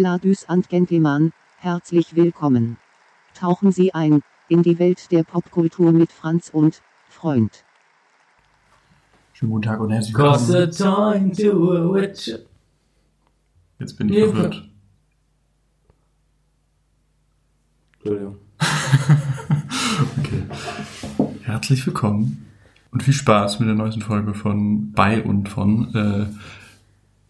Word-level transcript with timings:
Ladies 0.00 0.46
and 0.48 0.66
Gentlemen, 0.70 1.34
herzlich 1.58 2.16
willkommen. 2.16 2.78
Tauchen 3.34 3.70
Sie 3.70 3.92
ein 3.92 4.22
in 4.48 4.62
die 4.62 4.78
Welt 4.78 5.12
der 5.12 5.24
Popkultur 5.24 5.92
mit 5.92 6.10
Franz 6.10 6.48
und 6.48 6.80
Freund. 7.10 7.64
Schönen 9.34 9.52
guten 9.52 9.62
Tag 9.64 9.78
und 9.78 9.90
herzlich 9.90 10.14
willkommen. 10.16 10.48
Jetzt 13.78 13.98
bin 13.98 14.08
ich 14.08 14.16
Ja. 14.16 14.26
verwirrt. 14.28 14.70
Entschuldigung. 17.98 18.36
Okay. 20.18 20.42
Herzlich 21.42 21.86
willkommen 21.86 22.46
und 22.90 23.02
viel 23.02 23.12
Spaß 23.12 23.60
mit 23.60 23.68
der 23.68 23.74
neuesten 23.74 24.00
Folge 24.00 24.32
von 24.32 24.92
Bei 24.92 25.22
und 25.22 25.50
von 25.50 25.94
äh, 25.94 26.26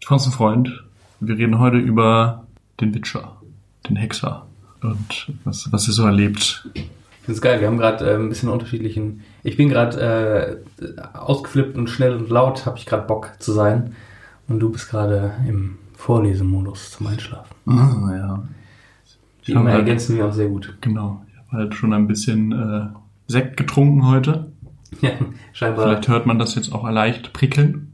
Franz 0.05 0.25
und 0.25 0.31
Freund. 0.31 0.85
Wir 1.19 1.37
reden 1.37 1.59
heute 1.59 1.77
über 1.77 2.47
den 2.79 2.93
Witcher, 2.93 3.37
den 3.89 3.95
Hexer 3.95 4.47
und 4.81 5.31
was, 5.43 5.71
was 5.71 5.87
ihr 5.87 5.93
so 5.93 6.05
erlebt. 6.05 6.67
Ich 6.73 6.81
finde 7.25 7.31
es 7.37 7.41
geil, 7.41 7.59
wir 7.59 7.67
haben 7.67 7.77
gerade 7.77 8.09
äh, 8.09 8.15
ein 8.15 8.29
bisschen 8.29 8.49
unterschiedlichen. 8.49 9.21
Ich 9.43 9.57
bin 9.57 9.69
gerade 9.69 10.59
äh, 10.81 11.15
ausgeflippt 11.17 11.77
und 11.77 11.87
schnell 11.89 12.15
und 12.15 12.29
laut, 12.29 12.65
habe 12.65 12.77
ich 12.79 12.85
gerade 12.87 13.05
Bock 13.05 13.33
zu 13.39 13.51
sein. 13.51 13.95
Und 14.47 14.59
du 14.59 14.69
bist 14.71 14.89
gerade 14.89 15.33
im 15.47 15.77
Vorlesemodus 15.95 16.91
zum 16.91 17.07
Einschlafen. 17.07 17.55
Ah, 17.67 18.11
ja. 18.11 18.47
Die 19.45 19.51
immer 19.51 19.65
halt- 19.71 19.79
ergänzen 19.81 20.17
wir 20.17 20.25
auch 20.25 20.33
sehr 20.33 20.47
gut. 20.49 20.75
Genau. 20.81 21.23
Ich 21.31 21.37
habe 21.37 21.51
halt 21.51 21.75
schon 21.75 21.93
ein 21.93 22.07
bisschen 22.07 22.51
äh, 22.51 22.87
Sekt 23.27 23.57
getrunken 23.57 24.07
heute. 24.07 24.51
Ja, 25.01 25.11
scheinbar. 25.53 25.85
Vielleicht 25.85 26.09
hört 26.09 26.25
man 26.25 26.37
das 26.37 26.53
jetzt 26.55 26.73
auch 26.73 26.87
leicht 26.89 27.31
prickeln. 27.31 27.93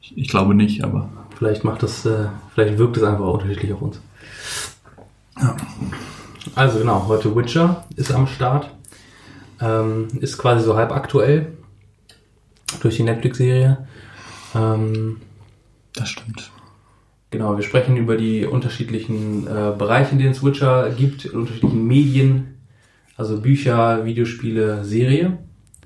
Ich, 0.00 0.16
ich 0.16 0.28
glaube 0.28 0.54
nicht, 0.54 0.82
aber 0.84 1.10
Vielleicht 1.42 1.64
macht 1.64 1.82
das, 1.82 2.06
äh, 2.06 2.26
vielleicht 2.54 2.78
wirkt 2.78 2.98
es 2.98 3.02
einfach 3.02 3.26
unterschiedlich 3.26 3.72
auf 3.72 3.82
uns. 3.82 4.00
Ja. 5.40 5.56
Also 6.54 6.78
genau, 6.78 7.08
heute 7.08 7.34
Witcher 7.34 7.84
ist 7.96 8.12
am 8.12 8.28
Start. 8.28 8.70
Ähm, 9.60 10.06
ist 10.20 10.38
quasi 10.38 10.64
so 10.64 10.76
halb 10.76 10.92
aktuell 10.92 11.54
durch 12.80 12.94
die 12.94 13.02
Netflix-Serie. 13.02 13.88
Ähm, 14.54 15.16
das 15.96 16.10
stimmt. 16.10 16.52
genau, 17.32 17.56
wir 17.56 17.64
sprechen 17.64 17.96
über 17.96 18.16
die 18.16 18.46
unterschiedlichen 18.46 19.48
äh, 19.48 19.72
Bereiche, 19.76 20.12
in 20.12 20.18
denen 20.20 20.30
es 20.30 20.44
Witcher 20.44 20.90
gibt, 20.90 21.24
in 21.24 21.40
unterschiedlichen 21.40 21.84
Medien, 21.84 22.54
also 23.16 23.40
Bücher, 23.40 24.04
Videospiele, 24.04 24.84
Serie. 24.84 25.38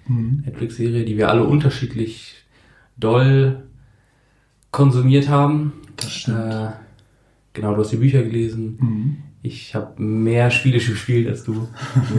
Mhm. 0.07 0.43
Netflix-Serie, 0.45 1.07
die 1.07 1.17
wir 1.17 1.31
alle 1.31 1.45
unterschiedlich 1.45 2.45
doll 2.99 3.66
konsumiert 4.77 5.29
haben. 5.31 5.73
Das 5.97 6.13
stimmt. 6.13 6.53
Äh, 6.53 6.69
genau, 7.55 7.75
du 7.75 7.81
hast 7.81 7.93
die 7.93 7.97
Bücher 7.97 8.23
gelesen. 8.23 8.77
Mhm. 8.79 9.17
Ich 9.43 9.75
habe 9.75 10.01
mehr 10.03 10.51
Spiele 10.51 10.79
gespielt 10.87 11.29
als 11.29 11.45
du. 11.45 11.53
Mehr 11.53 11.67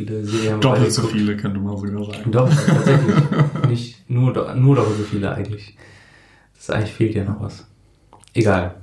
beide 0.00 0.58
Doppelt 0.58 0.92
so 0.92 1.02
viele, 1.02 1.36
könnte 1.36 1.60
man 1.60 1.76
sogar 1.76 2.04
sagen. 2.04 2.32
Doch, 2.32 2.50
tatsächlich. 2.50 3.14
Nicht 3.68 4.10
nur, 4.10 4.54
nur 4.56 4.74
doppelt 4.74 4.98
so 4.98 5.04
viele 5.04 5.32
eigentlich. 5.32 5.76
Das 6.54 6.64
ist 6.64 6.70
eigentlich 6.70 6.92
fehlt 6.92 7.14
ja 7.14 7.24
noch 7.24 7.40
was. 7.40 7.64
Egal. 8.34 8.74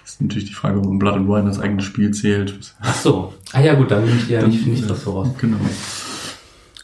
Das 0.00 0.14
ist 0.14 0.22
natürlich 0.22 0.48
die 0.48 0.54
Frage, 0.54 0.78
ob 0.78 0.98
Blood 0.98 1.16
and 1.16 1.28
Wine 1.28 1.44
das 1.44 1.60
eigene 1.60 1.82
Spiel 1.82 2.10
zählt. 2.12 2.74
Ach 2.80 2.94
so. 2.94 3.34
Ah 3.52 3.60
ja 3.60 3.74
gut, 3.74 3.90
dann 3.90 4.04
nehme 4.06 4.16
ich 4.16 4.28
dir 4.28 4.46
nicht, 4.46 4.66
nicht 4.66 4.88
das 4.88 5.02
voraus. 5.02 5.28
Genau. 5.38 5.58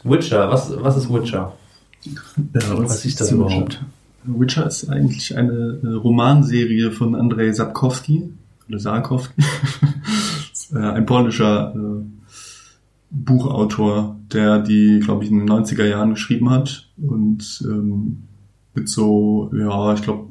Witcher, 0.03 0.51
was, 0.51 0.71
was 0.79 0.97
ist 0.97 1.11
Witcher? 1.11 1.53
Ja, 2.03 2.13
Was 2.53 3.03
ist 3.05 3.19
das 3.19 3.31
Witcher? 3.31 3.43
überhaupt? 3.43 3.81
Witcher 4.27 4.67
ist 4.67 4.89
eigentlich 4.89 5.37
eine 5.37 5.95
Romanserie 5.95 6.91
von 6.91 7.15
Andrzej 7.15 7.53
Sapkowski 7.53 8.29
oder 8.67 8.79
Sarkowski. 8.79 9.41
Äh, 10.73 10.79
ein 10.79 11.05
polnischer 11.05 11.73
äh, 11.73 12.03
Buchautor, 13.09 14.17
der 14.33 14.59
die, 14.59 14.99
glaube 14.99 15.23
ich, 15.23 15.31
in 15.31 15.39
den 15.39 15.49
90er 15.49 15.85
Jahren 15.85 16.09
geschrieben 16.09 16.49
hat 16.49 16.89
und 16.97 17.63
ähm, 17.65 18.23
mit 18.73 18.89
so, 18.89 19.49
ja, 19.57 19.93
ich 19.93 20.01
glaube, 20.01 20.27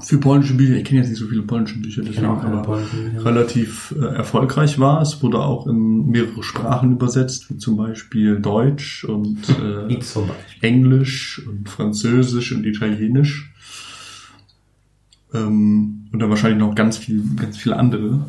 für 0.00 0.18
polnische 0.18 0.54
Bücher, 0.54 0.76
ich 0.76 0.84
kenne 0.84 1.00
jetzt 1.00 1.10
nicht 1.10 1.18
so 1.18 1.26
viele 1.26 1.42
polnische 1.42 1.78
Bücher, 1.78 2.02
deswegen, 2.02 2.22
Genau, 2.22 2.40
aber 2.40 2.62
polnischen 2.62 3.04
Bücher. 3.12 3.24
relativ 3.24 3.94
äh, 4.00 4.04
erfolgreich 4.16 4.78
war. 4.78 5.02
Es 5.02 5.22
wurde 5.22 5.38
auch 5.38 5.66
in 5.66 6.06
mehrere 6.08 6.42
Sprachen 6.42 6.92
übersetzt, 6.92 7.50
wie 7.50 7.58
zum 7.58 7.76
Beispiel 7.76 8.40
Deutsch 8.40 9.04
und 9.04 9.38
äh. 9.50 9.98
Englisch 10.60 11.42
und 11.46 11.68
Französisch 11.68 12.52
und 12.52 12.64
Italienisch. 12.64 13.52
Ähm, 15.34 16.06
und 16.12 16.18
dann 16.20 16.30
wahrscheinlich 16.30 16.58
noch 16.58 16.74
ganz 16.74 16.96
viel, 16.98 17.22
ganz 17.36 17.56
viele 17.58 17.76
andere. 17.76 18.26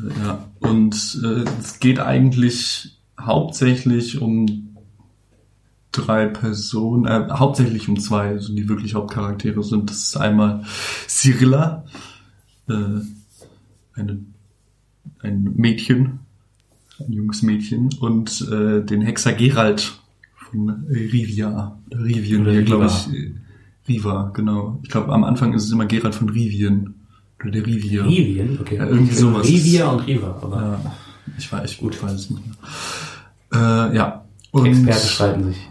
Äh, 0.00 0.24
ja. 0.24 0.48
Und 0.60 1.20
äh, 1.22 1.44
es 1.60 1.80
geht 1.80 2.00
eigentlich 2.00 2.98
hauptsächlich 3.20 4.20
um 4.20 4.67
drei 5.92 6.26
Personen, 6.26 7.06
äh, 7.06 7.28
hauptsächlich 7.30 7.88
um 7.88 7.98
zwei, 7.98 8.28
also 8.28 8.54
die 8.54 8.68
wirklich 8.68 8.94
Hauptcharaktere 8.94 9.62
sind. 9.62 9.90
Das 9.90 9.98
ist 9.98 10.16
einmal 10.16 10.64
Cyrilla, 11.06 11.84
äh, 12.68 12.72
eine, 13.94 14.18
ein 15.20 15.52
Mädchen, 15.56 16.20
ein 17.00 17.12
junges 17.12 17.42
Mädchen, 17.42 17.90
und 18.00 18.46
äh, 18.50 18.84
den 18.84 19.02
Hexer 19.02 19.32
Geralt 19.32 19.98
von 20.36 20.84
Rivia. 20.88 21.78
Rivien, 21.92 22.42
Oder 22.42 22.52
wie 22.52 22.56
er, 22.56 22.62
glaube 22.62 22.86
ich. 22.86 23.14
äh, 23.14 23.32
Riva, 23.88 24.30
genau. 24.34 24.78
Ich 24.82 24.90
glaube, 24.90 25.12
am 25.12 25.24
Anfang 25.24 25.54
ist 25.54 25.64
es 25.64 25.72
immer 25.72 25.86
Geralt 25.86 26.14
von 26.14 26.28
Rivien. 26.28 26.94
Oder 27.40 27.52
der 27.52 27.66
Rivia. 27.66 28.04
Rivien? 28.04 28.58
Okay. 28.60 28.76
Ja, 28.76 28.86
irgendwie 28.86 29.14
sowas. 29.14 29.46
Rivia 29.46 29.88
und 29.88 30.00
Riva, 30.06 30.38
aber 30.42 30.56
Ja, 30.60 30.94
ich 31.38 31.50
war 31.52 31.64
echt 31.64 31.78
gut, 31.78 31.94
ich 31.94 32.02
weiß 32.02 32.12
es 32.12 32.30
nicht 32.30 32.42
mehr. 32.44 33.90
Äh, 33.90 33.96
ja. 33.96 34.24
Und 34.50 34.66
Experten 34.66 35.08
streiten 35.08 35.44
sich. 35.44 35.68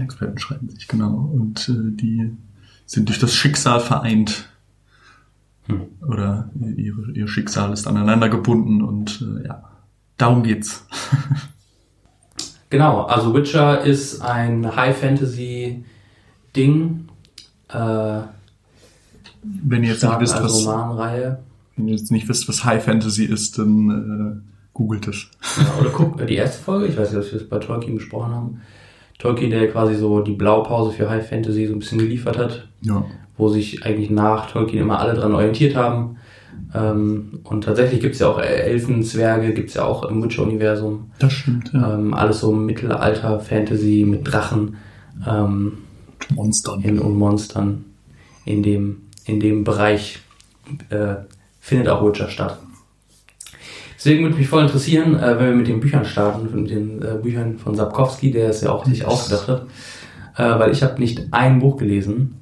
Experten 0.00 0.38
streiten 0.38 0.68
sich, 0.68 0.88
genau. 0.88 1.30
Und 1.32 1.68
äh, 1.68 1.96
die 1.96 2.36
sind 2.86 3.08
durch 3.08 3.18
das 3.18 3.34
Schicksal 3.34 3.80
vereint. 3.80 4.48
Hm. 5.66 5.82
Oder 6.06 6.50
ihre, 6.76 7.12
ihr 7.12 7.28
Schicksal 7.28 7.72
ist 7.72 7.86
aneinander 7.86 8.28
gebunden 8.28 8.82
und 8.82 9.22
äh, 9.22 9.46
ja, 9.46 9.62
darum 10.16 10.42
geht's. 10.42 10.84
Genau, 12.70 13.02
also 13.02 13.34
Witcher 13.34 13.82
ist 13.82 14.20
ein 14.20 14.76
High-Fantasy-Ding. 14.76 17.08
Äh, 17.68 18.20
Wenn 19.42 19.82
ihr 19.82 19.88
jetzt 19.88 19.88
nicht 19.88 19.98
starten 19.98 20.22
wisst, 20.22 20.34
als 20.34 20.44
was, 20.44 20.66
Romanreihe. 20.66 21.40
wenn 21.76 21.88
ihr 21.88 21.96
jetzt 21.96 22.12
nicht 22.12 22.28
wisst, 22.28 22.48
was 22.48 22.64
High 22.64 22.84
Fantasy 22.84 23.24
ist, 23.24 23.58
dann 23.58 23.90
äh, 23.90 24.36
googelt 24.80 25.08
es. 25.08 25.26
Ja, 25.58 25.78
oder 25.80 25.90
guckt 25.90 26.28
die 26.30 26.36
erste 26.36 26.62
Folge, 26.62 26.86
ich 26.86 26.96
weiß 26.96 27.12
nicht, 27.12 27.22
ob 27.26 27.30
wir 27.32 27.40
es 27.40 27.48
bei 27.48 27.58
Tolkien 27.58 27.96
besprochen 27.96 28.32
haben. 28.34 28.60
Tolkien, 29.18 29.50
der 29.50 29.70
quasi 29.70 29.94
so 29.94 30.20
die 30.20 30.32
Blaupause 30.32 30.90
für 30.92 31.10
High 31.10 31.28
Fantasy 31.28 31.66
so 31.66 31.74
ein 31.74 31.80
bisschen 31.80 31.98
geliefert 31.98 32.38
hat, 32.38 32.66
Ja. 32.80 33.04
wo 33.36 33.50
sich 33.50 33.84
eigentlich 33.84 34.08
nach 34.08 34.50
Tolkien 34.50 34.80
immer 34.82 34.98
alle 34.98 35.12
dran 35.12 35.34
orientiert 35.34 35.76
haben. 35.76 36.16
Ähm, 36.74 37.40
und 37.44 37.64
tatsächlich 37.64 38.00
gibt's 38.00 38.20
ja 38.20 38.28
auch 38.28 38.40
Elfen, 38.40 39.02
Zwerge, 39.02 39.52
gibt's 39.52 39.74
ja 39.74 39.84
auch 39.84 40.04
im 40.04 40.22
Witcher-Universum. 40.22 41.10
Das 41.18 41.32
stimmt, 41.34 41.70
ja. 41.74 41.94
Ähm, 41.94 42.14
alles 42.14 42.40
so 42.40 42.50
Mittelalter-Fantasy 42.52 44.06
mit 44.08 44.30
Drachen 44.32 44.76
ähm, 45.26 45.78
Monstern. 46.34 46.80
in, 46.80 46.98
und 46.98 47.14
Monstern. 47.16 47.84
In 48.46 48.62
dem, 48.62 49.02
in 49.26 49.40
dem 49.40 49.64
Bereich 49.64 50.20
äh, 50.88 51.16
findet 51.60 51.88
auch 51.88 52.06
Witcher 52.06 52.28
statt. 52.30 52.58
Deswegen 54.00 54.22
würde 54.22 54.36
mich 54.36 54.48
voll 54.48 54.62
interessieren, 54.62 55.14
äh, 55.18 55.38
wenn 55.38 55.50
wir 55.50 55.56
mit 55.56 55.68
den 55.68 55.80
Büchern 55.80 56.06
starten, 56.06 56.48
mit 56.62 56.70
den 56.70 57.02
äh, 57.02 57.18
Büchern 57.22 57.58
von 57.58 57.74
Sapkowski, 57.74 58.30
der 58.30 58.48
es 58.48 58.62
ja 58.62 58.70
auch 58.70 58.86
sich 58.86 59.04
ausgedacht 59.04 59.46
hat. 59.46 59.66
Äh, 60.36 60.58
weil 60.58 60.72
ich 60.72 60.82
habe 60.82 60.98
nicht 60.98 61.28
ein 61.32 61.58
Buch 61.58 61.76
gelesen 61.76 62.40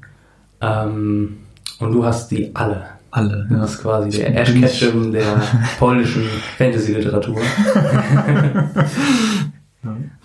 ähm, 0.61 1.39
und 1.81 1.93
du 1.93 2.05
hast 2.05 2.31
die 2.31 2.55
alle. 2.55 2.87
Alle, 3.11 3.47
Du 3.49 3.57
ja. 3.57 3.63
bist 3.63 3.83
quasi 3.83 4.19
der 4.19 4.37
Ash 4.37 4.53
Ketchum 4.53 5.11
der 5.11 5.43
polnischen 5.81 6.23
Fantasy-Literatur. 6.59 7.39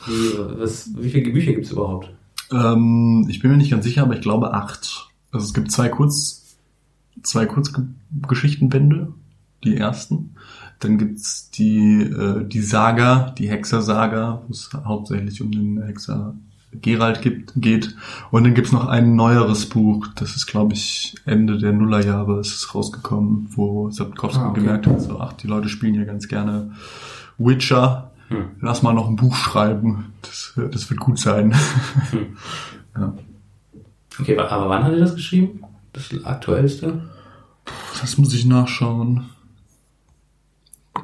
Wie, 0.06 0.60
was, 0.60 0.90
wie 0.98 1.10
viele 1.10 1.32
Bücher 1.32 1.54
gibt's 1.54 1.72
überhaupt? 1.72 2.12
Ähm, 2.52 3.26
ich 3.30 3.40
bin 3.40 3.50
mir 3.50 3.58
nicht 3.58 3.72
ganz 3.72 3.86
sicher, 3.86 4.04
aber 4.04 4.14
ich 4.14 4.22
glaube 4.22 4.54
acht. 4.54 5.10
Also 5.32 5.46
es 5.46 5.54
gibt 5.54 5.72
zwei 5.72 5.90
Kurz, 5.90 6.58
zwei 7.24 7.48
Kurzgeschichtenbände, 7.48 9.14
die 9.64 9.78
ersten. 9.78 10.36
Dann 10.84 10.98
gibt's 10.98 11.50
die, 11.52 12.02
äh, 12.02 12.44
die 12.46 12.62
Saga, 12.62 13.34
die 13.38 13.50
Hexer-Saga, 13.50 14.42
wo 14.48 14.52
es 14.52 14.70
hauptsächlich 14.86 15.42
um 15.42 15.52
den 15.52 15.82
Hexer 15.84 16.36
Geralt 16.82 17.22
gibt, 17.22 17.54
geht. 17.56 17.96
Und 18.32 18.44
dann 18.44 18.54
gibt's 18.54 18.72
noch 18.72 18.88
ein 18.88 19.16
neueres 19.16 19.68
Buch, 19.68 20.08
das 20.16 20.36
ist, 20.36 20.48
glaube 20.48 20.74
ich, 20.74 21.16
Ende 21.26 21.58
der 21.58 21.72
Nullerjahre 21.72 22.40
ist 22.40 22.56
es 22.56 22.74
rausgekommen, 22.74 23.50
wo 23.52 23.92
Sapkowski 23.92 24.40
Ah, 24.40 24.50
okay. 24.50 24.62
gemerkt 24.62 24.88
hat, 24.88 25.02
so, 25.02 25.20
ach, 25.20 25.34
die 25.34 25.48
Leute 25.48 25.70
spielen 25.70 25.96
ja 25.96 26.04
ganz 26.04 26.28
gerne 26.28 26.72
Witcher. 27.38 28.12
Hm. 28.30 28.46
Lass 28.62 28.82
mal 28.82 28.94
noch 28.94 29.08
ein 29.08 29.16
Buch 29.16 29.36
schreiben. 29.36 30.14
Das, 30.22 30.54
das 30.72 30.90
wird 30.90 31.00
gut 31.00 31.20
sein. 31.20 31.54
Hm. 32.12 32.38
ja. 32.98 33.14
Okay, 34.20 34.38
aber 34.38 34.70
wann 34.70 34.84
hat 34.84 34.94
er 34.94 35.00
das 35.00 35.16
geschrieben? 35.16 35.62
Das 35.94 36.10
aktuellste? 36.24 37.04
Das 38.02 38.18
muss 38.18 38.34
ich 38.34 38.46
nachschauen. 38.46 39.26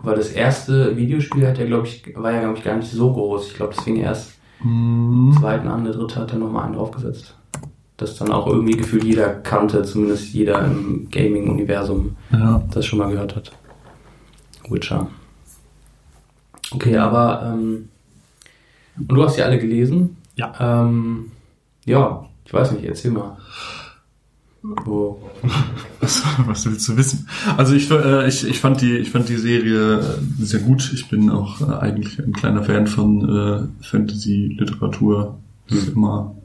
Weil 0.04 0.16
das 0.16 0.30
erste 0.30 0.96
Videospiel 0.96 1.46
hat 1.48 1.58
ja, 1.58 1.66
glaube 1.66 1.88
ich, 1.88 2.04
war 2.16 2.32
ja, 2.32 2.40
glaube 2.42 2.58
ich, 2.58 2.64
gar 2.64 2.76
nicht 2.78 2.90
so 2.92 3.12
groß. 3.14 3.48
Ich 3.48 3.54
glaube, 3.56 3.74
deswegen 3.78 3.98
erst 3.98 4.34
Hm. 4.62 5.36
zweiten 5.40 5.68
an, 5.70 5.84
der 5.86 5.94
dritte 5.94 6.20
hat 6.20 6.32
er 6.34 6.38
nochmal 6.40 6.66
einen 6.66 6.74
draufgesetzt. 6.76 7.36
Das 7.98 8.16
dann 8.16 8.32
auch 8.32 8.48
irgendwie 8.48 8.78
gefühlt 8.78 9.04
jeder 9.04 9.30
kannte, 9.30 9.84
zumindest 9.84 10.34
jeder 10.34 10.64
im 10.66 11.08
Gaming-Universum 11.12 12.16
Ja. 12.32 12.62
das 12.72 12.86
schon 12.86 13.00
mal 13.00 13.10
gehört 13.12 13.36
hat. 13.36 13.52
Witcher. 14.70 15.08
Okay, 16.72 16.98
aber 16.98 17.54
ähm, 17.54 17.90
und 18.98 19.08
du 19.16 19.24
hast 19.24 19.38
die 19.38 19.42
alle 19.44 19.60
gelesen? 19.60 20.18
Ja. 20.36 20.54
Ähm, 20.60 21.32
ja, 21.86 22.26
ich 22.46 22.54
weiß 22.54 22.72
nicht, 22.74 22.84
erzähl 22.86 23.12
mal. 23.12 23.38
Wo, 24.62 25.22
Was, 26.02 26.24
was 26.46 26.66
willst 26.66 26.88
du 26.88 26.98
wissen? 26.98 27.28
Also 27.58 27.74
ich, 27.74 27.90
äh, 27.92 28.28
ich, 28.28 28.48
ich 28.48 28.60
fand 28.60 28.82
die 28.82 28.98
ich 28.98 29.10
fand 29.10 29.30
die 29.30 29.38
Serie 29.38 30.00
äh, 30.00 30.44
sehr 30.44 30.60
gut. 30.60 30.92
Ich 30.94 31.08
bin 31.08 31.30
auch 31.30 31.62
äh, 31.62 31.74
eigentlich 31.76 32.20
ein 32.20 32.34
kleiner 32.34 32.64
Fan 32.64 32.88
von 32.88 33.30
äh, 33.30 33.84
Fantasy 33.84 34.56
Literatur. 34.58 35.40
Das 35.70 35.80
ist 35.80 35.90
immer 35.90 36.36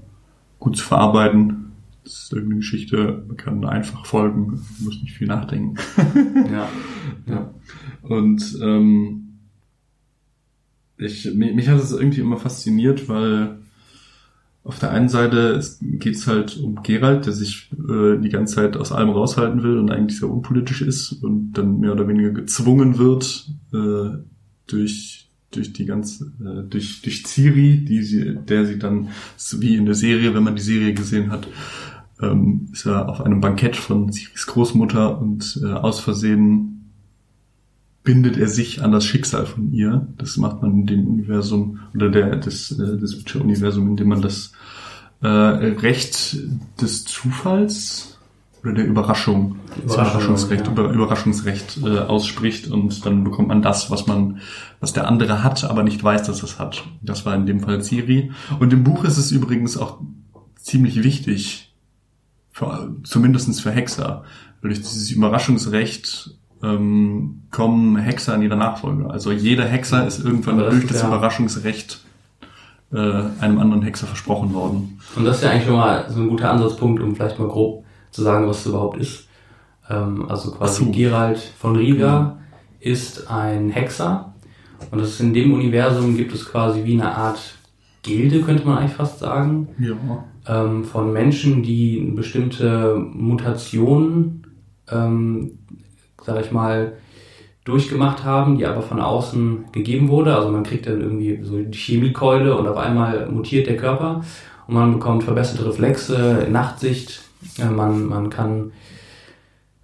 gut 0.58 0.76
zu 0.76 0.84
verarbeiten. 0.84 1.72
Das 2.04 2.24
ist 2.24 2.32
irgendeine 2.32 2.60
Geschichte, 2.60 3.24
man 3.26 3.36
kann 3.36 3.64
einfach 3.64 4.04
folgen, 4.04 4.46
man 4.46 4.64
muss 4.80 5.00
nicht 5.00 5.14
viel 5.14 5.26
nachdenken. 5.26 5.76
ja. 6.52 6.68
ja. 7.26 7.54
Und 8.02 8.58
ähm, 8.62 9.38
ich, 10.98 11.32
mich, 11.34 11.54
mich 11.54 11.68
hat 11.68 11.80
es 11.80 11.92
irgendwie 11.92 12.20
immer 12.20 12.36
fasziniert, 12.36 13.08
weil 13.08 13.58
auf 14.64 14.78
der 14.78 14.90
einen 14.90 15.10
Seite 15.10 15.62
geht 15.82 16.16
es 16.16 16.26
halt 16.26 16.56
um 16.56 16.82
Geralt, 16.82 17.26
der 17.26 17.34
sich 17.34 17.70
äh, 17.72 18.16
die 18.18 18.30
ganze 18.30 18.56
Zeit 18.56 18.76
aus 18.78 18.92
allem 18.92 19.10
raushalten 19.10 19.62
will 19.62 19.78
und 19.78 19.90
eigentlich 19.90 20.18
sehr 20.18 20.30
unpolitisch 20.30 20.80
ist 20.80 21.12
und 21.22 21.52
dann 21.52 21.80
mehr 21.80 21.92
oder 21.92 22.08
weniger 22.08 22.30
gezwungen 22.30 22.98
wird 22.98 23.50
äh, 23.74 24.18
durch 24.66 25.28
durch 25.50 25.72
die 25.72 25.84
ganze 25.84 26.32
äh, 26.40 26.68
durch 26.68 27.02
durch 27.02 27.24
Ciri, 27.24 27.84
die 27.84 28.02
sie 28.02 28.36
der 28.36 28.64
sie 28.64 28.78
dann 28.78 29.10
wie 29.58 29.76
in 29.76 29.84
der 29.84 29.94
Serie, 29.94 30.34
wenn 30.34 30.42
man 30.42 30.56
die 30.56 30.62
Serie 30.62 30.94
gesehen 30.94 31.30
hat, 31.30 31.46
ähm, 32.22 32.68
ist 32.72 32.86
er 32.86 33.10
auf 33.10 33.20
einem 33.20 33.42
Bankett 33.42 33.76
von 33.76 34.10
Ciris 34.12 34.46
Großmutter 34.46 35.20
und 35.20 35.60
äh, 35.62 35.72
aus 35.72 36.00
Versehen 36.00 36.73
bindet 38.04 38.36
er 38.36 38.48
sich 38.48 38.82
an 38.82 38.92
das 38.92 39.04
Schicksal 39.04 39.46
von 39.46 39.72
ihr. 39.72 40.06
Das 40.18 40.36
macht 40.36 40.62
man 40.62 40.72
in 40.72 40.86
dem 40.86 41.08
Universum 41.08 41.80
oder 41.94 42.10
der 42.10 42.36
des, 42.36 42.70
äh, 42.72 42.98
des 42.98 43.18
Witcher-Universum, 43.18 43.88
indem 43.88 44.08
man 44.08 44.22
das 44.22 44.52
äh, 45.22 45.26
Recht 45.26 46.36
des 46.80 47.04
Zufalls 47.04 48.18
oder 48.62 48.74
der 48.74 48.86
Überraschung, 48.86 49.56
Überraschung, 49.82 49.92
Überraschungsrecht, 49.92 50.66
ja. 50.66 50.72
über, 50.72 50.90
Überraschungsrecht 50.90 51.78
äh, 51.82 51.98
ausspricht 51.98 52.68
und 52.68 53.04
dann 53.04 53.24
bekommt 53.24 53.48
man 53.48 53.62
das, 53.62 53.90
was 53.90 54.06
man, 54.06 54.40
was 54.80 54.92
der 54.92 55.08
andere 55.08 55.42
hat, 55.42 55.64
aber 55.64 55.82
nicht 55.82 56.02
weiß, 56.02 56.24
dass 56.24 56.42
es 56.42 56.58
hat. 56.58 56.84
Das 57.02 57.26
war 57.26 57.34
in 57.34 57.46
dem 57.46 57.60
Fall 57.60 57.82
Ciri. 57.82 58.32
Und 58.60 58.72
im 58.72 58.84
Buch 58.84 59.04
ist 59.04 59.18
es 59.18 59.32
übrigens 59.32 59.76
auch 59.76 60.00
ziemlich 60.56 61.02
wichtig, 61.02 61.74
für, 62.50 62.94
zumindestens 63.02 63.60
für 63.60 63.70
Hexer, 63.70 64.24
weil 64.60 64.70
durch 64.70 64.80
dieses 64.80 65.10
Überraschungsrecht 65.10 66.34
ähm, 66.64 67.42
kommen 67.50 67.96
Hexer 67.96 68.34
in 68.36 68.42
ihrer 68.42 68.56
Nachfolge. 68.56 69.10
Also 69.10 69.30
jeder 69.32 69.64
Hexer 69.64 70.06
ist 70.06 70.24
irgendwann 70.24 70.58
das 70.58 70.70
durch 70.70 70.84
ist 70.84 70.94
das 70.94 71.02
ja- 71.02 71.08
Überraschungsrecht 71.08 72.00
äh, 72.92 72.98
einem 73.40 73.58
anderen 73.58 73.82
Hexer 73.82 74.06
versprochen 74.06 74.54
worden. 74.54 74.98
Und 75.16 75.24
das 75.24 75.36
ist 75.38 75.42
ja 75.44 75.50
eigentlich 75.50 75.64
schon 75.66 75.76
mal 75.76 76.06
so 76.08 76.20
ein 76.20 76.28
guter 76.28 76.50
Ansatzpunkt, 76.50 77.02
um 77.02 77.14
vielleicht 77.14 77.38
mal 77.38 77.48
grob 77.48 77.84
zu 78.10 78.22
sagen, 78.22 78.46
was 78.48 78.60
es 78.60 78.66
überhaupt 78.66 78.98
ist. 78.98 79.26
Ähm, 79.90 80.26
also 80.28 80.52
quasi 80.52 80.84
so. 80.84 80.90
Geralt 80.92 81.38
von 81.58 81.76
Riga 81.76 82.38
ist 82.80 83.30
ein 83.30 83.70
Hexer. 83.70 84.32
Und 84.90 85.00
das 85.00 85.08
ist 85.10 85.20
in 85.20 85.34
dem 85.34 85.52
Universum 85.52 86.16
gibt 86.16 86.32
es 86.34 86.44
quasi 86.50 86.84
wie 86.84 86.94
eine 86.94 87.14
Art 87.16 87.40
Gilde, 88.02 88.42
könnte 88.42 88.66
man 88.66 88.78
eigentlich 88.78 88.92
fast 88.92 89.18
sagen, 89.18 89.68
Ja. 89.78 89.94
ähm, 90.46 90.84
von 90.84 91.12
Menschen, 91.12 91.62
die 91.62 92.12
bestimmte 92.14 92.96
Mutationen, 93.64 94.46
ähm, 94.90 95.52
sag 96.24 96.40
ich 96.44 96.50
mal, 96.52 96.92
durchgemacht 97.64 98.24
haben, 98.24 98.58
die 98.58 98.66
aber 98.66 98.82
von 98.82 99.00
außen 99.00 99.66
gegeben 99.72 100.08
wurde. 100.08 100.34
Also 100.36 100.50
man 100.50 100.64
kriegt 100.64 100.86
dann 100.86 101.00
irgendwie 101.00 101.40
so 101.42 101.58
die 101.62 101.78
Chemiekeule 101.78 102.56
und 102.56 102.66
auf 102.68 102.76
einmal 102.76 103.26
mutiert 103.30 103.66
der 103.66 103.76
Körper 103.76 104.22
und 104.66 104.74
man 104.74 104.92
bekommt 104.94 105.24
verbesserte 105.24 105.66
Reflexe, 105.66 106.46
Nachtsicht, 106.50 107.22
äh, 107.58 107.64
man, 107.70 108.06
man 108.06 108.28
kann 108.30 108.72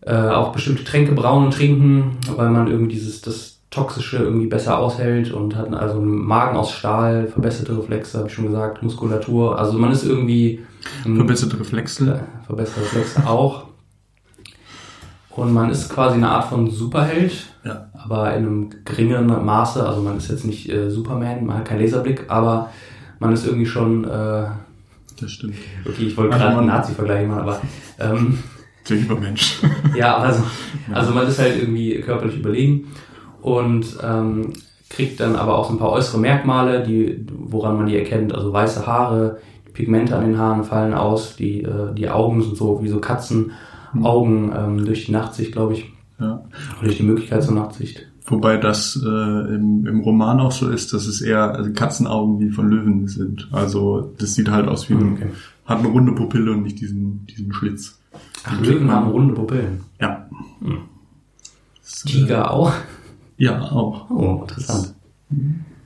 äh, 0.02 0.14
auch 0.14 0.52
bestimmte 0.52 0.84
Tränke 0.84 1.12
brauen 1.12 1.44
und 1.46 1.54
trinken, 1.54 2.18
weil 2.36 2.50
man 2.50 2.68
irgendwie 2.68 2.94
dieses 2.94 3.20
das 3.22 3.58
Toxische 3.70 4.16
irgendwie 4.16 4.46
besser 4.48 4.78
aushält 4.78 5.30
und 5.32 5.54
hat 5.56 5.72
also 5.72 6.00
einen 6.00 6.18
Magen 6.26 6.56
aus 6.56 6.72
Stahl, 6.72 7.28
verbesserte 7.28 7.78
Reflexe, 7.78 8.18
habe 8.18 8.28
ich 8.28 8.34
schon 8.34 8.46
gesagt, 8.46 8.82
Muskulatur. 8.82 9.58
Also 9.58 9.78
man 9.78 9.92
ist 9.92 10.04
irgendwie 10.04 10.60
ein- 11.04 11.14
Verbesserte 11.16 11.58
Reflexe. 11.60 12.20
verbesserte 12.46 12.80
Reflexe 12.80 13.26
auch. 13.28 13.69
Und 15.36 15.52
man 15.54 15.70
ist 15.70 15.88
quasi 15.88 16.16
eine 16.16 16.28
Art 16.28 16.46
von 16.46 16.68
Superheld, 16.70 17.32
Ja. 17.64 17.88
aber 17.94 18.34
in 18.34 18.46
einem 18.46 18.70
geringen 18.84 19.26
Maße. 19.44 19.86
Also 19.86 20.02
man 20.02 20.16
ist 20.16 20.28
jetzt 20.30 20.44
nicht 20.44 20.68
äh, 20.70 20.90
Superman, 20.90 21.46
man 21.46 21.58
hat 21.58 21.66
keinen 21.66 21.80
Laserblick, 21.82 22.24
aber 22.28 22.68
man 23.20 23.32
ist 23.32 23.46
irgendwie 23.46 23.66
schon, 23.66 24.04
äh, 24.04 24.44
Das 25.20 25.30
stimmt. 25.30 25.54
okay, 25.86 26.02
ich 26.06 26.16
wollte 26.16 26.32
Also 26.32 26.44
gerade 26.44 26.58
einen 26.58 26.66
man- 26.66 26.76
Nazi-Vergleich 26.76 27.28
machen, 27.28 27.40
aber 27.42 27.60
ähm, 28.00 28.38
Der 28.88 28.96
Übermensch. 28.98 29.60
ja, 29.96 30.16
also, 30.16 30.42
also 30.92 31.12
man 31.12 31.26
ist 31.26 31.38
halt 31.38 31.58
irgendwie 31.60 32.00
körperlich 32.00 32.36
überlegen 32.38 32.88
und 33.40 33.86
ähm, 34.02 34.52
kriegt 34.88 35.20
dann 35.20 35.36
aber 35.36 35.56
auch 35.56 35.66
so 35.68 35.74
ein 35.74 35.78
paar 35.78 35.92
äußere 35.92 36.18
Merkmale, 36.18 36.82
die, 36.82 37.24
woran 37.32 37.76
man 37.76 37.86
die 37.86 37.96
erkennt. 37.96 38.34
Also 38.34 38.52
weiße 38.52 38.84
Haare, 38.86 39.38
die 39.68 39.72
Pigmente 39.72 40.16
an 40.16 40.24
den 40.24 40.38
Haaren 40.38 40.64
fallen 40.64 40.92
aus, 40.94 41.36
die, 41.36 41.62
äh, 41.62 41.94
die 41.94 42.08
Augen 42.10 42.42
sind 42.42 42.56
so 42.56 42.82
wie 42.82 42.88
so 42.88 42.98
Katzenaugen 43.90 44.52
ähm, 44.54 44.84
durch 44.84 45.06
die 45.06 45.12
Nachtsicht, 45.12 45.52
glaube 45.52 45.74
ich. 45.74 45.92
Ja. 46.18 46.44
Oder 46.78 46.84
durch 46.84 46.96
die 46.98 47.02
Möglichkeit 47.02 47.42
zur 47.42 47.54
Nachtsicht. 47.54 48.06
Wobei 48.26 48.58
das 48.58 49.00
äh, 49.02 49.08
im, 49.08 49.86
im 49.86 50.00
Roman 50.00 50.38
auch 50.40 50.52
so 50.52 50.68
ist, 50.68 50.92
dass 50.92 51.06
es 51.06 51.20
eher 51.20 51.54
also 51.54 51.72
Katzenaugen 51.72 52.38
wie 52.40 52.50
von 52.50 52.68
Löwen 52.68 53.08
sind. 53.08 53.48
Also 53.50 54.12
das 54.18 54.34
sieht 54.34 54.50
halt 54.50 54.68
aus 54.68 54.88
wie 54.88 54.94
ein, 54.94 55.14
Okay. 55.14 55.30
hat 55.64 55.78
eine 55.78 55.88
runde 55.88 56.12
Pupille 56.12 56.52
und 56.52 56.62
nicht 56.62 56.80
diesen, 56.80 57.26
diesen 57.26 57.52
Schlitz. 57.52 57.98
Ach, 58.44 58.60
Löwen 58.60 58.90
haben 58.90 59.10
runde 59.10 59.34
Pupillen. 59.34 59.80
Ja. 60.00 60.28
Äh, 60.62 62.06
Tiger 62.06 62.50
auch? 62.52 62.72
Ja, 63.36 63.60
auch. 63.62 64.10
Oh, 64.10 64.40
interessant. 64.42 64.94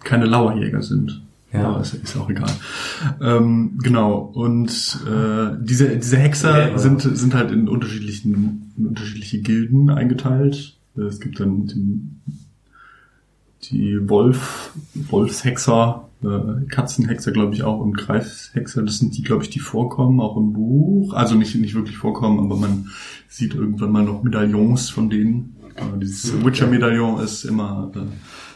Keine 0.02 0.26
Lauerjäger 0.26 0.82
sind. 0.82 1.23
Ja. 1.54 1.68
Aber 1.68 1.80
ist, 1.80 1.94
ist 1.94 2.16
auch 2.16 2.28
egal. 2.28 2.50
Ähm, 3.20 3.78
genau. 3.82 4.16
Und 4.34 5.00
äh, 5.06 5.56
diese, 5.62 5.96
diese 5.96 6.16
Hexer 6.18 6.70
Ja. 6.72 6.78
sind, 6.78 7.00
sind 7.02 7.34
halt 7.34 7.50
in 7.52 7.68
unterschiedlichen, 7.68 8.72
in 8.76 8.86
unterschiedliche 8.86 9.40
Gilden 9.40 9.88
eingeteilt. 9.90 10.76
Es 10.96 11.20
gibt 11.20 11.40
dann 11.40 11.66
den, 11.66 12.20
die 13.70 14.08
Wolf, 14.08 14.72
Wolfshexer, 14.94 16.08
äh, 16.22 16.66
Katzenhexer, 16.68 17.32
glaube 17.32 17.54
ich, 17.54 17.62
auch 17.62 17.80
und 17.80 17.96
Greifshexer. 17.96 18.82
Das 18.82 18.98
sind 18.98 19.16
die, 19.16 19.22
glaube 19.22 19.42
ich, 19.44 19.50
die 19.50 19.60
vorkommen, 19.60 20.20
auch 20.20 20.36
im 20.36 20.52
Buch. 20.52 21.14
Also 21.14 21.34
nicht, 21.34 21.54
nicht 21.56 21.74
wirklich 21.74 21.96
vorkommen, 21.96 22.38
aber 22.40 22.56
man 22.56 22.88
sieht 23.28 23.54
irgendwann 23.54 23.92
mal 23.92 24.04
noch 24.04 24.22
Medaillons 24.22 24.90
von 24.90 25.08
denen. 25.10 25.56
Äh, 25.76 25.98
dieses 26.00 26.32
Okay. 26.32 26.46
Witcher-Medaillon 26.46 27.20
ist 27.20 27.44
immer, 27.44 27.90
äh, 27.94 28.00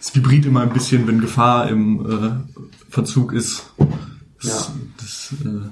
es 0.01 0.15
vibriert 0.15 0.47
immer 0.47 0.61
ein 0.61 0.73
bisschen, 0.73 1.07
wenn 1.09 1.21
Gefahr 1.21 1.69
im 1.69 2.01
äh, 2.07 2.31
Verzug 2.89 3.33
ist. 3.33 3.73
Das, 4.43 4.73
das 4.99 5.35
äh, 5.45 5.69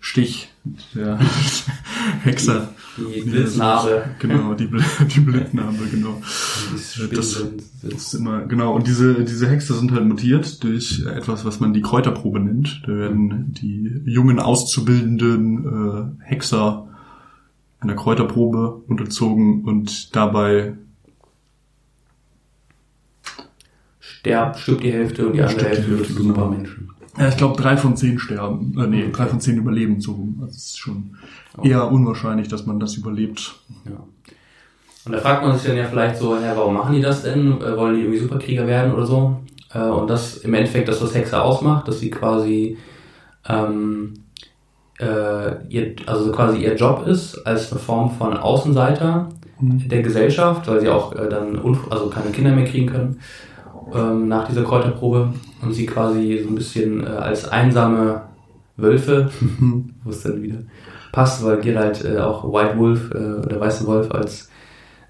Stich 0.00 0.48
der 0.94 1.18
Hexer. 2.22 2.68
Die 2.98 3.20
Blitznarbe. 3.20 4.04
Genau, 4.18 4.54
die, 4.54 4.66
Bl 4.66 4.82
die 5.14 5.20
Blitznarbe, 5.20 5.86
genau. 5.88 6.20
Das- 6.72 6.98
Das 7.82 7.92
ist 8.06 8.14
immer, 8.14 8.40
genau, 8.46 8.74
und 8.74 8.88
diese, 8.88 9.22
diese 9.24 9.48
Hexer 9.48 9.74
sind 9.74 9.92
halt 9.92 10.04
mutiert 10.04 10.62
durch 10.64 11.04
etwas, 11.06 11.44
was 11.44 11.60
man 11.60 11.72
die 11.72 11.80
Kräuterprobe 11.80 12.40
nennt. 12.40 12.82
Da 12.86 12.92
werden 12.96 13.52
die 13.54 14.02
jungen 14.04 14.40
auszubildenden 14.40 16.18
äh, 16.20 16.24
Hexer 16.24 16.88
einer 17.80 17.94
Kräuterprobe 17.94 18.82
unterzogen 18.88 19.62
und 19.64 20.16
dabei 20.16 20.76
Sterbt, 24.18 24.58
stirbt 24.58 24.82
die 24.82 24.92
Hälfte 24.92 25.26
und 25.26 25.32
die 25.34 25.42
andere 25.42 25.66
Hälfte 25.68 25.90
wird 25.98 26.06
zu 26.08 26.14
genau. 26.14 26.28
Supermenschen. 26.34 26.90
Ja, 27.18 27.28
ich 27.28 27.36
glaube, 27.36 27.60
drei 27.60 27.76
von 27.76 27.96
zehn 27.96 28.18
sterben. 28.18 28.74
Äh, 28.78 28.86
nee, 28.86 29.02
Okay. 29.04 29.12
drei 29.12 29.26
von 29.26 29.40
zehn 29.40 29.56
überleben 29.56 30.00
so. 30.00 30.28
Also 30.40 30.50
es 30.52 30.56
ist 30.66 30.78
schon 30.78 31.16
Oh. 31.56 31.62
eher 31.64 31.90
unwahrscheinlich, 31.90 32.48
dass 32.48 32.66
man 32.66 32.78
das 32.78 32.94
überlebt. 32.96 33.54
Ja. 33.84 34.04
Und 35.04 35.12
da 35.12 35.18
fragt 35.18 35.42
man 35.42 35.56
sich 35.56 35.66
dann 35.66 35.76
ja 35.76 35.84
vielleicht 35.86 36.16
so, 36.16 36.36
hä, 36.36 36.42
warum 36.54 36.74
machen 36.74 36.94
die 36.94 37.00
das 37.00 37.22
denn? 37.22 37.60
Äh, 37.60 37.76
Wollen 37.76 37.94
die 37.96 38.02
irgendwie 38.02 38.18
Superkrieger 38.18 38.66
werden 38.66 38.92
oder 38.92 39.06
so? 39.06 39.40
Äh, 39.72 39.80
Und 39.80 40.08
das 40.08 40.36
im 40.38 40.54
Endeffekt, 40.54 40.88
das 40.88 41.02
was 41.02 41.14
Hexer 41.14 41.42
ausmacht, 41.42 41.88
dass 41.88 41.98
sie 42.00 42.10
quasi 42.10 42.76
ähm, 43.48 44.14
äh, 45.00 45.66
ihr, 45.68 45.94
also 46.06 46.30
quasi 46.32 46.58
ihr 46.58 46.74
Job 46.76 47.06
ist, 47.06 47.38
als 47.46 47.70
eine 47.72 47.80
Form 47.80 48.10
von 48.10 48.36
Außenseiter, 48.36 49.28
der 49.60 50.02
Gesellschaft, 50.02 50.68
weil 50.68 50.80
sie 50.80 50.88
auch 50.88 51.12
äh, 51.14 51.28
dann 51.28 51.58
also 51.90 52.08
keine 52.10 52.30
Kinder 52.30 52.52
mehr 52.54 52.64
kriegen 52.64 52.86
können 52.86 53.18
ähm, 53.94 54.28
nach 54.28 54.48
dieser 54.48 54.64
Kräuterprobe 54.64 55.32
und 55.62 55.72
sie 55.72 55.86
quasi 55.86 56.40
so 56.42 56.50
ein 56.50 56.54
bisschen 56.54 57.04
äh, 57.04 57.08
als 57.08 57.48
einsame 57.48 58.22
Wölfe, 58.76 59.30
wo 60.04 60.10
es 60.10 60.22
dann 60.22 60.42
wieder 60.42 60.58
passt, 61.12 61.44
weil 61.44 61.60
Geralt 61.60 62.04
äh, 62.04 62.18
auch 62.18 62.44
White 62.44 62.78
Wolf 62.78 63.10
äh, 63.12 63.44
oder 63.44 63.60
Weiße 63.60 63.86
Wolf 63.86 64.10
als 64.10 64.48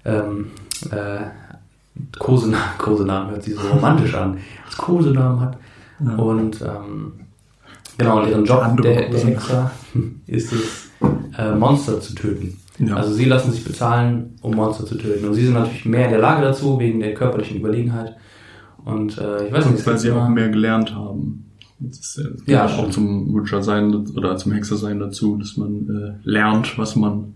ähm, 0.05 0.51
äh, 0.91 1.25
Kosenamen, 2.17 2.65
Kosenamen 2.77 3.31
hört 3.31 3.43
sich 3.43 3.55
so 3.55 3.67
romantisch 3.67 4.15
an, 4.15 4.37
als 4.65 4.77
Kosenamen 4.77 5.41
hat. 5.41 5.57
Ja. 5.99 6.15
Und 6.15 6.61
ähm, 6.61 7.13
genau, 7.97 8.19
und 8.19 8.29
deren 8.29 8.45
Job 8.45 8.81
der, 8.81 8.95
der 8.95 9.09
Kosenamen. 9.09 9.35
Hexer 9.35 9.71
ist 10.27 10.53
es, 10.53 10.89
äh, 11.37 11.53
Monster 11.55 11.99
zu 11.99 12.15
töten. 12.15 12.57
Ja. 12.79 12.95
Also 12.95 13.13
sie 13.13 13.25
lassen 13.25 13.51
sich 13.51 13.63
bezahlen, 13.63 14.37
um 14.41 14.55
Monster 14.55 14.85
zu 14.85 14.95
töten. 14.95 15.27
Und 15.27 15.33
sie 15.33 15.45
sind 15.45 15.53
natürlich 15.53 15.85
mehr 15.85 16.05
in 16.05 16.11
der 16.11 16.21
Lage 16.21 16.43
dazu, 16.43 16.79
wegen 16.79 16.99
der 16.99 17.13
körperlichen 17.13 17.57
Überlegenheit. 17.57 18.15
Und 18.85 19.17
äh, 19.17 19.47
ich 19.47 19.53
weiß 19.53 19.69
nicht, 19.69 19.85
weil 19.85 19.97
sie 19.97 20.11
auch 20.11 20.27
mehr 20.29 20.49
gelernt 20.49 20.93
haben. 20.95 21.45
Das 21.79 22.15
das 22.21 22.41
Ja, 22.45 22.65
auch 22.65 22.69
stimmt. 22.77 22.93
zum 22.93 23.35
Witcher 23.35 23.63
sein 23.63 23.93
oder 24.15 24.35
zum 24.37 24.51
Hexer 24.51 24.77
sein 24.77 24.99
dazu, 24.99 25.37
dass 25.37 25.57
man 25.57 25.87
äh, 25.89 26.13
lernt, 26.29 26.77
was 26.77 26.95
man 26.95 27.33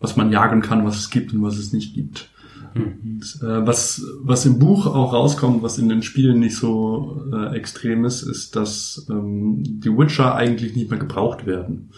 was 0.00 0.16
man 0.16 0.32
jagen 0.32 0.62
kann, 0.62 0.84
was 0.84 0.96
es 0.98 1.10
gibt 1.10 1.32
und 1.32 1.42
was 1.42 1.56
es 1.58 1.72
nicht 1.72 1.94
gibt. 1.94 2.28
Und, 2.74 3.20
äh, 3.42 3.66
was 3.66 4.04
was 4.22 4.46
im 4.46 4.58
Buch 4.58 4.86
auch 4.86 5.12
rauskommt, 5.12 5.62
was 5.62 5.78
in 5.78 5.88
den 5.88 6.02
Spielen 6.02 6.40
nicht 6.40 6.56
so 6.56 7.22
äh, 7.32 7.54
extrem 7.56 8.04
ist, 8.04 8.22
ist, 8.22 8.56
dass 8.56 9.06
ähm, 9.10 9.62
die 9.62 9.96
Witcher 9.96 10.34
eigentlich 10.34 10.74
nicht 10.74 10.90
mehr 10.90 10.98
gebraucht 10.98 11.44
werden. 11.46 11.90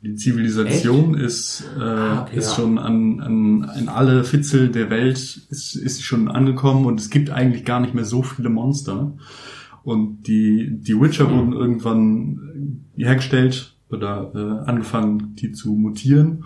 Die 0.00 0.14
Zivilisation 0.14 1.14
ist, 1.14 1.64
äh, 1.76 1.82
Ah, 1.82 2.22
okay, 2.22 2.36
ist 2.36 2.50
ja. 2.50 2.54
schon 2.54 2.78
an, 2.78 3.20
an 3.20 3.70
in 3.78 3.88
alle 3.88 4.22
Fitzel 4.22 4.68
der 4.68 4.90
Welt 4.90 5.18
ist, 5.50 5.74
ist 5.74 6.02
schon 6.02 6.28
angekommen 6.28 6.86
und 6.86 7.00
es 7.00 7.10
gibt 7.10 7.30
eigentlich 7.30 7.64
gar 7.64 7.80
nicht 7.80 7.94
mehr 7.94 8.04
so 8.04 8.22
viele 8.22 8.48
Monster. 8.48 9.16
Und 9.82 10.28
die, 10.28 10.78
die 10.80 11.00
Witcher 11.00 11.30
wurden 11.30 11.52
irgendwann 11.52 12.84
hergestellt 12.96 13.76
oder 13.90 14.32
äh, 14.34 14.68
angefangen, 14.68 15.34
die 15.36 15.52
zu 15.52 15.72
mutieren, 15.72 16.44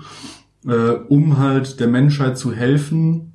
äh, 0.66 0.92
um 1.08 1.38
halt 1.38 1.80
der 1.80 1.88
Menschheit 1.88 2.38
zu 2.38 2.52
helfen, 2.54 3.32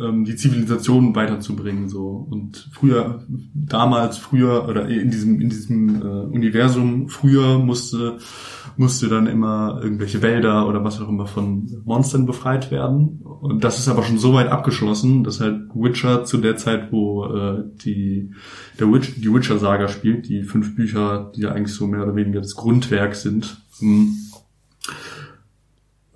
ähm, 0.00 0.24
die 0.24 0.34
Zivilisation 0.34 1.14
weiterzubringen. 1.14 1.88
So. 1.88 2.26
Und 2.28 2.68
früher, 2.72 3.24
damals, 3.54 4.18
früher, 4.18 4.68
oder 4.68 4.88
in 4.88 5.10
diesem, 5.10 5.40
in 5.40 5.48
diesem 5.48 6.02
äh, 6.02 6.04
Universum, 6.04 7.08
früher 7.08 7.58
musste, 7.58 8.18
musste 8.76 9.08
dann 9.08 9.26
immer 9.26 9.80
irgendwelche 9.82 10.22
Wälder 10.22 10.68
oder 10.68 10.84
was 10.84 11.00
auch 11.00 11.08
immer 11.08 11.26
von 11.26 11.68
Monstern 11.84 12.26
befreit 12.26 12.70
werden. 12.70 13.20
Und 13.22 13.64
das 13.64 13.78
ist 13.78 13.88
aber 13.88 14.02
schon 14.02 14.18
so 14.18 14.34
weit 14.34 14.48
abgeschlossen, 14.48 15.24
dass 15.24 15.40
halt 15.40 15.68
Witcher 15.74 16.24
zu 16.24 16.38
der 16.38 16.56
Zeit, 16.56 16.92
wo 16.92 17.26
äh, 17.26 17.64
die, 17.84 18.32
der 18.78 18.92
Witch, 18.92 19.14
die 19.20 19.32
Witcher-Saga 19.32 19.88
spielt, 19.88 20.28
die 20.28 20.42
fünf 20.42 20.74
Bücher, 20.74 21.32
die 21.36 21.42
ja 21.42 21.52
eigentlich 21.52 21.74
so 21.74 21.86
mehr 21.86 22.02
oder 22.02 22.16
weniger 22.16 22.40
das 22.40 22.54
Grundwerk 22.54 23.14
sind, 23.14 23.60
mh, 23.80 24.12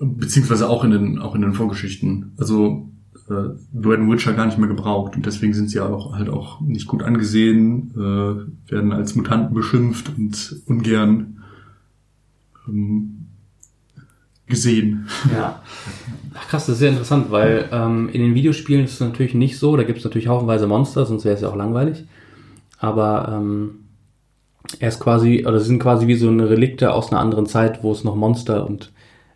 beziehungsweise 0.01 0.69
auch 0.69 0.85
in 0.85 0.91
den, 0.91 1.19
auch 1.19 1.35
in 1.35 1.43
den 1.43 1.55
Vorgeschichten. 1.55 2.33
Also 2.39 2.89
äh, 3.29 3.51
werden 3.73 4.11
Witcher 4.11 4.33
gar 4.33 4.47
nicht 4.47 4.59
mehr 4.59 4.69
gebraucht 4.69 5.17
und 5.17 5.27
deswegen 5.27 5.53
sind 5.53 5.71
sie 5.71 5.81
auch 5.81 6.15
halt 6.15 6.31
auch 6.31 6.61
nicht 6.61 6.87
gut 6.87 7.03
angesehen, 7.03 7.93
äh, 7.95 8.71
werden 8.73 8.93
als 8.93 9.15
Mutanten 9.17 9.55
beschimpft 9.55 10.13
und 10.17 10.63
ungern 10.67 11.38
ähm, 12.69 13.27
gesehen. 14.47 15.09
Ja. 15.33 15.63
Ach 16.35 16.49
krass, 16.49 16.67
das 16.67 16.75
ist 16.75 16.79
sehr 16.79 16.91
interessant, 16.91 17.31
weil 17.31 17.69
ähm, 17.73 18.09
in 18.11 18.23
den 18.23 18.35
Videospielen 18.35 18.85
ist 18.85 18.95
es 18.95 19.01
natürlich 19.01 19.35
nicht 19.35 19.59
so. 19.59 19.77
Da 19.77 19.83
gibt 19.83 19.99
es 19.99 20.05
natürlich 20.05 20.29
haufenweise 20.29 20.67
Monster, 20.67 21.05
sonst 21.05 21.25
wäre 21.25 21.35
es 21.35 21.41
ja 21.41 21.49
auch 21.49 21.57
langweilig. 21.57 22.05
Aber 22.79 23.33
ähm, 23.33 23.89
er 24.79 24.89
ist 24.89 25.01
quasi, 25.01 25.45
oder 25.47 25.61
sind 25.61 25.83
quasi 25.83 26.07
wie 26.07 26.15
so 26.15 26.29
eine 26.29 26.49
Relikte 26.49 26.93
aus 26.93 27.11
einer 27.11 27.21
anderen 27.21 27.47
Zeit, 27.47 27.83
wo 27.83 27.93
es 27.93 28.05
noch 28.05 28.17
Monster 28.17 28.67
und, 28.67 28.93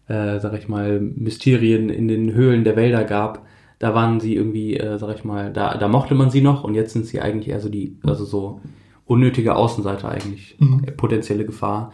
äh, 0.09 0.39
sag 0.41 0.55
ich 0.55 0.69
mal, 0.69 1.01
Mysterien 1.01 1.89
in 1.89 2.09
den 2.09 2.33
Höhlen 2.35 2.65
der 2.65 2.77
Wälder 2.77 3.05
gab. 3.05 3.47
Da 3.79 3.95
waren 3.95 4.21
sie 4.21 4.37
irgendwie, 4.37 4.77
äh, 4.77 4.99
sag 4.99 5.17
ich 5.17 5.25
mal, 5.25 5.53
da, 5.53 5.77
da 5.77 5.89
mochte 5.89 6.15
man 6.15 6.31
sie 6.31 6.41
noch 6.41 6.65
und 6.65 6.75
jetzt 6.75 6.93
sind 6.93 7.07
sie 7.07 7.21
eigentlich 7.21 7.49
eher 7.49 7.61
so 7.61 7.69
die, 7.69 7.99
also 8.05 8.25
so 8.25 8.61
unnötige 9.07 9.57
Außenseiter 9.57 10.09
eigentlich, 10.09 10.57
Mhm. 10.59 10.87
potenzielle 10.97 11.45
Gefahr. 11.45 11.93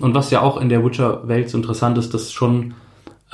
Und 0.00 0.14
was 0.14 0.30
ja 0.30 0.40
auch 0.40 0.60
in 0.60 0.68
der 0.68 0.84
Witcher-Welt 0.84 1.50
so 1.50 1.58
interessant 1.58 1.98
ist, 1.98 2.14
dass 2.14 2.32
schon 2.32 2.74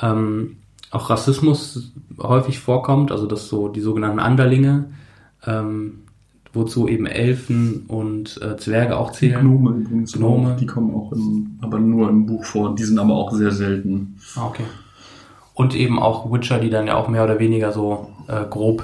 ähm, 0.01 0.57
auch 0.91 1.09
Rassismus 1.09 1.93
häufig 2.21 2.59
vorkommt, 2.59 3.11
also 3.11 3.25
dass 3.25 3.47
so 3.47 3.67
die 3.69 3.81
sogenannten 3.81 4.19
Anderlinge, 4.19 4.91
ähm, 5.45 5.99
wozu 6.53 6.87
eben 6.87 7.07
Elfen 7.07 7.85
und 7.87 8.39
äh, 8.43 8.57
Zwerge 8.57 8.97
auch 8.97 9.11
zählen. 9.11 9.41
Gnome 9.41 9.71
übrigens 9.77 10.13
Gnome. 10.13 10.55
die 10.59 10.67
kommen 10.67 10.93
auch 10.93 11.11
im, 11.11 11.57
aber 11.61 11.79
nur 11.79 12.09
im 12.09 12.27
Buch 12.27 12.45
vor. 12.45 12.75
Die 12.75 12.83
sind 12.83 12.99
aber 12.99 13.15
auch 13.15 13.31
sehr 13.33 13.51
selten. 13.51 14.17
Ah, 14.35 14.45
okay. 14.47 14.63
Und 15.55 15.73
eben 15.75 15.97
auch 15.99 16.31
Witcher, 16.31 16.59
die 16.59 16.69
dann 16.69 16.85
ja 16.87 16.95
auch 16.95 17.07
mehr 17.07 17.23
oder 17.23 17.39
weniger 17.39 17.71
so 17.71 18.09
äh, 18.27 18.43
grob 18.47 18.83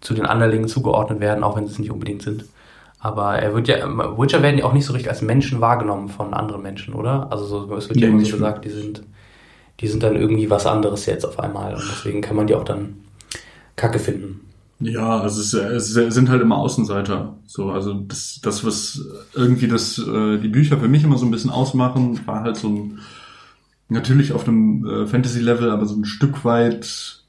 zu 0.00 0.12
den 0.14 0.26
Anderlingen 0.26 0.68
zugeordnet 0.68 1.20
werden, 1.20 1.44
auch 1.44 1.56
wenn 1.56 1.66
sie 1.66 1.72
es 1.72 1.78
nicht 1.78 1.90
unbedingt 1.92 2.22
sind. 2.22 2.44
Aber 3.04 3.34
er 3.36 3.52
wird 3.52 3.66
ja, 3.66 3.78
Witcher 4.16 4.42
werden 4.42 4.58
ja 4.58 4.64
auch 4.64 4.72
nicht 4.72 4.86
so 4.86 4.92
richtig 4.92 5.10
als 5.10 5.22
Menschen 5.22 5.60
wahrgenommen 5.60 6.08
von 6.08 6.32
anderen 6.34 6.62
Menschen, 6.62 6.94
oder? 6.94 7.32
Also 7.32 7.46
so, 7.46 7.76
es 7.76 7.88
wird 7.88 8.00
ja 8.00 8.06
Nee, 8.06 8.12
immer 8.12 8.18
nicht 8.18 8.30
so 8.30 8.36
gesagt, 8.36 8.64
die 8.64 8.70
sind, 8.70 9.02
die 9.80 9.88
sind 9.88 10.04
dann 10.04 10.16
irgendwie 10.16 10.50
was 10.50 10.66
anderes 10.66 11.06
jetzt 11.06 11.24
auf 11.26 11.40
einmal 11.40 11.74
und 11.74 11.90
deswegen 11.90 12.20
kann 12.20 12.36
man 12.36 12.46
die 12.46 12.54
auch 12.54 12.64
dann 12.64 12.98
Kacke 13.76 13.98
finden. 13.98 14.42
Ja, 14.78 15.20
also 15.20 15.40
es, 15.40 15.54
es 15.54 16.14
sind 16.14 16.28
halt 16.28 16.42
immer 16.42 16.58
Außenseiter. 16.58 17.38
So, 17.46 17.70
also 17.70 17.94
das, 17.94 18.40
das 18.42 18.64
was 18.64 19.00
irgendwie 19.34 19.68
das 19.68 19.98
äh, 19.98 20.38
die 20.38 20.48
Bücher 20.48 20.78
für 20.78 20.88
mich 20.88 21.04
immer 21.04 21.18
so 21.18 21.26
ein 21.26 21.30
bisschen 21.32 21.50
ausmachen, 21.50 22.20
war 22.26 22.42
halt 22.42 22.56
so 22.56 22.68
ein 22.68 23.00
natürlich 23.88 24.32
auf 24.32 24.48
einem 24.48 24.86
äh, 24.86 25.06
Fantasy-Level, 25.06 25.70
aber 25.70 25.86
so 25.86 25.96
ein 25.96 26.04
Stück 26.04 26.44
weit 26.44 27.21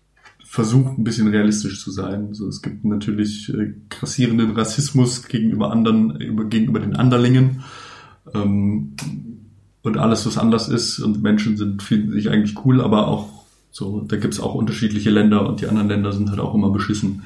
versucht, 0.53 0.99
ein 0.99 1.03
bisschen 1.03 1.29
realistisch 1.29 1.83
zu 1.83 1.89
sein. 1.89 2.35
So, 2.35 2.47
es 2.47 2.61
gibt 2.61 2.85
natürlich 2.85 3.51
äh, 3.51 3.73
grassierenden 3.89 4.51
Rassismus 4.51 5.23
gegenüber 5.23 5.71
anderen, 5.71 6.21
über, 6.21 6.45
gegenüber 6.45 6.79
den 6.79 6.95
Anderlingen. 6.95 7.63
Ähm, 8.35 8.93
und 9.81 9.97
alles, 9.97 10.27
was 10.27 10.37
anders 10.37 10.69
ist 10.69 10.99
und 10.99 11.23
Menschen 11.23 11.57
sind, 11.57 11.81
finden 11.81 12.11
sich 12.11 12.29
eigentlich 12.29 12.63
cool, 12.63 12.81
aber 12.81 13.07
auch 13.07 13.29
so, 13.71 14.01
da 14.01 14.15
gibt's 14.17 14.39
auch 14.39 14.53
unterschiedliche 14.53 15.09
Länder 15.09 15.49
und 15.49 15.59
die 15.59 15.65
anderen 15.65 15.87
Länder 15.87 16.13
sind 16.13 16.29
halt 16.29 16.39
auch 16.39 16.53
immer 16.53 16.69
beschissen. 16.69 17.23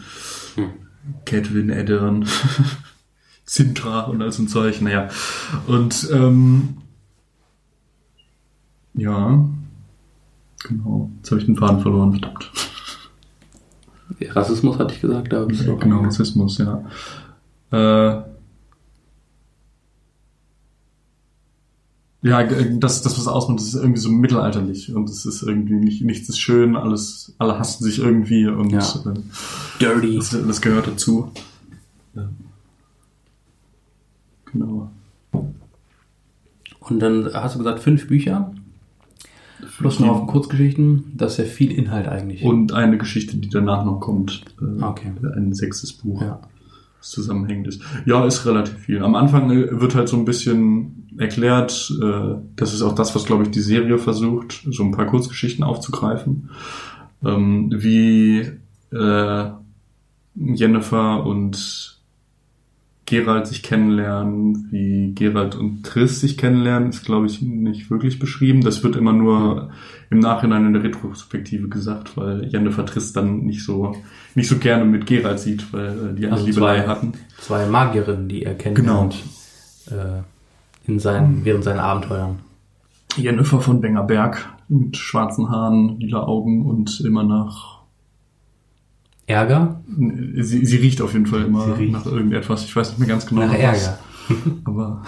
Hm. 0.56 0.70
Cadwin, 1.26 1.70
Eddern, 1.70 2.26
Sintra 3.44 4.04
und 4.04 4.22
all 4.22 4.32
so 4.32 4.44
ein 4.44 4.48
Zeug, 4.48 4.82
naja. 4.82 5.10
Und 5.68 6.08
ähm, 6.14 6.78
ja, 8.94 9.46
genau. 10.64 11.12
Jetzt 11.18 11.32
habe 11.32 11.42
ich 11.42 11.46
den 11.46 11.58
Faden 11.58 11.82
verloren, 11.82 12.14
verdammt. 12.14 12.52
Rassismus 14.30 14.78
hatte 14.80 14.94
ich 14.94 15.02
gesagt, 15.02 15.32
da 15.34 15.44
bist 15.46 15.66
du 15.68 15.74
auch- 15.74 15.80
Genau, 15.80 16.02
Rassismus, 16.02 16.58
ja. 16.60 16.84
Äh, 17.72 18.24
ja, 22.24 22.44
das, 22.44 23.02
das 23.04 23.18
was 23.18 23.28
ausmacht, 23.28 23.60
das 23.60 23.68
ist 23.68 23.76
irgendwie 23.76 24.00
so 24.00 24.10
mittelalterlich 24.10 24.94
und 24.94 25.10
es 25.10 25.26
ist 25.26 25.44
irgendwie 25.44 25.76
nicht, 25.76 26.02
nichts 26.04 26.28
ist 26.30 26.40
schön, 26.40 26.76
alles, 26.76 27.36
alle 27.38 27.60
hassen 27.60 27.84
sich 27.84 28.00
irgendwie 28.00 28.48
und 28.48 28.72
Ja. 28.72 28.80
äh, 28.80 29.20
Dirty. 29.80 30.16
das, 30.18 30.30
das 30.32 30.62
gehört 30.62 30.88
dazu. 30.88 31.32
Ja. 32.16 32.28
Genau. 34.52 34.90
Und 36.80 37.00
dann 37.00 37.30
hast 37.34 37.56
du 37.56 37.60
gesagt, 37.60 37.80
fünf 37.82 38.08
Bücher. 38.08 38.54
Plus 39.78 40.00
noch 40.00 40.10
auf 40.10 40.28
Kurzgeschichten. 40.28 41.14
Das 41.16 41.34
ist 41.34 41.38
ja 41.40 41.44
viel 41.46 41.72
Inhalt 41.72 42.08
eigentlich. 42.08 42.44
Und 42.44 42.74
eine 42.74 42.98
Geschichte, 42.98 43.38
die 43.38 43.50
danach 43.50 43.86
noch 43.86 44.00
kommt. 44.00 44.44
Äh, 44.62 44.84
Okay. 44.84 45.12
Ein 45.36 45.54
sechstes 45.54 45.94
Buch. 45.94 46.22
ja. 46.22 46.40
das 47.00 47.12
zusammenhängend 47.12 47.68
ist. 47.68 47.82
Ja, 48.06 48.26
ist 48.26 48.46
relativ 48.46 48.76
viel. 48.80 49.04
Am 49.04 49.16
Anfang 49.16 49.52
äh, 49.52 49.80
wird 49.80 49.96
halt 49.96 50.10
so 50.10 50.18
ein 50.18 50.26
bisschen 50.26 51.08
erklärt, 51.18 51.92
äh, 52.02 52.36
das 52.56 52.74
ist 52.74 52.82
auch 52.84 52.94
das, 52.94 53.16
was, 53.16 53.26
glaube 53.26 53.44
ich, 53.44 53.52
die 53.52 53.62
Serie 53.62 53.98
versucht, 53.98 54.64
so 54.70 54.84
ein 54.84 54.92
paar 54.92 55.08
Kurzgeschichten 55.08 55.64
aufzugreifen, 55.64 56.50
ähm, 57.26 57.72
wie 57.76 58.52
äh, 58.92 59.46
Jennifer 60.36 61.26
und 61.26 61.97
Gerald 63.08 63.48
sich 63.48 63.64
kennenlernen, 63.64 64.68
wie 64.70 65.14
Gerald 65.16 65.56
und 65.56 65.84
Triss 65.86 66.20
sich 66.22 66.38
kennenlernen, 66.38 66.90
ist, 66.90 67.06
glaube 67.06 67.26
ich, 67.26 67.42
nicht 67.42 67.90
wirklich 67.90 68.20
beschrieben. 68.20 68.62
Das 68.62 68.84
wird 68.84 68.96
immer 68.98 69.14
nur 69.14 69.70
im 70.10 70.20
Nachhinein 70.20 70.66
in 70.68 70.74
der 70.74 70.84
Retrospektive 70.84 71.70
gesagt, 71.70 72.18
weil 72.18 72.48
Jennifer 72.50 72.86
Triss 72.86 73.14
dann 73.14 73.40
nicht 73.46 73.64
so 73.64 73.96
nicht 74.36 74.50
so 74.50 74.58
gerne 74.58 74.86
mit 74.86 75.06
Gerald 75.08 75.40
sieht, 75.40 75.72
weil 75.74 75.88
äh, 76.12 76.16
die 76.16 76.26
eine 76.26 76.34
Also 76.34 76.46
Liebelei 76.46 76.82
zwei- 76.82 76.88
hatten. 76.88 77.14
Zwei 77.40 77.66
Magierinnen, 77.66 78.28
die 78.28 78.44
er 78.44 78.56
kennt. 78.56 78.76
Genau. 78.76 79.10
Äh, 79.90 80.22
in 80.86 81.00
seinen, 81.00 81.44
während 81.46 81.64
seinen 81.64 81.80
Abenteuern. 81.80 82.40
Jennifer 83.16 83.62
von 83.62 83.82
Wengerberg 83.82 84.48
mit 84.70 84.96
schwarzen 84.98 85.50
Haaren, 85.50 85.98
lila 86.00 86.24
Augen 86.24 86.66
und 86.66 87.02
immer 87.06 87.24
nach. 87.24 87.77
Ärger? 89.28 89.82
Sie, 89.88 90.66
sie 90.66 90.78
riecht 90.78 91.02
auf 91.02 91.14
jeden 91.14 91.26
Fall 91.26 91.44
immer 91.44 91.68
nach 91.68 92.06
irgendetwas. 92.06 92.64
Ich 92.64 92.76
weiß 92.76 92.90
nicht 92.92 93.00
mehr 93.00 93.10
ganz 93.10 93.28
genau. 93.28 93.42
Nach 93.42 93.54
was. 93.54 93.60
Ärger. 93.60 94.00
Aber 94.64 95.04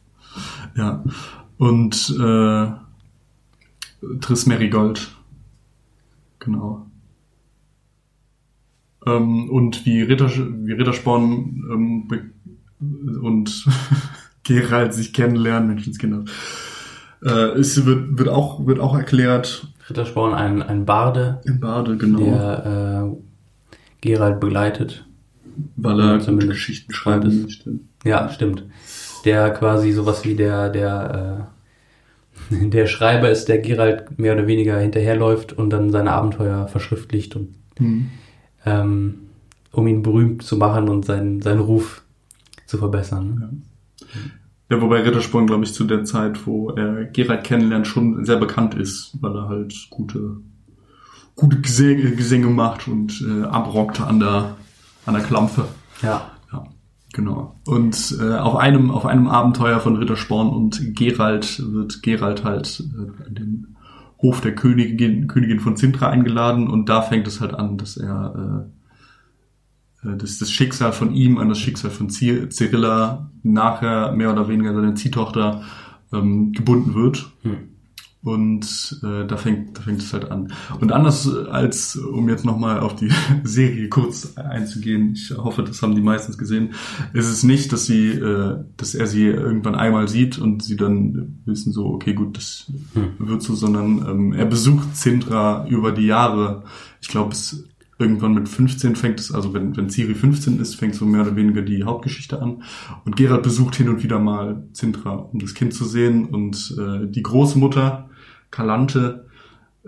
ja. 0.76 1.02
Und 1.56 2.14
äh, 2.20 2.66
Triss 4.20 4.46
Merigold. 4.46 5.08
Genau. 6.38 6.86
Ähm, 9.06 9.48
und 9.48 9.86
wie, 9.86 10.02
Ritter, 10.02 10.30
wie 10.30 10.72
Rittersporn 10.72 11.64
ähm, 11.72 12.08
und 13.22 13.66
Gerald 14.42 14.92
sich 14.92 15.14
kennenlernen, 15.14 15.68
Menschenskinder. 15.68 16.24
Äh, 17.22 17.58
es 17.58 17.84
wird, 17.86 18.18
wird, 18.18 18.28
auch, 18.28 18.66
wird 18.66 18.78
auch 18.78 18.94
erklärt 18.94 19.68
Rittersporn, 19.88 20.34
ein, 20.34 20.62
ein 20.62 20.84
Barde, 20.84 21.40
im 21.46 21.60
Bade, 21.60 21.96
genau. 21.96 22.18
der 22.18 23.06
äh, 23.06 23.27
Gerald 24.00 24.40
begleitet. 24.40 25.04
weil 25.76 26.00
er 26.00 26.20
zumindest 26.20 26.50
Geschichten 26.50 26.92
schreibt 26.92 27.24
schreiben 27.24 27.42
möchte. 27.42 27.80
Ja, 28.04 28.28
stimmt. 28.30 28.64
Der 29.24 29.50
quasi 29.50 29.92
sowas 29.92 30.24
wie 30.24 30.34
der, 30.36 30.68
der, 30.70 31.48
äh, 32.50 32.68
der 32.70 32.86
Schreiber 32.86 33.30
ist, 33.30 33.48
der 33.48 33.58
Gerald 33.58 34.18
mehr 34.18 34.34
oder 34.34 34.46
weniger 34.46 34.78
hinterherläuft 34.78 35.52
und 35.52 35.70
dann 35.70 35.90
seine 35.90 36.12
Abenteuer 36.12 36.68
verschriftlicht 36.68 37.36
und 37.36 37.54
Hm. 37.78 38.10
ähm, 38.66 39.14
um 39.70 39.86
ihn 39.86 40.02
berühmt 40.02 40.42
zu 40.42 40.56
machen 40.56 40.88
und 40.88 41.04
seinen, 41.04 41.40
seinen 41.42 41.60
Ruf 41.60 42.02
zu 42.66 42.76
verbessern. 42.78 43.62
Ja, 44.68 44.80
wobei 44.82 45.02
Rittersporn, 45.02 45.46
glaube 45.46 45.62
ich, 45.64 45.72
zu 45.74 45.84
der 45.84 46.04
Zeit, 46.04 46.44
wo 46.46 46.70
er 46.70 47.04
Gerald 47.04 47.44
kennenlernt, 47.44 47.86
schon 47.86 48.24
sehr 48.24 48.36
bekannt 48.36 48.74
ist, 48.74 49.16
weil 49.20 49.34
er 49.36 49.48
halt 49.48 49.74
gute, 49.90 50.38
gute 51.38 51.60
Gesänge, 51.60 52.10
Gesänge 52.16 52.48
macht 52.48 52.88
und 52.88 53.22
äh, 53.22 53.44
abrockt 53.44 54.00
an 54.00 54.18
der, 54.18 54.56
an 55.06 55.14
der 55.14 55.22
Klampfe. 55.22 55.68
Ja. 56.02 56.32
Ja, 56.52 56.64
genau. 57.12 57.60
Und 57.64 58.16
äh, 58.20 58.34
auf 58.36 58.56
einem 58.56 58.90
auf 58.90 59.06
einem 59.06 59.28
Abenteuer 59.28 59.78
von 59.78 59.96
Rittersporn 59.96 60.48
und 60.48 60.96
Gerald 60.96 61.62
wird 61.72 62.02
Gerald 62.02 62.44
halt 62.44 62.82
äh, 62.92 63.26
an 63.26 63.34
den 63.34 63.76
Hof 64.20 64.40
der 64.40 64.54
Königin, 64.56 65.28
Königin 65.28 65.60
von 65.60 65.76
Sintra 65.76 66.08
eingeladen 66.08 66.68
und 66.68 66.88
da 66.88 67.02
fängt 67.02 67.28
es 67.28 67.40
halt 67.40 67.54
an, 67.54 67.78
dass 67.78 67.96
er 67.96 68.66
äh, 70.04 70.08
äh, 70.08 70.16
dass 70.16 70.38
das 70.38 70.50
Schicksal 70.50 70.92
von 70.92 71.14
ihm 71.14 71.38
an 71.38 71.48
das 71.48 71.58
Schicksal 71.60 71.92
von 71.92 72.08
Cy- 72.10 72.48
Cyrilla 72.50 73.30
nachher 73.44 74.10
mehr 74.12 74.32
oder 74.32 74.48
weniger 74.48 74.74
seine 74.74 74.94
Ziehtochter 74.94 75.62
ähm, 76.12 76.50
gebunden 76.52 76.94
wird. 76.94 77.30
Hm. 77.42 77.56
Und 78.20 79.00
äh, 79.04 79.26
da 79.26 79.36
fängt 79.36 79.78
da 79.78 79.82
fängt 79.82 80.02
es 80.02 80.12
halt 80.12 80.30
an. 80.30 80.52
Und 80.80 80.90
anders 80.92 81.28
als, 81.28 81.94
um 81.94 82.28
jetzt 82.28 82.44
nochmal 82.44 82.80
auf 82.80 82.96
die 82.96 83.10
Serie 83.44 83.88
kurz 83.88 84.36
einzugehen, 84.36 85.12
ich 85.12 85.30
hoffe, 85.36 85.62
das 85.62 85.82
haben 85.82 85.94
die 85.94 86.00
meistens 86.00 86.36
gesehen, 86.36 86.74
ist 87.12 87.28
es 87.28 87.44
nicht, 87.44 87.72
dass 87.72 87.86
sie, 87.86 88.08
äh, 88.08 88.56
dass 88.76 88.94
er 88.96 89.06
sie 89.06 89.26
irgendwann 89.26 89.76
einmal 89.76 90.08
sieht 90.08 90.38
und 90.38 90.64
sie 90.64 90.76
dann 90.76 91.40
wissen 91.44 91.72
so, 91.72 91.86
okay, 91.86 92.12
gut, 92.14 92.36
das 92.36 92.66
Hm. 92.94 93.12
wird 93.18 93.42
so, 93.42 93.54
sondern 93.54 94.04
ähm, 94.08 94.32
er 94.32 94.46
besucht 94.46 94.96
Sintra 94.96 95.66
über 95.68 95.92
die 95.92 96.06
Jahre. 96.06 96.64
Ich 97.00 97.08
glaube, 97.08 97.32
es 97.32 97.68
irgendwann 97.98 98.34
mit 98.34 98.48
15 98.48 98.96
fängt 98.96 99.20
es, 99.20 99.32
also 99.32 99.52
wenn, 99.54 99.76
wenn 99.76 99.90
Ciri 99.90 100.14
15 100.14 100.60
ist, 100.60 100.76
fängt 100.76 100.94
so 100.94 101.04
mehr 101.04 101.22
oder 101.22 101.36
weniger 101.36 101.62
die 101.62 101.84
Hauptgeschichte 101.84 102.40
an. 102.40 102.62
Und 103.04 103.16
Gerald 103.16 103.42
besucht 103.42 103.76
hin 103.76 103.88
und 103.88 104.02
wieder 104.02 104.18
mal 104.18 104.64
Sintra, 104.72 105.14
um 105.14 105.38
das 105.40 105.54
Kind 105.54 105.74
zu 105.74 105.84
sehen. 105.84 106.26
Und 106.26 106.76
äh, 106.78 107.06
die 107.06 107.22
Großmutter, 107.22 108.08
Kalante, 108.50 109.26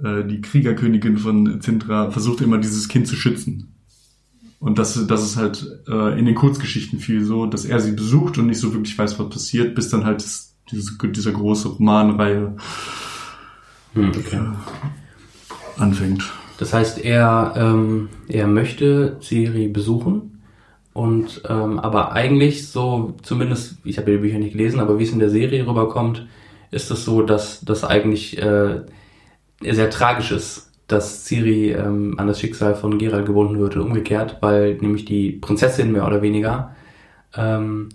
äh, 0.03 0.25
die 0.25 0.41
Kriegerkönigin 0.41 1.19
von 1.19 1.61
Sintra, 1.61 2.11
versucht 2.11 2.41
immer 2.41 2.59
dieses 2.59 2.89
Kind 2.89 3.07
zu 3.07 3.17
schützen. 3.17 3.75
Und 4.59 4.79
das, 4.79 5.07
das 5.07 5.23
ist 5.23 5.37
halt 5.37 5.67
äh, 5.89 6.19
in 6.19 6.27
den 6.27 6.35
Kurzgeschichten 6.35 6.99
viel 6.99 7.25
so, 7.25 7.47
dass 7.47 7.65
er 7.65 7.81
sie 7.81 7.93
besucht 7.93 8.37
und 8.39 8.47
nicht 8.47 8.61
so 8.61 8.75
wirklich 8.75 8.99
weiß, 8.99 9.19
was 9.19 9.31
passiert, 9.31 9.75
bis 9.75 9.89
dann 9.89 10.05
halt 10.05 10.21
das, 10.21 10.57
diese, 10.71 10.99
dieser 10.99 11.33
große 11.33 11.69
Romanreihe 11.69 12.57
Hm, 13.95 14.11
okay. 14.11 14.41
anfängt. 15.79 16.33
Das 16.61 16.75
heißt, 16.75 17.03
er, 17.03 17.55
ähm, 17.57 18.11
er 18.29 18.47
möchte 18.47 19.17
Siri 19.21 19.69
besuchen 19.69 20.43
und 20.93 21.41
ähm, 21.49 21.79
aber 21.79 22.13
eigentlich 22.13 22.69
so, 22.69 23.15
zumindest, 23.23 23.79
ich 23.83 23.97
habe 23.97 24.11
die 24.11 24.19
Bücher 24.19 24.39
nicht 24.39 24.53
gelesen, 24.53 24.79
aber 24.79 24.99
wie 24.99 25.05
es 25.05 25.13
in 25.13 25.21
der 25.21 25.31
Serie 25.31 25.67
rüberkommt, 25.67 26.27
ist 26.71 26.91
es 26.91 27.07
so, 27.07 27.23
dass 27.23 27.63
das 27.63 27.83
eigentlich 27.83 28.37
äh, 28.43 28.83
sehr 29.63 29.89
tragisch 29.89 30.33
ist, 30.33 30.71
dass 30.87 31.25
Ciri 31.25 31.73
ähm, 31.73 32.17
an 32.19 32.27
das 32.27 32.39
Schicksal 32.39 32.75
von 32.75 32.99
Geralt 32.99 33.25
gebunden 33.25 33.59
wird 33.59 33.77
und 33.77 33.83
umgekehrt, 33.83 34.37
weil 34.43 34.75
nämlich 34.75 35.07
die 35.07 35.33
Prinzessin 35.33 35.93
mehr 35.93 36.07
oder 36.07 36.21
weniger 36.21 36.77
ähm, 37.35 37.89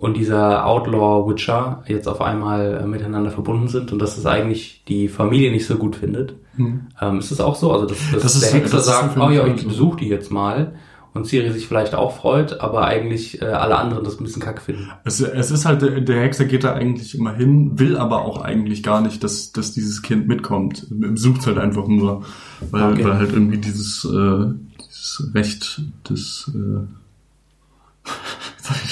und 0.00 0.16
dieser 0.16 0.64
Outlaw 0.64 1.28
Witcher 1.28 1.82
jetzt 1.88 2.06
auf 2.06 2.20
einmal 2.20 2.80
äh, 2.82 2.86
miteinander 2.86 3.30
verbunden 3.32 3.66
sind 3.68 3.92
und 3.92 3.98
dass 3.98 4.16
es 4.16 4.26
eigentlich 4.26 4.84
die 4.86 5.08
Familie 5.08 5.50
nicht 5.50 5.66
so 5.66 5.76
gut 5.76 5.96
findet. 5.96 6.34
Ähm, 6.56 7.18
ist 7.18 7.30
es 7.32 7.40
auch 7.40 7.54
so? 7.56 7.72
Also, 7.72 7.86
dass, 7.86 7.98
dass 8.12 8.22
Das 8.22 8.34
ist- 8.36 8.44
der 8.52 8.60
Hexer 8.60 8.80
sagt, 8.80 9.16
oh 9.18 9.30
ja, 9.30 9.46
ich 9.46 9.66
besuche 9.66 9.98
die 9.98 10.08
jetzt 10.08 10.30
mal 10.30 10.74
und 11.14 11.26
Ciri 11.26 11.50
sich 11.50 11.66
vielleicht 11.66 11.94
auch 11.96 12.16
freut, 12.16 12.60
aber 12.60 12.84
eigentlich 12.84 13.42
äh, 13.42 13.46
alle 13.46 13.76
anderen 13.76 14.04
das 14.04 14.20
ein 14.20 14.24
bisschen 14.24 14.42
kacke 14.42 14.60
finden. 14.60 14.88
Es, 15.04 15.20
es 15.20 15.50
ist 15.50 15.64
halt, 15.64 15.82
der, 15.82 16.00
der 16.00 16.20
Hexer 16.22 16.44
geht 16.44 16.62
da 16.64 16.74
eigentlich 16.74 17.16
immer 17.18 17.32
hin, 17.34 17.78
will 17.78 17.96
aber 17.96 18.22
auch 18.24 18.40
eigentlich 18.42 18.82
gar 18.84 19.00
nicht, 19.00 19.24
dass, 19.24 19.50
dass 19.52 19.72
dieses 19.72 20.02
Kind 20.02 20.28
mitkommt. 20.28 20.86
Sucht 21.14 21.46
halt 21.46 21.58
einfach 21.58 21.88
nur, 21.88 22.22
weil, 22.70 22.92
Okay. 22.92 23.04
weil 23.04 23.14
halt 23.18 23.32
irgendwie 23.32 23.58
dieses, 23.58 24.04
äh, 24.04 24.54
dieses 24.80 25.30
Recht 25.34 25.80
des, 26.08 26.52
äh, 26.54 26.86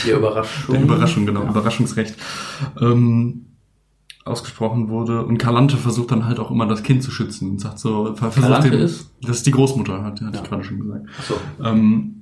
Die 0.04 0.10
Überraschung. 0.16 0.74
der 0.74 0.82
Überraschung, 0.82 1.26
genau, 1.26 1.42
Ja. 1.44 1.50
Überraschungsrecht, 1.50 2.14
ähm, 2.80 3.46
ausgesprochen 4.24 4.88
wurde. 4.88 5.24
Und 5.24 5.38
Kalante 5.38 5.76
versucht 5.76 6.10
dann 6.10 6.26
halt 6.26 6.40
auch 6.40 6.50
immer 6.50 6.66
das 6.66 6.82
Kind 6.82 7.02
zu 7.02 7.10
schützen 7.10 7.50
und 7.50 7.60
sagt 7.60 7.78
so, 7.78 8.06
ver- 8.16 8.30
versucht 8.32 8.42
Kalante 8.42 8.70
den, 8.70 8.80
ist? 8.80 9.10
Das 9.22 9.36
ist 9.38 9.46
die 9.46 9.52
Großmutter, 9.52 10.02
hat, 10.02 10.20
hat 10.20 10.34
Ja. 10.34 10.42
ich 10.42 10.48
gerade 10.48 10.64
schon 10.64 10.80
gesagt. 10.80 11.06
Ach 11.18 11.22
so. 11.24 11.34
ähm, 11.64 12.12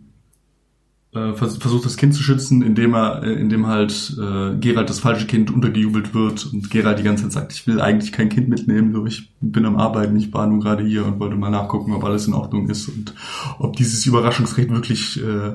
äh, 1.12 1.32
vers 1.32 1.56
versucht 1.58 1.84
das 1.86 1.96
Kind 1.96 2.12
zu 2.12 2.22
schützen, 2.24 2.60
indem 2.60 2.92
er, 2.94 3.22
äh, 3.22 3.32
indem 3.34 3.68
halt 3.68 4.18
äh, 4.20 4.56
Gerald 4.56 4.90
das 4.90 4.98
falsche 4.98 5.26
Kind 5.26 5.50
untergejubelt 5.50 6.12
wird 6.12 6.44
und 6.52 6.68
Gerald 6.70 6.98
die 6.98 7.04
ganze 7.04 7.22
Zeit 7.24 7.32
sagt, 7.32 7.52
ich 7.52 7.66
will 7.68 7.80
eigentlich 7.80 8.10
kein 8.12 8.28
Kind 8.28 8.48
mitnehmen, 8.48 8.92
so 8.92 9.06
ich 9.06 9.30
bin 9.40 9.64
am 9.64 9.76
Arbeiten, 9.76 10.16
ich 10.16 10.34
war 10.34 10.46
nun 10.46 10.58
gerade 10.60 10.84
hier 10.84 11.06
und 11.06 11.20
wollte 11.20 11.36
mal 11.36 11.50
nachgucken, 11.50 11.92
ob 11.92 12.02
alles 12.04 12.26
in 12.26 12.34
Ordnung 12.34 12.68
ist 12.68 12.88
und 12.88 13.14
ob 13.60 13.76
dieses 13.76 14.04
Überraschungsrecht 14.06 14.70
wirklich 14.70 15.22
äh, 15.22 15.52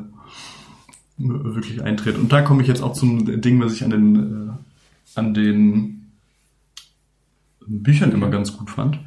wirklich 1.19 1.83
eintritt. 1.83 2.17
Und 2.17 2.31
da 2.31 2.41
komme 2.41 2.61
ich 2.61 2.67
jetzt 2.67 2.81
auch 2.81 2.93
zum 2.93 3.41
Ding, 3.41 3.61
was 3.61 3.73
ich 3.73 3.83
an 3.83 3.89
den 3.91 4.15
äh, 4.15 4.51
an 5.15 5.33
den 5.33 6.11
Büchern 7.65 8.11
immer 8.11 8.29
ganz 8.29 8.55
gut 8.57 8.69
fand. 8.69 8.99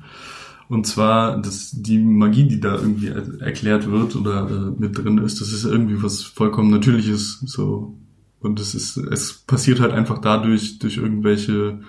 Und 0.68 0.87
zwar, 0.87 1.40
dass 1.40 1.70
die 1.72 1.98
Magie, 1.98 2.48
die 2.48 2.61
da 2.61 2.77
irgendwie 2.77 3.09
er- 3.09 3.40
erklärt 3.40 3.90
wird 3.90 4.16
oder 4.16 4.48
äh, 4.48 4.81
mit 4.81 4.96
drin 4.96 5.18
ist, 5.18 5.40
das 5.40 5.53
ist 5.53 5.64
irgendwie 5.64 6.03
was 6.03 6.22
vollkommen 6.22 6.70
Natürliches. 6.70 7.40
So. 7.44 7.98
Und 8.40 8.59
es 8.61 8.75
ist, 8.75 8.96
es 8.96 9.33
passiert 9.35 9.81
halt 9.81 9.92
einfach 9.92 10.18
dadurch, 10.18 10.79
durch 10.79 10.96
irgendwelche 10.96 11.81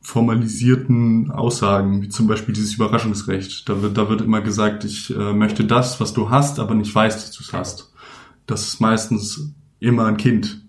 formalisierten 0.00 1.30
Aussagen, 1.30 2.02
wie 2.02 2.08
zum 2.08 2.26
Beispiel 2.26 2.54
dieses 2.54 2.74
Überraschungsrecht. 2.74 3.68
Da 3.68 3.80
wird, 3.80 3.96
da 3.96 4.08
wird 4.08 4.20
immer 4.20 4.42
gesagt, 4.42 4.84
ich 4.84 5.14
äh, 5.14 5.32
möchte 5.32 5.64
das, 5.64 6.00
was 6.00 6.12
du 6.12 6.30
hast, 6.30 6.58
aber 6.60 6.74
nicht 6.74 6.94
weiß, 6.94 7.14
dass 7.14 7.32
du 7.32 7.42
es 7.42 7.52
hast. 7.52 7.93
Das 8.46 8.66
ist 8.66 8.80
meistens 8.80 9.54
immer 9.80 10.06
ein 10.06 10.16
Kind. 10.16 10.60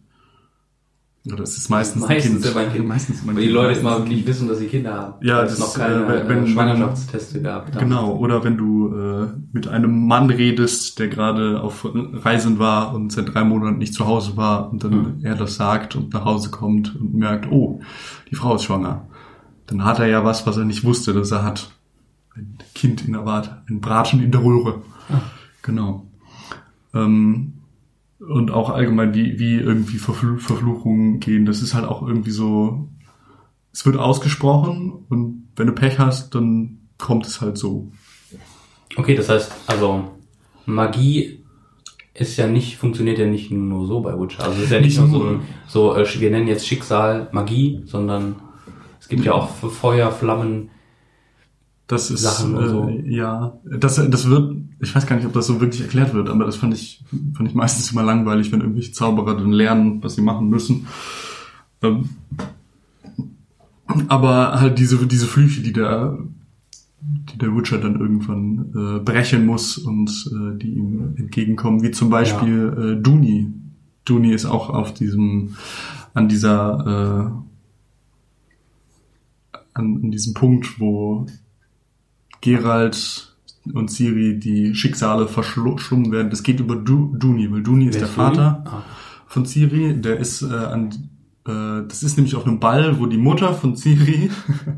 Oder 1.28 1.42
es 1.42 1.58
ist 1.58 1.70
meistens, 1.72 2.04
Meistens 2.08 2.36
ein 2.36 2.42
Kind. 2.44 2.46
immer 2.56 2.62
ein 2.68 2.72
Kind. 2.74 2.88
Meistens 2.88 3.22
immer 3.24 3.32
ein 3.32 3.38
Weil 3.38 3.44
die. 3.46 3.50
Leute 3.50 3.68
Meistens 3.70 3.84
mal 3.84 3.98
wirklich 4.00 4.28
wissen, 4.28 4.48
dass 4.48 4.60
sie 4.60 4.68
Kinder 4.68 4.94
haben. 4.94 5.26
Ja, 5.26 5.42
das, 5.42 5.58
noch 5.58 5.74
keine 5.74 6.06
äh, 6.06 6.30
wenn- 6.30 6.44
äh, 6.44 6.48
Schwangerschaftsteste 6.48 7.42
gab. 7.42 7.78
Genau, 7.80 8.16
oder 8.16 8.44
wenn 8.44 8.58
du 8.58 8.96
äh, 8.96 9.28
mit 9.52 9.68
einem 9.68 10.06
Mann 10.08 10.30
redest, 10.30 11.00
der 11.00 11.08
gerade 11.08 11.62
auf 11.62 11.84
Reisen 11.94 12.60
war 12.60 12.94
und 12.94 13.12
seit 13.12 13.34
drei 13.34 13.44
Monaten 13.44 13.80
nicht 13.80 13.96
zu 13.96 14.06
Hause 14.06 14.38
war 14.38 14.70
und 14.72 14.84
dann 14.84 14.92
Hm. 14.94 15.20
er 15.24 15.34
das 15.36 15.56
sagt 15.56 15.96
und 15.96 16.14
nach 16.14 16.26
Hause 16.26 16.52
kommt 16.52 16.96
und 16.96 17.16
merkt, 17.16 17.52
oh, 17.52 17.82
die 18.30 18.36
Frau 18.36 18.56
ist 18.56 18.64
schwanger. 18.66 19.08
Dann 19.66 19.84
hat 19.84 19.98
er 19.98 20.06
ja 20.06 20.24
was, 20.24 20.46
was 20.46 20.58
er 20.58 20.66
nicht 20.66 20.84
wusste, 20.84 21.12
dass 21.14 21.32
er 21.32 21.44
hat. 21.44 21.72
Ein 22.36 22.58
Kind 22.76 23.04
in 23.08 23.14
der 23.14 23.26
Wart, 23.26 23.50
ein 23.68 23.82
Braten 23.82 24.22
in 24.22 24.32
der 24.32 24.44
Röhre. 24.44 24.84
Ah. 25.10 25.22
Genau. 25.64 26.06
Ähm, 26.94 27.54
und 28.19 28.51
auch 28.51 28.69
allgemein, 28.69 29.13
wie, 29.13 29.39
wie 29.39 29.56
irgendwie 29.56 29.97
Verfl 29.97 30.38
Verfluchungen 30.38 31.19
gehen, 31.19 31.45
das 31.45 31.62
ist 31.62 31.73
halt 31.73 31.86
auch 31.86 32.08
irgendwie 32.08 32.32
so, 32.32 32.89
es 33.73 33.86
wird 33.86 33.97
ausgesprochen 33.97 35.06
und 35.10 35.49
wenn 35.56 35.67
du 35.67 35.73
Pech 35.73 35.99
hast, 35.99 36.34
dann 36.36 36.80
kommt 36.97 37.28
es 37.28 37.41
halt 37.41 37.58
so. 37.58 37.91
Okay, 38.95 39.15
das 39.15 39.30
heißt, 39.30 39.51
also 39.67 40.12
Magie 40.65 41.43
ist 42.13 42.38
ja 42.38 42.47
nicht, 42.47 42.78
funktioniert 42.78 43.19
ja 43.19 43.25
nicht 43.25 43.51
nur 43.51 43.86
so 43.88 43.99
bei 43.99 44.17
Witcher. 44.17 44.43
Also 44.45 44.58
es 44.60 44.65
ist 44.65 44.71
ja 44.71 44.80
nicht, 44.80 44.97
Nicht 44.97 45.12
nur 45.12 45.41
so, 45.67 45.93
so 45.93 45.95
äh, 45.95 46.19
wir 46.19 46.32
nennen 46.32 46.47
jetzt 46.47 46.65
Schicksal 46.65 47.28
Magie, 47.34 47.82
sondern 47.86 48.36
Es 48.99 49.10
gibt 49.10 49.25
ja 49.25 49.34
auch 49.34 49.49
Feuer, 49.49 50.12
Flammen. 50.12 50.69
Das 51.88 52.10
ist 52.10 52.21
Sachen 52.21 52.56
und 52.56 52.69
so. 52.69 52.89
äh, 52.89 53.15
ja, 53.15 53.60
das 53.63 53.95
das 54.10 54.30
wird, 54.30 54.56
ich 54.80 54.95
weiß 54.95 55.06
gar 55.06 55.17
nicht, 55.17 55.26
ob 55.26 55.34
das 55.34 55.45
so 55.45 55.62
wirklich 55.62 55.82
erklärt 55.82 56.13
wird, 56.15 56.30
aber 56.30 56.45
das 56.45 56.56
fand 56.56 56.74
ich 56.74 57.04
fand 57.36 57.48
ich 57.48 57.54
meistens 57.54 57.91
immer 57.91 58.02
langweilig, 58.02 58.52
wenn 58.52 58.62
irgendwelche 58.62 58.91
Zauberer 58.91 59.36
dann 59.36 59.52
lernen, 59.52 60.04
was 60.04 60.15
sie 60.15 60.24
machen 60.24 60.50
müssen. 60.50 60.88
Ähm, 61.84 62.10
aber 64.08 64.60
halt 64.60 64.80
diese 64.80 65.06
diese 65.06 65.28
Flüche, 65.28 65.62
die 65.62 65.74
der 65.74 66.17
die 67.02 67.38
der 67.38 67.56
Witcher 67.56 67.78
dann 67.78 68.00
irgendwann 68.00 68.71
äh, 68.76 69.00
brechen 69.00 69.45
muss 69.45 69.78
und 69.78 70.10
äh, 70.32 70.58
die 70.58 70.74
ihm 70.74 71.13
entgegenkommen, 71.17 71.84
wie 71.84 71.91
zum 71.91 72.10
Beispiel 72.10 72.95
äh, 72.98 73.02
Duni. 73.02 73.54
Duni 74.06 74.34
ist 74.34 74.45
auch 74.45 74.71
auf 74.71 74.91
diesem 74.95 75.56
an 76.15 76.30
dieser 76.30 77.43
äh, 79.54 79.62
an, 79.74 80.00
an 80.04 80.12
diesem 80.12 80.34
Punkt, 80.34 80.80
wo 80.80 81.28
Geralt 82.46 83.36
und 83.74 83.90
Ciri 83.90 84.40
die 84.40 84.76
Schicksale 84.76 85.28
verschlungen 85.28 86.12
werden. 86.12 86.30
Das 86.30 86.44
geht 86.44 86.60
über 86.60 86.76
du 86.76 87.16
Duni, 87.18 87.52
weil 87.52 87.64
Duni 87.64 87.88
ist 87.88 88.00
der 88.00 88.08
Vater? 88.08 88.64
Ah. 88.66 88.84
von 89.26 89.46
Ciri. 89.46 90.00
Der 90.00 90.18
ist 90.18 90.44
äh, 90.44 90.54
an 90.54 90.92
äh, 91.48 91.88
das 91.88 92.04
ist 92.04 92.18
nämlich 92.18 92.36
auf 92.36 92.46
einem 92.46 92.60
Ball, 92.60 93.00
wo 93.00 93.08
die 93.08 93.18
Mutter 93.18 93.54
von 93.54 93.76
Ciri 93.76 94.30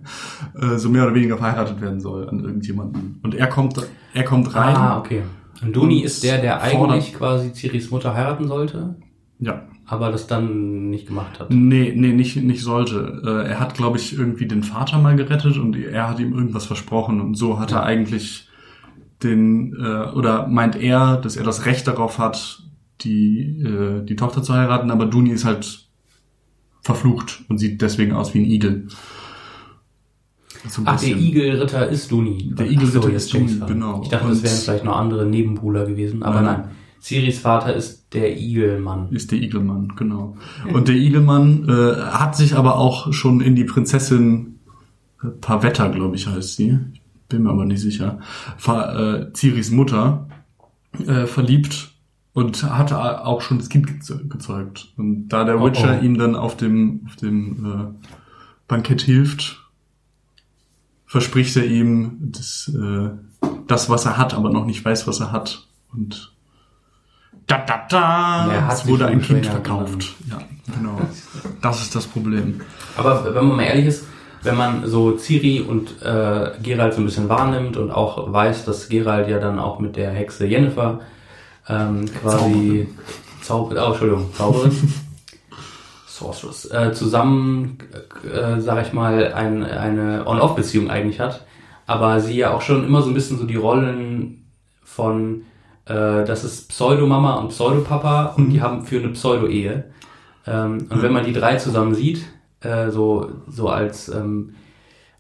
äh, 0.62 0.78
so 0.78 0.90
mehr 0.90 1.04
oder 1.04 1.14
weniger 1.14 1.38
verheiratet 1.38 1.82
werden 1.82 2.00
soll 2.00 2.30
an 2.30 2.40
irgendjemanden. 2.40 3.20
Und 3.22 3.36
er 3.36 3.48
kommt 3.48 3.86
er 4.14 4.24
kommt 4.24 4.56
rein. 4.56 4.76
Ah, 4.76 4.98
okay. 5.00 5.24
Und 5.62 5.76
Duni 5.76 6.00
Und 6.00 6.06
ist 6.06 6.24
der, 6.24 6.40
der 6.40 6.62
eigentlich 6.62 7.14
quasi 7.14 7.52
Ciris 7.52 7.92
Mutter 7.92 8.14
heiraten 8.14 8.48
sollte, 8.48 8.96
Ja. 9.40 9.64
Aber 9.88 10.12
das 10.12 10.28
dann 10.28 10.90
nicht 10.90 11.08
gemacht 11.08 11.40
hat. 11.40 11.50
Nee, 11.50 11.94
nee, 11.96 12.12
nicht, 12.14 12.36
nicht 12.36 12.62
sollte. 12.62 13.22
Äh, 13.26 13.50
er 13.52 13.60
hat, 13.60 13.74
glaube 13.74 13.98
ich, 13.98 14.18
irgendwie 14.18 14.46
den 14.46 14.64
Vater 14.64 14.98
mal 15.00 15.16
gerettet 15.16 15.58
und 15.58 15.76
er 15.78 16.10
hat 16.10 16.20
ihm 16.20 16.34
irgendwas 16.34 16.66
versprochen 16.66 17.22
und 17.22 17.36
so 17.36 17.58
hat 17.60 17.72
Ja. 17.72 17.78
er 17.80 17.84
eigentlich 17.84 18.50
den, 19.24 19.74
äh, 19.76 20.10
oder 20.12 20.48
meint 20.48 20.76
er, 20.76 21.18
dass 21.18 21.38
er 21.38 21.44
das 21.44 21.66
Recht 21.66 21.88
darauf 21.88 22.20
hat, 22.20 22.62
die, 23.02 23.62
äh, 23.64 24.04
die 24.06 24.16
Tochter 24.16 24.44
zu 24.44 24.54
heiraten, 24.54 24.92
aber 24.92 25.06
Duni 25.06 25.30
ist 25.32 25.46
halt 25.46 25.88
verflucht 26.82 27.44
und 27.50 27.58
sieht 27.58 27.82
deswegen 27.82 28.12
aus 28.14 28.34
wie 28.34 28.40
ein 28.40 28.46
Igel. 28.46 28.88
So 30.68 30.82
ein 30.82 30.88
Ach, 30.88 31.00
der. 31.00 31.16
Igelritter 31.16 31.88
ist 31.88 32.12
Duni. 32.12 32.54
Der 32.58 32.70
Igelritter 32.70 33.02
so, 33.04 33.08
ist 33.10 33.34
Duni, 33.34 33.62
genau. 33.68 34.02
Ich 34.04 34.10
dachte, 34.10 34.28
das 34.28 34.40
Und- 34.40 34.44
wären 34.44 34.56
vielleicht 34.58 34.84
noch 34.84 34.98
andere 34.98 35.26
Nebenbuhler 35.26 35.86
gewesen, 35.86 36.24
aber 36.24 36.42
Nein. 36.42 36.62
nein. 36.62 36.72
Ciris 37.08 37.40
Vater 37.40 37.74
ist 37.74 38.14
der 38.14 38.38
Igelmann. 38.38 39.10
Ist 39.14 39.32
der 39.32 39.40
Igelmann, 39.42 39.94
genau. 39.96 40.36
Und 40.74 40.90
der 40.90 40.96
Igelmann 40.96 41.68
äh, 41.70 42.02
hat 42.12 42.36
sich 42.36 42.56
aber 42.56 42.76
auch 42.78 43.14
schon 43.14 43.40
in 43.40 43.56
die 43.56 43.64
Prinzessin 43.64 44.60
äh, 45.24 45.28
Pavetta, 45.28 45.88
glaube 45.88 46.18
ich, 46.18 46.28
heißt 46.28 46.58
sie. 46.58 46.78
Ich 46.94 47.02
bin 47.30 47.44
mir 47.44 47.50
aber 47.52 47.64
nicht 47.66 47.80
sicher. 47.82 48.20
Ver, 48.58 49.30
äh, 49.30 49.34
Ciris 49.34 49.72
Mutter 49.72 50.28
äh, 51.06 51.26
verliebt 51.28 51.92
und 52.34 52.62
hat 52.64 52.92
auch 52.92 53.42
schon 53.42 53.58
das 53.58 53.70
Kind 53.70 53.88
geze- 53.88 54.28
gezeugt. 54.28 54.92
Und 54.98 55.30
da 55.30 55.46
der 55.46 55.62
Oh, 55.62 55.66
Witcher 55.66 56.00
oh. 56.02 56.04
ihm 56.04 56.18
dann 56.18 56.36
auf 56.36 56.58
dem, 56.58 57.02
auf 57.08 57.16
dem 57.16 57.66
äh, 57.66 58.08
Bankett 58.68 59.02
hilft, 59.02 59.64
verspricht 61.06 61.56
er 61.56 61.66
ihm 61.66 62.18
das, 62.34 62.70
äh, 62.76 63.10
das, 63.68 63.90
was 63.90 64.06
er 64.06 64.18
hat, 64.18 64.34
aber 64.34 64.50
noch 64.52 64.66
nicht 64.66 64.84
weiß, 64.84 65.08
was 65.08 65.22
er 65.22 65.32
hat. 65.32 65.68
Und 65.94 66.34
da, 67.48 67.64
da, 67.66 67.86
da, 67.90 68.68
hat 68.68 68.74
es 68.74 68.88
wurde 68.88 69.08
ein 69.08 69.22
Kind 69.22 69.46
verkauft. 69.46 70.16
Ja, 70.30 70.40
genau. 70.74 71.00
Das 71.62 71.82
ist 71.82 71.96
das 71.96 72.06
Problem. 72.06 72.62
Aber 72.98 73.34
wenn 73.34 73.48
man 73.48 73.58
mal 73.58 73.64
ehrlich 73.64 73.86
ist, 73.86 74.06
wenn 74.44 74.58
man 74.58 74.88
so 74.88 75.18
Ciri 75.18 75.62
und 75.62 76.02
äh, 76.02 76.52
Geralt 76.62 76.94
so 76.94 77.02
ein 77.02 77.06
bisschen 77.06 77.30
wahrnimmt 77.30 77.78
und 77.78 77.92
auch 77.92 78.32
weiß, 78.32 78.66
dass 78.66 78.90
Geralt 78.90 79.28
ja 79.30 79.40
dann 79.40 79.60
auch 79.60 79.80
mit 79.80 79.96
der 79.96 80.12
Hexe 80.12 80.46
Jennifer 80.46 81.00
ähm, 81.70 82.06
quasi 82.22 82.88
Zauberin, 83.42 83.78
oh, 83.78 83.88
Entschuldigung, 83.88 84.34
Zauberin, 84.34 84.72
Sorceress, 86.08 86.66
äh, 86.72 86.92
zusammen, 86.94 87.78
äh, 88.24 88.60
sag 88.60 88.86
ich 88.86 88.94
mal, 88.94 89.34
ein, 89.34 89.64
eine 89.64 90.26
On-Off-Beziehung 90.26 90.90
eigentlich 90.90 91.20
hat, 91.20 91.46
aber 91.86 92.20
sie 92.20 92.36
ja 92.36 92.54
auch 92.54 92.62
schon 92.62 92.86
immer 92.86 93.02
so 93.02 93.10
ein 93.10 93.14
bisschen 93.14 93.38
so 93.38 93.46
die 93.46 93.56
Rollen 93.56 94.46
von, 94.84 95.44
äh, 95.88 96.26
das 96.26 96.44
ist 96.44 96.70
Pseudomama 96.70 97.36
und 97.36 97.50
Pseudopapa 97.50 98.34
und 98.38 98.50
die 98.50 98.62
haben 98.62 98.84
für 98.86 99.00
eine 99.00 99.10
Pseudo-Ehe. 99.10 99.86
Ähm, 100.46 100.88
und 100.90 101.02
wenn 101.02 101.14
man 101.14 101.26
die 101.26 101.34
drei 101.34 101.56
zusammen 101.56 101.94
sieht, 101.94 102.26
äh, 102.62 102.90
so, 102.90 103.32
so 103.48 103.70
als 103.70 104.10
ähm, 104.10 104.56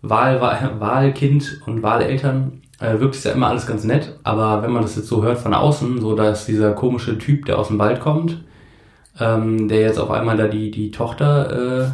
Wahl, 0.01 0.41
Wahl, 0.41 0.75
Wahlkind 0.80 1.62
und 1.65 1.84
Wahleltern, 1.84 2.62
äh, 2.80 2.99
wirkt 2.99 3.15
es 3.15 3.23
ja 3.23 3.32
immer 3.32 3.47
alles 3.47 3.65
ganz 3.65 3.84
nett. 3.84 4.19
Aber 4.23 4.63
wenn 4.63 4.71
man 4.71 4.82
das 4.82 4.95
jetzt 4.95 5.08
so 5.08 5.23
hört 5.23 5.39
von 5.39 5.53
außen, 5.53 6.01
so 6.01 6.15
dass 6.15 6.45
dieser 6.45 6.73
komische 6.73 7.17
Typ, 7.17 7.45
der 7.45 7.60
aus 7.60 7.69
dem 7.69 7.80
Wald 7.80 7.99
kommt, 7.99 8.43
ähm, 9.19 9.67
der 9.67 9.82
jetzt 9.82 9.99
auf 9.99 10.12
einmal 10.12 10.38
da 10.38 10.47
die, 10.47 10.71
die 10.71 10.91
Tochter 10.91 11.86
äh, 11.86 11.91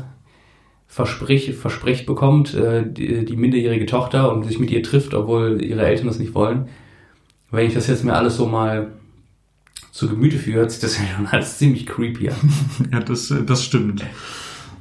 verspricht, 0.88 1.54
verspricht 1.56 2.06
bekommt, 2.06 2.54
äh, 2.54 2.84
die, 2.86 3.26
die 3.26 3.38
minderjährige 3.38 3.86
Tochter 3.86 4.32
und 4.32 4.44
sich 4.44 4.60
mit 4.60 4.72
ihr 4.72 4.84
trifft, 4.84 5.14
obwohl 5.14 5.64
ihre 5.64 5.86
Eltern 5.86 6.08
das 6.08 6.20
nicht 6.20 6.36
wollen. 6.36 6.68
Wenn 7.54 7.68
ich 7.68 7.76
das 7.76 7.86
jetzt 7.86 8.04
mir 8.04 8.16
alles 8.16 8.36
so 8.36 8.48
mal 8.48 8.94
zu 9.92 10.10
Gemüte 10.10 10.38
führe, 10.38 10.62
hört 10.62 10.72
sich 10.72 10.82
das 10.82 10.98
ja 10.98 11.04
schon 11.16 11.28
alles 11.28 11.58
ziemlich 11.60 11.86
creepy 11.86 12.30
an. 12.30 12.54
Ja, 12.92 13.00
das, 13.00 13.30
äh, 13.32 13.44
das 13.44 13.64
stimmt. 13.64 14.04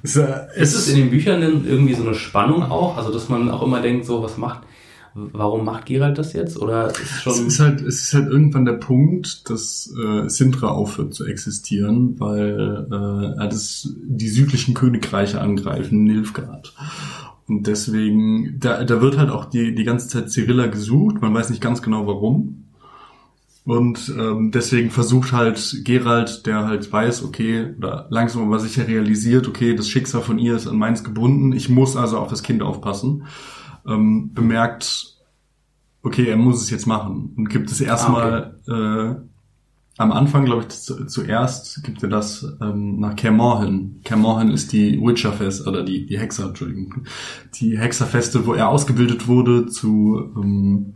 Es, 0.03 0.17
Ist 0.17 0.75
es 0.75 0.89
in 0.89 0.97
den 0.97 1.11
Büchern 1.11 1.41
denn 1.41 1.65
irgendwie 1.65 1.95
so 1.95 2.03
eine 2.03 2.15
Spannung 2.15 2.65
auch? 2.65 2.97
Also, 2.97 3.13
dass 3.13 3.29
man 3.29 3.51
auch 3.51 3.63
immer 3.63 3.81
denkt, 3.81 4.05
so, 4.05 4.23
was 4.23 4.37
macht, 4.37 4.63
warum 5.15 5.65
macht 5.65 5.87
Geralt 5.87 6.19
das 6.19 6.33
jetzt? 6.33 6.59
Oder 6.59 6.89
ist 6.89 6.99
es 6.99 7.11
Es 7.11 7.21
schon, 7.21 7.47
ist 7.47 7.61
halt, 7.61 7.81
es 7.83 8.03
ist 8.03 8.15
halt 8.15 8.29
irgendwann 8.29 8.65
der 8.65 8.73
Punkt, 8.73 9.49
dass 9.51 9.93
äh, 10.03 10.29
Sintra 10.29 10.69
aufhört 10.69 11.15
zu 11.15 11.27
existieren, 11.27 12.19
weil 12.19 12.87
äh, 12.91 13.49
das, 13.49 13.95
die 14.03 14.29
südlichen 14.29 14.75
Königreiche 14.75 15.41
angreifen, 15.41 16.05
Nilfgaard. 16.05 16.75
Und 17.49 17.67
deswegen, 17.67 18.59
da, 18.61 18.85
da 18.85 19.01
wird 19.01 19.19
halt 19.19 19.31
auch 19.31 19.47
die, 19.47 19.75
die 19.75 19.85
ganze 19.85 20.09
Zeit 20.09 20.31
Cyrilla 20.31 20.67
gesucht, 20.67 21.21
man 21.21 21.35
weiß 21.35 21.51
nicht 21.51 21.63
ganz 21.63 21.83
genau 21.83 22.07
warum. 22.07 22.65
Und 23.65 24.13
ähm, 24.19 24.51
deswegen 24.53 24.91
versucht 24.91 25.33
halt 25.33 25.83
Geralt, 25.85 26.47
der 26.47 26.65
halt 26.65 26.93
weiß, 26.93 27.25
okay, 27.25 27.75
oder 27.79 28.07
langsam 28.11 28.43
aber 28.43 28.59
sicher 28.59 28.89
realisiert, 28.89 29.47
okay, 29.47 29.77
das 29.77 29.89
Schicksal 29.89 30.23
von 30.23 30.39
ihr 30.39 30.57
ist 30.57 30.67
an 30.67 30.79
meins 30.79 31.05
gebunden, 31.05 31.53
ich 31.53 31.69
muss 31.69 31.97
also 31.97 32.19
auf 32.19 32.29
das 32.29 32.43
Kind 32.43 32.63
aufpassen, 32.63 33.25
ähm, 33.87 34.33
bemerkt, 34.35 35.17
okay, 36.03 36.27
er 36.29 36.37
muss 36.37 36.61
es 36.61 36.71
jetzt 36.71 36.87
machen. 36.87 37.35
Und 37.37 37.51
gibt 37.51 37.71
es 37.71 37.81
erstmal 37.81 38.59
äh, 38.67 39.32
am 39.99 40.11
Anfang, 40.11 40.45
glaube 40.45 40.63
ich, 40.63 40.69
zu, 40.69 41.07
zuerst 41.07 41.85
gibt 41.85 42.03
er 42.03 42.09
das 42.09 42.47
ähm, 42.61 42.99
nach 42.99 43.15
Kermorhen. 43.15 44.01
Kermorhen 44.05 44.51
ist 44.51 44.73
die 44.73 45.01
Witcherfest 45.01 45.67
oder 45.67 45.83
die 45.83 46.07
die 46.07 46.19
Hexer, 46.19 46.47
Entschuldigung, 46.47 47.05
die 47.55 47.79
Hexerfeste, 47.79 48.47
wo 48.47 48.55
er 48.55 48.69
ausgebildet 48.69 49.29
wurde 49.29 49.67
zu 49.67 50.33
ähm, 50.37 50.95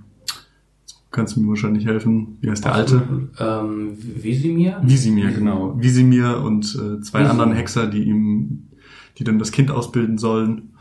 kannst 1.17 1.35
du 1.35 1.41
mir 1.41 1.49
wahrscheinlich 1.49 1.87
helfen? 1.87 2.37
Wie 2.41 2.51
heißt 2.51 2.65
der 2.65 2.75
alte? 2.75 3.31
ähm, 3.39 3.97
Visimir? 3.99 4.81
Visimir, 4.83 5.33
genau. 5.33 5.75
Visimir 5.79 6.43
und 6.43 6.67
äh, 6.67 7.01
zwei 7.01 7.21
Visimir. 7.21 7.31
anderen 7.31 7.53
Hexer, 7.53 7.87
die 7.87 8.05
ihm, 8.05 8.69
die 9.19 9.25
dann 9.25 9.39
das 9.39 9.51
Kind 9.51 9.71
ausbilden 9.71 10.19
sollen. 10.19 10.75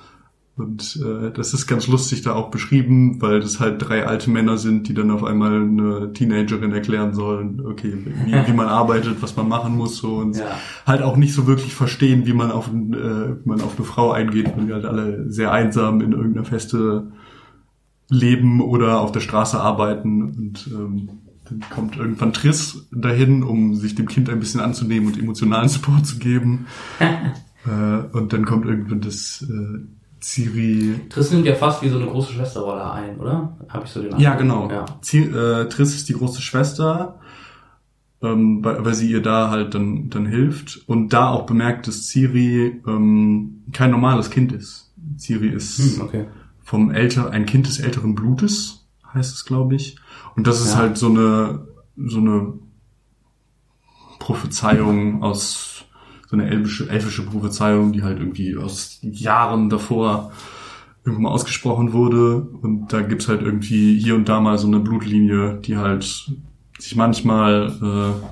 Und 0.57 1.01
äh, 1.05 1.31
das 1.31 1.53
ist 1.53 1.67
ganz 1.67 1.87
lustig 1.87 2.21
da 2.21 2.33
auch 2.33 2.49
beschrieben, 2.49 3.21
weil 3.21 3.41
das 3.41 3.59
halt 3.59 3.81
drei 3.85 4.07
alte 4.07 4.29
Männer 4.29 4.57
sind, 4.57 4.87
die 4.87 4.93
dann 4.93 5.11
auf 5.11 5.23
einmal 5.25 5.61
eine 5.61 6.13
Teenagerin 6.13 6.71
erklären 6.71 7.13
sollen, 7.13 7.59
okay, 7.65 7.93
wie, 8.25 8.31
wie 8.31 8.53
man 8.53 8.67
arbeitet, 8.69 9.21
was 9.21 9.35
man 9.35 9.49
machen 9.49 9.75
muss 9.75 9.97
so 9.97 10.15
und 10.15 10.37
Ja. 10.37 10.57
halt 10.85 11.01
auch 11.01 11.17
nicht 11.17 11.33
so 11.33 11.45
wirklich 11.45 11.73
verstehen, 11.73 12.25
wie 12.25 12.31
man 12.31 12.51
auf, 12.51 12.69
äh, 12.69 12.71
wie 12.71 13.49
man 13.49 13.59
auf 13.59 13.75
eine 13.75 13.85
Frau 13.85 14.11
eingeht, 14.11 14.55
weil 14.55 14.67
die 14.67 14.73
halt 14.73 14.85
alle 14.85 15.29
sehr 15.29 15.51
einsam 15.51 15.99
in 15.99 16.13
irgendeiner 16.13 16.45
Feste 16.45 17.11
leben 18.09 18.61
oder 18.61 19.01
auf 19.01 19.11
der 19.11 19.19
Straße 19.19 19.59
arbeiten 19.59 20.21
und 20.21 20.69
ähm, 20.71 21.09
dann 21.49 21.59
kommt 21.69 21.97
irgendwann 21.97 22.33
Triss 22.33 22.87
dahin, 22.91 23.43
um 23.43 23.75
sich 23.75 23.93
dem 23.93 24.07
Kind 24.07 24.29
ein 24.29 24.39
bisschen 24.39 24.61
anzunehmen 24.61 25.07
und 25.07 25.19
emotionalen 25.19 25.69
Support 25.75 26.07
zu 26.07 26.17
geben. 26.17 26.65
äh, 26.99 28.17
und 28.17 28.33
dann 28.33 28.45
kommt 28.45 28.65
irgendwann 28.65 29.01
das 29.01 29.45
äh, 29.47 29.79
Ciri. 30.25 30.99
Triss 31.09 31.29
nimmt 31.31 31.45
ja 31.45 31.53
fast 31.55 31.83
wie 31.83 31.89
so 31.89 31.97
eine 31.97 32.07
große 32.07 32.33
Schwesterrolle 32.33 32.89
ein, 32.91 33.17
oder? 33.19 33.55
Habe 33.69 33.85
ich 33.85 33.91
so 33.91 34.01
den 34.01 34.17
Ja, 34.19 34.31
Eindruck. 34.35 34.69
genau. 34.69 34.71
Ja. 34.71 34.85
Zi 35.01 35.19
äh, 35.19 35.69
Triss 35.69 35.93
ist 35.95 36.09
die 36.09 36.13
große 36.13 36.41
Schwester, 36.41 37.19
ähm, 38.23 38.63
weil, 38.63 38.83
weil 38.83 38.93
sie 38.95 39.11
ihr 39.11 39.21
da 39.21 39.51
halt 39.51 39.75
dann, 39.75 40.09
dann 40.09 40.25
hilft 40.25 40.81
und 40.87 41.13
da 41.13 41.29
auch 41.29 41.45
bemerkt, 41.45 41.87
dass 41.87 42.07
Ciri 42.07 42.81
ähm, 42.87 43.63
kein 43.71 43.91
normales 43.91 44.31
Kind 44.31 44.51
ist. 44.51 44.91
Ciri 45.19 45.49
ist 45.49 45.77
Hm, 45.77 46.01
okay. 46.01 46.25
vom 46.63 46.89
älter, 46.91 47.29
ein 47.29 47.45
Kind 47.45 47.67
des 47.67 47.79
älteren 47.79 48.15
Blutes, 48.15 48.87
heißt 49.13 49.31
es, 49.35 49.45
glaube 49.45 49.75
ich. 49.75 49.97
Und 50.35 50.47
das 50.47 50.59
ist 50.61 50.71
Ja. 50.73 50.77
halt 50.79 50.97
so 50.97 51.07
eine, 51.09 51.67
so 51.97 52.17
eine 52.17 52.53
Prophezeiung 54.19 55.21
aus, 55.21 55.74
so 56.35 56.41
eine 56.41 56.49
elfische, 56.49 56.89
elfische 56.89 57.25
Prophezeiung, 57.25 57.93
die 57.93 58.03
halt 58.03 58.19
irgendwie 58.19 58.57
aus 58.57 58.99
Jahren 59.01 59.69
davor 59.69 60.31
irgendwann 61.05 61.31
ausgesprochen 61.31 61.93
wurde. 61.93 62.41
Und 62.41 62.91
da 62.91 63.01
gibt's 63.01 63.27
halt 63.27 63.41
irgendwie 63.41 63.97
hier 63.99 64.15
und 64.15 64.27
da 64.27 64.39
mal 64.41 64.57
so 64.57 64.67
eine 64.67 64.79
Blutlinie, 64.79 65.59
die 65.63 65.77
halt 65.77 66.31
sich 66.77 66.95
manchmal, 66.95 67.71
äh, 67.81 68.27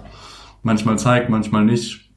manchmal 0.63 0.99
zeigt, 0.99 1.29
manchmal 1.29 1.65
nicht, 1.65 2.09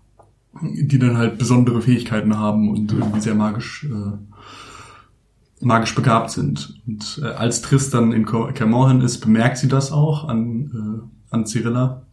die 0.60 0.98
dann 0.98 1.18
halt 1.18 1.38
besondere 1.38 1.82
Fähigkeiten 1.82 2.38
haben 2.38 2.70
und 2.70 2.92
irgendwie 2.92 3.20
sehr 3.20 3.34
magisch, 3.34 3.84
äh, 3.84 5.64
magisch 5.64 5.94
begabt 5.94 6.30
sind. 6.30 6.80
Und 6.86 7.20
äh, 7.22 7.26
als 7.26 7.60
Triss 7.60 7.90
dann 7.90 8.12
in 8.12 8.26
Kermorhen 8.26 9.02
ist, 9.02 9.20
bemerkt 9.20 9.58
sie 9.58 9.68
das 9.68 9.92
auch 9.92 10.26
an, 10.28 11.08
äh, 11.30 11.34
an 11.34 11.46
Cyrilla 11.46 12.05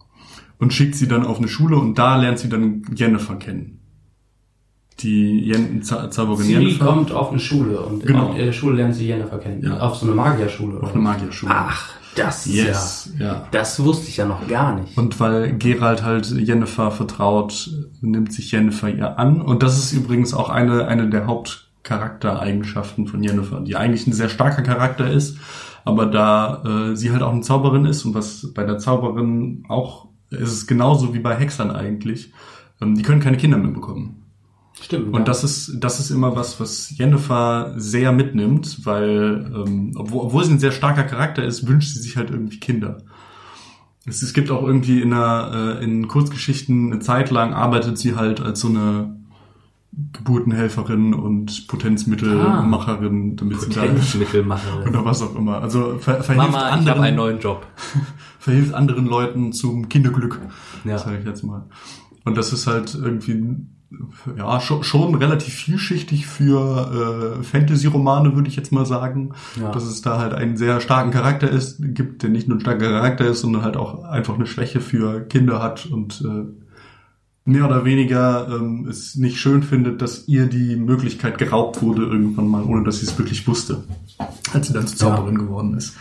und 0.63 0.73
schickt 0.73 0.95
sie 0.95 1.08
dann 1.08 1.26
auf 1.26 1.38
eine 1.38 1.47
Schule 1.47 1.78
und 1.78 1.97
da 1.99 2.15
lernt 2.15 2.39
sie 2.39 2.49
dann 2.49 2.82
Jennifer 2.95 3.36
kennen. 3.36 3.80
Die 4.99 5.39
Jen 5.47 5.82
Za- 5.84 6.10
Zauberin 6.12 6.45
Siri 6.45 6.63
Jennifer. 6.65 6.86
kommt 6.86 7.12
auf 7.12 7.30
eine 7.32 7.39
Schule 7.39 7.80
und 7.82 8.06
Genau. 8.06 8.32
in 8.32 8.38
der 8.38 8.52
Schule 8.54 8.78
lernt 8.78 8.95
sie 8.95 9.08
Jennifer 9.08 9.38
kennen. 9.39 9.63
Ja. 9.63 9.80
Auf 9.80 9.95
so 9.95 10.06
eine 10.06 10.15
Magierschule. 10.15 10.82
Auf 10.82 10.93
eine 10.93 11.02
Magierschule. 11.02 11.52
Ach, 11.54 11.89
das 12.15 12.45
ist 12.45 12.54
Yes, 12.56 13.10
ja. 13.19 13.26
ja. 13.26 13.47
Das 13.52 13.84
wusste 13.84 14.08
ich 14.10 14.17
ja 14.17 14.26
noch 14.26 14.47
gar 14.47 14.80
nicht. 14.80 14.95
Und 14.97 15.19
weil 15.19 15.54
Gerald 15.58 16.04
halt 16.04 16.30
Jennifer 16.32 16.91
vertraut, 16.91 17.69
nimmt 18.02 18.32
sich 18.32 18.52
Jennifer 18.52 18.88
ihr 18.89 19.17
an. 19.19 19.41
Und 19.41 19.63
das 19.63 19.78
ist 19.80 19.93
übrigens 19.93 20.34
auch 20.36 20.49
eine, 20.49 20.88
eine 20.88 21.10
der 21.10 21.26
Hauptcharaktereigenschaften 21.26 23.08
von 23.08 23.23
Jennifer, 23.23 23.62
die 23.62 23.76
eigentlich 23.76 24.06
ein 24.08 24.13
sehr 24.13 24.30
starker 24.30 24.62
Charakter 24.62 25.10
ist, 25.10 25.38
aber 25.86 26.06
da 26.06 26.91
äh, 26.91 26.95
sie 26.95 27.12
halt 27.12 27.23
auch 27.23 27.32
eine 27.34 27.41
Zauberin 27.41 27.86
ist 27.86 28.06
und 28.06 28.13
was 28.13 28.54
bei 28.54 28.63
der 28.63 28.78
Zauberin 28.78 29.65
auch 29.67 30.08
ist 30.34 30.52
es 30.52 30.67
genauso 30.67 31.13
wie 31.13 31.19
bei 31.19 31.36
Hexern 31.36 31.72
eigentlich. 31.72 32.34
Ähm, 32.82 32.96
die 32.96 33.04
können 33.04 33.22
keine 33.22 33.38
Kinder 33.38 33.58
mehr 33.58 33.72
bekommen. 33.72 34.24
Stimmt. 34.82 35.13
Und 35.13 35.19
ja. 35.19 35.26
das 35.26 35.43
ist, 35.43 35.78
das 35.80 36.00
ist 36.00 36.10
immer 36.10 36.36
was, 36.36 36.60
was 36.60 36.98
Jennifer 36.98 37.74
sehr 37.78 38.12
mitnimmt, 38.12 38.86
weil, 38.86 39.52
ähm, 39.56 39.91
obwohl, 39.96 40.26
obwohl 40.26 40.43
sie 40.43 40.54
ein 40.54 40.60
sehr 40.60 40.72
starker 40.72 41.04
Charakter 41.04 41.43
ist, 41.43 41.67
wünscht 41.67 41.93
sie 41.93 42.02
sich 42.02 42.17
halt 42.17 42.32
irgendwie 42.32 42.60
Kinder. 42.60 42.98
Es, 44.06 44.22
es 44.22 44.34
gibt 44.34 44.52
auch 44.52 44.63
irgendwie 44.63 45.02
in, 45.02 45.13
einer, 45.13 45.78
äh, 45.80 45.84
in 45.84 46.08
Kurzgeschichten 46.08 46.91
eine 46.91 47.00
Zeit 47.00 47.32
lang 47.32 47.54
arbeitet 47.54 47.98
sie 47.98 48.15
halt 48.15 48.41
als 48.41 48.60
so 48.60 48.67
eine 48.67 49.15
Geburtenhelferin 50.12 51.13
und 51.13 51.67
Potenzmittelmacherin, 51.67 53.36
damit 53.36 53.62
sie 53.62 53.69
da 53.69 53.82
Potenzmittelmacherin. 53.82 54.88
oder 54.89 55.06
was 55.06 55.22
auch 55.22 55.36
immer. 55.36 55.62
Also 55.62 56.00
ver, 56.00 56.24
verhilft, 56.24 56.52
Mama, 56.52 56.58
ich 56.58 56.63
habe 56.63 56.72
anderen, 56.74 57.04
einen 57.04 57.15
neuen 57.15 57.39
Job. 57.39 57.65
verhilft 58.43 58.73
anderen 58.73 59.06
Leuten 59.06 59.53
zum 59.53 59.88
Kinderglück 59.89 60.39
Ja. 60.84 60.97
sage 60.97 61.19
ich 61.19 61.25
jetzt 61.25 61.43
mal. 61.43 61.63
Und 62.25 62.38
das 62.38 62.51
ist 62.53 62.67
halt 62.67 62.93
irgendwie 62.95 63.43
ja 64.36 64.60
schon, 64.60 64.84
schon 64.84 65.13
relativ 65.15 65.53
vielschichtig 65.53 66.25
für 66.25 67.38
äh, 67.39 67.43
Fantasy-Romane, 67.43 68.36
würde 68.36 68.49
ich 68.49 68.56
jetzt 68.56 68.71
mal 68.71 68.86
sagen. 68.86 69.34
Ja. 69.60 69.71
Dass 69.71 69.84
es 69.86 70.01
da 70.01 70.17
halt 70.19 70.34
einen 70.34 70.58
sehr 70.58 70.82
starken 70.82 71.12
Charakter 71.12 71.49
ist, 71.49 71.77
gibt, 71.79 72.23
der 72.23 72.29
nicht 72.32 72.47
nur 72.47 72.58
ein 72.58 72.62
starker 72.62 72.89
Charakter 72.89 73.25
ist, 73.27 73.41
sondern 73.41 73.62
halt 73.62 73.77
auch 73.77 74.03
einfach 74.03 74.34
eine 74.36 74.47
Schwäche 74.47 74.82
für 74.82 75.21
Kinder 75.21 75.62
hat 75.62 75.86
und 75.86 76.21
äh, 76.25 76.45
mehr 77.45 77.65
oder 77.65 77.86
weniger 77.86 78.47
ähm, 78.49 78.88
es 78.89 79.15
nicht 79.15 79.38
schön 79.38 79.62
findet, 79.63 80.01
dass 80.01 80.27
ihr 80.27 80.47
die 80.47 80.75
Möglichkeit 80.75 81.38
geraubt 81.38 81.82
wurde 81.82 82.03
irgendwann 82.03 82.47
mal, 82.47 82.63
ohne 82.63 82.84
dass 82.84 82.99
sie 82.99 83.06
es 83.06 83.17
wirklich 83.19 83.47
wusste, 83.47 83.84
als 84.53 84.67
sie 84.67 84.73
dann 84.73 84.88
zur 84.88 85.08
Ja. 85.10 85.15
Zauberin 85.15 85.38
geworden 85.38 85.75
ist. 85.77 85.95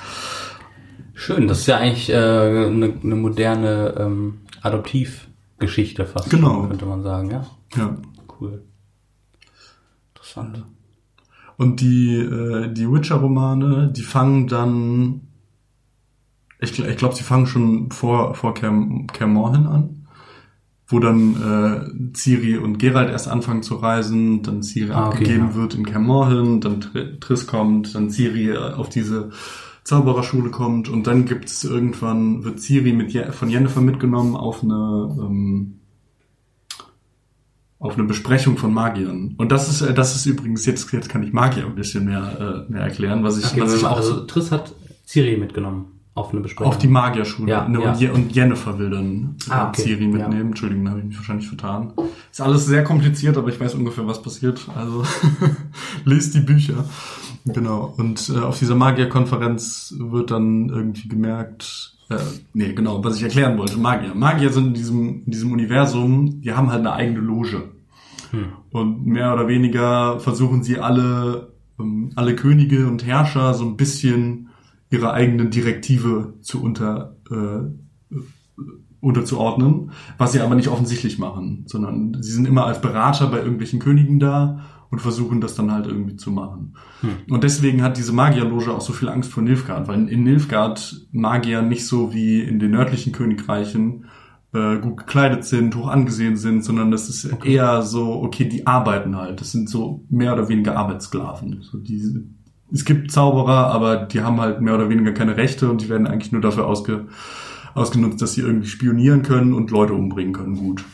Schön, 1.22 1.46
das 1.46 1.60
ist 1.60 1.66
ja 1.68 1.76
eigentlich 1.76 2.10
äh, 2.10 2.14
eine, 2.16 2.94
eine 3.00 3.14
moderne 3.14 3.94
ähm, 3.96 4.38
Adoptivgeschichte 4.60 6.04
fast, 6.04 6.30
Genau. 6.30 6.54
schon, 6.54 6.68
könnte 6.70 6.86
man 6.86 7.02
sagen, 7.04 7.30
ja. 7.30 7.46
Ja. 7.76 7.96
Cool. 8.40 8.62
Interessant. 10.12 10.64
Und 11.56 11.80
die, 11.80 12.16
äh, 12.16 12.72
die 12.72 12.90
Witcher-Romane, 12.90 13.92
die 13.96 14.02
fangen 14.02 14.48
dann, 14.48 15.20
ich, 16.58 16.76
ich 16.76 16.96
glaube, 16.96 17.14
sie 17.14 17.22
fangen 17.22 17.46
schon 17.46 17.92
vor, 17.92 18.34
vor 18.34 18.52
Cam, 18.54 19.06
Cam 19.06 19.32
Morhen 19.32 19.68
an, 19.68 20.06
wo 20.88 20.98
dann 20.98 21.36
äh, 22.10 22.16
Ciri 22.16 22.56
und 22.58 22.78
Geralt 22.78 23.10
erst 23.10 23.28
anfangen 23.28 23.62
zu 23.62 23.76
reisen, 23.76 24.42
dann 24.42 24.64
Ciri 24.64 24.90
Ah, 24.90 25.06
okay, 25.06 25.18
abgegeben 25.18 25.48
ja. 25.50 25.54
wird 25.54 25.74
in 25.76 25.86
Cam 25.86 26.02
Morhen, 26.04 26.60
dann 26.60 26.80
Tr 26.80 27.20
Triss 27.20 27.46
kommt, 27.46 27.94
dann 27.94 28.10
Ciri 28.10 28.50
äh, 28.50 28.56
auf 28.74 28.88
diese 28.88 29.30
Zaubererschule 29.84 30.50
kommt 30.50 30.88
und 30.88 31.06
dann 31.06 31.24
gibt's 31.24 31.64
irgendwann, 31.64 32.44
wird 32.44 32.60
Ciri 32.60 32.92
mit 32.92 33.12
von 33.34 33.48
Jennifer 33.50 33.80
mitgenommen 33.80 34.36
auf 34.36 34.62
eine, 34.62 34.74
ähm, 35.20 35.78
auf 37.78 37.94
eine 37.94 38.04
Besprechung 38.04 38.56
von 38.56 38.72
Magiern. 38.72 39.34
Und 39.38 39.50
das 39.50 39.68
ist, 39.68 39.82
äh, 39.82 39.92
das 39.92 40.14
ist 40.14 40.26
übrigens, 40.26 40.64
jetzt, 40.66 40.90
jetzt 40.92 41.08
kann 41.08 41.24
ich 41.24 41.32
Magier 41.32 41.66
ein 41.66 41.74
bisschen 41.74 42.04
mehr, 42.04 42.64
äh, 42.68 42.72
mehr 42.72 42.82
erklären, 42.82 43.24
was 43.24 43.38
ich, 43.38 43.46
Okay, 43.46 43.60
was 43.60 43.74
ich 43.74 43.84
auch 43.84 43.96
also 43.96 44.20
Triss 44.24 44.52
hat 44.52 44.72
Siri 45.04 45.36
mitgenommen 45.36 45.86
auf 46.14 46.30
eine 46.32 46.42
Besprechung. 46.42 46.70
auf 46.72 46.78
die 46.78 46.88
Magierschule. 46.88 47.50
Ja, 47.50 47.66
Ne, 47.66 47.82
ja. 47.82 47.90
Und, 47.92 47.98
Je 48.00 48.10
und 48.10 48.32
Jennifer 48.34 48.78
will 48.78 48.90
dann 48.90 49.34
Ah, 49.48 49.68
okay. 49.70 49.82
Ciri 49.82 50.06
mitnehmen. 50.06 50.32
Ja. 50.32 50.40
Entschuldigung, 50.42 50.84
da 50.84 50.90
habe 50.90 51.00
ich 51.00 51.06
mich 51.06 51.16
wahrscheinlich 51.16 51.48
vertan. 51.48 51.92
Ist 52.30 52.40
alles 52.40 52.66
sehr 52.66 52.84
kompliziert, 52.84 53.36
aber 53.36 53.48
ich 53.48 53.58
weiß 53.58 53.74
ungefähr, 53.74 54.06
was 54.06 54.22
passiert. 54.22 54.60
Also 54.76 55.02
lest 56.04 56.34
die 56.34 56.40
Bücher. 56.40 56.84
Genau. 57.44 57.92
Und 57.96 58.28
äh, 58.34 58.38
auf 58.38 58.58
dieser 58.58 58.74
Magierkonferenz 58.74 59.94
wird 59.98 60.30
dann 60.30 60.68
irgendwie 60.68 61.08
gemerkt, 61.08 61.96
äh, 62.10 62.18
nee, 62.52 62.72
genau, 62.72 63.02
was 63.04 63.16
ich 63.16 63.22
erklären 63.22 63.58
wollte, 63.58 63.78
Magier. 63.78 64.14
Magier 64.14 64.50
sind 64.50 64.68
in 64.68 64.74
diesem, 64.74 65.22
in 65.24 65.32
diesem 65.32 65.52
Universum, 65.52 66.40
die 66.40 66.52
haben 66.52 66.70
halt 66.70 66.80
eine 66.80 66.92
eigene 66.92 67.20
Loge. 67.20 67.70
Hm. 68.30 68.46
Und 68.70 69.06
mehr 69.06 69.32
oder 69.32 69.48
weniger 69.48 70.20
versuchen 70.20 70.62
sie 70.62 70.78
alle, 70.78 71.52
ähm, 71.78 72.12
alle 72.16 72.36
Könige 72.36 72.86
und 72.86 73.04
Herrscher 73.04 73.54
so 73.54 73.64
ein 73.64 73.76
bisschen 73.76 74.48
ihre 74.90 75.12
eigenen 75.12 75.50
Direktive 75.50 76.34
zu 76.42 76.62
unter, 76.62 77.16
äh, 77.30 78.22
unterzuordnen, 79.00 79.90
was 80.18 80.32
sie 80.32 80.40
aber 80.40 80.54
nicht 80.54 80.68
offensichtlich 80.68 81.18
machen, 81.18 81.64
sondern 81.66 82.18
sie 82.22 82.30
sind 82.30 82.46
immer 82.46 82.66
als 82.66 82.80
Berater 82.80 83.26
bei 83.28 83.38
irgendwelchen 83.38 83.80
Königen 83.80 84.20
da 84.20 84.60
und 84.92 85.00
versuchen 85.00 85.40
das 85.40 85.54
dann 85.54 85.72
halt 85.72 85.86
irgendwie 85.86 86.16
zu 86.16 86.30
machen. 86.30 86.74
Und 87.28 87.42
deswegen 87.44 87.82
hat 87.82 87.96
diese 87.96 88.12
Magierloge 88.12 88.72
auch 88.72 88.82
so 88.82 88.92
viel 88.92 89.08
Angst 89.08 89.32
vor 89.32 89.42
Nilfgaard, 89.42 89.88
weil 89.88 90.06
in 90.06 90.22
Nilfgaard 90.22 91.06
Magier 91.12 91.62
nicht 91.62 91.86
so 91.86 92.12
wie 92.12 92.42
in 92.42 92.58
den 92.58 92.72
nördlichen 92.72 93.12
Königreichen 93.12 94.04
äh, 94.52 94.76
gut 94.76 94.98
gekleidet 94.98 95.44
sind, 95.44 95.74
hoch 95.76 95.88
angesehen 95.88 96.36
sind, 96.36 96.62
sondern 96.62 96.90
das 96.90 97.08
ist 97.08 97.24
eher 97.42 97.80
so, 97.80 98.22
okay, 98.22 98.44
die 98.44 98.66
arbeiten 98.66 99.16
halt. 99.16 99.40
Das 99.40 99.50
sind 99.50 99.70
so 99.70 100.04
mehr 100.10 100.34
oder 100.34 100.50
weniger 100.50 100.76
Arbeitssklaven. 100.76 101.62
So 101.62 101.78
die, 101.78 102.26
es 102.70 102.84
gibt 102.84 103.10
Zauberer, 103.10 103.68
aber 103.68 103.96
die 103.96 104.20
haben 104.20 104.42
halt 104.42 104.60
mehr 104.60 104.74
oder 104.74 104.90
weniger 104.90 105.12
keine 105.12 105.38
Rechte 105.38 105.70
und 105.70 105.80
die 105.80 105.88
werden 105.88 106.06
eigentlich 106.06 106.32
nur 106.32 106.42
dafür 106.42 106.66
ausge, 106.66 107.06
ausgenutzt, 107.74 108.20
dass 108.20 108.34
sie 108.34 108.42
irgendwie 108.42 108.68
spionieren 108.68 109.22
können 109.22 109.54
und 109.54 109.70
Leute 109.70 109.94
umbringen 109.94 110.34
können, 110.34 110.56
gut. 110.56 110.84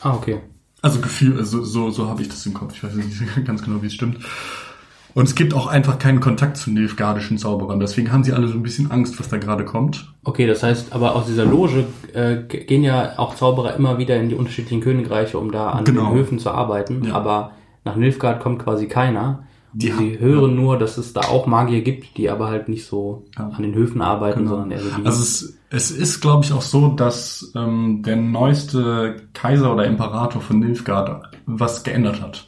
Ah, 0.00 0.14
okay. 0.14 0.42
Also 0.82 1.00
Gefühl, 1.00 1.36
also 1.38 1.64
so, 1.64 1.90
so 1.90 2.08
habe 2.08 2.22
ich 2.22 2.28
das 2.28 2.46
im 2.46 2.54
Kopf. 2.54 2.74
Ich 2.74 2.84
weiß 2.84 2.94
nicht 2.94 3.20
ganz 3.44 3.62
genau, 3.62 3.82
wie 3.82 3.86
es 3.86 3.94
stimmt. 3.94 4.18
Und 5.14 5.24
es 5.24 5.34
gibt 5.34 5.54
auch 5.54 5.66
einfach 5.66 5.98
keinen 5.98 6.20
Kontakt 6.20 6.56
zu 6.58 6.70
nilfgaardischen 6.70 7.38
Zauberern. 7.38 7.80
Deswegen 7.80 8.12
haben 8.12 8.22
sie 8.22 8.32
alle 8.32 8.46
so 8.46 8.54
ein 8.54 8.62
bisschen 8.62 8.90
Angst, 8.90 9.18
was 9.18 9.28
da 9.28 9.38
gerade 9.38 9.64
kommt. 9.64 10.12
Okay, 10.22 10.46
das 10.46 10.62
heißt, 10.62 10.92
aber 10.92 11.16
aus 11.16 11.26
dieser 11.26 11.44
Loge 11.44 11.86
äh, 12.12 12.36
gehen 12.46 12.84
ja 12.84 13.18
auch 13.18 13.34
Zauberer 13.34 13.74
immer 13.74 13.98
wieder 13.98 14.16
in 14.20 14.28
die 14.28 14.34
unterschiedlichen 14.36 14.80
Königreiche, 14.80 15.38
um 15.38 15.50
da 15.50 15.70
an 15.70 15.84
Genau. 15.84 16.10
den 16.10 16.14
Höfen 16.14 16.38
zu 16.38 16.50
arbeiten. 16.50 17.04
Ja. 17.04 17.14
Aber 17.14 17.52
nach 17.84 17.96
Nilfgaard 17.96 18.40
kommt 18.40 18.62
quasi 18.62 18.86
keiner. 18.86 19.42
Die 19.72 19.86
Die 19.86 19.92
haben- 19.92 19.98
sie 20.10 20.18
hören 20.20 20.54
nur, 20.54 20.78
dass 20.78 20.98
es 20.98 21.12
da 21.12 21.22
auch 21.22 21.46
Magier 21.46 21.82
gibt, 21.82 22.16
die 22.16 22.30
aber 22.30 22.48
halt 22.48 22.68
nicht 22.68 22.86
so 22.86 23.24
Ja. 23.36 23.48
an 23.48 23.62
den 23.62 23.74
Höfen 23.74 24.00
arbeiten, 24.02 24.40
Genau. 24.40 24.50
sondern 24.50 24.70
eher 24.70 24.80
so 24.80 24.90
die. 24.96 25.04
Also 25.06 25.22
es, 25.22 25.57
es 25.70 25.90
ist, 25.90 26.20
glaube 26.20 26.44
ich, 26.44 26.52
auch 26.52 26.62
so, 26.62 26.88
dass 26.88 27.52
ähm, 27.54 28.02
der 28.02 28.16
neueste 28.16 29.16
Kaiser 29.34 29.72
oder 29.72 29.84
Imperator 29.86 30.40
von 30.40 30.60
Nilfgaard 30.60 31.36
was 31.46 31.82
geändert 31.84 32.22
hat. 32.22 32.46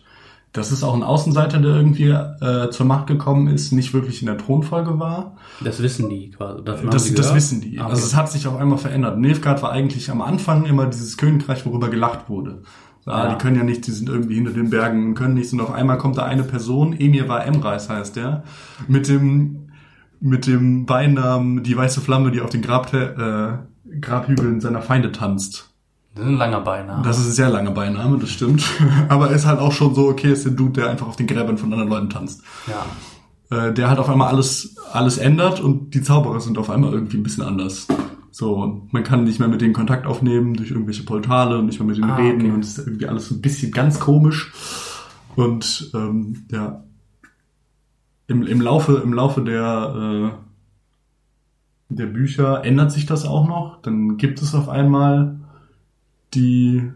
Das 0.53 0.73
ist 0.73 0.83
auch 0.83 0.95
ein 0.95 1.05
Außenseiter, 1.05 1.59
der 1.59 1.77
irgendwie 1.77 2.09
äh, 2.09 2.71
zur 2.71 2.85
Macht 2.87 3.07
gekommen 3.07 3.47
ist, 3.47 3.71
nicht 3.71 3.95
wirklich 3.95 4.21
in 4.21 4.27
der 4.27 4.37
Thronfolge 4.37 4.99
war. 4.99 5.37
das 5.61 5.81
wissen 5.81 6.09
die 6.09 6.33
quasi. 6.33 6.65
Das, 6.65 6.83
das 6.83 7.15
gehört? 7.15 7.35
wissen 7.37 7.61
die. 7.61 7.79
Ah, 7.79 7.85
okay. 7.85 7.93
Also 7.93 8.07
es 8.07 8.17
hat 8.17 8.33
sich 8.33 8.49
auf 8.49 8.57
einmal 8.57 8.79
verändert. 8.79 9.17
Nilfgaard 9.19 9.63
war 9.63 9.71
eigentlich 9.71 10.11
am 10.11 10.21
Anfang 10.23 10.65
immer 10.65 10.87
dieses 10.87 11.17
Königreich, 11.17 11.65
worüber 11.67 11.89
gelacht 11.89 12.29
wurde. 12.29 12.63
Ah, 13.07 13.25
Ja. 13.25 13.35
Die 13.35 13.39
können 13.43 13.57
ja 13.57 13.63
nicht, 13.63 13.87
die 13.87 13.93
sind 13.93 14.09
irgendwie 14.09 14.35
hinter 14.35 14.51
den 14.51 14.71
Bergen 14.71 15.07
und 15.09 15.15
können 15.15 15.35
nichts. 15.35 15.53
Und 15.53 15.61
auf 15.61 15.71
einmal 15.71 15.99
kommt 15.99 16.19
da 16.19 16.25
eine 16.25 16.43
Person, 16.43 16.95
Emir 16.99 17.29
war 17.29 17.45
Emreis 17.47 17.89
heißt 17.89 18.17
der, 18.17 18.43
mit 18.89 19.07
dem 19.09 19.70
mit 20.21 20.47
dem 20.47 20.87
Beinamen 20.87 21.63
die 21.63 21.77
weiße 21.77 22.01
Flamme, 22.01 22.31
die 22.31 22.41
auf 22.41 22.51
den 22.51 22.63
Grab, 22.63 22.93
äh, 22.95 23.53
Grabhügeln 24.01 24.61
seiner 24.61 24.83
Feinde 24.83 25.13
tanzt. 25.13 25.71
Das 26.15 26.25
ist 26.25 26.31
ein 26.31 26.37
langer 26.39 26.61
Beinahe. 26.61 27.03
Das 27.03 27.19
ist 27.19 27.27
ein 27.29 27.33
sehr 27.33 27.49
langer 27.51 27.71
Beiname, 27.71 28.19
das 28.19 28.31
stimmt. 28.31 28.65
Aber 29.09 29.29
er 29.31 29.37
ist 29.37 29.47
halt 29.47 29.61
auch 29.61 29.73
schon 29.73 29.95
so, 29.95 30.09
okay, 30.09 30.33
ist 30.33 30.45
der 30.45 30.53
Dude, 30.53 30.81
der 30.81 30.91
einfach 30.91 31.07
auf 31.07 31.17
den 31.17 31.27
Gräbern 31.27 31.57
von 31.57 31.73
anderen 31.73 31.91
Leuten 31.91 32.11
tanzt. 32.11 32.43
ja. 32.67 32.85
Äh, 33.53 33.73
der 33.75 33.89
halt 33.89 33.99
auf 33.99 34.09
einmal 34.09 34.29
alles, 34.29 34.77
alles 34.93 35.19
ändert 35.19 35.59
und 35.61 35.93
die 35.95 36.03
Zauberer 36.03 36.39
sind 36.41 36.57
auf 36.57 36.71
einmal 36.71 36.93
irgendwie 36.93 37.17
ein 37.17 37.25
bisschen 37.25 37.43
anders. 37.43 37.89
So, 38.31 38.87
man 38.93 39.03
kann 39.03 39.25
nicht 39.25 39.41
mehr 39.41 39.49
mit 39.49 39.61
denen 39.61 39.73
Kontakt 39.75 40.07
aufnehmen 40.07 40.55
durch 40.55 40.71
irgendwelche 40.71 41.03
Portale 41.03 41.59
und 41.59 41.67
nicht 41.67 41.81
mehr 41.81 41.87
mit 41.89 41.97
denen 41.97 42.11
Ah, 42.11 42.15
reden 42.17 42.43
okay. 42.43 42.51
und 42.53 42.61
es 42.65 42.79
ist 42.79 42.87
irgendwie 42.87 43.09
alles 43.09 43.27
so 43.29 43.35
ein 43.35 43.41
bisschen 43.41 43.73
ganz 43.73 43.99
komisch. 43.99 44.53
Und 45.35 45.91
ähm, 45.95 46.45
ja, 46.53 46.85
im, 48.31 48.47
im 48.47 48.61
Laufe, 48.61 49.03
im 49.05 49.13
Laufe 49.13 49.43
der, 49.43 50.33
äh, 51.91 51.95
der 51.95 52.07
Bücher 52.07 52.65
ändert 52.65 52.93
sich 52.93 53.05
das 53.05 53.27
auch 53.27 53.47
noch. 53.49 53.83
Dann 53.83 54.17
gibt 54.19 54.41
es 54.41 54.55
auf 54.55 54.69
einmal 54.69 55.41
die, 56.33 56.91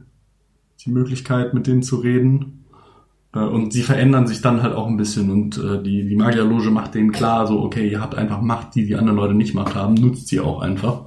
die 0.85 0.91
Möglichkeit, 0.91 1.53
mit 1.53 1.67
denen 1.67 1.83
zu 1.83 1.97
reden. 1.97 2.65
Äh, 3.35 3.41
Und 3.41 3.73
sie 3.73 3.83
verändern 3.83 4.29
sich 4.29 4.43
dann 4.43 4.63
halt 4.63 4.75
auch 4.75 4.87
ein 4.87 4.97
bisschen 4.97 5.31
und 5.31 5.59
äh, 5.59 5.83
die, 5.83 6.09
die 6.09 6.17
Magierloge 6.17 6.71
macht 6.71 6.95
denen 6.95 7.11
klar, 7.11 7.49
so, 7.49 7.61
okay, 7.61 7.89
ihr 7.91 8.01
habt 8.01 8.15
einfach 8.15 8.41
Macht, 8.41 8.77
die 8.77 8.87
die 8.87 8.95
anderen 8.95 9.17
Leute 9.17 9.35
nicht 9.35 9.55
Macht 9.55 9.75
haben, 9.75 9.95
nutzt 9.95 10.29
sie 10.29 10.39
auch 10.39 10.61
einfach. 10.61 11.07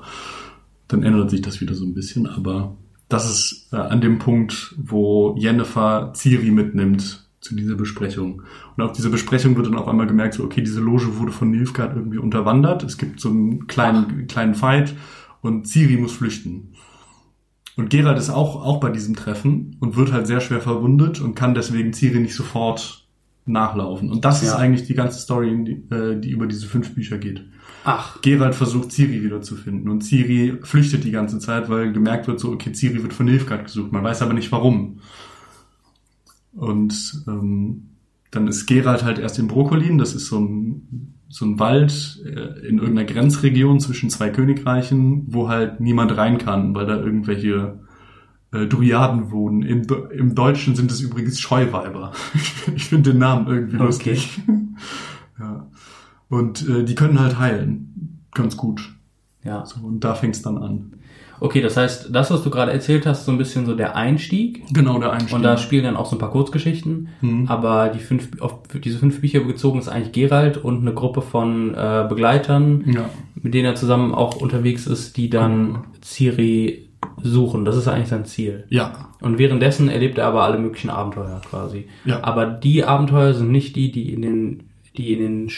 Dann 0.89 1.03
ändert 1.03 1.29
sich 1.29 1.41
das 1.41 1.61
wieder 1.61 1.73
so 1.73 1.85
ein 1.85 1.93
bisschen, 1.93 2.27
aber 2.27 2.75
das 3.07 3.29
ist 3.31 3.69
äh, 3.71 3.77
an 3.77 4.01
dem 4.01 4.19
Punkt, 4.19 4.75
wo 4.77 5.35
Jennifer 5.37 6.11
Ciri 6.13 6.51
mitnimmt 6.51 7.26
zu 7.47 7.55
dieser 7.55 7.75
Besprechung. 7.75 8.43
Und 8.75 8.83
auf 8.83 8.91
dieser 8.91 9.09
Besprechung 9.09 9.55
wird 9.55 9.67
dann 9.67 9.75
auf 9.75 9.87
einmal 9.87 10.07
gemerkt, 10.07 10.35
so, 10.35 10.43
okay, 10.43 10.61
diese 10.61 10.81
Loge 10.81 11.17
wurde 11.17 11.31
von 11.31 11.49
Nilfgaard 11.51 11.95
irgendwie 11.95 12.17
unterwandert. 12.17 12.83
Es 12.83 12.97
gibt 12.97 13.19
so 13.19 13.29
einen 13.29 13.67
kleinen, 13.67 14.27
kleinen 14.27 14.53
Fight 14.55 14.93
und 15.41 15.67
Ciri 15.67 15.97
muss 15.97 16.11
flüchten. 16.13 16.73
Und 17.75 17.89
Geralt 17.91 18.17
ist 18.17 18.29
auch, 18.31 18.55
auch 18.65 18.79
bei 18.79 18.89
diesem 18.89 19.15
Treffen 19.15 19.77
und 19.79 19.95
wird 19.95 20.11
halt 20.11 20.25
sehr 20.27 20.41
schwer 20.41 20.61
verwundet 20.61 21.21
und 21.21 21.35
kann 21.35 21.53
deswegen 21.53 21.93
Ciri 21.93 22.19
nicht 22.19 22.33
sofort 22.35 23.07
nachlaufen. 23.45 24.09
Und 24.11 24.25
das 24.25 24.41
ist 24.43 24.49
Ja. 24.49 24.57
eigentlich 24.57 24.87
die 24.87 24.95
ganze 24.95 25.19
Story, 25.19 25.55
die, 25.63 25.95
äh, 25.95 26.19
die 26.19 26.31
über 26.31 26.47
diese 26.47 26.67
fünf 26.67 26.95
Bücher 26.95 27.17
geht. 27.17 27.45
Ach, 27.83 28.19
Geralt 28.21 28.55
versucht 28.55 28.91
Ciri 28.91 29.23
wiederzufinden 29.23 29.89
und 29.89 30.03
Ciri 30.03 30.57
flüchtet 30.63 31.05
die 31.05 31.11
ganze 31.11 31.39
Zeit, 31.39 31.69
weil 31.69 31.93
gemerkt 31.93 32.27
wird 32.27 32.39
so, 32.39 32.51
okay, 32.51 32.73
Ciri 32.73 33.01
wird 33.03 33.13
von 33.13 33.27
Nilfgaard 33.27 33.65
gesucht, 33.65 33.93
man 33.93 34.03
weiß 34.03 34.21
aber 34.21 34.33
nicht 34.33 34.51
warum. 34.51 34.99
Und 36.57 37.23
ähm, 37.27 37.89
dann 38.31 38.47
ist 38.47 38.65
Geralt 38.65 39.03
halt 39.03 39.19
erst 39.19 39.39
in 39.39 39.47
Brokolin, 39.47 39.97
das 39.97 40.13
ist 40.13 40.27
so 40.27 40.39
ein, 40.39 41.13
so 41.29 41.45
ein 41.45 41.59
Wald 41.59 42.21
äh, 42.25 42.67
in 42.67 42.79
irgendeiner 42.79 43.05
Grenzregion 43.05 43.79
zwischen 43.79 44.09
zwei 44.09 44.29
Königreichen, 44.29 45.25
wo 45.27 45.49
halt 45.49 45.79
niemand 45.79 46.17
rein 46.17 46.37
kann, 46.37 46.73
weil 46.75 46.85
da 46.87 46.97
irgendwelche 46.97 47.79
äh, 48.51 48.65
Dryaden 48.65 49.31
wohnen. 49.31 49.61
Im, 49.61 49.83
Im 50.11 50.35
Deutschen 50.35 50.75
sind 50.75 50.91
es 50.91 50.99
übrigens 50.99 51.39
Scheuweiber. 51.39 52.11
ich 52.75 52.85
finde 52.85 53.11
den 53.11 53.19
Namen 53.19 53.47
irgendwie 53.47 53.75
Okay. 53.77 53.85
lustig. 53.85 54.39
ja. 55.39 55.67
Und 56.29 56.67
äh, 56.67 56.83
die 56.83 56.95
können 56.95 57.19
halt 57.19 57.37
heilen. 57.39 58.23
Ganz 58.33 58.57
gut. 58.57 58.95
ja. 59.43 59.65
So, 59.65 59.85
und 59.85 60.03
da 60.03 60.15
fängt's 60.15 60.41
dann 60.41 60.57
an. 60.57 60.93
Okay, 61.39 61.61
das 61.61 61.77
heißt, 61.77 62.09
das, 62.11 62.31
was 62.31 62.43
du 62.43 62.49
gerade 62.49 62.71
erzählt 62.71 63.05
hast, 63.05 63.25
so 63.25 63.31
ein 63.31 63.37
bisschen 63.37 63.65
so 63.65 63.75
der 63.75 63.95
Einstieg. 63.95 64.63
Genau, 64.73 64.99
der 64.99 65.11
Einstieg. 65.11 65.35
Und 65.35 65.43
da 65.43 65.57
spielen 65.57 65.83
dann 65.83 65.95
auch 65.95 66.05
so 66.05 66.15
ein 66.15 66.19
paar 66.19 66.31
Kurzgeschichten. 66.31 67.09
Mhm. 67.21 67.47
Aber 67.47 67.89
die 67.89 67.99
fünf, 67.99 68.41
auf 68.41 68.59
diese 68.83 68.97
fünf 68.97 69.21
Bücher 69.21 69.41
bezogen 69.41 69.79
ist 69.79 69.87
eigentlich 69.87 70.13
Geralt 70.13 70.57
und 70.57 70.81
eine 70.81 70.93
Gruppe 70.93 71.21
von 71.21 71.73
äh, 71.73 72.05
Begleitern, 72.09 72.83
ja, 72.87 73.09
mit 73.35 73.53
denen 73.53 73.65
er 73.65 73.75
zusammen 73.75 74.13
auch 74.13 74.35
unterwegs 74.37 74.87
ist, 74.87 75.17
die 75.17 75.29
dann. 75.29 75.83
Ciri 76.03 76.89
suchen. 77.21 77.65
Das 77.65 77.75
ist 77.75 77.87
eigentlich 77.87 78.07
sein 78.07 78.25
Ziel. 78.25 78.65
ja, 78.69 79.09
Und 79.21 79.37
währenddessen 79.37 79.89
erlebt 79.89 80.17
er 80.17 80.27
aber 80.27 80.43
alle 80.43 80.57
möglichen 80.57 80.89
Abenteuer 80.89 81.41
quasi. 81.49 81.87
Ja. 82.05 82.23
Aber 82.23 82.45
die 82.45 82.83
Abenteuer 82.83 83.33
sind 83.33 83.51
nicht 83.51 83.75
die, 83.75 83.91
die 83.91 84.13
in 84.13 84.21
den, 84.21 84.63
die 84.95 85.13
in 85.13 85.19
den 85.19 85.49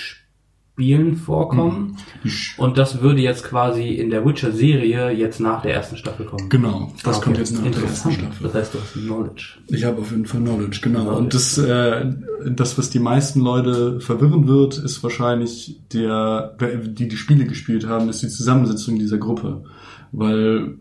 Spielen 0.80 1.18
vorkommen. 1.18 1.98
Sch- 2.26 2.58
Und 2.58 2.78
das 2.78 3.02
würde 3.02 3.20
jetzt 3.22 3.44
quasi 3.44 3.90
in 3.90 4.10
der 4.10 4.26
Witcher-Serie 4.26 5.12
jetzt 5.12 5.42
nach 5.42 5.62
der 5.62 5.74
ersten 5.74 5.98
Staffel 5.98 6.26
kommen. 6.26 6.48
genau. 6.48 6.94
Das 7.04 7.18
Okay, 7.18 7.26
kommt 7.26 7.38
jetzt 7.38 7.54
nach 7.54 7.70
der 7.70 7.84
ersten. 7.84 8.12
Staffel. 8.14 8.38
Das 8.44 8.54
heißt, 8.54 8.74
du 8.74 8.80
hast 8.80 8.94
Knowledge. 8.94 9.44
Ich 9.68 9.84
habe 9.84 10.00
auf 10.02 10.12
jeden 10.12 10.26
Fall 10.26 10.40
Knowledge, 10.40 10.80
genau. 10.82 11.02
Knowledge. 11.02 11.20
Und 11.24 11.34
das, 11.34 11.58
äh, 11.58 12.06
das, 12.50 12.78
was 12.78 12.90
die 12.90 13.00
meisten 13.00 13.42
Leute 13.42 14.00
verwirren 14.00 14.48
wird, 14.48 14.78
ist 14.78 15.04
wahrscheinlich 15.04 15.82
der, 15.94 16.56
die 16.82 17.10
die 17.10 17.18
Spiele 17.18 17.44
gespielt 17.46 17.86
haben, 17.86 18.08
ist 18.08 18.24
die 18.24 18.30
Zusammensetzung 18.30 18.98
dieser 18.98 19.18
Gruppe. 19.18 19.64
Weil 20.14 20.76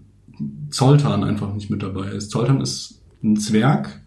Zoltan 0.70 1.24
einfach 1.24 1.52
nicht 1.52 1.70
mit 1.70 1.82
dabei 1.82 2.10
ist. 2.12 2.30
Zoltan 2.30 2.60
ist 2.60 3.02
ein 3.24 3.36
Zwerg, 3.36 4.00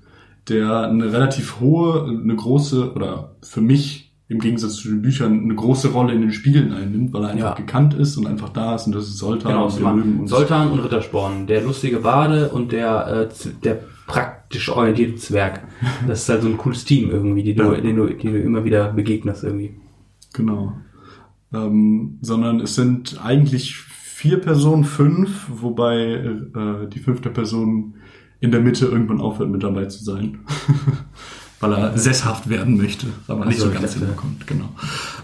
der 0.48 0.88
eine 0.88 1.12
relativ 1.12 1.60
hohe, 1.60 2.06
eine 2.08 2.36
große, 2.36 2.94
oder 2.94 3.36
für 3.44 3.60
mich 3.62 4.01
im 4.32 4.40
Gegensatz 4.40 4.76
zu 4.76 4.88
den 4.90 5.02
Büchern 5.02 5.42
eine 5.44 5.56
große 5.56 5.90
Rolle 5.92 6.14
in 6.14 6.22
den 6.22 6.32
Spielen 6.32 6.72
einnimmt, 6.74 7.14
weil 7.14 7.24
er 7.24 7.30
einfach 7.30 7.50
Ja. 7.50 7.54
gekannt 7.56 7.94
ist 7.94 8.18
und 8.18 8.28
einfach 8.28 8.50
da 8.50 8.76
ist 8.76 8.88
und 8.88 8.96
das 8.96 9.08
ist 9.08 9.18
Zoltan 9.18 9.52
Genau, 9.52 9.66
und 9.66 9.80
wir 9.80 9.92
mögen 9.94 10.20
uns. 10.22 10.30
Soltan 10.30 10.72
und 10.72 10.80
Rittersporn. 10.80 11.48
Der 11.48 11.62
lustige 11.64 12.00
Bade 12.00 12.50
und 12.50 12.72
der, 12.72 13.30
äh, 13.30 13.50
der 13.64 13.80
praktisch 14.08 14.70
orientierte 14.70 15.16
Zwerg. 15.16 15.62
Das 16.08 16.24
ist 16.24 16.30
halt 16.30 16.42
so 16.42 16.48
ein 16.48 16.58
cooles 16.58 16.86
Team 16.86 17.10
irgendwie, 17.12 17.44
die 17.44 17.56
du, 17.56 17.64
Ja. 17.74 17.80
den 17.82 17.96
du, 17.96 18.08
die 18.08 18.28
du 18.28 18.40
immer 18.42 18.64
wieder 18.64 18.92
begegnest 18.94 19.44
irgendwie. 19.44 19.76
Genau. 20.34 20.74
Ähm, 21.54 22.18
sondern 22.22 22.60
es 22.62 22.76
sind 22.76 23.20
eigentlich 23.24 23.76
vier 23.76 24.38
Personen, 24.40 24.84
fünf, 24.86 25.48
wobei 25.50 25.98
äh, 26.14 26.88
die 26.88 27.00
fünfte 27.00 27.30
Person 27.30 27.96
in 28.40 28.52
der 28.52 28.62
Mitte 28.62 28.86
irgendwann 28.86 29.20
aufhört 29.22 29.50
mit 29.52 29.62
dabei 29.64 29.86
zu 29.86 30.04
sein. 30.04 30.40
Weil 31.62 31.74
er 31.74 31.98
sesshaft 31.98 32.50
werden 32.50 32.76
möchte, 32.76 33.08
aber 33.28 33.46
nicht 33.46 33.60
so, 33.60 33.68
so 33.68 33.72
ganz 33.72 33.94
hinbekommt, 33.94 34.48
genau. 34.48 34.70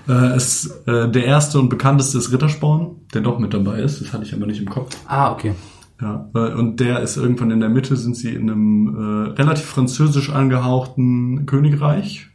Äh, 0.07 0.35
es, 0.35 0.67
äh, 0.85 1.09
der 1.09 1.25
erste 1.25 1.59
und 1.59 1.69
bekannteste 1.69 2.19
ist 2.19 2.31
Rittersporn, 2.31 2.95
der 3.13 3.21
doch 3.21 3.39
mit 3.39 3.53
dabei 3.53 3.79
ist, 3.79 4.01
das 4.01 4.13
hatte 4.13 4.23
ich 4.23 4.33
aber 4.33 4.45
nicht 4.45 4.59
im 4.59 4.69
Kopf. 4.69 4.95
Ah, 5.07 5.31
okay. 5.31 5.53
Ja, 5.99 6.29
äh, 6.35 6.53
und 6.53 6.79
der 6.79 7.01
ist 7.01 7.17
irgendwann 7.17 7.51
in 7.51 7.59
der 7.59 7.69
Mitte, 7.69 7.97
sind 7.97 8.15
sie 8.15 8.33
in 8.33 8.49
einem 8.49 8.95
äh, 8.95 9.29
relativ 9.31 9.65
französisch 9.65 10.29
angehauchten 10.29 11.47
Königreich, 11.47 12.29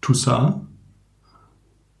Toussaint. 0.00 0.62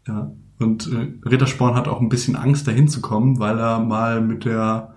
Ja, 0.06 0.32
und 0.60 0.90
äh, 0.92 1.28
Rittersporn 1.28 1.74
hat 1.74 1.88
auch 1.88 2.00
ein 2.00 2.08
bisschen 2.08 2.36
Angst, 2.36 2.68
dahin 2.68 2.88
zu 2.88 3.00
kommen, 3.00 3.40
weil 3.40 3.58
er 3.58 3.80
mal 3.80 4.20
mit 4.20 4.44
der 4.44 4.94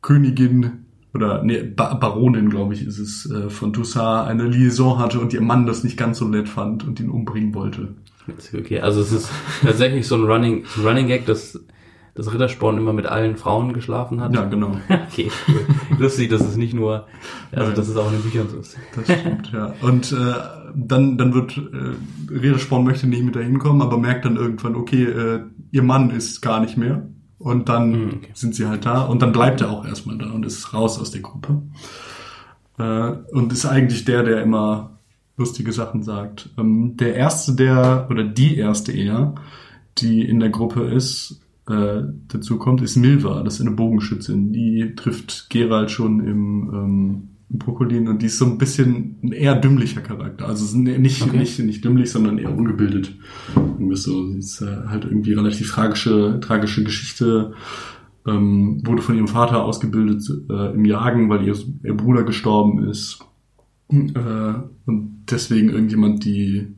Königin 0.00 0.81
oder 1.14 1.42
nee, 1.42 1.62
ba 1.62 1.94
Baronin, 1.94 2.48
glaube 2.48 2.74
ich, 2.74 2.86
ist 2.86 2.98
es, 2.98 3.30
äh, 3.30 3.50
von 3.50 3.72
Toussaint 3.72 4.28
eine 4.28 4.44
Liaison 4.44 4.98
hatte 4.98 5.20
und 5.20 5.32
ihr 5.32 5.42
Mann 5.42 5.66
das 5.66 5.84
nicht 5.84 5.96
ganz 5.96 6.18
so 6.18 6.26
nett 6.26 6.48
fand 6.48 6.84
und 6.84 7.00
ihn 7.00 7.10
umbringen 7.10 7.54
wollte. 7.54 7.94
Okay, 8.56 8.80
also 8.80 9.00
es 9.00 9.12
ist 9.12 9.30
tatsächlich 9.62 10.06
so 10.06 10.14
ein 10.14 10.24
Running, 10.24 10.64
so 10.66 10.80
ein 10.80 10.86
Running 10.86 11.06
Gag, 11.08 11.26
dass 11.26 11.58
das 12.14 12.32
Rittersporn 12.32 12.76
immer 12.76 12.92
mit 12.92 13.06
allen 13.06 13.36
Frauen 13.36 13.72
geschlafen 13.72 14.20
hat. 14.20 14.34
Ja, 14.34 14.44
genau. 14.44 14.76
Okay, 14.88 15.30
cool. 15.48 15.66
Lustig, 15.98 16.30
dass 16.30 16.42
es 16.42 16.56
nicht 16.56 16.74
nur, 16.74 17.06
also 17.52 17.72
dass 17.72 17.88
es 17.88 17.96
auch 17.96 18.06
in 18.06 18.18
den 18.18 18.22
Büchern 18.22 18.48
so 18.48 18.58
ist. 18.58 18.76
Das 18.94 19.18
stimmt, 19.18 19.52
ja. 19.52 19.74
Und 19.80 20.12
äh, 20.12 20.34
dann, 20.74 21.18
dann 21.18 21.34
wird 21.34 21.56
äh, 21.56 22.32
Rittersporn 22.32 22.84
möchte 22.84 23.06
nicht 23.06 23.24
mit 23.24 23.36
dahin 23.36 23.58
kommen, 23.58 23.82
aber 23.82 23.98
merkt 23.98 24.24
dann 24.24 24.36
irgendwann, 24.36 24.76
okay, 24.76 25.04
äh, 25.04 25.40
ihr 25.70 25.82
Mann 25.82 26.10
ist 26.10 26.40
gar 26.42 26.60
nicht 26.60 26.76
mehr. 26.76 27.06
Und 27.42 27.68
dann 27.68 27.90
Mhm, 27.90 28.08
okay. 28.18 28.30
sind 28.34 28.54
sie 28.54 28.66
halt 28.66 28.86
da 28.86 29.02
und 29.02 29.20
dann 29.22 29.32
bleibt 29.32 29.60
er 29.60 29.70
auch 29.70 29.84
erstmal 29.84 30.16
da 30.18 30.30
und 30.30 30.46
ist 30.46 30.72
raus 30.74 30.98
aus 30.98 31.10
der 31.10 31.22
Gruppe. 31.22 31.62
Äh, 32.78 33.12
und 33.32 33.52
ist 33.52 33.66
eigentlich 33.66 34.04
der, 34.04 34.22
der 34.22 34.42
immer 34.42 34.98
lustige 35.36 35.72
Sachen 35.72 36.02
sagt. 36.02 36.50
Ähm, 36.58 36.96
der 36.96 37.14
erste, 37.16 37.54
der, 37.54 38.06
oder 38.10 38.24
die 38.24 38.56
erste 38.56 38.92
eher, 38.92 39.34
die 39.98 40.22
in 40.22 40.40
der 40.40 40.50
Gruppe 40.50 40.82
ist, 40.84 41.40
äh, 41.68 42.02
dazu 42.28 42.58
kommt, 42.58 42.82
ist 42.82 42.96
Milva, 42.96 43.42
das 43.42 43.54
ist 43.54 43.60
eine 43.62 43.70
Bogenschützin. 43.72 44.52
Die 44.52 44.94
trifft 44.96 45.50
Geralt 45.50 45.90
schon 45.90 46.20
im, 46.20 46.70
ähm, 46.74 47.28
im 47.52 47.58
Brokolin 47.58 48.08
und 48.08 48.22
die 48.22 48.26
ist 48.26 48.38
so 48.38 48.46
ein 48.46 48.58
bisschen 48.58 49.16
ein 49.22 49.32
eher 49.32 49.54
dümmlicher 49.54 50.00
Charakter. 50.00 50.46
Also 50.46 50.76
nicht, 50.78 51.22
Okay. 51.22 51.36
nicht, 51.36 51.58
nicht 51.58 51.84
dümmlich, 51.84 52.10
sondern 52.10 52.38
eher 52.38 52.56
ungebildet. 52.56 53.14
Irgendwie 53.54 53.96
so. 53.96 54.26
Sie 54.32 54.38
ist 54.38 54.62
äh, 54.62 54.86
halt 54.88 55.04
irgendwie 55.04 55.34
relativ 55.34 55.70
tragische, 55.70 56.40
tragische 56.40 56.82
Geschichte. 56.84 57.52
Ähm, 58.26 58.80
wurde 58.86 59.02
von 59.02 59.16
ihrem 59.16 59.28
Vater 59.28 59.64
ausgebildet 59.64 60.22
äh, 60.48 60.74
im 60.74 60.84
Jagen, 60.84 61.28
weil 61.28 61.44
ihr, 61.46 61.56
ihr 61.82 61.96
Bruder 61.96 62.22
gestorben 62.22 62.84
ist. 62.88 63.18
Äh, 63.90 64.54
und 64.86 65.24
deswegen 65.30 65.68
irgendjemand 65.70 66.24
die 66.24 66.68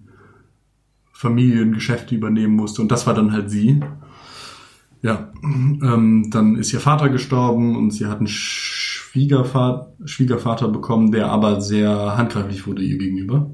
Familiengeschäfte 1.13 2.15
übernehmen 2.15 2.57
musste. 2.57 2.83
Und 2.83 2.91
das 2.91 3.07
war 3.07 3.15
dann 3.15 3.33
halt 3.33 3.51
sie. 3.51 3.81
Ja, 5.03 5.31
ähm, 5.43 6.31
dann 6.31 6.57
ist 6.57 6.73
ihr 6.73 6.81
Vater 6.81 7.11
gestorben 7.11 7.77
und 7.77 7.91
sie 7.91 8.07
hat 8.07 8.19
einen 8.19 8.27
Schwiegervater, 9.15 9.93
Schwiegervater 10.07 10.67
bekommen, 10.67 11.13
der 11.13 11.31
aber 11.31 11.61
sehr 11.61 12.17
handgreiflich 12.17 12.67
wurde 12.67 12.83
ihr 12.83 12.99
gegenüber. 12.99 13.49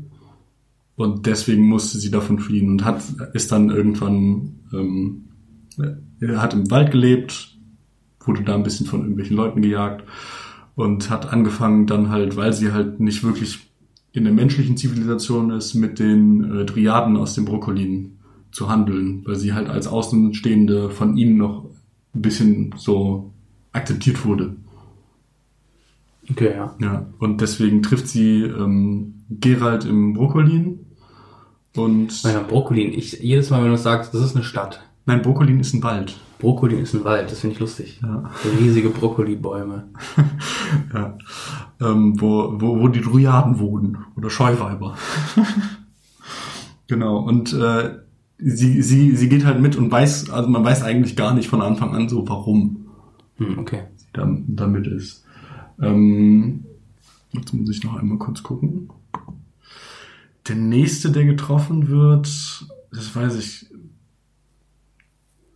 Und 0.97 1.27
deswegen 1.27 1.69
musste 1.69 1.99
sie 1.99 2.11
davon 2.11 2.39
fliehen 2.39 2.71
und 2.71 2.83
hat, 2.83 3.03
ist 3.35 3.53
dann 3.53 3.69
irgendwann, 3.69 4.55
ähm, 4.73 5.29
er 6.19 6.41
hat 6.41 6.55
im 6.55 6.71
Wald 6.71 6.93
gelebt, 6.93 7.59
wurde 8.25 8.43
da 8.43 8.55
ein 8.55 8.63
bisschen 8.63 8.87
von 8.87 9.01
irgendwelchen 9.01 9.37
Leuten 9.37 9.61
gejagt 9.61 10.05
und 10.77 11.11
hat 11.11 11.31
angefangen 11.31 11.87
dann 11.87 12.09
halt, 12.09 12.37
weil 12.37 12.55
sie 12.55 12.73
halt 12.73 12.99
nicht 12.99 13.23
wirklich 13.23 13.59
in 14.13 14.25
der 14.25 14.33
menschlichen 14.33 14.79
Zivilisation 14.79 15.51
ist, 15.51 15.75
mit 15.75 15.99
den 15.99 16.61
äh, 16.61 16.65
Triaden 16.65 17.19
aus 17.19 17.35
dem 17.35 17.45
Brokolin 17.45 18.17
zu 18.51 18.71
handeln, 18.71 19.25
weil 19.27 19.37
sie 19.37 19.53
halt 19.53 19.69
als 19.69 19.87
Außenstehende 19.89 20.89
von 20.89 21.19
ihnen 21.19 21.37
noch 21.37 21.67
ein 22.15 22.23
bisschen 22.23 22.75
so 22.79 23.35
akzeptiert 23.73 24.25
wurde. 24.25 24.57
Okay, 26.31 26.53
ja. 26.55 26.74
Ja, 26.81 27.07
und 27.18 27.41
deswegen 27.41 27.83
trifft 27.83 28.09
sie 28.09 28.43
ähm, 28.43 29.24
Gerald 29.28 29.85
im 29.85 30.14
Brokkolin 30.14 30.81
und 31.76 32.24
Meiner 32.24 32.43
Brokkolin, 32.43 32.93
ich, 32.93 33.12
jedes 33.20 33.51
Mal, 33.51 33.62
wenn 33.62 33.70
du 33.70 33.78
sagst, 33.78 34.12
das 34.12 34.22
ist 34.22 34.35
eine 34.35 34.45
Stadt. 34.45 34.81
nein, 35.07 35.22
Brokkolin 35.22 35.61
ist 35.61 35.72
ein 35.72 35.83
Wald. 35.83 36.16
Brokkolin 36.41 36.78
ist 36.81 36.95
ein 36.95 37.05
Wald, 37.05 37.31
das 37.31 37.41
finde 37.41 37.55
ich 37.55 37.61
lustig. 37.61 38.01
Ja. 38.03 38.31
Riesige 38.61 38.91
Brokkolibäume. 38.91 39.89
Ja. 40.95 41.16
Ähm, 41.81 42.20
wo, 42.20 42.61
wo, 42.61 42.81
wo 42.81 42.89
die 42.89 43.01
Dryaden 43.01 43.59
wohnen 43.59 43.99
oder 44.16 44.31
Scheuweiber. 44.31 44.97
genau. 46.87 47.18
Und 47.18 47.53
äh, 47.53 47.91
sie, 48.39 48.83
sie, 48.83 49.16
sie 49.16 49.28
geht 49.28 49.45
halt 49.45 49.61
mit 49.61 49.76
und 49.76 49.91
weiß, 49.91 50.31
also 50.31 50.49
man 50.49 50.64
weiß 50.64 50.83
eigentlich 50.83 51.16
gar 51.16 51.35
nicht 51.35 51.49
von 51.49 51.61
Anfang 51.62 51.95
an 51.95 52.09
so, 52.09 52.28
warum 52.28 52.87
Hm, 53.37 53.59
okay. 53.59 53.85
sie 53.97 54.07
da, 54.12 54.28
damit 54.47 54.87
ist. 54.87 55.24
Ähm, 55.81 56.64
jetzt 57.33 57.53
muss 57.53 57.70
ich 57.70 57.83
noch 57.85 57.97
einmal 57.97 58.18
kurz 58.18 58.43
gucken. 58.43 58.91
Der 60.49 60.57
nächste, 60.57 61.11
der 61.11 61.24
getroffen 61.24 61.89
wird, 61.89 62.26
das 62.93 63.14
weiß 63.14 63.37
ich, 63.37 63.66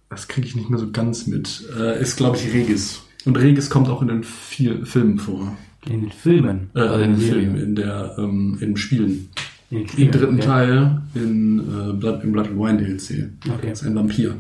das 0.09 0.29
kriege 0.29 0.47
ich 0.47 0.55
nicht 0.55 0.71
mehr 0.71 0.79
so 0.79 0.91
ganz 0.91 1.27
mit, 1.27 1.69
äh, 1.77 2.01
ist 2.01 2.17
glaube 2.17 2.37
ich 2.37 2.53
Regis. 2.53 3.03
Und 3.25 3.37
Regis 3.39 3.71
kommt 3.71 3.89
auch 3.89 4.03
in 4.03 4.09
den 4.09 4.23
vier 4.23 4.85
Filmen 4.85 5.19
vor. 5.19 5.57
In 5.87 6.03
den 6.03 6.13
Filmen. 6.13 6.71
Äh, 6.75 6.81
also 6.81 7.05
in 7.05 7.11
den. 7.13 7.21
Filmen, 7.21 7.57
in 7.57 7.75
der, 7.75 8.15
ähm, 8.19 8.59
in 8.61 8.77
Spielen. 8.77 9.29
In 9.71 9.79
den 9.79 9.83
Im 9.83 9.89
Spielen, 9.89 10.11
dritten 10.13 10.35
okay. 10.37 10.47
Teil 10.47 11.03
in 11.15 11.59
äh, 11.59 11.93
Blood, 11.95 12.23
im 12.23 12.33
Blood 12.33 12.49
and 12.49 12.59
Wine 12.59 12.79
DLC. 12.79 13.31
Okay. 13.49 13.71
Das 13.71 13.83
ist 13.83 13.87
ein 13.89 13.95
Vampir. 13.95 14.37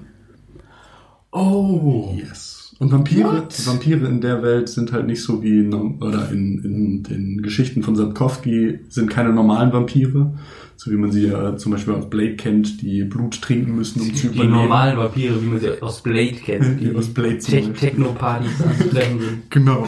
Oh. 1.32 2.14
Yes. 2.16 2.53
Und 2.80 2.90
Vampire, 2.90 3.24
What? 3.42 3.66
Vampire 3.66 4.04
in 4.06 4.20
der 4.20 4.42
Welt 4.42 4.68
sind 4.68 4.92
halt 4.92 5.06
nicht 5.06 5.22
so 5.22 5.42
wie, 5.42 5.62
norm- 5.62 6.02
oder 6.02 6.30
in, 6.32 6.58
in 6.64 7.02
den 7.04 7.42
Geschichten 7.42 7.82
von 7.84 7.94
Sapkowski 7.94 8.80
sind 8.88 9.08
keine 9.08 9.32
normalen 9.32 9.72
Vampire, 9.72 10.34
so 10.76 10.90
wie 10.90 10.96
man 10.96 11.12
sie 11.12 11.28
ja 11.28 11.56
zum 11.56 11.70
Beispiel 11.70 11.94
aus 11.94 12.10
Blade 12.10 12.34
kennt, 12.34 12.82
die 12.82 13.04
Blut 13.04 13.40
trinken 13.40 13.76
müssen, 13.76 14.00
um 14.00 14.12
zu 14.14 14.26
Die 14.28 14.34
überleben. 14.34 14.54
normalen 14.56 14.96
Vampire, 14.98 15.40
wie 15.40 15.46
man 15.46 15.60
sie 15.60 15.80
aus 15.82 16.02
Blade 16.02 16.32
kennt. 16.34 16.80
Die 16.80 16.94
aus 16.94 17.08
Blade 17.14 17.38
Te. 17.38 17.72
Techno-Partys 17.72 18.60
anzutreffen 18.62 19.20
sind. 19.20 19.42
Genau. 19.50 19.86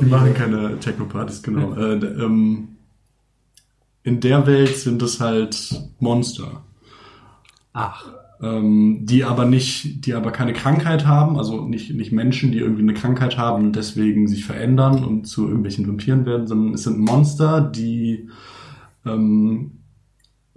Die 0.00 0.04
machen 0.06 0.34
keine 0.34 0.78
Technopartys, 0.78 1.42
genau. 1.42 1.72
Äh, 1.76 1.94
ähm, 1.94 2.68
in 4.02 4.20
der 4.20 4.46
Welt 4.46 4.76
sind 4.76 5.00
es 5.02 5.20
halt 5.20 5.80
Monster. 6.00 6.62
Ach. 7.72 8.06
Ähm, 8.42 9.00
die 9.02 9.24
aber 9.24 9.44
nicht, 9.44 10.04
die 10.04 10.14
aber 10.14 10.30
keine 10.30 10.52
Krankheit 10.52 11.06
haben, 11.06 11.38
also 11.38 11.66
nicht, 11.66 11.94
nicht 11.94 12.12
Menschen, 12.12 12.52
die 12.52 12.58
irgendwie 12.58 12.82
eine 12.82 12.94
Krankheit 12.94 13.38
haben 13.38 13.66
und 13.66 13.76
deswegen 13.76 14.28
sich 14.28 14.44
verändern 14.44 15.04
und 15.04 15.26
zu 15.26 15.46
irgendwelchen 15.46 15.88
Vampiren 15.88 16.26
werden, 16.26 16.46
sondern 16.46 16.74
es 16.74 16.82
sind 16.84 16.98
Monster, 16.98 17.60
die 17.60 18.28
ähm, 19.04 19.78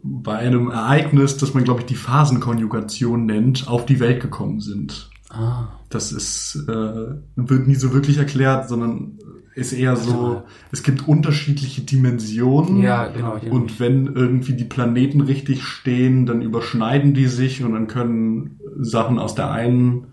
bei 0.02 0.38
einem 0.38 0.70
Ereignis, 0.72 1.38
das 1.38 1.54
man 1.54 1.64
glaube 1.64 1.82
ich 1.82 1.86
die 1.86 1.96
Phasenkonjugation 1.96 3.26
nennt, 3.26 3.68
auf 3.68 3.86
die 3.86 4.00
Welt 4.00 4.22
gekommen 4.22 4.60
sind. 4.60 5.10
Ah. 5.30 5.68
Das 5.90 6.12
ist 6.12 6.56
äh, 6.68 7.16
wird 7.36 7.68
nie 7.68 7.76
so 7.76 7.94
wirklich 7.94 8.18
erklärt, 8.18 8.68
sondern 8.68 9.20
ist 9.60 9.74
eher 9.74 9.96
so, 9.96 10.44
es 10.72 10.84
gibt 10.84 11.08
unterschiedliche 11.08 11.82
Dimensionen. 11.82 12.82
Ja, 12.82 13.08
genau. 13.08 13.38
Und 13.50 13.80
wenn 13.80 14.08
irgendwie 14.08 14.54
die 14.54 14.64
Planeten 14.64 15.22
richtig 15.22 15.64
stehen, 15.64 16.26
dann 16.26 16.42
überschneiden 16.42 17.14
die 17.14 17.28
sich 17.28 17.64
und 17.64 17.74
dann 17.74 17.88
können 17.88 18.60
Sachen 18.80 19.20
aus 19.20 19.36
der 19.36 19.52
einen 19.52 20.08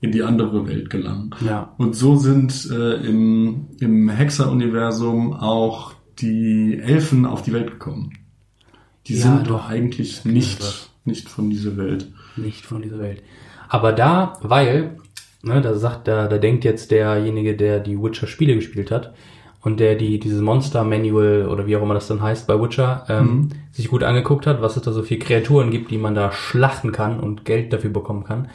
in 0.00 0.12
die 0.12 0.22
andere 0.22 0.66
Welt 0.68 0.90
gelangen. 0.90 1.30
Ja. 1.46 1.74
Und 1.78 1.94
so 1.96 2.16
sind 2.16 2.68
äh, 2.70 2.94
im, 3.06 3.68
im 3.80 4.08
Hexer-Universum 4.08 5.32
auch 5.32 5.94
die 6.18 6.78
Elfen 6.78 7.24
auf 7.24 7.42
die 7.42 7.52
Welt 7.52 7.70
gekommen. 7.70 8.12
Die 9.06 9.14
Ja, 9.16 9.22
sind 9.22 9.48
doch. 9.48 9.68
eigentlich 9.68 10.24
nicht, 10.24 10.90
nicht 11.04 11.28
von 11.28 11.50
dieser 11.50 11.76
Welt. 11.76 12.08
Nicht 12.36 12.66
von 12.66 12.82
dieser 12.82 12.98
Welt. 12.98 13.22
Aber 13.68 13.92
da, 13.92 14.34
weil, 14.42 14.98
ne, 15.42 15.60
da 15.60 15.74
sagt, 15.74 16.08
da, 16.08 16.26
da 16.28 16.38
denkt 16.38 16.64
jetzt 16.64 16.90
derjenige, 16.90 17.56
der 17.56 17.80
die 17.80 18.00
Witcher-Spiele 18.00 18.54
gespielt 18.54 18.90
hat 18.90 19.14
und 19.62 19.78
der 19.80 19.94
die 19.94 20.18
dieses 20.18 20.40
Monster-Manual 20.40 21.48
oder 21.48 21.66
wie 21.66 21.76
auch 21.76 21.82
immer 21.82 21.94
das 21.94 22.08
dann 22.08 22.22
heißt 22.22 22.46
bei 22.46 22.60
Witcher 22.60 23.04
ähm, 23.08 23.50
sich 23.70 23.88
gut 23.88 24.02
angeguckt 24.02 24.46
hat, 24.46 24.60
was 24.62 24.76
es 24.76 24.82
da 24.82 24.92
so 24.92 25.02
viele 25.02 25.20
Kreaturen 25.20 25.70
gibt, 25.70 25.90
die 25.90 25.98
man 25.98 26.14
da 26.14 26.32
schlachten 26.32 26.92
kann 26.92 27.20
und 27.20 27.44
Geld 27.44 27.72
dafür 27.72 27.90
bekommen 27.90 28.24
kann. 28.24 28.48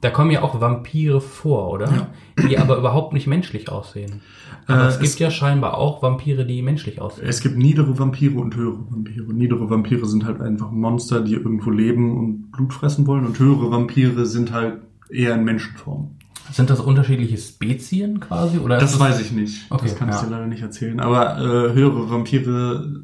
Da 0.00 0.10
kommen 0.10 0.32
ja 0.32 0.42
auch 0.42 0.60
Vampire 0.60 1.20
vor, 1.20 1.70
oder? 1.70 2.08
Die 2.48 2.58
aber 2.58 2.76
überhaupt 2.76 3.12
nicht 3.12 3.28
menschlich 3.28 3.68
aussehen. 3.70 4.20
Aber 4.66 4.84
Äh, 4.84 4.88
es 4.88 4.98
gibt 4.98 5.12
es- 5.12 5.18
ja 5.20 5.30
scheinbar 5.30 5.78
auch 5.78 6.02
Vampire, 6.02 6.44
die 6.44 6.60
menschlich 6.60 7.00
aussehen. 7.00 7.28
Es 7.28 7.40
gibt 7.40 7.56
niedere 7.56 7.96
Vampire 8.00 8.34
und 8.40 8.56
höhere 8.56 8.78
Vampire. 8.90 9.32
Niedere 9.32 9.70
Vampire 9.70 10.04
sind 10.06 10.24
halt 10.24 10.40
einfach 10.40 10.72
Monster, 10.72 11.20
die 11.20 11.34
irgendwo 11.34 11.70
leben 11.70 12.18
und 12.18 12.50
Blut 12.50 12.72
fressen 12.74 13.06
wollen. 13.06 13.24
Und 13.26 13.38
höhere 13.38 13.70
Vampire 13.70 14.26
sind 14.26 14.52
halt 14.52 14.78
eher 15.08 15.34
in 15.36 15.44
Menschenform. 15.44 16.10
Sind 16.50 16.70
das 16.70 16.80
unterschiedliche 16.80 17.38
Spezien 17.38 18.20
quasi? 18.20 18.58
Oder 18.58 18.76
ist 18.76 18.82
Das 18.82 18.98
weiß 19.00 19.20
ich 19.20 19.32
nicht. 19.32 19.66
Okay, 19.70 19.86
das 19.86 19.96
kann 19.96 20.08
ich 20.08 20.14
ja. 20.16 20.22
dir 20.22 20.30
leider 20.30 20.46
nicht 20.46 20.62
erzählen. 20.62 20.98
Aber 21.00 21.38
äh, 21.38 21.72
höhere 21.72 22.10
Vampire 22.10 23.02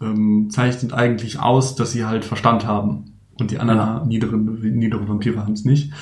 ähm, 0.00 0.48
zeichnet 0.50 0.92
eigentlich 0.92 1.38
aus, 1.40 1.74
dass 1.74 1.92
sie 1.92 2.04
halt 2.04 2.24
Verstand 2.24 2.66
haben. 2.66 3.06
Und 3.40 3.50
die 3.50 3.58
anderen 3.58 3.78
Ja. 3.80 4.04
niederen, 4.04 4.60
niedere 4.78 5.08
Vampire 5.08 5.38
haben 5.40 5.54
es 5.54 5.64
nicht. 5.64 5.92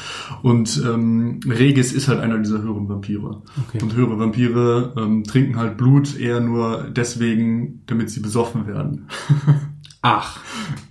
Und 0.42 0.82
ähm, 0.86 1.40
Regis 1.46 1.94
ist 1.94 2.08
halt 2.08 2.20
einer 2.20 2.36
dieser 2.38 2.60
höheren 2.60 2.90
Vampire. 2.90 3.40
Okay. 3.68 3.78
Und 3.82 3.94
höhere 3.94 4.18
Vampire 4.18 4.92
ähm, 4.98 5.24
trinken 5.24 5.56
halt 5.56 5.78
Blut 5.78 6.18
eher 6.18 6.40
nur 6.40 6.88
deswegen, 6.90 7.82
damit 7.86 8.10
sie 8.10 8.20
besoffen 8.20 8.66
werden. 8.66 9.06
Ach. 10.04 10.40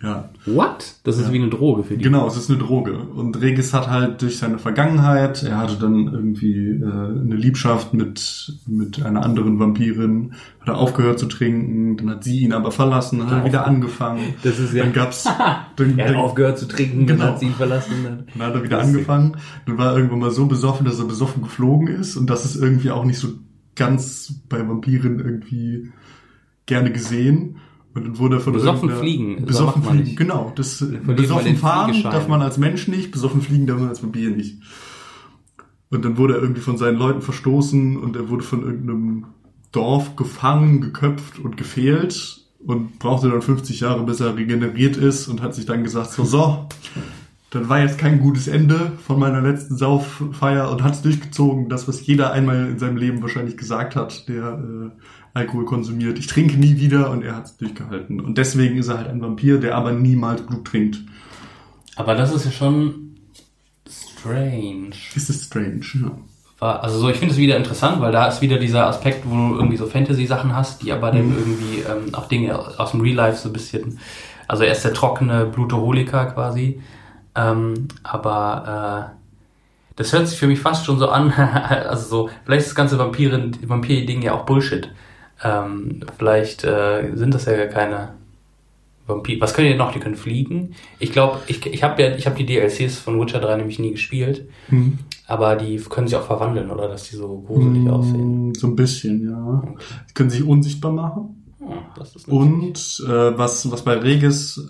ja. 0.01 0.29
What? 0.45 0.95
Das 1.03 1.17
ist 1.17 1.33
wie 1.33 1.37
eine 1.39 1.49
Droge 1.49 1.83
für 1.83 1.97
die. 1.97 2.03
Genau, 2.03 2.25
es 2.27 2.37
ist 2.37 2.49
eine 2.49 2.57
Droge. 2.59 2.93
Und 2.97 3.41
Regis 3.41 3.73
hat 3.73 3.89
halt 3.89 4.21
durch 4.21 4.37
seine 4.37 4.57
Vergangenheit, 4.57 5.43
er 5.43 5.57
hatte 5.57 5.75
dann 5.75 6.07
irgendwie 6.07 6.69
äh, 6.69 6.83
eine 6.85 7.35
Liebschaft 7.35 7.93
mit, 7.93 8.53
mit 8.67 9.03
einer 9.03 9.21
anderen 9.23 9.59
Vampirin, 9.59 10.33
hat 10.61 10.69
er 10.69 10.77
aufgehört 10.77 11.19
zu 11.19 11.25
trinken, 11.25 11.97
dann 11.97 12.09
hat 12.09 12.23
sie 12.23 12.39
ihn 12.39 12.53
aber 12.53 12.71
verlassen, 12.71 13.25
hat 13.25 13.31
er 13.33 13.45
wieder 13.45 13.67
angefangen. 13.67 14.33
Das 14.43 14.57
ist 14.59 14.73
ja- 14.73 14.83
Dann 14.85 14.93
gab's, 14.93 15.25
dann, 15.75 15.99
Er 15.99 16.07
hat 16.09 16.15
aufgehört 16.15 16.57
zu 16.57 16.67
trinken, 16.69 17.05
Genau. 17.05 17.19
dann 17.25 17.33
hat 17.33 17.39
sie 17.41 17.47
ihn 17.47 17.53
verlassen. 17.55 17.91
Dann. 18.05 18.23
dann 18.33 18.47
hat 18.47 18.55
er 18.55 18.63
wieder 18.63 18.79
angefangen. 18.79 19.35
Dann 19.65 19.77
war 19.77 19.87
er 19.91 19.97
irgendwann 19.97 20.19
mal 20.19 20.31
so 20.31 20.45
besoffen, 20.45 20.85
dass 20.85 20.99
er 20.99 21.05
besoffen 21.05 21.43
geflogen 21.43 21.87
ist. 21.89 22.15
Und 22.15 22.29
das 22.29 22.45
ist 22.45 22.55
irgendwie 22.55 22.91
auch 22.91 23.03
nicht 23.03 23.19
so 23.19 23.27
ganz 23.75 24.33
bei 24.47 24.65
Vampiren 24.65 25.19
irgendwie 25.19 25.91
gerne 26.65 26.91
gesehen. 26.93 27.57
Und 27.93 28.05
dann 28.05 28.17
wurde 28.17 28.37
er 28.37 28.39
von 28.41 28.53
Besoffen 28.53 28.89
fliegen, 28.89 29.45
Besoffen 29.45 29.83
fliegen, 29.83 30.03
nicht. 30.03 30.17
genau. 30.17 30.53
Das, 30.55 30.83
besoffen 31.05 31.57
fahren 31.57 32.03
darf 32.03 32.27
man 32.27 32.41
als 32.41 32.57
Mensch 32.57 32.87
nicht, 32.87 33.11
besoffen 33.11 33.41
fliegen 33.41 33.67
darf 33.67 33.79
man 33.79 33.89
als 33.89 34.01
Vampir 34.01 34.29
nicht. 34.29 34.61
Und 35.89 36.05
dann 36.05 36.17
wurde 36.17 36.35
er 36.35 36.41
irgendwie 36.41 36.61
von 36.61 36.77
seinen 36.77 36.97
Leuten 36.97 37.21
verstoßen 37.21 37.97
und 37.97 38.15
er 38.15 38.29
wurde 38.29 38.43
von 38.43 38.63
irgendeinem 38.63 39.25
Dorf 39.73 40.15
gefangen, 40.15 40.79
geköpft 40.79 41.39
und 41.39 41.57
gefehlt 41.57 42.45
und 42.65 42.99
brauchte 42.99 43.29
dann 43.29 43.41
50 43.41 43.81
Jahre, 43.81 44.03
bis 44.03 44.21
er 44.21 44.37
regeneriert 44.37 44.95
ist 44.95 45.27
und 45.27 45.41
hat 45.41 45.53
sich 45.53 45.65
dann 45.65 45.83
gesagt, 45.83 46.11
so, 46.11 46.23
so, 46.23 46.67
dann 47.49 47.67
war 47.67 47.81
jetzt 47.81 47.97
kein 47.97 48.19
gutes 48.19 48.47
Ende 48.47 48.93
von 49.05 49.19
meiner 49.19 49.41
letzten 49.41 49.75
Sauffeier 49.75 50.71
und 50.71 50.83
hat 50.83 50.93
es 50.93 51.01
durchgezogen, 51.01 51.67
das, 51.67 51.87
was 51.87 52.05
jeder 52.05 52.31
einmal 52.31 52.69
in 52.69 52.79
seinem 52.79 52.95
Leben 52.95 53.21
wahrscheinlich 53.21 53.57
gesagt 53.57 53.95
hat, 53.97 54.29
der 54.29 54.59
äh, 54.59 55.01
Alkohol 55.33 55.65
konsumiert. 55.65 56.19
Ich 56.19 56.27
trinke 56.27 56.57
nie 56.57 56.77
wieder 56.77 57.09
und 57.09 57.23
er 57.23 57.35
hat 57.35 57.45
es 57.45 57.57
durchgehalten. 57.57 58.19
Und 58.19 58.37
deswegen 58.37 58.77
ist 58.77 58.89
er 58.89 58.97
halt 58.97 59.09
ein 59.09 59.21
Vampir, 59.21 59.59
der 59.59 59.75
aber 59.75 59.91
niemals 59.91 60.41
Blut 60.45 60.65
trinkt. 60.65 60.99
Aber 61.95 62.15
das 62.15 62.33
ist 62.33 62.45
ja 62.45 62.51
schon 62.51 63.15
strange. 63.89 64.91
Ist 65.15 65.29
es 65.29 65.45
strange, 65.45 65.81
ja. 66.01 66.11
War- 66.59 66.83
Also 66.83 66.99
so, 66.99 67.09
ich 67.09 67.17
finde 67.17 67.33
es 67.33 67.39
wieder 67.39 67.57
interessant, 67.57 68.01
weil 68.01 68.11
da 68.11 68.27
ist 68.27 68.41
wieder 68.41 68.57
dieser 68.59 68.87
Aspekt, 68.87 69.23
wo 69.25 69.35
du 69.35 69.55
irgendwie 69.55 69.77
so 69.77 69.87
Fantasy-Sachen 69.87 70.55
hast, 70.55 70.83
die 70.83 70.91
aber 70.91 71.11
dann 71.11 71.35
irgendwie 71.35 71.79
ähm, 71.79 72.13
auch 72.13 72.27
Dinge 72.27 72.57
aus 72.79 72.91
dem 72.91 73.01
Real 73.01 73.15
Life 73.15 73.37
so 73.39 73.49
ein 73.49 73.53
bisschen. 73.53 73.99
Also 74.47 74.63
er 74.63 74.71
ist 74.73 74.83
der 74.83 74.93
trockene 74.93 75.45
Blutoholiker 75.45 76.25
quasi. 76.27 76.81
Ähm, 77.35 77.87
aber 78.03 79.11
äh, 79.17 79.95
das 79.95 80.13
hört 80.13 80.27
sich 80.27 80.37
für 80.37 80.47
mich 80.47 80.59
fast 80.59 80.85
schon 80.85 80.99
so 80.99 81.09
an, 81.09 81.31
also 81.89 82.07
so, 82.09 82.29
vielleicht 82.45 82.61
ist 82.61 82.69
das 82.69 82.75
ganze 82.75 82.99
Vampir-Ding 82.99 84.21
ja 84.21 84.33
auch 84.33 84.45
Bullshit. 84.45 84.89
Ähm, 85.43 86.01
vielleicht 86.17 86.63
äh, 86.63 87.11
sind 87.15 87.33
das 87.33 87.45
ja 87.45 87.55
gar 87.57 87.67
keine 87.67 88.13
Vampir. 89.07 89.39
Was 89.41 89.53
können 89.53 89.71
die 89.71 89.77
noch? 89.77 89.91
Die 89.91 89.99
können 89.99 90.15
fliegen. 90.15 90.75
Ich 90.99 91.11
glaube, 91.11 91.39
ich, 91.47 91.65
ich 91.65 91.83
habe 91.83 92.01
ja, 92.01 92.15
ich 92.15 92.25
habe 92.27 92.35
die 92.37 92.45
DLCs 92.45 92.99
von 92.99 93.19
Witcher 93.19 93.39
3 93.39 93.57
nämlich 93.57 93.79
nie 93.79 93.91
gespielt. 93.91 94.47
Hm. 94.69 94.99
Aber 95.27 95.55
die 95.55 95.77
können 95.77 96.07
sich 96.07 96.17
auch 96.17 96.25
verwandeln, 96.25 96.69
oder? 96.69 96.87
Dass 96.87 97.09
die 97.09 97.15
so 97.15 97.39
gruselig 97.47 97.89
aussehen. 97.89 98.49
Mm, 98.49 98.53
So 98.53 98.67
ein 98.67 98.75
bisschen, 98.75 99.29
ja. 99.29 99.63
Sie 100.07 100.13
können 100.13 100.29
sich 100.29 100.43
unsichtbar 100.43 100.91
machen. 100.91 101.43
Hm, 101.59 102.33
Und 102.33 103.03
äh, 103.07 103.37
was, 103.37 103.71
was 103.71 103.83
bei 103.83 103.93
Regis 103.93 104.69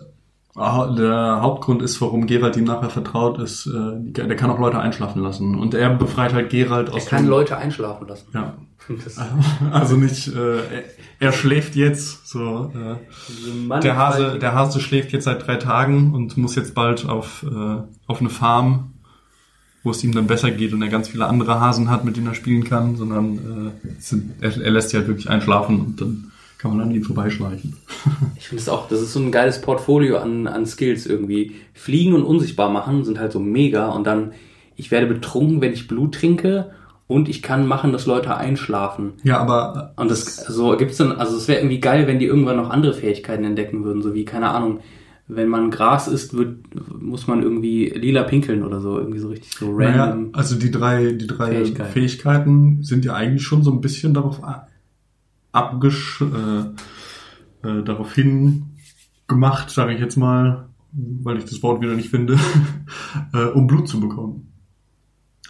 Der 0.56 1.40
Hauptgrund 1.42 1.82
ist, 1.82 2.02
warum 2.02 2.28
Geralt 2.28 2.58
ihm 2.58 2.66
nachher 2.66 2.90
vertraut, 2.90 3.40
ist, 3.40 3.68
äh, 3.68 4.12
der 4.12 4.36
kann 4.36 4.50
auch 4.50 4.60
Leute 4.60 4.80
einschlafen 4.80 5.22
lassen. 5.22 5.58
Und 5.58 5.74
er 5.74 5.90
befreit 5.92 6.34
halt 6.34 6.50
Geralt 6.50 6.90
Er 6.90 6.96
aus 6.96 7.06
kann 7.06 7.24
dem- 7.24 7.30
Leute 7.30 7.58
einschlafen 7.58 8.08
lassen. 8.08 8.26
Ja. 8.34 8.54
Also 9.72 9.96
nicht, 9.96 10.28
äh, 10.28 10.58
er, 10.58 10.84
er 11.20 11.32
schläft 11.32 11.76
jetzt, 11.76 12.28
so. 12.28 12.72
Äh, 12.76 13.80
der 13.80 13.96
Hase, 13.96 14.40
der 14.40 14.54
Hase 14.54 14.80
schläft 14.82 15.14
jetzt 15.14 15.26
seit 15.26 15.46
drei 15.48 15.56
Tagen 15.56 16.14
und 16.14 16.36
muss 16.36 16.56
jetzt 16.56 16.74
bald 16.74 17.08
auf, 17.08 17.44
äh, 17.50 17.78
auf 18.08 18.20
eine 18.20 18.30
Farm, 18.30 18.94
wo 19.84 19.92
es 19.92 20.04
ihm 20.04 20.14
dann 20.14 20.28
besser 20.28 20.52
geht 20.52 20.74
und 20.74 20.82
er 20.82 20.90
ganz 20.90 21.08
viele 21.10 21.28
andere 21.28 21.60
Hasen 21.62 21.90
hat, 21.90 22.04
mit 22.04 22.18
denen 22.18 22.28
er 22.28 22.34
spielen 22.34 22.64
kann, 22.64 22.96
sondern 22.98 23.72
äh, 23.86 23.90
sind, 24.00 24.34
er, 24.42 24.60
er 24.60 24.72
lässt 24.72 24.90
sie 24.90 24.98
halt 24.98 25.08
wirklich 25.08 25.30
einschlafen 25.30 25.80
und 25.80 26.02
dann 26.02 26.31
kann 26.62 26.78
man 26.78 26.82
an 26.88 26.92
ihm 26.96 27.04
vorbeischleichen. 27.04 27.76
Ich 28.38 28.48
finde 28.48 28.62
es 28.64 28.70
auch, 28.70 28.88
das 28.90 29.02
ist 29.02 29.14
so 29.14 29.20
ein 29.20 29.32
geiles 29.32 29.62
Portfolio 29.62 30.18
an, 30.18 30.48
an 30.48 30.66
Skills 30.66 31.06
irgendwie. 31.06 31.52
Fliegen 31.74 32.14
und 32.14 32.24
unsichtbar 32.24 32.70
machen 32.72 33.04
sind 33.06 33.20
halt 33.20 33.32
so 33.32 33.40
mega 33.40 33.90
und 33.90 34.06
dann, 34.08 34.32
ich 34.76 34.90
werde 34.92 35.06
betrunken, 35.06 35.62
wenn 35.62 35.74
ich 35.74 35.88
Blut 35.88 36.16
trinke 36.16 36.72
und 37.08 37.30
ich 37.30 37.42
kann 37.44 37.68
machen, 37.68 37.92
dass 37.92 38.08
Leute 38.08 38.36
einschlafen. 38.36 39.14
Ja, 39.24 39.38
aber 39.38 39.94
Und 39.96 40.10
das, 40.10 40.38
so 40.38 40.76
gibt's 40.76 40.98
dann, 40.98 41.12
also 41.14 41.38
es 41.38 41.48
wäre 41.48 41.60
irgendwie 41.60 41.80
geil, 41.80 42.08
wenn 42.08 42.18
die 42.20 42.26
irgendwann 42.26 42.58
noch 42.58 42.72
andere 42.72 42.94
Fähigkeiten 42.94 43.44
entdecken 43.44 43.84
würden, 43.84 44.02
so 44.02 44.14
wie, 44.16 44.26
keine 44.26 44.50
Ahnung, 44.50 44.80
wenn 45.28 45.48
man 45.48 45.70
Gras 45.72 46.08
isst, 46.08 46.36
wird, 46.36 46.58
muss 47.00 47.28
man 47.28 47.42
irgendwie 47.44 47.90
lila 47.90 48.24
pinkeln 48.24 48.64
oder 48.66 48.82
so, 48.82 48.98
irgendwie 48.98 49.20
so 49.20 49.30
richtig 49.30 49.54
so 49.56 49.78
Naja, 49.78 50.06
random. 50.06 50.30
also 50.34 50.56
die 50.58 50.72
drei, 50.72 51.12
die 51.14 51.28
drei 51.28 51.52
Fähigkeiten. 51.52 51.92
Fähigkeiten. 51.94 52.84
sind 52.84 53.06
ja 53.06 53.14
eigentlich 53.14 53.44
schon 53.44 53.62
so 53.64 53.72
ein 53.72 53.82
bisschen 53.82 54.14
darauf 54.14 54.44
abgesch 55.52 56.22
äh, 56.22 57.68
äh, 57.68 57.84
darauf 57.84 58.14
hin 58.14 58.78
gemacht, 59.28 59.70
sage 59.70 59.94
ich 59.94 60.00
jetzt 60.00 60.18
mal, 60.18 60.70
weil 60.92 61.38
ich 61.38 61.46
das 61.46 61.64
Wort 61.64 61.82
wieder 61.82 61.96
nicht 61.96 62.10
finde, 62.10 62.38
äh, 63.34 63.46
um 63.46 63.68
Blut 63.68 63.88
zu 63.88 64.00
bekommen. 64.00 64.52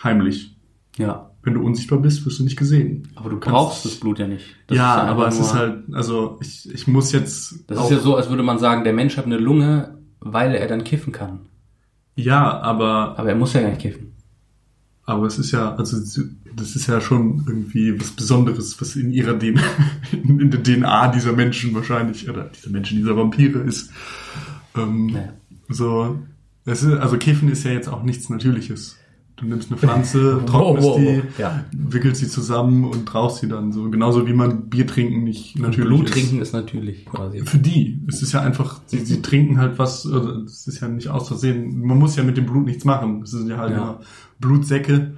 Heimlich. 0.04 0.58
Ja. 0.98 1.32
Wenn 1.44 1.56
du 1.56 1.64
unsichtbar 1.64 2.00
bist, 2.00 2.24
wirst 2.26 2.40
du 2.40 2.44
nicht 2.44 2.58
gesehen. 2.58 3.08
Aber 3.16 3.32
du 3.32 3.40
brauchst 3.40 3.84
das 3.84 3.96
Blut 4.00 4.20
ja 4.20 4.28
nicht. 4.28 4.46
Das 4.68 4.78
ja, 4.78 5.02
ist 5.02 5.10
aber 5.10 5.28
es 5.28 5.40
ist 5.40 5.54
halt, 5.56 5.84
also 5.92 6.38
ich, 6.40 6.72
ich 6.72 6.88
muss 6.88 7.12
jetzt. 7.12 7.64
Das 7.68 7.84
ist 7.86 7.90
ja 7.90 8.00
so, 8.00 8.16
als 8.16 8.30
würde 8.30 8.44
man 8.44 8.60
sagen, 8.60 8.84
der 8.84 8.94
Mensch 8.94 9.18
hat 9.18 9.26
eine 9.26 9.38
Lunge, 9.38 9.98
weil 10.20 10.54
er 10.54 10.68
dann 10.68 10.84
kiffen 10.84 11.12
kann. 11.12 11.48
Ja, 12.16 12.60
aber 12.60 13.18
Aber 13.18 13.30
er 13.30 13.36
muss 13.36 13.54
ja 13.54 13.62
gar 13.62 13.70
nicht 13.70 13.82
kiffen. 13.82 14.14
Aber 15.04 15.26
es 15.26 15.40
ist 15.40 15.52
ja, 15.52 15.74
also 15.76 15.98
das 16.56 16.76
ist 16.76 16.88
ja 16.88 17.02
schon 17.02 17.44
irgendwie 17.48 18.00
was 18.00 18.12
Besonderes, 18.12 18.80
was 18.82 18.96
in 18.96 19.12
ihrer 19.12 19.38
DNA, 19.38 19.62
in 20.12 20.52
der 20.52 20.62
DNA 20.64 21.10
dieser 21.10 21.34
Menschen 21.34 21.74
wahrscheinlich, 21.74 22.30
oder 22.30 22.46
dieser 22.56 22.70
Menschen, 22.72 22.98
dieser 22.98 23.16
Vampire 23.16 23.60
ist. 23.60 23.92
Ähm, 24.78 25.10
Ja. 25.10 25.34
So, 25.70 26.20
es 26.66 26.84
ist, 26.84 26.94
also 27.00 27.18
Kiffen 27.18 27.50
ist 27.50 27.64
ja 27.64 27.72
jetzt 27.72 27.88
auch 27.88 28.04
nichts 28.04 28.30
Natürliches. 28.30 28.98
Du 29.38 29.46
nimmst 29.48 29.72
eine 29.72 29.80
Pflanze, 29.80 30.42
trocknest 30.46 30.88
wow, 30.88 31.00
wow. 31.02 31.22
die, 31.38 31.42
Ja. 31.42 31.64
wickelst 31.72 32.22
sie 32.22 32.28
zusammen 32.28 32.84
und 32.84 33.12
rauchst 33.16 33.40
sie 33.42 33.48
dann 33.48 33.72
so. 33.72 33.90
Genauso 33.90 34.28
wie 34.28 34.34
man 34.34 34.70
Bier 34.70 34.86
trinken 34.86 35.24
nicht 35.24 35.58
natürlich 35.58 35.88
Blut 35.88 36.06
ist. 36.06 36.14
trinken 36.14 36.42
ist 36.42 36.54
natürlich 36.54 37.06
quasi. 37.06 37.40
Für 37.40 37.58
die. 37.58 38.02
Es 38.08 38.22
ist 38.22 38.34
ja 38.34 38.42
einfach, 38.42 38.82
sie, 38.86 39.00
sie 39.00 39.22
trinken 39.24 39.58
halt 39.58 39.80
was, 39.80 40.06
also 40.06 40.42
das 40.44 40.68
ist 40.68 40.80
ja 40.82 40.88
nicht 40.90 41.08
aus 41.08 41.28
Versehen. 41.30 41.82
Man 41.84 41.98
muss 41.98 42.16
ja 42.18 42.24
mit 42.24 42.38
dem 42.38 42.46
Blut 42.46 42.66
nichts 42.66 42.86
machen. 42.86 43.22
Es 43.24 43.32
sind 43.32 43.48
ja 43.50 43.58
halt 43.58 43.72
Ja. 43.72 43.78
immer 43.78 44.00
Blutsäcke, 44.40 45.14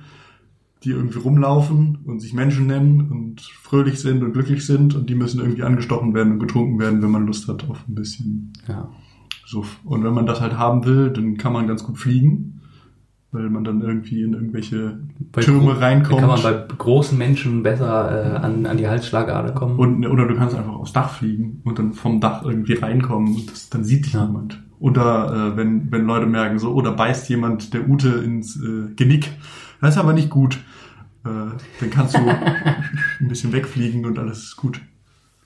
die 0.83 0.91
irgendwie 0.91 1.19
rumlaufen 1.19 1.99
und 2.05 2.19
sich 2.19 2.33
Menschen 2.33 2.67
nennen 2.67 3.09
und 3.09 3.41
fröhlich 3.41 3.99
sind 3.99 4.23
und 4.23 4.33
glücklich 4.33 4.65
sind 4.65 4.95
und 4.95 5.09
die 5.09 5.15
müssen 5.15 5.39
irgendwie 5.39 5.63
angestochen 5.63 6.13
werden 6.13 6.33
und 6.33 6.39
getrunken 6.39 6.79
werden, 6.79 7.01
wenn 7.01 7.11
man 7.11 7.25
Lust 7.25 7.47
hat 7.47 7.69
auf 7.69 7.87
ein 7.87 7.95
bisschen 7.95 8.53
Ja. 8.67 8.89
Suff. 9.45 9.79
Und 9.83 10.03
wenn 10.03 10.13
man 10.13 10.25
das 10.25 10.41
halt 10.41 10.57
haben 10.57 10.85
will, 10.85 11.09
dann 11.11 11.37
kann 11.37 11.53
man 11.53 11.67
ganz 11.67 11.83
gut 11.83 11.97
fliegen, 11.97 12.61
weil 13.31 13.49
man 13.49 13.63
dann 13.63 13.81
irgendwie 13.81 14.23
in 14.23 14.33
irgendwelche 14.33 14.99
Bei 15.31 15.41
Türme 15.41 15.79
reinkommt. 15.79 16.21
Da 16.21 16.27
kann 16.27 16.29
man 16.29 16.41
bei 16.41 16.75
großen 16.77 17.17
Menschen 17.17 17.61
besser 17.63 18.33
äh, 18.35 18.37
an, 18.37 18.65
an 18.65 18.77
die 18.77 18.87
Halsschlagader 18.87 19.51
kommen. 19.51 19.77
Und, 19.77 20.05
oder 20.05 20.27
du 20.27 20.35
kannst 20.35 20.55
einfach 20.55 20.73
aufs 20.73 20.93
Dach 20.93 21.09
fliegen 21.09 21.61
und 21.65 21.77
dann 21.79 21.93
vom 21.93 22.19
Dach 22.19 22.43
irgendwie 22.43 22.73
reinkommen 22.73 23.35
und 23.35 23.51
das, 23.51 23.69
dann 23.69 23.83
sieht 23.83 24.05
dich 24.05 24.13
Ja. 24.13 24.25
niemand. 24.25 24.61
Oder 24.79 25.53
äh, 25.53 25.57
wenn, 25.57 25.91
wenn 25.91 26.05
Leute 26.05 26.25
merken 26.25 26.59
so, 26.59 26.73
oder 26.73 26.91
beißt 26.91 27.29
jemand 27.29 27.73
der 27.73 27.87
Ute 27.87 28.09
ins 28.09 28.55
äh, 28.61 28.93
Genick. 28.95 29.29
Das 29.83 29.95
ist 29.95 29.99
aber 29.99 30.13
nicht 30.13 30.29
gut. 30.29 30.55
Äh, 31.25 31.29
dann 31.81 31.89
kannst 31.91 32.15
du 32.15 32.19
ein 33.19 33.27
bisschen 33.27 33.51
wegfliegen 33.51 34.05
und 34.05 34.17
alles 34.17 34.43
ist 34.43 34.55
gut. 34.55 34.79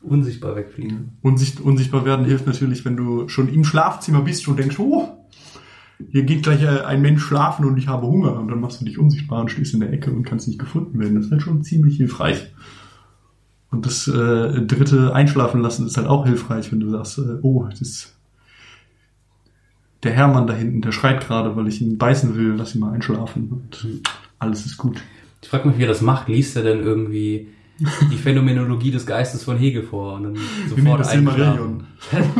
unsichtbar 0.03 0.55
wegfliegen. 0.55 1.17
Unsicht, 1.23 1.59
unsichtbar 1.59 2.05
werden 2.05 2.23
hilft 2.23 2.45
natürlich, 2.45 2.85
wenn 2.85 2.95
du 2.95 3.27
schon 3.29 3.51
im 3.51 3.63
Schlafzimmer 3.63 4.21
bist 4.21 4.47
und 4.47 4.59
denkst, 4.59 4.77
oh, 4.77 5.25
hier 6.11 6.21
geht 6.21 6.43
gleich 6.43 6.61
äh, 6.61 6.81
ein 6.81 7.01
Mensch 7.01 7.23
schlafen 7.23 7.65
und 7.65 7.77
ich 7.77 7.87
habe 7.87 8.05
Hunger. 8.05 8.39
Und 8.39 8.49
dann 8.49 8.61
machst 8.61 8.79
du 8.79 8.85
dich 8.85 8.99
unsichtbar 8.99 9.41
und 9.41 9.49
stehst 9.49 9.73
in 9.73 9.79
der 9.79 9.91
Ecke 9.91 10.11
und 10.11 10.21
kannst 10.21 10.47
nicht 10.47 10.59
gefunden 10.59 10.99
werden. 10.99 11.15
Das 11.15 11.25
ist 11.25 11.31
halt 11.31 11.41
schon 11.41 11.63
ziemlich 11.63 11.97
hilfreich. 11.97 12.53
Und 13.71 13.87
das 13.87 14.07
äh, 14.07 14.61
dritte 14.61 15.15
Einschlafen 15.15 15.61
lassen 15.61 15.87
ist 15.87 15.97
halt 15.97 16.07
auch 16.07 16.27
hilfreich, 16.27 16.71
wenn 16.71 16.79
du 16.79 16.91
sagst, 16.91 17.17
äh, 17.17 17.39
oh, 17.41 17.67
das 17.67 18.13
der 20.03 20.11
Hermann 20.11 20.47
da 20.47 20.53
hinten, 20.53 20.81
der 20.81 20.91
schreit 20.91 21.25
gerade, 21.25 21.55
weil 21.55 21.67
ich 21.67 21.81
ihn 21.81 21.97
beißen 21.97 22.35
will, 22.35 22.53
lass 22.55 22.75
ihn 22.75 22.81
mal 22.81 22.93
einschlafen 22.93 23.49
und 23.49 24.03
alles 24.39 24.65
ist 24.65 24.77
gut. 24.77 25.01
Ich 25.41 25.49
frage 25.49 25.67
mich, 25.67 25.77
wie 25.77 25.83
er 25.83 25.89
das 25.89 26.01
macht. 26.01 26.27
Liest 26.29 26.55
er 26.55 26.63
denn 26.63 26.79
irgendwie 26.81 27.49
die 28.11 28.17
Phänomenologie 28.17 28.91
des 28.91 29.05
Geistes 29.05 29.43
von 29.43 29.57
Hegel 29.57 29.83
vor 29.83 30.15
und 30.15 30.23
dann 30.23 30.37
sofort 30.67 31.01
das? 31.01 31.11
Silmarillion. 31.11 31.85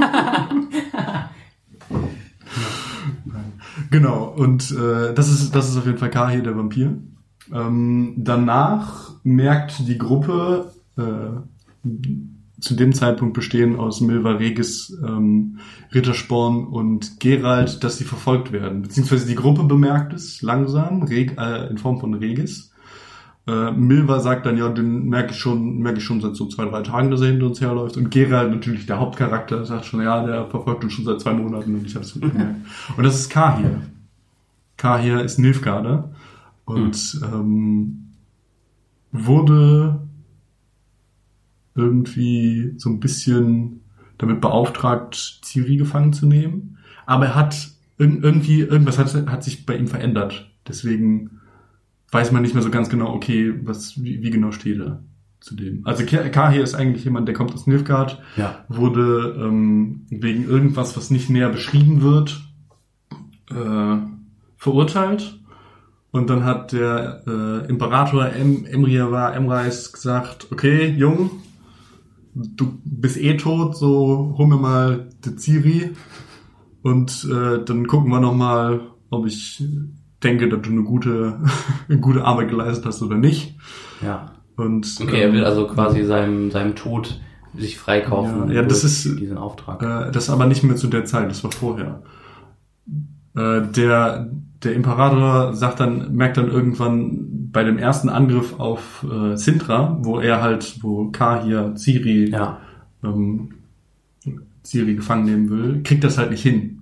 genau, 3.92 4.34
und 4.36 4.72
äh, 4.72 5.14
das, 5.14 5.30
ist, 5.30 5.56
das 5.56 5.70
ist 5.70 5.78
auf 5.78 5.86
jeden 5.86 6.00
Fall 6.00 6.10
Kahir, 6.10 6.42
der 6.42 6.58
Vampir. 6.58 6.98
Ähm, 7.54 8.16
danach 8.18 9.12
merkt 9.24 9.88
die 9.88 9.98
Gruppe, 9.98 10.74
äh, 10.98 11.04
zu 12.60 12.76
dem 12.76 12.94
Zeitpunkt 12.94 13.34
bestehen 13.34 13.76
aus 13.76 14.02
Milva 14.02 14.32
Regis, 14.32 14.98
ähm, 15.06 15.60
Rittersporn 15.94 16.66
und 16.66 17.20
Gerald, 17.20 17.84
dass 17.84 17.98
sie 17.98 18.04
verfolgt 18.04 18.52
werden. 18.52 18.82
Beziehungsweise 18.82 19.28
die 19.28 19.36
Gruppe 19.36 19.64
bemerkt 19.64 20.14
es 20.14 20.42
langsam, 20.42 21.04
Reg, 21.04 21.38
äh, 21.38 21.68
in 21.68 21.78
Form 21.78 22.00
von 22.00 22.16
Regis. 22.16 22.72
Äh, 23.48 23.72
Milva 23.72 24.20
sagt 24.20 24.46
dann, 24.46 24.58
ja, 24.58 24.70
den 24.70 25.08
merke 25.08 25.32
ich 25.32 25.38
schon, 25.38 25.78
merke 25.78 26.00
ich 26.00 26.04
schon 26.04 26.20
seit 26.20 26.36
so 26.36 26.48
zwei, 26.48 26.66
drei 26.66 26.82
Tagen, 26.82 27.12
dass 27.12 27.22
er 27.22 27.28
hinter 27.28 27.46
uns 27.46 27.62
herläuft. 27.62 27.96
Und 27.96 28.10
Gerald, 28.10 28.52
natürlich 28.52 28.88
der 28.88 29.00
Hauptcharakter, 29.00 29.64
sagt 29.64 29.86
schon, 29.86 30.02
ja, 30.02 30.26
der 30.26 30.48
verfolgt 30.48 30.84
uns 30.84 30.94
schon 30.94 31.06
seit 31.06 31.22
zwei 31.22 31.34
Monaten 31.34 31.76
und 31.76 31.86
ich 31.86 31.96
habe 31.96 32.06
es 32.06 32.16
nicht 32.16 32.32
gemerkt. 32.32 32.56
Und 32.98 33.04
das 33.04 33.20
ist 33.20 33.30
Kahir. 33.30 33.82
Kahir 34.78 35.22
ist 35.22 35.38
Nilfgaarder 35.38 36.12
und 36.66 37.22
ähm, 37.24 38.10
wurde 39.12 40.07
irgendwie 41.78 42.74
so 42.78 42.90
ein 42.90 43.00
bisschen 43.00 43.82
damit 44.18 44.42
beauftragt, 44.42 45.40
Ciri 45.44 45.78
gefangen 45.78 46.12
zu 46.14 46.26
nehmen. 46.26 46.78
Aber 47.06 47.28
er 47.28 47.36
hat 47.36 47.54
irg- 48.00 48.24
irgendwie, 48.24 48.60
irgendwas 48.62 48.98
hat, 48.98 49.14
hat 49.28 49.44
sich 49.44 49.66
bei 49.66 49.78
ihm 49.78 49.88
verändert. 49.88 50.50
Deswegen 50.68 51.40
weiß 52.12 52.32
man 52.32 52.42
nicht 52.42 52.54
mehr 52.54 52.64
so 52.64 52.70
ganz 52.72 52.90
genau, 52.90 53.14
okay, 53.14 53.54
was, 53.64 54.02
wie, 54.04 54.22
wie 54.24 54.30
genau 54.30 54.52
steht 54.52 54.80
er 54.80 55.04
zu 55.40 55.56
dem. 55.56 55.86
Also 55.86 56.04
Ka- 56.06 56.30
Kahir 56.30 56.64
ist 56.64 56.74
eigentlich 56.74 57.04
jemand, 57.06 57.28
der 57.28 57.36
kommt 57.36 57.54
aus 57.54 57.68
Nilfgaard, 57.68 58.22
Ja. 58.38 58.66
wurde 58.70 59.36
ähm, 59.40 60.06
wegen 60.10 60.46
irgendwas, 60.46 60.98
was 60.98 61.12
nicht 61.12 61.30
näher 61.30 61.50
beschrieben 61.50 62.02
wird, 62.02 62.42
äh, 63.52 63.98
verurteilt. 64.58 65.40
Und 66.12 66.30
dann 66.30 66.44
hat 66.46 66.72
der 66.72 67.22
äh, 67.28 67.70
Imperator 67.70 68.32
em 68.34 68.66
Emriavar 68.66 69.36
Emreis 69.36 69.92
gesagt, 69.92 70.48
okay, 70.52 70.88
Jung, 70.88 71.30
du 72.56 72.78
bist 72.84 73.18
eh 73.18 73.36
tot, 73.38 73.76
so 73.78 74.36
hol 74.38 74.48
mir 74.48 74.58
mal 74.58 75.10
die 75.26 75.36
Ciri 75.36 75.92
und 76.84 77.28
äh, 77.32 77.64
dann 77.66 77.88
gucken 77.88 78.10
wir 78.12 78.20
noch 78.20 78.36
mal, 78.36 78.82
ob 79.10 79.26
ich 79.26 79.64
denke, 80.24 80.50
dass 80.50 80.62
du 80.62 80.72
eine 80.72 80.84
gute, 80.84 81.40
eine 81.90 82.00
gute 82.00 82.24
Arbeit 82.24 82.50
geleistet 82.50 82.86
hast 82.86 83.02
oder 83.02 83.18
nicht. 83.18 83.56
Ja. 84.04 84.32
Und 84.56 84.98
Okay, 85.02 85.22
er 85.22 85.32
will 85.34 85.40
ähm, 85.42 85.46
also 85.46 85.68
quasi 85.68 86.04
seinem, 86.04 86.50
seinem 86.52 86.76
Tod 86.76 87.20
sich 87.56 87.78
freikaufen. 87.78 88.48
Ja, 88.50 88.56
ja, 88.56 88.64
das 88.64 88.84
ist- 88.84 89.20
diesen 89.20 89.38
Auftrag. 89.38 89.82
Äh, 89.82 90.12
das 90.12 90.30
aber 90.30 90.46
nicht 90.48 90.64
mehr 90.64 90.76
zu 90.76 90.88
der 90.88 91.06
Zeit, 91.06 91.30
das 91.30 91.44
war 91.44 91.52
vorher. 91.52 92.02
Äh, 93.36 93.62
der, 93.76 94.32
der 94.64 94.74
Imperator 94.74 95.54
sagt 95.54 95.80
dann, 95.80 96.14
merkt 96.16 96.38
dann 96.38 96.50
irgendwann 96.50 97.52
bei 97.52 97.64
dem 97.64 97.78
ersten 97.78 98.10
Angriff 98.10 98.60
auf 98.60 99.06
äh, 99.10 99.36
Sintra, 99.36 99.98
wo 100.02 100.20
er 100.20 100.42
halt, 100.42 100.82
wo 100.82 101.10
Kahir 101.12 101.76
Ciri, 101.76 102.30
ja. 102.30 102.60
ähm, 103.04 103.54
Ciri 104.64 104.96
gefangen 104.96 105.26
nehmen 105.26 105.50
will, 105.50 105.84
kriegt 105.84 106.04
das 106.04 106.18
halt 106.18 106.32
nicht 106.32 106.44
hin. 106.44 106.82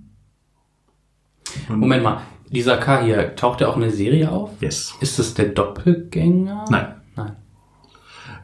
Und- 1.68 1.80
Moment 1.80 2.02
mal, 2.02 2.22
dieser 2.50 2.78
K 2.78 3.02
hier, 3.02 3.34
taucht 3.36 3.60
er 3.60 3.68
auch 3.68 3.76
in 3.76 3.82
der 3.82 3.90
Serie 3.90 4.30
auf? 4.30 4.50
Yes. 4.60 4.94
Ist 5.00 5.18
das 5.18 5.34
der 5.34 5.46
Doppelgänger? 5.46 6.64
Nein. 6.70 6.94
Nein. 7.16 7.32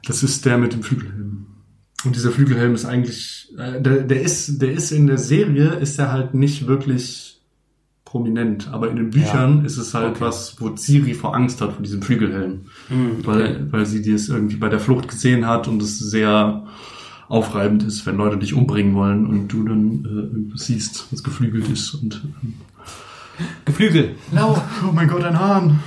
Das 0.04 0.22
ist 0.22 0.44
der 0.44 0.58
mit 0.58 0.72
dem 0.72 0.82
Flügelhelm. 0.82 1.46
und 2.04 2.16
dieser 2.16 2.32
Flügelhelm 2.32 2.74
ist 2.74 2.84
eigentlich, 2.84 3.52
äh, 3.56 3.80
der, 3.80 4.02
der 4.02 4.22
ist, 4.22 4.60
der 4.60 4.72
ist 4.72 4.90
in 4.90 5.06
der 5.06 5.18
Serie, 5.18 5.74
ist 5.74 5.98
er 5.98 6.10
halt 6.12 6.34
nicht 6.34 6.66
wirklich 6.66 7.31
prominent, 8.12 8.68
aber 8.70 8.90
in 8.90 8.96
den 8.96 9.08
Büchern 9.10 9.60
Ja. 9.60 9.64
ist 9.64 9.78
es 9.78 9.94
halt 9.94 10.16
Okay. 10.16 10.20
was, 10.20 10.60
wo 10.60 10.68
Ciri 10.76 11.14
vor 11.14 11.34
Angst 11.34 11.62
hat 11.62 11.72
vor 11.72 11.82
diesem 11.82 12.02
Flügelhelm, 12.02 12.66
Mhm, 12.90 13.24
weil, 13.24 13.72
weil 13.72 13.86
sie 13.86 14.02
das 14.02 14.28
irgendwie 14.28 14.56
bei 14.56 14.68
der 14.68 14.80
Flucht 14.80 15.08
gesehen 15.08 15.46
hat 15.46 15.66
und 15.66 15.80
es 15.82 15.98
sehr 15.98 16.64
aufreibend 17.28 17.82
ist, 17.84 18.04
wenn 18.04 18.18
Leute 18.18 18.36
dich 18.36 18.52
umbringen 18.52 18.94
wollen 18.94 19.26
und 19.26 19.48
du 19.48 19.64
dann 19.64 20.04
äh, 20.04 20.08
irgendwas 20.08 20.66
siehst, 20.66 21.06
was 21.10 21.22
geflügelt 21.24 21.66
ist 21.70 21.94
und 21.94 22.22
ähm, 22.42 22.54
Geflügel. 23.64 24.10
Oh, 24.36 24.58
oh 24.86 24.92
mein 24.92 25.08
Gott, 25.08 25.24
ein 25.24 25.40
Hahn. 25.40 25.80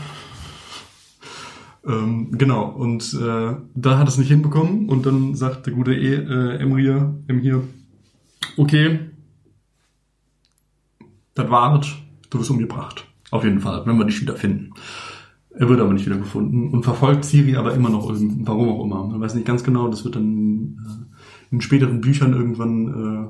Ähm, 1.88 2.30
genau, 2.32 2.66
und 2.70 3.14
äh, 3.14 3.54
da 3.76 3.98
hat 4.00 4.08
es 4.08 4.18
nicht 4.18 4.30
hinbekommen 4.30 4.90
und 4.90 5.06
dann 5.06 5.36
sagt 5.36 5.68
der 5.68 5.74
gute 5.76 5.94
e, 5.94 6.16
äh, 6.16 6.58
Emir, 6.58 7.14
Emir, 7.28 7.62
okay, 8.58 9.02
das 11.36 11.50
war's, 11.52 11.88
du 12.36 12.40
wirst 12.40 12.52
umgebracht. 12.52 13.08
Auf 13.32 13.44
jeden 13.44 13.60
Fall, 13.60 13.86
wenn 13.86 13.98
wir 13.98 14.06
dich 14.06 14.22
wieder 14.22 14.36
finden. 14.36 14.74
Er 15.58 15.70
wird 15.70 15.80
aber 15.80 15.94
nicht 15.94 16.06
wieder 16.06 16.18
gefunden 16.18 16.72
und 16.72 16.84
verfolgt 16.84 17.24
Siri 17.24 17.56
aber 17.56 17.74
immer 17.74 17.90
noch 17.90 18.10
irgend, 18.10 18.46
warum 18.46 18.70
auch 18.70 18.84
immer. 18.84 19.08
Man 19.08 19.22
weiß 19.22 19.36
nicht 19.36 19.48
ganz 19.48 19.64
genau, 19.64 19.88
das 19.88 20.04
wird 20.04 20.18
dann 20.18 20.78
äh, 20.86 21.54
in 21.56 21.62
späteren 21.62 22.02
Büchern 22.02 22.34
irgendwann 22.34 22.88
äh, 22.88 23.28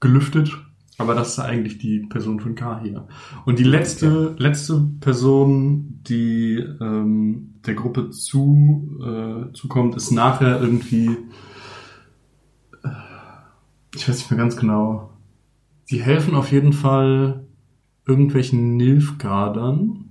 gelüftet. 0.00 0.56
Aber 0.96 1.14
das 1.14 1.30
ist 1.30 1.40
eigentlich 1.40 1.78
die 1.78 2.00
Person 2.00 2.38
von 2.38 2.54
K 2.54 2.80
hier. 2.80 3.08
Und 3.44 3.58
die 3.58 3.64
letzte, 3.64 4.36
letzte 4.38 4.80
Person, 5.00 6.00
die 6.06 6.54
ähm, 6.80 7.54
der 7.66 7.74
Gruppe 7.74 8.10
zu, 8.10 9.00
äh, 9.04 9.52
zukommt, 9.52 9.96
ist 9.96 10.12
nachher 10.12 10.60
irgendwie, 10.60 11.16
äh, 12.84 12.88
ich 13.94 14.08
weiß 14.08 14.16
nicht 14.16 14.30
mehr 14.30 14.38
ganz 14.38 14.56
genau. 14.56 15.10
Sie 15.86 16.00
helfen 16.00 16.34
auf 16.36 16.52
jeden 16.52 16.72
Fall 16.72 17.43
irgendwelchen 18.06 18.76
Nilfgaardern 18.76 20.10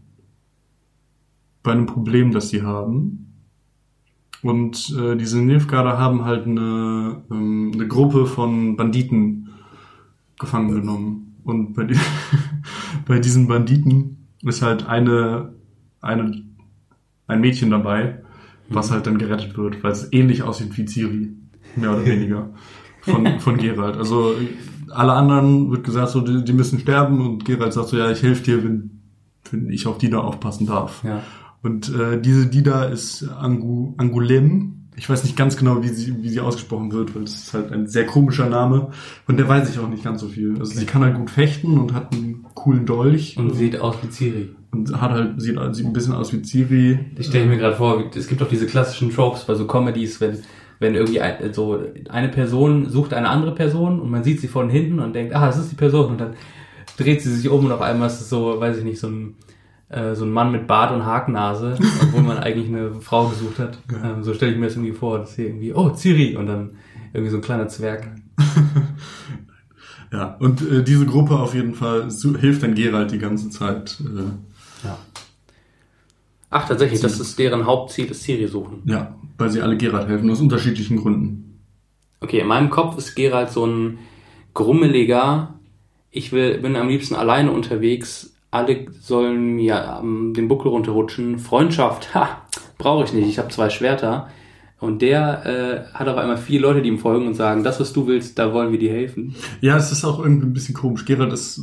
bei 1.61 1.71
einem 1.71 1.85
Problem, 1.85 2.31
das 2.31 2.49
sie 2.49 2.63
haben. 2.63 3.33
Und 4.41 4.93
äh, 4.99 5.15
diese 5.15 5.41
Nilfgaarder 5.41 5.97
haben 5.97 6.25
halt 6.25 6.45
eine, 6.45 7.23
ähm, 7.31 7.71
eine 7.73 7.87
Gruppe 7.87 8.25
von 8.25 8.75
Banditen 8.75 9.49
gefangen 10.37 10.73
genommen. 10.73 11.37
Und 11.45 11.73
bei, 11.73 11.85
die, 11.85 11.97
bei 13.05 13.19
diesen 13.19 13.47
Banditen 13.47 14.27
ist 14.43 14.61
halt 14.61 14.85
eine, 14.85 15.53
eine, 16.01 16.43
ein 17.27 17.41
Mädchen 17.41 17.69
dabei, 17.71 18.21
was 18.67 18.91
halt 18.91 19.07
dann 19.07 19.17
gerettet 19.17 19.57
wird, 19.57 19.81
weil 19.83 19.93
es 19.93 20.11
ähnlich 20.11 20.43
aussieht 20.43 20.77
wie 20.77 20.85
Ciri. 20.85 21.29
Mehr 21.77 21.91
oder 21.91 22.05
weniger. 22.05 22.49
Von, 23.01 23.39
von 23.39 23.57
Geralt. 23.57 23.97
Also 23.97 24.35
alle 24.95 25.13
anderen 25.13 25.71
wird 25.71 25.83
gesagt, 25.83 26.09
so, 26.09 26.21
die, 26.21 26.43
die 26.43 26.53
müssen 26.53 26.79
sterben 26.79 27.21
und 27.21 27.45
Geralt 27.45 27.73
sagt 27.73 27.89
so, 27.89 27.97
ja, 27.97 28.11
ich 28.11 28.23
helfe 28.23 28.43
dir, 28.43 28.63
wenn, 28.63 29.01
wenn 29.51 29.69
ich 29.69 29.87
auf 29.87 29.97
die 29.97 30.09
da 30.09 30.19
aufpassen 30.19 30.67
darf. 30.67 31.03
Ja. 31.03 31.21
Und 31.61 31.93
äh, 31.93 32.19
diese 32.21 32.47
Dida 32.47 32.85
ist 32.85 33.23
Angu, 33.23 33.93
Angulem. 33.97 34.89
Ich 34.95 35.09
weiß 35.09 35.23
nicht 35.23 35.35
ganz 35.35 35.57
genau, 35.57 35.81
wie 35.81 35.87
sie, 35.87 36.21
wie 36.21 36.29
sie 36.29 36.39
ausgesprochen 36.39 36.91
wird, 36.91 37.15
weil 37.15 37.23
es 37.23 37.35
ist 37.35 37.53
halt 37.53 37.71
ein 37.71 37.87
sehr 37.87 38.05
komischer 38.05 38.47
Name. 38.47 38.89
Von 39.25 39.37
der 39.37 39.47
weiß 39.47 39.69
ich 39.69 39.79
auch 39.79 39.87
nicht 39.87 40.03
ganz 40.03 40.21
so 40.21 40.27
viel. 40.27 40.59
Also 40.59 40.77
sie 40.77 40.85
kann 40.85 41.01
halt 41.01 41.15
gut 41.15 41.31
fechten 41.31 41.79
und 41.79 41.93
hat 41.93 42.13
einen 42.13 42.45
coolen 42.53 42.85
Dolch 42.85 43.37
Und 43.37 43.55
sieht 43.55 43.79
aus 43.79 43.95
wie 44.03 44.09
Ciri. 44.09 44.55
und 44.71 45.01
hat 45.01 45.11
halt, 45.11 45.41
sieht, 45.41 45.57
sieht 45.71 45.85
ein 45.85 45.93
bisschen 45.93 46.13
aus 46.13 46.31
wie 46.31 46.43
Ciri. 46.43 46.99
Ich 47.17 47.27
stelle 47.27 47.47
mir 47.47 47.57
gerade 47.57 47.75
vor, 47.75 48.03
es 48.13 48.27
gibt 48.27 48.41
doch 48.41 48.49
diese 48.49 48.67
klassischen 48.67 49.09
Tropes 49.09 49.45
bei 49.45 49.55
so 49.55 49.65
Comedies, 49.65 50.21
wenn, 50.21 50.37
wenn 50.79 50.95
irgendwie 50.95 51.21
ein, 51.21 51.53
so 51.53 51.79
eine 52.09 52.29
Person 52.29 52.89
sucht 52.89 53.13
eine 53.13 53.29
andere 53.29 53.55
Person 53.55 53.99
und 53.99 54.09
man 54.09 54.23
sieht 54.23 54.41
sie 54.41 54.47
von 54.47 54.69
hinten 54.69 54.99
und 54.99 55.13
denkt, 55.13 55.35
ah, 55.35 55.47
das 55.47 55.57
ist 55.57 55.71
die 55.71 55.75
Person 55.75 56.11
und 56.11 56.21
dann 56.21 56.33
dreht 56.97 57.21
sie 57.21 57.33
sich 57.33 57.49
um 57.49 57.65
und 57.65 57.71
auf 57.71 57.81
einmal 57.81 58.07
ist 58.07 58.21
es 58.21 58.29
so, 58.29 58.59
weiß 58.59 58.77
ich 58.77 58.83
nicht, 58.83 58.99
so 58.99 59.07
ein, 59.07 59.35
äh, 59.89 60.15
so 60.15 60.25
ein 60.25 60.31
Mann 60.31 60.51
mit 60.51 60.67
Bart 60.67 60.91
und 60.91 61.05
Hakennase, 61.05 61.77
obwohl 62.01 62.21
man 62.21 62.37
eigentlich 62.37 62.67
eine 62.67 62.93
Frau 63.01 63.27
gesucht 63.27 63.59
hat. 63.59 63.79
Ja. 63.91 64.11
Ähm, 64.11 64.23
so 64.23 64.33
stelle 64.33 64.51
ich 64.51 64.57
mir 64.57 64.65
das 64.65 64.75
irgendwie 64.75 64.93
vor, 64.93 65.19
dass 65.19 65.35
hier 65.35 65.47
irgendwie, 65.47 65.73
oh, 65.73 65.89
Ciri 65.95 66.35
und 66.35 66.47
dann 66.47 66.71
irgendwie 67.13 67.31
so 67.31 67.37
ein 67.37 67.43
kleiner 67.43 67.67
Zwerg. 67.67 68.07
Ja, 70.13 70.35
und 70.39 70.61
äh, 70.61 70.83
diese 70.83 71.07
Gruppe 71.07 71.39
auf 71.39 71.55
jeden 71.55 71.73
Fall 71.73 72.07
hilft 72.39 72.61
dann 72.61 72.75
Geralt 72.75 73.11
die 73.11 73.17
ganze 73.17 73.49
Zeit. 73.49 73.99
Äh. 73.99 74.52
Ach, 76.55 76.67
tatsächlich, 76.67 77.01
das 77.01 77.19
ist 77.19 77.39
deren 77.39 77.65
Hauptziel, 77.65 78.05
ist 78.11 78.21
Ciri 78.21 78.47
suchen. 78.47 78.83
ja, 78.85 79.15
weil 79.39 79.49
sie 79.49 79.61
alle 79.61 79.75
Geralt 79.75 80.07
helfen, 80.07 80.29
aus 80.29 80.39
unterschiedlichen 80.39 80.97
Gründen. 80.97 81.59
Okay, 82.21 82.39
in 82.39 82.47
meinem 82.47 82.69
Kopf 82.69 82.95
ist 82.97 83.15
Geralt 83.15 83.49
so 83.49 83.65
ein 83.65 83.97
grummeliger, 84.53 85.55
ich 86.11 86.31
will, 86.31 86.59
bin 86.59 86.75
am 86.75 86.89
liebsten 86.89 87.15
alleine 87.15 87.51
unterwegs, 87.51 88.35
alle 88.51 88.85
sollen 89.01 89.55
mir 89.55 89.99
ähm, 89.99 90.35
den 90.35 90.47
Buckel 90.47 90.69
runterrutschen, 90.69 91.39
Freundschaft, 91.39 92.13
ha, 92.13 92.43
brauche 92.77 93.05
ich 93.05 93.13
nicht, 93.13 93.27
ich 93.27 93.39
habe 93.39 93.49
zwei 93.49 93.71
Schwerter. 93.71 94.29
Und 94.83 95.01
der 95.01 95.45
äh, 95.45 95.93
hat 95.93 96.09
auf 96.09 96.17
einmal 96.17 96.35
vier 96.35 96.59
Leute, 96.59 96.81
die 96.81 96.89
ihm 96.89 96.99
folgen 96.99 97.25
und 97.25 97.35
sagen, 97.35 97.63
das, 97.63 97.79
was 97.79 97.93
du 97.93 98.05
willst, 98.05 98.37
da 98.37 98.51
wollen 98.51 98.73
wir 98.73 98.79
dir 98.79 98.91
helfen. 98.91 99.33
Ja, 99.61 99.77
es 99.77 99.93
ist 99.93 100.03
auch 100.03 100.19
irgendwie 100.19 100.45
ein 100.45 100.51
bisschen 100.51 100.75
komisch. 100.75 101.05
Geralt 101.05 101.31
ist, 101.31 101.61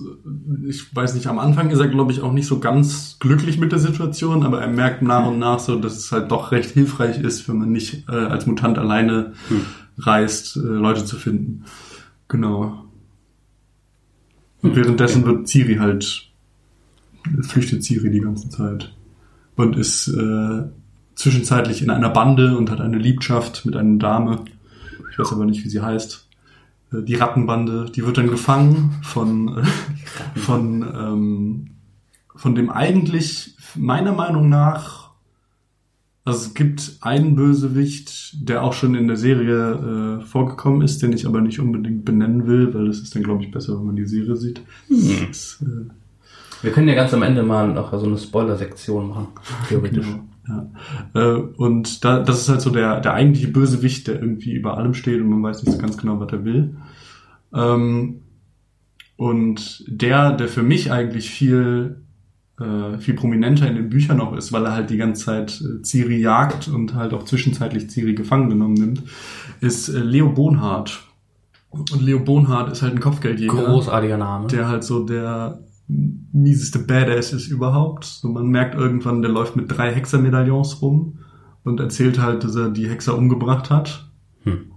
ich 0.66 0.96
weiß 0.96 1.12
nicht, 1.14 1.26
am 1.26 1.38
Anfang 1.38 1.68
ist 1.68 1.80
er, 1.80 1.88
glaube 1.88 2.12
ich, 2.12 2.22
auch 2.22 2.32
nicht 2.32 2.46
so 2.46 2.60
ganz 2.60 3.18
glücklich 3.20 3.58
mit 3.58 3.72
der 3.72 3.78
Situation, 3.78 4.42
aber 4.42 4.62
er 4.62 4.68
merkt 4.68 5.02
nach 5.02 5.26
und 5.26 5.38
nach 5.38 5.58
so, 5.58 5.76
dass 5.76 5.98
es 5.98 6.10
halt 6.12 6.30
doch 6.30 6.50
recht 6.50 6.70
hilfreich 6.70 7.20
ist, 7.20 7.46
wenn 7.46 7.58
man 7.58 7.70
nicht 7.72 8.08
äh, 8.08 8.12
als 8.12 8.46
Mutant 8.46 8.78
alleine 8.78 9.34
Hm. 9.48 9.66
reist, 9.98 10.56
äh, 10.56 10.60
Leute 10.60 11.04
zu 11.04 11.16
finden. 11.16 11.64
Genau. 12.28 12.86
Und 14.62 14.76
währenddessen 14.76 15.26
wird 15.26 15.46
Ciri 15.46 15.76
halt, 15.76 16.30
flüchtet 17.42 17.84
Ciri 17.84 18.10
die 18.10 18.20
ganze 18.20 18.48
Zeit 18.48 18.94
und 19.56 19.76
ist 19.76 20.08
äh, 20.08 20.62
zwischenzeitlich 21.20 21.82
in 21.82 21.90
einer 21.90 22.08
Bande 22.10 22.56
und 22.56 22.70
hat 22.70 22.80
eine 22.80 22.98
Liebschaft 22.98 23.66
mit 23.66 23.76
einer 23.76 23.98
Dame. 23.98 24.44
Ich 25.12 25.18
weiß 25.18 25.32
aber 25.32 25.44
nicht, 25.44 25.64
wie 25.64 25.68
sie 25.68 25.80
heißt. 25.80 26.26
Äh, 26.92 27.02
Die 27.02 27.14
Rattenbande, 27.14 27.90
die 27.94 28.04
wird 28.06 28.18
dann 28.18 28.28
gefangen 28.28 28.94
von, 29.02 29.58
äh, 29.58 30.38
von, 30.38 30.82
ähm, 30.82 31.70
von 32.34 32.54
dem 32.54 32.70
eigentlich, 32.70 33.54
meiner 33.76 34.12
Meinung 34.12 34.48
nach, 34.48 35.10
also 36.24 36.46
es 36.46 36.54
gibt 36.54 36.98
einen 37.00 37.34
Bösewicht, 37.34 38.48
der 38.48 38.62
auch 38.62 38.72
schon 38.72 38.94
in 38.94 39.08
der 39.08 39.16
Serie 39.16 40.20
äh, 40.20 40.24
vorgekommen 40.24 40.82
ist, 40.82 41.02
den 41.02 41.12
ich 41.12 41.26
aber 41.26 41.40
nicht 41.40 41.60
unbedingt 41.60 42.04
benennen 42.04 42.46
will, 42.46 42.72
weil 42.74 42.86
das 42.86 42.98
ist 42.98 43.14
dann, 43.14 43.22
glaube 43.22 43.42
ich, 43.42 43.50
besser, 43.50 43.78
wenn 43.78 43.86
man 43.86 43.96
die 43.96 44.06
Serie 44.06 44.36
sieht. 44.36 44.62
Das 44.88 44.98
ist, 44.98 45.62
äh, 45.62 45.90
Wir 46.62 46.72
können 46.72 46.88
ja 46.88 46.94
ganz 46.94 47.12
am 47.14 47.22
Ende 47.22 47.42
mal 47.42 47.68
noch 47.72 47.92
so 47.98 48.06
eine 48.06 48.18
Spoiler-Sektion 48.18 49.08
machen, 49.08 49.28
theoretisch. 49.68 50.06
Genau, 50.06 50.24
ja. 50.50 50.70
Äh, 51.14 51.40
und 51.56 52.04
da, 52.04 52.20
das 52.20 52.42
ist 52.42 52.48
halt 52.48 52.60
so 52.60 52.70
der, 52.70 53.00
der 53.00 53.14
eigentliche 53.14 53.48
Bösewicht, 53.48 54.06
der 54.06 54.20
irgendwie 54.20 54.52
über 54.52 54.76
allem 54.76 54.94
steht 54.94 55.20
und 55.20 55.28
man 55.28 55.42
weiß 55.42 55.62
nicht 55.62 55.72
so 55.72 55.78
ganz 55.78 55.96
genau, 55.96 56.20
was 56.20 56.32
er 56.32 56.44
will. 56.44 56.76
Ähm, 57.54 58.22
und 59.16 59.84
der, 59.86 60.32
der 60.32 60.48
für 60.48 60.62
mich 60.62 60.90
eigentlich 60.92 61.30
viel, 61.30 62.02
äh, 62.58 62.98
viel 62.98 63.14
prominenter 63.14 63.68
in 63.68 63.74
den 63.74 63.90
Büchern 63.90 64.20
auch 64.20 64.34
ist, 64.34 64.52
weil 64.52 64.64
er 64.64 64.72
halt 64.72 64.90
die 64.90 64.96
ganze 64.96 65.26
Zeit 65.26 65.60
äh, 65.60 65.82
Ciri 65.82 66.18
jagt 66.18 66.68
und 66.68 66.94
halt 66.94 67.12
auch 67.12 67.24
zwischenzeitlich 67.24 67.90
Ciri 67.90 68.14
gefangen 68.14 68.48
genommen 68.48 68.74
nimmt, 68.74 69.02
ist 69.60 69.88
Leo 69.88 70.30
Bonhardt. 70.30 71.02
Und 71.68 72.02
Leo 72.02 72.18
Bonhardt 72.18 72.72
ist 72.72 72.82
halt 72.82 72.94
ein 72.94 73.00
Kopfgeldjäger 73.00 73.52
Großartiger 73.52 74.16
Name. 74.16 74.48
der 74.48 74.68
halt 74.68 74.84
so 74.84 75.04
der 75.04 75.60
mieseste 76.32 76.78
Badass 76.78 77.32
ist 77.32 77.48
überhaupt. 77.48 78.04
So 78.04 78.28
man 78.28 78.48
merkt 78.48 78.74
irgendwann, 78.74 79.22
der 79.22 79.30
läuft 79.30 79.56
mit 79.56 79.70
drei 79.70 79.92
Hexermedaillons 79.92 80.82
rum 80.82 81.18
und 81.64 81.80
erzählt 81.80 82.20
halt, 82.20 82.44
dass 82.44 82.54
er 82.56 82.70
die 82.70 82.88
Hexer 82.88 83.16
umgebracht 83.16 83.70
hat. 83.70 84.10
Hm. 84.44 84.72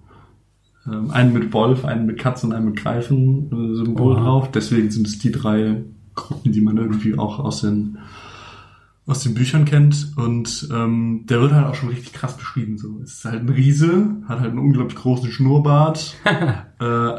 Ähm, 0.85 1.11
einen 1.11 1.33
mit 1.33 1.53
Wolf, 1.53 1.85
einen 1.85 2.05
mit 2.05 2.19
Katz 2.19 2.43
und 2.43 2.53
einen 2.53 2.65
mit 2.65 2.77
Greifen 2.77 3.85
äh, 3.85 3.93
drauf. 3.93 4.51
Deswegen 4.51 4.91
sind 4.91 5.07
es 5.07 5.19
die 5.19 5.31
drei 5.31 5.83
Gruppen, 6.15 6.51
die 6.51 6.61
man 6.61 6.77
irgendwie 6.77 7.17
auch 7.17 7.39
aus 7.39 7.61
den 7.61 7.97
aus 9.05 9.21
den 9.21 9.33
Büchern 9.33 9.65
kennt 9.65 10.13
und 10.15 10.69
ähm, 10.71 11.25
der 11.27 11.41
wird 11.41 11.51
halt 11.51 11.67
auch 11.67 11.75
schon 11.75 11.89
richtig 11.89 12.13
krass 12.13 12.37
beschrieben. 12.37 12.77
So, 12.77 13.01
es 13.03 13.15
ist 13.15 13.25
halt 13.25 13.41
ein 13.41 13.49
Riese, 13.49 14.15
hat 14.29 14.39
halt 14.39 14.51
einen 14.51 14.59
unglaublich 14.59 14.95
großen 14.95 15.29
Schnurrbart, 15.29 16.15
äh, 16.79 17.11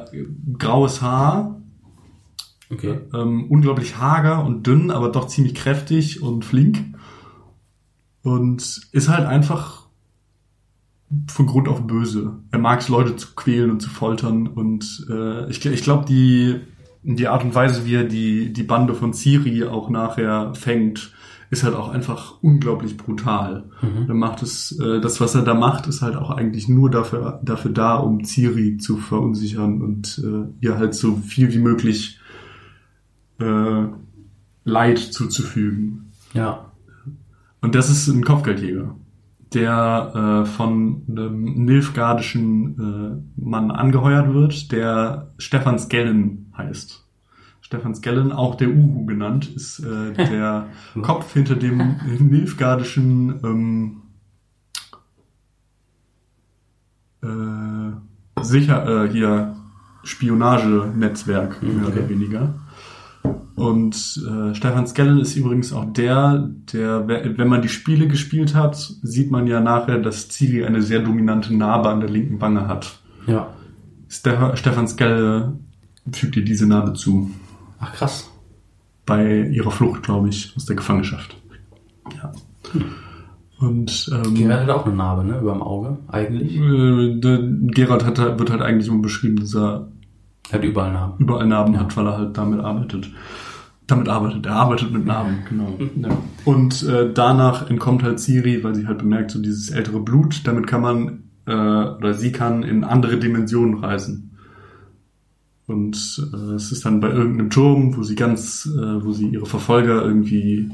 graues 0.59 1.03
Haar, 1.03 1.61
Okay. 2.75 3.01
ähm, 3.15 3.47
unglaublich 3.49 3.99
hager 3.99 4.45
und 4.45 4.67
dünn, 4.67 4.91
aber 4.91 5.11
doch 5.11 5.27
ziemlich 5.27 5.55
kräftig 5.55 6.23
und 6.23 6.45
flink. 6.45 6.85
Und 8.23 8.89
ist 8.93 9.09
halt 9.09 9.27
einfach 9.27 9.85
von 11.29 11.47
Grund 11.47 11.69
auf 11.69 11.87
böse. 11.87 12.39
Er 12.51 12.59
mag 12.59 12.81
es, 12.81 12.89
Leute 12.89 13.17
zu 13.17 13.29
quälen 13.35 13.71
und 13.71 13.81
zu 13.81 13.91
foltern. 13.91 14.47
Und 14.47 15.07
äh, 15.11 15.49
ich, 15.51 15.65
ich 15.65 15.83
glaube, 15.83 16.07
die, 16.07 16.61
die 17.03 17.29
Art 17.29 17.45
und 17.45 17.55
Weise, 17.55 17.87
wie 17.87 17.95
er 17.95 18.05
die, 18.05 18.53
die 18.53 18.63
Bande 18.63 18.95
von 18.95 19.13
Ciri 19.13 19.65
auch 19.65 19.91
nachher 19.91 20.55
fängt, 20.55 21.13
ist 21.51 21.63
halt 21.63 21.75
auch 21.75 21.91
einfach 21.91 22.43
unglaublich 22.43 22.97
brutal. 22.97 23.65
Mhm. 23.81 24.09
Er 24.09 24.15
macht 24.15 24.43
es, 24.43 24.79
äh, 24.81 25.01
das, 25.01 25.21
was 25.21 25.35
er 25.35 25.43
da 25.43 25.55
macht, 25.55 25.87
ist 25.87 26.03
halt 26.03 26.17
auch 26.17 26.31
eigentlich 26.31 26.69
nur 26.69 26.91
dafür, 26.91 27.41
dafür 27.45 27.71
da, 27.71 27.97
um 27.97 28.25
Ciri 28.25 28.79
zu 28.79 28.97
verunsichern 28.97 29.81
und 29.83 30.21
äh, 30.25 30.65
ihr 30.65 30.77
halt 30.77 30.95
so 30.95 31.17
viel 31.17 31.53
wie 31.53 31.59
möglich 31.59 32.19
äh, 33.41 33.87
Leid 34.65 34.99
zuzufügen. 34.99 36.13
Ja. 36.33 36.73
Und 37.61 37.75
das 37.75 37.91
ist 37.91 38.09
ein 38.09 38.25
Kopfgeldjäger, 38.25 38.95
der 39.53 40.43
äh, 40.45 40.47
von 40.47 41.03
einem 41.09 41.45
nilfgaardischen 41.65 43.23
äh, 43.37 43.41
Mann 43.41 43.71
angeheuert 43.71 44.33
wird, 44.33 44.73
der 44.73 45.33
Stefan 45.39 45.79
Skellen 45.79 46.53
heißt. 46.57 47.05
Stefan 47.61 47.95
Skellen, 47.95 48.33
auch 48.33 48.57
der 48.57 48.69
Uhu 48.69 49.07
genannt, 49.07 49.49
ist 49.55 49.81
äh, 49.81 50.13
der 50.17 50.67
Kopf 51.01 51.33
hinter 51.33 51.57
dem 51.57 51.97
nilfgaardischen 52.19 53.41
ähm, 53.43 54.03
äh, 57.23 58.45
sicher 58.45 59.05
äh, 59.05 59.09
hier 59.11 59.57
Spionagenetzwerk, 60.03 61.63
mehr 61.63 61.89
oder 61.89 62.03
okay. 62.03 62.09
weniger. 62.09 62.55
Und 63.57 63.95
äh, 64.29 64.55
Stefan 64.55 64.87
Skellen 64.87 65.21
ist 65.21 65.37
übrigens 65.37 65.73
auch 65.73 65.85
der, 65.93 66.51
der, 66.73 67.07
wenn 67.09 67.49
man 67.49 67.63
die 67.63 67.69
Spiele 67.69 68.09
gespielt 68.09 68.55
hat, 68.55 68.77
sieht 68.77 69.31
man 69.31 69.47
ja 69.47 69.61
nachher, 69.61 69.99
dass 69.99 70.29
Ciri 70.29 70.65
eine 70.65 70.83
sehr 70.83 71.01
dominante 71.01 71.55
Narbe 71.55 71.89
an 71.89 72.01
der 72.01 72.11
linken 72.11 72.41
Wange 72.41 72.67
hat. 72.67 72.99
Ja. 73.27 73.49
Ste 74.09 74.53
Stefan 74.55 74.89
Skelle 74.89 75.55
fügt 76.13 76.37
ihr 76.37 76.45
diese 76.45 76.67
Narbe 76.67 76.95
zu. 76.95 77.31
Ach 77.79 77.93
krass. 77.95 78.31
Bei 79.07 79.43
ihrer 79.43 79.71
Flucht, 79.71 80.03
glaube 80.03 80.29
ich, 80.29 80.53
aus 80.57 80.67
der 80.67 80.77
Gefangenschaft. 80.77 81.37
Ja. 82.17 82.33
Und 83.61 84.11
ähm, 84.13 84.35
Gerald 84.35 84.63
hat 84.63 84.71
auch 84.71 84.87
eine 84.87 84.97
Narbe, 84.97 85.25
ne? 85.25 85.39
Über 85.39 85.53
dem 85.53 85.63
Auge, 85.63 85.99
eigentlich. 86.09 86.57
äh, 86.57 87.21
der 87.21 87.39
Gerard 87.41 88.05
hat, 88.05 88.19
wird 88.39 88.51
halt 88.51 88.63
eigentlich 88.63 88.89
immer 88.89 89.01
beschrieben, 89.01 89.37
dass 89.37 89.55
er 89.55 89.89
Hat 90.53 90.63
überall 90.63 90.93
Narben. 90.93 91.17
überall 91.19 91.47
Narben 91.47 91.79
hat, 91.79 91.97
weil 91.97 92.07
er 92.07 92.19
halt 92.19 92.37
damit 92.37 92.61
arbeitet. 92.61 93.11
Damit 93.87 94.09
arbeitet, 94.09 94.47
er 94.47 94.57
arbeitet 94.57 94.93
mit 94.93 95.05
Narben, 95.05 95.39
genau. 95.49 95.79
Ja. 95.97 96.17
Und 96.45 96.83
äh, 96.85 97.13
danach 97.13 97.69
entkommt 97.69 98.03
halt 98.03 98.19
Ciri, 98.19 98.65
weil 98.65 98.75
sie 98.75 98.87
halt 98.87 98.99
bemerkt, 98.99 99.31
so 99.31 99.43
dieses 99.43 99.71
ältere 99.71 100.01
Blut, 100.01 100.47
damit 100.47 100.67
kann 100.67 100.81
man, 100.81 101.25
äh, 101.47 101.53
oder 101.53 102.15
sie 102.15 102.33
kann 102.33 102.63
in 102.63 102.83
andere 102.83 103.19
Dimensionen 103.19 103.85
reisen. 103.85 104.31
Und 105.67 106.23
äh, 106.33 106.55
es 106.55 106.73
ist 106.73 106.85
dann 106.85 107.01
bei 107.01 107.11
irgendeinem 107.11 107.51
Turm, 107.51 107.97
wo 107.97 108.03
sie 108.03 108.15
ganz, 108.15 108.67
äh, 108.67 109.05
wo 109.05 109.13
sie 109.13 109.29
ihre 109.29 109.47
Verfolger 109.47 110.03
irgendwie 110.03 110.71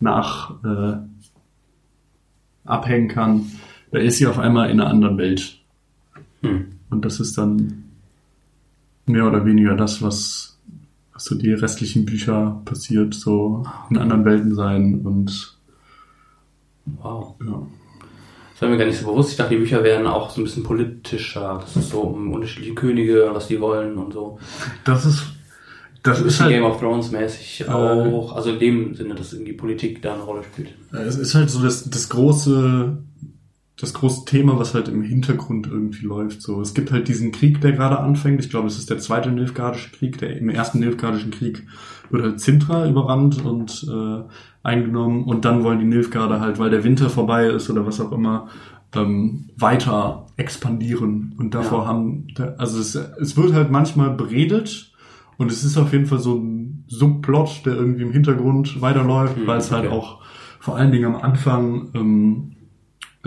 nach 0.00 0.62
äh, 0.64 0.98
abhängen 2.64 3.08
kann. 3.08 3.46
Da 3.90 3.98
ist 3.98 4.18
sie 4.18 4.26
auf 4.26 4.38
einmal 4.38 4.70
in 4.70 4.80
einer 4.80 4.90
anderen 4.90 5.18
Welt. 5.18 5.58
Hm. 6.42 6.66
Und 6.90 7.04
das 7.04 7.20
ist 7.20 7.38
dann 7.38 7.84
mehr 9.08 9.26
oder 9.26 9.44
weniger 9.44 9.74
das, 9.76 10.02
was, 10.02 10.58
was 11.12 11.24
so 11.24 11.34
die 11.34 11.52
restlichen 11.52 12.04
Bücher 12.04 12.60
passiert, 12.64 13.14
so 13.14 13.64
in 13.90 13.98
anderen 13.98 14.24
Welten 14.24 14.54
sein 14.54 15.00
und 15.04 15.54
Wow. 17.02 17.34
ja. 17.46 17.66
Das 18.52 18.62
war 18.62 18.70
mir 18.70 18.78
gar 18.78 18.86
nicht 18.86 18.98
so 18.98 19.06
bewusst. 19.06 19.30
Ich 19.30 19.36
dachte, 19.36 19.54
die 19.54 19.60
Bücher 19.60 19.84
wären 19.84 20.06
auch 20.06 20.30
so 20.30 20.40
ein 20.40 20.44
bisschen 20.44 20.64
politischer. 20.64 21.60
Das 21.60 21.76
ist 21.76 21.90
so 21.90 22.00
um 22.00 22.32
unterschiedliche 22.32 22.74
Könige, 22.74 23.30
was 23.32 23.46
die 23.46 23.60
wollen 23.60 23.96
und 23.98 24.12
so. 24.12 24.38
Das 24.84 25.04
ist, 25.06 25.22
das 26.02 26.18
Ein 26.18 26.22
ist 26.22 26.24
bisschen 26.24 26.44
halt, 26.46 26.54
Game 26.54 26.64
of 26.64 26.80
Thrones 26.80 27.12
mäßig 27.12 27.68
auch. 27.68 28.34
Also 28.34 28.50
in 28.50 28.58
dem 28.58 28.94
Sinne, 28.94 29.14
dass 29.14 29.32
irgendwie 29.32 29.52
Politik 29.52 30.02
da 30.02 30.14
eine 30.14 30.22
Rolle 30.22 30.42
spielt. 30.42 30.74
es 30.90 31.16
ist 31.16 31.34
halt 31.36 31.50
so 31.50 31.62
das, 31.62 31.88
das 31.88 32.08
große, 32.08 32.98
das 33.80 33.94
große 33.94 34.24
Thema, 34.24 34.58
was 34.58 34.74
halt 34.74 34.88
im 34.88 35.02
Hintergrund 35.02 35.66
irgendwie 35.68 36.04
läuft. 36.04 36.42
So, 36.42 36.60
es 36.60 36.74
gibt 36.74 36.90
halt 36.90 37.06
diesen 37.08 37.30
Krieg, 37.32 37.60
der 37.60 37.72
gerade 37.72 38.00
anfängt. 38.00 38.40
Ich 38.40 38.50
glaube, 38.50 38.66
es 38.66 38.76
ist 38.78 38.90
der 38.90 38.98
zweite 38.98 39.30
Nilfgaardische 39.30 39.90
Krieg. 39.92 40.18
Der 40.18 40.36
im 40.36 40.48
ersten 40.48 40.80
Nilfgaardischen 40.80 41.30
Krieg 41.30 41.64
wird 42.10 42.22
halt 42.22 42.40
Sintra 42.40 42.88
überrannt 42.88 43.44
und 43.44 43.86
äh, 43.88 44.22
eingenommen 44.62 45.24
und 45.24 45.44
dann 45.44 45.62
wollen 45.62 45.78
die 45.78 45.84
Nilfgaarder 45.86 46.40
halt, 46.40 46.58
weil 46.58 46.70
der 46.70 46.82
Winter 46.84 47.08
vorbei 47.08 47.46
ist 47.46 47.70
oder 47.70 47.86
was 47.86 48.00
auch 48.00 48.12
immer, 48.12 48.48
ähm, 48.94 49.50
weiter 49.56 50.26
expandieren 50.36 51.34
und 51.38 51.54
davor 51.54 51.82
Ja. 51.82 51.86
haben, 51.88 52.26
also 52.56 52.80
es, 52.80 52.94
es 52.94 53.36
wird 53.36 53.52
halt 53.52 53.70
manchmal 53.70 54.10
beredet 54.10 54.92
und 55.36 55.52
es 55.52 55.62
ist 55.62 55.76
auf 55.78 55.92
jeden 55.92 56.06
Fall 56.06 56.18
so 56.18 56.34
ein 56.36 56.84
Subplot, 56.88 57.62
der 57.66 57.74
irgendwie 57.74 58.02
im 58.02 58.12
Hintergrund 58.12 58.80
weiterläuft, 58.80 59.36
Hm, 59.36 59.46
weil 59.46 59.58
es 59.58 59.70
halt 59.70 59.86
okay. 59.86 59.94
auch 59.94 60.20
vor 60.58 60.76
allen 60.76 60.90
Dingen 60.90 61.14
am 61.14 61.16
Anfang 61.16 61.88
ähm, 61.94 62.52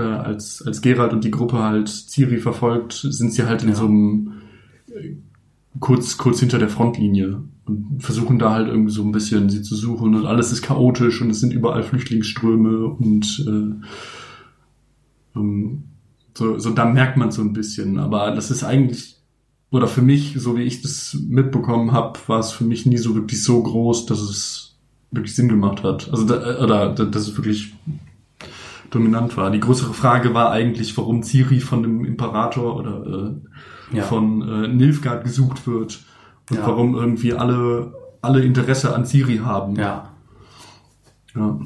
äh, 0.02 0.16
als, 0.16 0.62
als 0.66 0.82
Geralt 0.82 1.14
und 1.14 1.24
die 1.24 1.32
Gruppe 1.32 1.60
halt 1.60 1.88
Ciri 1.90 2.38
verfolgt, 2.38 2.94
sind 2.94 3.34
sie 3.34 3.44
halt 3.46 3.64
in 3.64 3.70
Ja. 3.70 3.76
so 3.76 3.86
einem 3.86 4.34
äh, 4.88 5.16
kurz, 5.80 6.18
kurz 6.18 6.40
hinter 6.40 6.60
der 6.60 6.70
Frontlinie 6.70 7.44
und 7.66 8.02
versuchen 8.04 8.40
da 8.40 8.52
halt 8.54 8.68
irgendwie 8.68 8.92
so 8.92 9.04
ein 9.04 9.12
bisschen 9.12 9.50
sie 9.50 9.62
zu 9.62 9.76
suchen 9.76 10.16
und 10.16 10.26
alles 10.26 10.52
ist 10.52 10.62
chaotisch 10.64 11.22
und 11.22 11.30
es 11.30 11.40
sind 11.40 11.54
überall 11.54 11.84
Flüchtlingsströme 11.84 12.86
und 12.88 13.46
äh, 13.48 15.40
ähm, 15.40 15.84
so, 16.38 16.58
so 16.60 16.70
da 16.72 16.86
merkt 16.86 17.18
man 17.18 17.32
so 17.32 17.42
ein 17.42 17.54
bisschen, 17.54 17.98
aber 18.00 18.32
das 18.32 18.52
ist 18.52 18.64
eigentlich 18.64 19.18
oder 19.70 19.88
für 19.88 20.02
mich, 20.02 20.34
so 20.38 20.58
wie 20.58 20.64
ich 20.64 20.82
das 20.82 21.18
mitbekommen 21.30 21.94
habe, 21.94 22.20
war 22.28 22.40
es 22.40 22.52
für 22.52 22.66
mich 22.66 22.86
nie 22.86 22.98
so 22.98 23.16
wirklich 23.16 23.42
so 23.42 23.64
groß, 23.64 24.06
dass 24.06 24.20
es 24.20 24.76
wirklich 25.12 25.34
Sinn 25.34 25.48
gemacht 25.48 25.84
hat. 25.84 26.10
Also 26.12 26.26
da, 26.26 26.62
oder 26.62 26.94
da- 26.94 27.06
dass 27.06 27.22
es 27.30 27.38
wirklich 27.38 27.74
dominant 28.92 29.36
war. 29.38 29.50
Die 29.52 29.60
größere 29.60 29.94
Frage 29.94 30.34
war 30.34 30.52
eigentlich, 30.52 30.96
warum 30.98 31.24
Ciri 31.24 31.60
von 31.60 31.82
dem 31.84 32.06
Imperator 32.06 32.76
oder 32.78 33.32
äh, 33.92 33.98
Ja. 33.98 34.04
von 34.04 34.42
äh, 34.48 34.68
Nilfgaard 34.68 35.24
gesucht 35.24 35.66
wird 35.68 36.00
und 36.50 36.58
Ja. 36.58 36.68
warum 36.68 36.96
irgendwie 36.96 37.34
alle 37.34 37.94
alle 38.22 38.44
Interesse 38.44 38.94
an 38.96 39.06
Ciri 39.06 39.38
haben. 39.38 39.76
Ja. 39.78 40.10
Ja. 41.36 41.58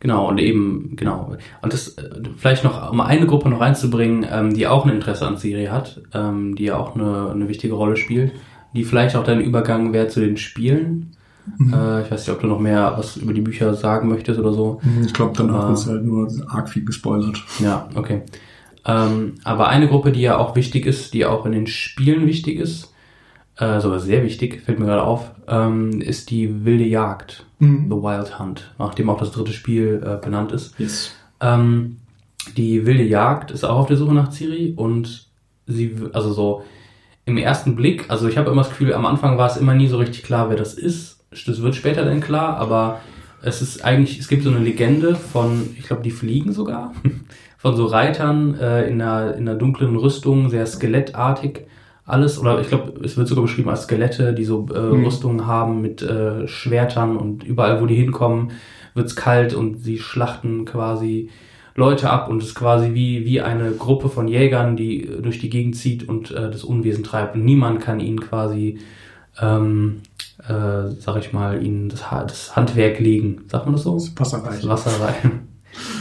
Genau, 0.00 0.28
und 0.28 0.36
eben, 0.36 0.96
genau. 0.96 1.34
Und 1.62 1.72
das 1.72 1.96
äh, 1.96 2.20
vielleicht 2.36 2.62
noch, 2.64 2.92
um 2.92 3.00
eine 3.00 3.26
Gruppe 3.26 3.48
noch 3.48 3.60
reinzubringen, 3.60 4.26
ähm, 4.30 4.52
die 4.52 4.66
auch 4.66 4.84
ein 4.84 4.92
Interesse 4.92 5.26
an 5.26 5.38
Siri 5.38 5.66
hat, 5.66 6.02
ähm, 6.12 6.54
die 6.56 6.64
ja 6.64 6.76
auch 6.76 6.94
eine, 6.94 7.30
eine 7.30 7.48
wichtige 7.48 7.72
Rolle 7.72 7.96
spielt, 7.96 8.32
die 8.74 8.84
vielleicht 8.84 9.16
auch 9.16 9.24
dann 9.24 9.40
Übergang 9.40 9.94
wäre 9.94 10.08
zu 10.08 10.20
den 10.20 10.36
Spielen. 10.36 11.13
Äh, 11.60 12.02
ich 12.02 12.10
weiß 12.10 12.26
nicht, 12.26 12.30
ob 12.30 12.40
du 12.40 12.46
noch 12.46 12.60
mehr 12.60 12.94
was 12.96 13.16
über 13.16 13.32
die 13.32 13.40
Bücher 13.42 13.74
sagen 13.74 14.08
möchtest 14.08 14.38
oder 14.40 14.52
so. 14.52 14.80
Ich 15.04 15.12
glaube, 15.12 15.32
danach 15.36 15.64
Aber- 15.64 15.74
ist 15.74 15.86
halt 15.86 16.04
nur 16.04 16.28
arg 16.48 16.68
viel 16.68 16.84
gespoilert. 16.84 17.42
Ja, 17.60 17.88
okay. 17.94 18.22
Ähm, 18.86 19.34
aber 19.44 19.68
eine 19.68 19.88
Gruppe, 19.88 20.12
die 20.12 20.20
ja 20.22 20.36
auch 20.38 20.56
wichtig 20.56 20.86
ist, 20.86 21.14
die 21.14 21.24
auch 21.24 21.46
in 21.46 21.52
den 21.52 21.66
Spielen 21.66 22.26
wichtig 22.26 22.58
ist, 22.58 22.92
äh, 23.56 23.80
sogar 23.80 24.00
sehr 24.00 24.22
wichtig, 24.24 24.62
fällt 24.62 24.78
mir 24.78 24.86
gerade 24.86 25.04
auf, 25.04 25.30
ähm, 25.48 26.00
ist 26.00 26.30
die 26.30 26.64
wilde 26.64 26.84
Jagd, 26.84 27.46
Mhm. 27.60 27.84
The 27.88 27.96
Wild 27.96 28.38
Hunt, 28.38 28.74
nachdem 28.78 29.08
auch 29.08 29.18
das 29.18 29.30
dritte 29.30 29.52
Spiel 29.52 30.02
äh, 30.04 30.22
benannt 30.22 30.52
ist. 30.52 30.78
Yes. 30.78 31.12
Ähm, 31.40 31.98
die 32.56 32.84
wilde 32.84 33.04
Jagd 33.04 33.52
ist 33.52 33.64
auch 33.64 33.78
auf 33.78 33.86
der 33.86 33.96
Suche 33.96 34.12
nach 34.12 34.30
Ciri 34.32 34.74
und 34.76 35.28
sie, 35.66 35.94
also 36.12 36.32
so 36.32 36.62
im 37.24 37.38
ersten 37.38 37.74
Blick, 37.76 38.04
also 38.10 38.28
ich 38.28 38.36
habe 38.36 38.50
immer 38.50 38.62
das 38.62 38.70
Gefühl, 38.70 38.92
am 38.92 39.06
Anfang 39.06 39.38
war 39.38 39.46
es 39.48 39.56
immer 39.56 39.72
nie 39.74 39.86
so 39.88 39.96
richtig 39.96 40.24
klar, 40.24 40.50
wer 40.50 40.56
das 40.58 40.74
ist. 40.74 41.13
Das 41.46 41.62
wird 41.62 41.74
später 41.74 42.04
dann 42.04 42.20
klar, 42.20 42.56
aber 42.58 43.00
es 43.42 43.60
ist 43.62 43.84
eigentlich, 43.84 44.18
es 44.18 44.28
gibt 44.28 44.42
so 44.44 44.50
eine 44.50 44.60
Legende 44.60 45.14
von, 45.14 45.70
ich 45.78 45.86
glaube, 45.86 46.02
die 46.02 46.10
fliegen 46.10 46.52
sogar, 46.52 46.94
von 47.58 47.76
so 47.76 47.86
Reitern 47.86 48.54
äh, 48.58 48.86
in, 48.86 49.00
einer, 49.00 49.34
in 49.34 49.48
einer 49.48 49.58
dunklen 49.58 49.96
Rüstung, 49.96 50.48
sehr 50.48 50.66
skelettartig 50.66 51.66
alles, 52.06 52.38
oder 52.38 52.60
ich 52.60 52.68
glaube, 52.68 53.00
es 53.02 53.16
wird 53.16 53.28
sogar 53.28 53.42
beschrieben 53.42 53.70
als 53.70 53.84
Skelette, 53.84 54.34
die 54.34 54.44
so 54.44 54.66
äh, 54.74 54.78
Mhm. 54.78 55.04
Rüstungen 55.04 55.46
haben 55.46 55.80
mit 55.80 56.02
äh, 56.02 56.46
Schwertern 56.46 57.16
und 57.16 57.44
überall, 57.44 57.80
wo 57.80 57.86
die 57.86 57.94
hinkommen, 57.94 58.52
wird's 58.94 59.16
kalt 59.16 59.54
und 59.54 59.78
sie 59.78 59.98
schlachten 59.98 60.66
quasi 60.66 61.30
Leute 61.76 62.10
ab 62.10 62.28
und 62.28 62.42
es 62.42 62.48
ist 62.48 62.54
quasi 62.54 62.94
wie, 62.94 63.24
wie 63.24 63.40
eine 63.40 63.72
Gruppe 63.72 64.08
von 64.08 64.28
Jägern, 64.28 64.76
die 64.76 65.08
durch 65.22 65.40
die 65.40 65.50
Gegend 65.50 65.76
zieht 65.76 66.06
und 66.08 66.30
äh, 66.30 66.50
das 66.50 66.62
Unwesen 66.62 67.02
treibt. 67.02 67.34
Und 67.34 67.44
niemand 67.44 67.80
kann 67.80 67.98
ihnen 67.98 68.20
quasi, 68.20 68.78
ähm, 69.40 70.02
äh, 70.48 70.90
sag 70.98 71.16
ich 71.18 71.32
mal, 71.32 71.64
ihnen 71.64 71.88
das, 71.88 72.10
Ha- 72.10 72.24
das 72.24 72.54
Handwerk 72.56 73.00
legen. 73.00 73.42
Sagt 73.48 73.64
man 73.66 73.74
das 73.74 73.84
so? 73.84 73.94
Das 73.94 74.12
Wasserreich. 74.18 74.60
Das 74.60 74.68
Wasser 74.68 75.04
rein. 75.04 75.48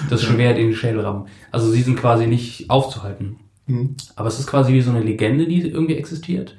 Das 0.09 0.21
Schwert 0.21 0.57
in 0.57 0.67
den 0.67 0.75
Schädel 0.75 1.01
rammen. 1.01 1.25
Also 1.51 1.71
sie 1.71 1.81
sind 1.81 1.97
quasi 1.97 2.27
nicht 2.27 2.69
aufzuhalten. 2.69 3.37
Mhm. 3.65 3.95
Aber 4.15 4.27
es 4.27 4.39
ist 4.39 4.47
quasi 4.47 4.73
wie 4.73 4.81
so 4.81 4.91
eine 4.91 5.01
Legende, 5.01 5.47
die 5.47 5.61
irgendwie 5.67 5.95
existiert. 5.95 6.55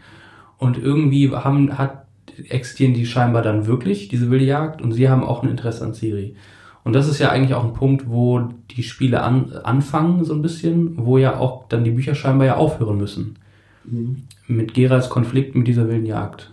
Und 0.59 0.78
irgendwie 0.78 1.30
haben, 1.30 1.76
hat, 1.78 2.07
existieren 2.49 2.95
die 2.95 3.07
scheinbar 3.07 3.43
dann 3.43 3.66
wirklich, 3.66 4.09
diese 4.09 4.30
wilde 4.30 4.47
Jagd, 4.47 4.82
und 4.82 4.93
sie 4.93 5.09
haben 5.09 5.22
auch 5.22 5.43
ein 5.43 5.51
Interesse 5.51 5.85
an 5.85 5.95
Ciri. 5.95 6.35
Und 6.82 6.93
das 6.95 7.09
ist 7.09 7.18
ja 7.18 7.30
eigentlich 7.30 7.55
auch 7.55 7.64
ein 7.64 7.72
Punkt, 7.74 8.09
wo 8.09 8.41
die 8.70 8.82
Spiele 8.82 9.22
an, 9.22 9.53
anfangen, 9.62 10.24
so 10.24 10.35
ein 10.35 10.43
bisschen, 10.43 10.95
wo 11.07 11.16
ja 11.18 11.39
auch 11.39 11.68
dann 11.68 11.85
die 11.85 11.91
Bücher 11.93 12.14
scheinbar 12.14 12.47
ja 12.47 12.57
aufhören 12.57 12.99
müssen. 12.99 13.39
Mhm. 13.85 14.24
Mit 14.47 14.74
Geralts 14.74 15.09
Konflikt 15.09 15.55
mit 15.55 15.68
dieser 15.68 15.89
wilden 15.89 16.07
Jagd. 16.07 16.53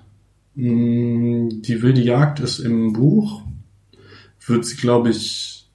Mm, 0.56 1.62
Die 1.62 1.82
wilde 1.82 2.02
Jagd 2.02 2.40
ist 2.40 2.60
im 2.60 2.94
Buch 2.94 3.44
wird 4.46 4.66
sie, 4.66 4.76
glaube 4.76 5.10
ich, 5.10 5.70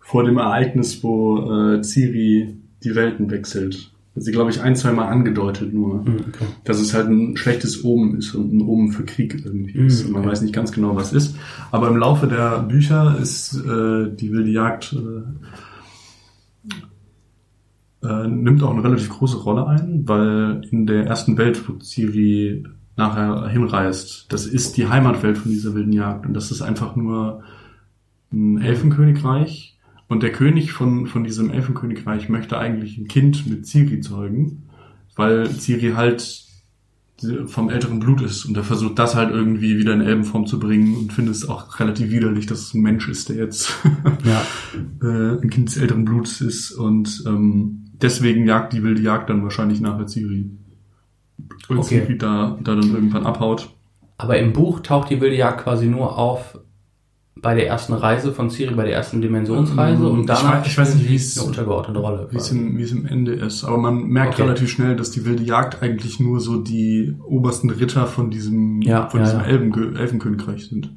vor 0.00 0.24
dem 0.24 0.38
Ereignis, 0.38 1.02
wo 1.02 1.50
äh, 1.76 1.82
Ciri 1.82 2.56
die 2.84 2.94
Welten 2.94 3.30
wechselt. 3.30 3.90
Sie, 4.14 4.30
glaube 4.32 4.50
ich, 4.50 4.60
ein, 4.60 4.76
zwei 4.76 4.92
Mal 4.92 5.08
angedeutet 5.08 5.72
nur, 5.72 6.04
Hm, 6.04 6.16
okay. 6.28 6.44
dass 6.64 6.80
es 6.80 6.92
halt 6.92 7.08
ein 7.08 7.36
schlechtes 7.36 7.82
Omen 7.82 8.18
ist 8.18 8.34
und 8.34 8.52
ein 8.52 8.60
Omen 8.60 8.92
für 8.92 9.04
Krieg 9.04 9.40
irgendwie 9.44 9.78
ist. 9.78 10.00
Mhm, 10.02 10.06
Und 10.08 10.12
man 10.12 10.22
okay. 10.22 10.30
weiß 10.32 10.42
nicht 10.42 10.54
ganz 10.54 10.70
genau, 10.72 10.96
was 10.96 11.12
ist. 11.14 11.34
Aber 11.70 11.88
im 11.88 11.96
Laufe 11.96 12.26
der 12.26 12.60
Bücher 12.64 13.18
ist 13.22 13.54
äh, 13.54 14.10
die 14.14 14.30
wilde 14.32 14.50
Jagd 14.50 14.92
äh, 14.94 15.22
äh, 18.02 18.26
nimmt 18.26 18.62
auch 18.62 18.72
eine 18.72 18.84
relativ 18.84 19.10
große 19.10 19.38
Rolle 19.38 19.66
ein, 19.66 20.02
weil 20.06 20.62
in 20.70 20.86
der 20.86 21.06
ersten 21.06 21.38
Welt, 21.38 21.68
wo 21.68 21.78
Ciri 21.78 22.64
nachher 22.96 23.48
hinreist, 23.48 24.26
das 24.30 24.46
ist 24.46 24.76
die 24.76 24.88
Heimatwelt 24.88 25.38
von 25.38 25.50
dieser 25.50 25.74
wilden 25.74 25.92
Jagd. 25.92 26.26
Und 26.26 26.34
das 26.34 26.50
ist 26.50 26.62
einfach 26.62 26.96
nur 26.96 27.42
ein 28.32 28.60
Elfenkönigreich. 28.60 29.78
Und 30.08 30.22
der 30.22 30.32
König 30.32 30.72
von, 30.72 31.06
von 31.06 31.24
diesem 31.24 31.50
Elfenkönigreich 31.50 32.28
möchte 32.28 32.58
eigentlich 32.58 32.98
ein 32.98 33.08
Kind 33.08 33.46
mit 33.46 33.66
Ciri 33.66 34.00
zeugen, 34.00 34.68
weil 35.16 35.48
Ciri 35.48 35.92
halt 35.92 36.42
vom 37.46 37.70
älteren 37.70 38.00
Blut 38.00 38.20
ist. 38.20 38.44
Und 38.44 38.56
er 38.56 38.64
versucht 38.64 38.98
das 38.98 39.14
halt 39.14 39.30
irgendwie 39.30 39.78
wieder 39.78 39.94
in 39.94 40.00
Elbenform 40.00 40.46
zu 40.46 40.58
bringen 40.58 40.96
und 40.96 41.12
findet 41.12 41.36
es 41.36 41.48
auch 41.48 41.78
relativ 41.78 42.10
widerlich, 42.10 42.46
dass 42.46 42.60
es 42.60 42.74
ein 42.74 42.82
Mensch 42.82 43.08
ist, 43.08 43.28
der 43.28 43.36
jetzt 43.36 43.72
Ja. 44.24 44.42
äh, 45.02 45.40
ein 45.40 45.50
Kind 45.50 45.68
des 45.68 45.76
älteren 45.76 46.04
Bluts 46.04 46.40
ist. 46.40 46.72
Und 46.72 47.22
ähm, 47.26 47.81
deswegen 48.02 48.46
jagt 48.46 48.72
die 48.72 48.82
wilde 48.82 49.00
Jagd 49.00 49.30
dann 49.30 49.42
wahrscheinlich 49.42 49.80
nachher 49.80 50.06
Ciri. 50.06 50.50
Und 51.68 51.78
Okay. 51.78 52.00
Ciri 52.00 52.18
da, 52.18 52.58
da 52.62 52.74
dann 52.74 52.92
irgendwann 52.94 53.24
abhaut. 53.26 53.68
Aber 54.18 54.38
im 54.38 54.52
Buch 54.52 54.80
taucht 54.80 55.10
die 55.10 55.20
wilde 55.20 55.36
Jagd 55.36 55.62
quasi 55.64 55.86
nur 55.86 56.18
auf 56.18 56.58
bei 57.34 57.54
der 57.56 57.66
ersten 57.66 57.92
Reise 57.94 58.30
von 58.32 58.50
Ciri, 58.50 58.74
bei 58.74 58.84
der 58.84 58.94
ersten 58.94 59.20
Dimensionsreise 59.20 60.02
Mm, 60.02 60.06
und 60.10 60.20
ich 60.20 60.26
danach 60.26 60.62
weiß- 60.62 60.66
ich 60.66 60.78
weiß 60.78 60.94
nicht, 60.94 61.38
eine 61.38 61.46
untergeordnete 61.48 61.98
Rolle. 61.98 62.28
Wie 62.30 62.36
es, 62.36 62.48
quasi. 62.50 62.58
im, 62.58 62.78
wie 62.78 62.82
es 62.82 62.92
im 62.92 63.04
Ende 63.06 63.32
ist. 63.32 63.64
Aber 63.64 63.78
man 63.78 64.04
merkt 64.04 64.34
Okay. 64.34 64.42
relativ 64.42 64.70
schnell, 64.70 64.94
dass 64.94 65.10
die 65.10 65.24
wilde 65.24 65.42
Jagd 65.42 65.82
eigentlich 65.82 66.20
nur 66.20 66.38
so 66.38 66.58
die 66.62 67.16
obersten 67.26 67.70
Ritter 67.70 68.06
von 68.06 68.30
diesem, 68.30 68.80
Ja, 68.82 69.08
von 69.08 69.20
ja, 69.20 69.26
diesem 69.26 69.40
ja. 69.40 69.46
Elben, 69.46 69.96
Elfenkönigreich 69.96 70.68
sind. 70.68 70.90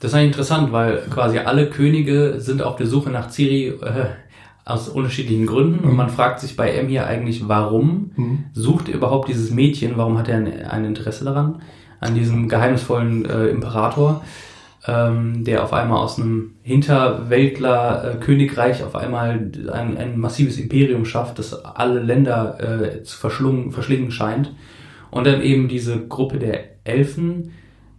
Das 0.00 0.10
ist 0.10 0.16
eigentlich 0.18 0.32
interessant, 0.32 0.70
weil 0.72 0.98
quasi 1.08 1.38
alle 1.38 1.70
Könige 1.70 2.34
sind 2.38 2.60
auf 2.60 2.76
der 2.76 2.86
Suche 2.86 3.08
nach 3.10 3.30
Ciri 3.30 3.68
äh, 3.68 4.06
aus 4.64 4.88
unterschiedlichen 4.88 5.46
Gründen 5.46 5.84
und 5.84 5.94
man 5.94 6.08
fragt 6.08 6.40
sich 6.40 6.56
bei 6.56 6.70
M 6.70 6.88
hier 6.88 7.06
eigentlich, 7.06 7.48
warum 7.48 8.12
Mhm. 8.16 8.44
sucht 8.52 8.88
er 8.88 8.94
überhaupt 8.94 9.28
dieses 9.28 9.50
Mädchen, 9.50 9.96
warum 9.96 10.16
hat 10.18 10.28
er 10.28 10.38
ein, 10.38 10.66
ein 10.66 10.84
Interesse 10.84 11.24
daran, 11.24 11.60
an 12.00 12.14
diesem 12.14 12.48
geheimnisvollen 12.48 13.24
äh, 13.26 13.46
Imperator, 13.48 14.22
ähm, 14.86 15.44
der 15.44 15.62
auf 15.64 15.72
einmal 15.72 15.98
aus 15.98 16.18
einem 16.18 16.52
Hinterwäldler 16.62 18.14
äh, 18.14 18.16
Königreich 18.24 18.82
auf 18.82 18.94
einmal 18.96 19.50
ein, 19.72 19.96
ein 19.96 20.18
massives 20.18 20.58
Imperium 20.58 21.04
schafft, 21.04 21.38
das 21.38 21.64
alle 21.64 22.00
Länder 22.00 22.58
äh, 22.60 23.02
zu 23.02 23.16
verschlungen, 23.18 23.70
verschlingen 23.72 24.10
scheint. 24.10 24.52
Und 25.10 25.26
dann 25.26 25.42
eben 25.42 25.68
diese 25.68 26.06
Gruppe 26.06 26.38
der 26.38 26.60
Elfen 26.84 27.52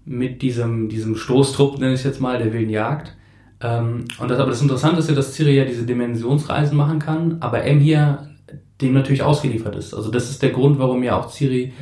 mit 0.03 0.41
diesem, 0.41 0.89
diesem 0.89 1.15
Stoßtrupp, 1.15 1.79
nenne 1.79 1.93
ich 1.93 2.01
es 2.01 2.05
jetzt 2.05 2.21
mal, 2.21 2.37
der 2.37 2.53
wilden 2.53 2.69
Jagd. 2.69 3.14
Ähm, 3.61 4.05
und 4.19 4.29
das, 4.29 4.39
aber 4.39 4.51
das 4.51 4.61
Interessante 4.61 4.99
ist 4.99 5.09
ja, 5.09 5.15
dass 5.15 5.33
Ciri 5.33 5.55
ja 5.55 5.65
diese 5.65 5.85
Dimensionsreisen 5.85 6.77
machen 6.77 6.99
kann, 6.99 7.37
aber 7.39 7.63
M 7.63 7.79
hier 7.79 8.29
dem 8.81 8.93
natürlich 8.93 9.23
ausgeliefert 9.23 9.75
ist. 9.75 9.93
Also 9.93 10.11
das 10.11 10.29
ist 10.29 10.41
der 10.41 10.49
Grund, 10.49 10.79
warum 10.79 11.03
ja 11.03 11.17
auch 11.17 11.29
Ciri 11.29 11.73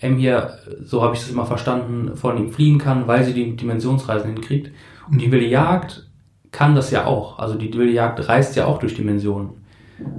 M 0.00 0.16
hier, 0.16 0.58
so 0.82 1.02
habe 1.02 1.14
ich 1.14 1.20
es 1.20 1.30
immer 1.30 1.46
verstanden, 1.46 2.16
von 2.16 2.38
ihm 2.38 2.50
fliehen 2.50 2.78
kann, 2.78 3.06
weil 3.06 3.24
sie 3.24 3.34
die 3.34 3.54
Dimensionsreisen 3.56 4.32
hinkriegt. 4.32 4.72
Und 5.10 5.20
die 5.20 5.30
wilde 5.30 5.46
Jagd 5.46 6.06
kann 6.52 6.74
das 6.74 6.90
ja 6.90 7.06
auch. 7.06 7.38
Also 7.38 7.54
die 7.54 7.72
wilde 7.74 7.92
Jagd 7.92 8.26
reist 8.28 8.56
ja 8.56 8.66
auch 8.66 8.78
durch 8.78 8.94
Dimensionen. 8.94 9.50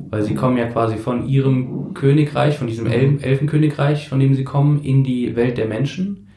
Weil 0.10 0.24
sie 0.24 0.36
kommen 0.36 0.58
ja 0.58 0.68
quasi 0.68 0.98
von 0.98 1.28
ihrem 1.28 1.94
Königreich, 1.96 2.58
von 2.58 2.68
diesem 2.68 2.86
El 2.86 3.18
Elfenkönigreich, 3.22 4.08
von 4.08 4.20
dem 4.20 4.36
sie 4.36 4.44
kommen, 4.44 4.82
in 4.84 5.04
die 5.04 5.36
Welt 5.36 5.58
der 5.58 5.66
Menschen, 5.66 6.28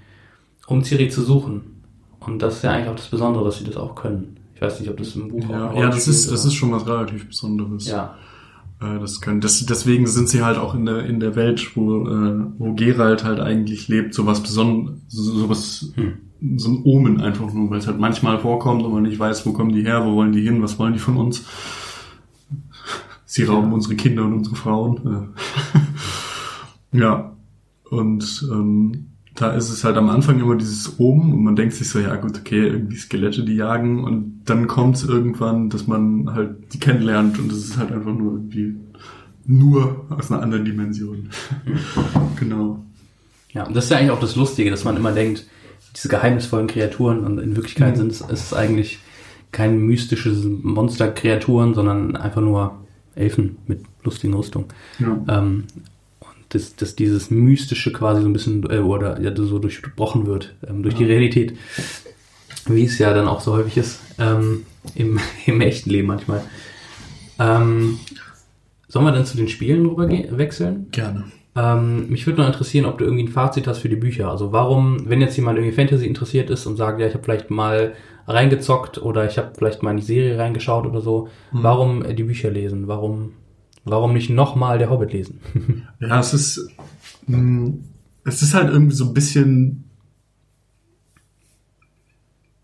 um 0.67 0.83
Ciri 0.83 1.11
zu 1.11 1.21
suchen. 1.23 1.83
Und 2.21 2.41
das 2.41 2.57
ist 2.57 2.65
ja 2.65 2.71
eigentlich 2.71 2.89
auch 2.89 2.97
das 2.97 3.09
Besondere, 3.09 3.45
dass 3.45 3.59
sie 3.59 3.65
das 3.65 3.77
auch 3.77 3.95
können. 3.95 4.39
Ich 4.67 4.73
weiß 4.73 4.81
nicht, 4.81 4.91
ob 4.91 4.97
das 4.99 5.15
im 5.17 5.29
Buch 5.29 5.49
Ja, 5.49 5.71
eine 5.71 5.81
ja 5.81 5.89
das, 5.91 6.09
ist, 6.09 6.31
das 6.31 6.45
ist 6.45 6.55
schon 6.55 6.73
was 6.73 6.87
relativ 6.87 7.27
Besonderes. 7.29 7.87
Ja, 7.87 8.15
Äh, 8.81 8.99
das 8.99 9.21
können, 9.21 9.41
das, 9.41 9.65
deswegen 9.67 10.07
sind 10.07 10.29
sie 10.29 10.43
halt 10.43 10.59
auch 10.59 10.75
in 10.75 10.85
der, 10.87 11.05
in 11.07 11.21
der 11.21 11.37
Welt, 11.37 11.77
wo, 11.77 12.07
äh, 12.09 12.45
wo 12.59 12.75
Geralt 12.75 13.23
halt 13.25 13.41
eigentlich 13.41 13.89
lebt, 13.89 14.15
sowas 14.15 14.43
Besonderes, 14.43 14.99
sowas, 15.09 15.93
Hm. 15.95 16.59
so 16.59 16.69
ein 16.71 16.83
Omen 16.85 17.21
einfach 17.21 17.53
nur, 17.53 17.71
weil 17.71 17.79
es 17.79 17.87
halt 17.87 17.99
manchmal 17.99 18.39
vorkommt 18.39 18.83
und 18.83 18.93
man 18.93 19.03
nicht 19.05 19.19
weiß, 19.19 19.47
wo 19.47 19.53
kommen 19.53 19.73
die 19.73 19.83
her, 19.85 20.05
wo 20.05 20.15
wollen 20.17 20.33
die 20.33 20.43
hin, 20.43 20.61
was 20.63 20.79
wollen 20.79 20.93
die 20.93 20.99
von 20.99 21.17
uns. 21.17 21.45
Sie 23.27 23.45
rauben 23.45 23.69
Ja. 23.69 23.75
unsere 23.75 23.95
Kinder 23.97 24.25
und 24.25 24.35
unsere 24.35 24.57
Frauen. 24.57 25.33
äh. 26.93 26.99
ja. 26.99 27.33
Und 27.91 28.49
ähm, 28.53 29.07
da 29.35 29.53
ist 29.53 29.71
es 29.71 29.83
halt 29.83 29.97
am 29.97 30.09
Anfang 30.11 30.39
immer 30.41 30.57
dieses 30.57 30.99
Omen 31.01 31.33
und 31.33 31.43
man 31.43 31.57
denkt 31.57 31.75
sich 31.75 31.89
so, 31.89 31.99
ja 31.99 32.15
gut, 32.17 32.39
okay, 32.39 32.67
irgendwie 32.69 32.97
Skelette, 32.97 33.45
die 33.45 33.57
jagen 33.57 34.05
und 34.05 34.43
dann 34.45 34.67
kommt 34.69 34.97
es 34.97 35.05
irgendwann, 35.05 35.71
dass 35.71 35.87
man 35.87 36.33
halt 36.33 36.73
die 36.73 36.79
kennenlernt 36.79 37.39
und 37.39 37.51
es 37.51 37.59
ist 37.65 37.77
halt 37.77 37.91
einfach 37.91 38.15
nur 38.15 38.35
irgendwie 38.35 38.77
nur 39.47 40.07
aus 40.11 40.31
einer 40.31 40.43
anderen 40.43 40.65
Dimension. 40.65 41.31
genau. 42.39 42.85
Ja, 43.53 43.67
und 43.67 43.77
das 43.77 43.85
ist 43.85 43.91
ja 43.91 43.99
eigentlich 43.99 44.11
auch 44.11 44.21
das 44.21 44.37
Lustige, 44.37 44.71
dass 44.71 44.85
man 44.85 44.97
immer 44.97 45.13
denkt, 45.13 45.47
diese 45.95 46.09
geheimnisvollen 46.09 46.67
Kreaturen 46.67 47.21
und 47.25 47.39
in 47.39 47.57
Wirklichkeit 47.57 47.95
Mhm. 47.95 47.99
sind 47.99 48.13
es, 48.13 48.21
ist 48.21 48.31
es 48.47 48.55
eigentlich 48.55 48.99
keine 49.53 49.75
mystische 49.77 50.31
Monsterkreaturen, 50.31 51.75
sondern 51.75 52.17
einfach 52.17 52.41
nur 52.41 52.79
Elfen 53.15 53.57
mit 53.67 53.81
lustigen 54.03 54.35
Rüstungen. 54.35 54.69
Ja. 54.99 55.25
Ähm, 55.29 55.65
dass, 56.55 56.77
dass 56.77 56.95
dieses 56.97 57.31
Mystische 57.31 57.93
quasi 57.93 58.23
so 58.23 58.29
ein 58.29 58.33
bisschen 58.33 58.63
äh, 58.71 58.79
oder 58.79 59.21
ja, 59.21 59.35
so 59.35 59.59
durchbrochen 59.59 60.27
wird 60.27 60.55
ähm, 60.69 60.83
durch 60.83 60.95
die 60.95 61.03
Ja. 61.05 61.09
Realität. 61.09 61.55
Wie 62.67 62.85
es 62.85 62.99
ja 62.99 63.13
dann 63.13 63.29
auch 63.29 63.41
so 63.41 63.53
häufig 63.53 63.77
ist 63.77 64.01
ähm, 64.19 64.65
im, 64.95 65.19
im 65.47 65.61
echten 65.61 65.91
Leben 65.91 66.09
manchmal. 66.09 66.43
Ähm, 67.39 67.99
sollen 68.89 69.05
wir 69.07 69.13
dann 69.13 69.27
zu 69.27 69.37
den 69.37 69.49
Spielen 69.49 69.87
rüber 69.87 70.09
wechseln? 70.09 70.87
Gerne. 70.93 71.25
Ähm, 71.57 72.09
mich 72.09 72.27
würde 72.27 72.41
noch 72.41 72.47
interessieren, 72.49 72.85
ob 72.87 72.99
du 72.99 73.05
irgendwie 73.05 73.25
ein 73.25 73.29
Fazit 73.29 73.67
hast 73.67 73.79
für 73.79 73.89
die 73.89 73.97
Bücher. 73.97 74.31
Also 74.31 74.53
warum, 74.53 75.09
wenn 75.09 75.21
jetzt 75.21 75.37
jemand 75.37 75.59
irgendwie 75.59 75.75
Fantasy 75.75 76.07
interessiert 76.07 76.51
ist 76.51 76.67
und 76.67 76.77
sagt, 76.77 77.01
ja, 77.01 77.07
ich 77.07 77.15
habe 77.15 77.23
vielleicht 77.25 77.51
mal 77.51 77.93
reingezockt 78.27 78.99
oder 79.03 79.27
ich 79.29 79.37
habe 79.39 79.53
vielleicht 79.57 79.83
mal 79.83 79.91
in 79.93 79.99
die 79.99 80.03
Serie 80.03 80.39
reingeschaut 80.39 80.87
oder 80.87 81.01
so, 81.01 81.29
Hm. 81.51 81.63
warum 81.63 82.05
äh, 82.05 82.15
die 82.15 82.25
Bücher 82.25 82.51
lesen? 82.51 82.89
Warum, 82.89 83.33
warum 83.85 84.13
nicht 84.13 84.31
nochmal 84.31 84.79
der 84.79 84.91
Hobbit 84.91 85.13
lesen? 85.13 85.41
Ja, 86.01 86.21
es 86.21 86.35
ist, 86.35 86.69
mh, 87.27 87.75
es 88.25 88.43
ist 88.43 88.55
halt 88.55 88.71
irgendwie 88.71 88.95
so 88.95 89.07
ein 89.07 89.15
bisschen 89.15 89.85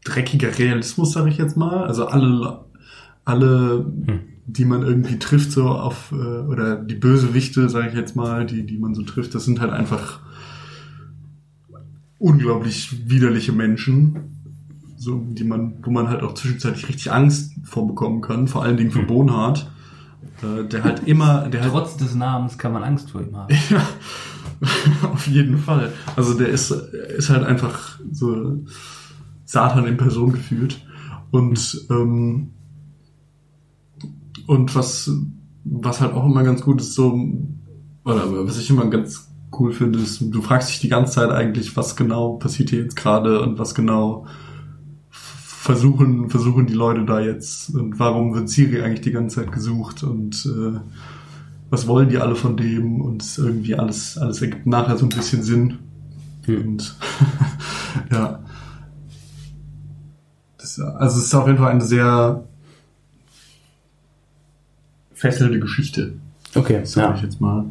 dreckiger 0.05 0.59
Realismus, 0.59 1.13
sage 1.13 1.31
ich 1.31 1.39
jetzt 1.39 1.57
mal. 1.57 1.85
Also 1.85 2.07
alle, 2.07 2.65
alle, 3.25 3.87
die 4.47 4.65
man 4.65 4.83
irgendwie 4.83 5.19
trifft, 5.19 5.53
so 5.53 5.69
auf, 5.69 6.13
äh, 6.13 6.17
oder 6.17 6.77
die 6.77 6.95
Bösewichte, 6.95 7.69
sage 7.69 7.89
ich 7.89 7.95
jetzt 7.95 8.17
mal, 8.17 8.47
die, 8.47 8.67
die 8.67 8.79
man 8.79 8.95
so 8.95 9.03
trifft, 9.03 9.35
das 9.35 9.45
sind 9.45 9.61
halt 9.61 9.73
einfach 9.73 10.21
unglaublich 12.19 13.09
widerliche 13.09 13.53
Menschen. 13.53 14.37
So, 14.97 15.25
die 15.31 15.45
man, 15.45 15.79
wo 15.83 15.91
man 15.91 16.09
halt 16.09 16.23
auch 16.23 16.35
zwischenzeitlich 16.35 16.89
richtig 16.89 17.11
Angst 17.11 17.55
vorbekommen 17.65 18.21
kann, 18.21 18.49
vor 18.49 18.63
allen 18.63 18.77
Dingen 18.77 18.91
für 18.91 19.03
Bonhart, 19.03 19.71
äh, 20.43 20.65
der 20.65 20.85
halt 20.85 21.07
immer, 21.07 21.49
der 21.49 21.63
halt 21.63 21.73
Trotz 21.73 21.97
des 21.97 22.15
Namens 22.15 22.59
kann 22.59 22.73
man 22.73 22.83
Angst 22.83 23.11
vor 23.11 23.21
ihm 23.21 23.37
haben. 23.37 23.55
ja, 23.71 23.83
auf 25.11 25.27
jeden 25.27 25.59
Fall. 25.59 25.93
Also 26.17 26.35
der 26.35 26.49
ist, 26.49 26.71
ist 26.71 27.31
halt 27.31 27.45
einfach 27.45 27.99
so 28.11 28.63
Satan 29.45 29.87
in 29.87 29.97
Person 29.97 30.33
gefühlt. 30.33 30.81
Und, 31.31 31.87
ähm, 31.91 32.53
und 34.47 34.75
was, 34.75 35.11
was 35.65 36.01
halt 36.01 36.15
auch 36.15 36.25
immer 36.25 36.43
ganz 36.43 36.63
gut 36.63 36.81
ist, 36.81 36.95
so, 36.95 37.13
oder 38.05 38.47
was 38.47 38.59
ich 38.59 38.71
immer 38.71 38.87
ganz 38.87 39.31
cool 39.59 39.73
finde, 39.73 39.99
ist, 39.99 40.21
du 40.21 40.43
fragst 40.43 40.71
dich 40.71 40.81
die 40.81 40.89
ganze 40.89 41.15
Zeit 41.15 41.31
eigentlich, 41.31 41.77
was 41.77 41.97
genau 41.97 42.35
passiert 42.35 42.71
hier 42.71 42.83
jetzt 42.83 42.97
gerade 42.97 43.41
und 43.41 43.59
was 43.59 43.75
genau 43.75 44.27
versuchen, 45.71 46.31
versuchen 46.31 46.67
die 46.67 46.75
Leute 46.75 47.05
da 47.05 47.21
jetzt 47.21 47.75
und 47.75 47.99
warum 48.01 48.35
wird 48.35 48.49
Siri 48.49 48.83
eigentlich 48.83 49.03
die 49.03 49.13
ganze 49.13 49.37
Zeit 49.37 49.53
gesucht 49.53 50.03
und 50.03 50.45
äh, 50.47 50.81
was 51.71 51.87
wollen 51.87 52.09
die 52.09 52.19
alle 52.19 52.35
von 52.35 52.57
dem 52.57 53.01
und 53.01 53.39
irgendwie 53.39 53.77
alles, 53.77 54.19
alles 54.19 54.43
ergibt 54.43 54.67
nachher 54.67 54.97
so 54.97 55.07
ein 55.07 55.11
bisschen 55.11 55.45
Sinn. 55.45 55.79
Hm. 56.47 56.63
Und 56.63 56.97
ja. 58.13 58.41
Das, 60.59 60.81
also 60.81 61.19
es 61.19 61.27
ist 61.27 61.35
auf 61.35 61.47
jeden 61.47 61.59
Fall 61.59 61.71
eine 61.71 61.85
sehr 61.85 62.43
fesselnde 65.13 65.61
Geschichte, 65.61 66.15
Okay, 66.57 66.85
sage 66.85 67.11
ja. 67.11 67.15
ich 67.15 67.23
jetzt 67.23 67.41
mal. 67.41 67.65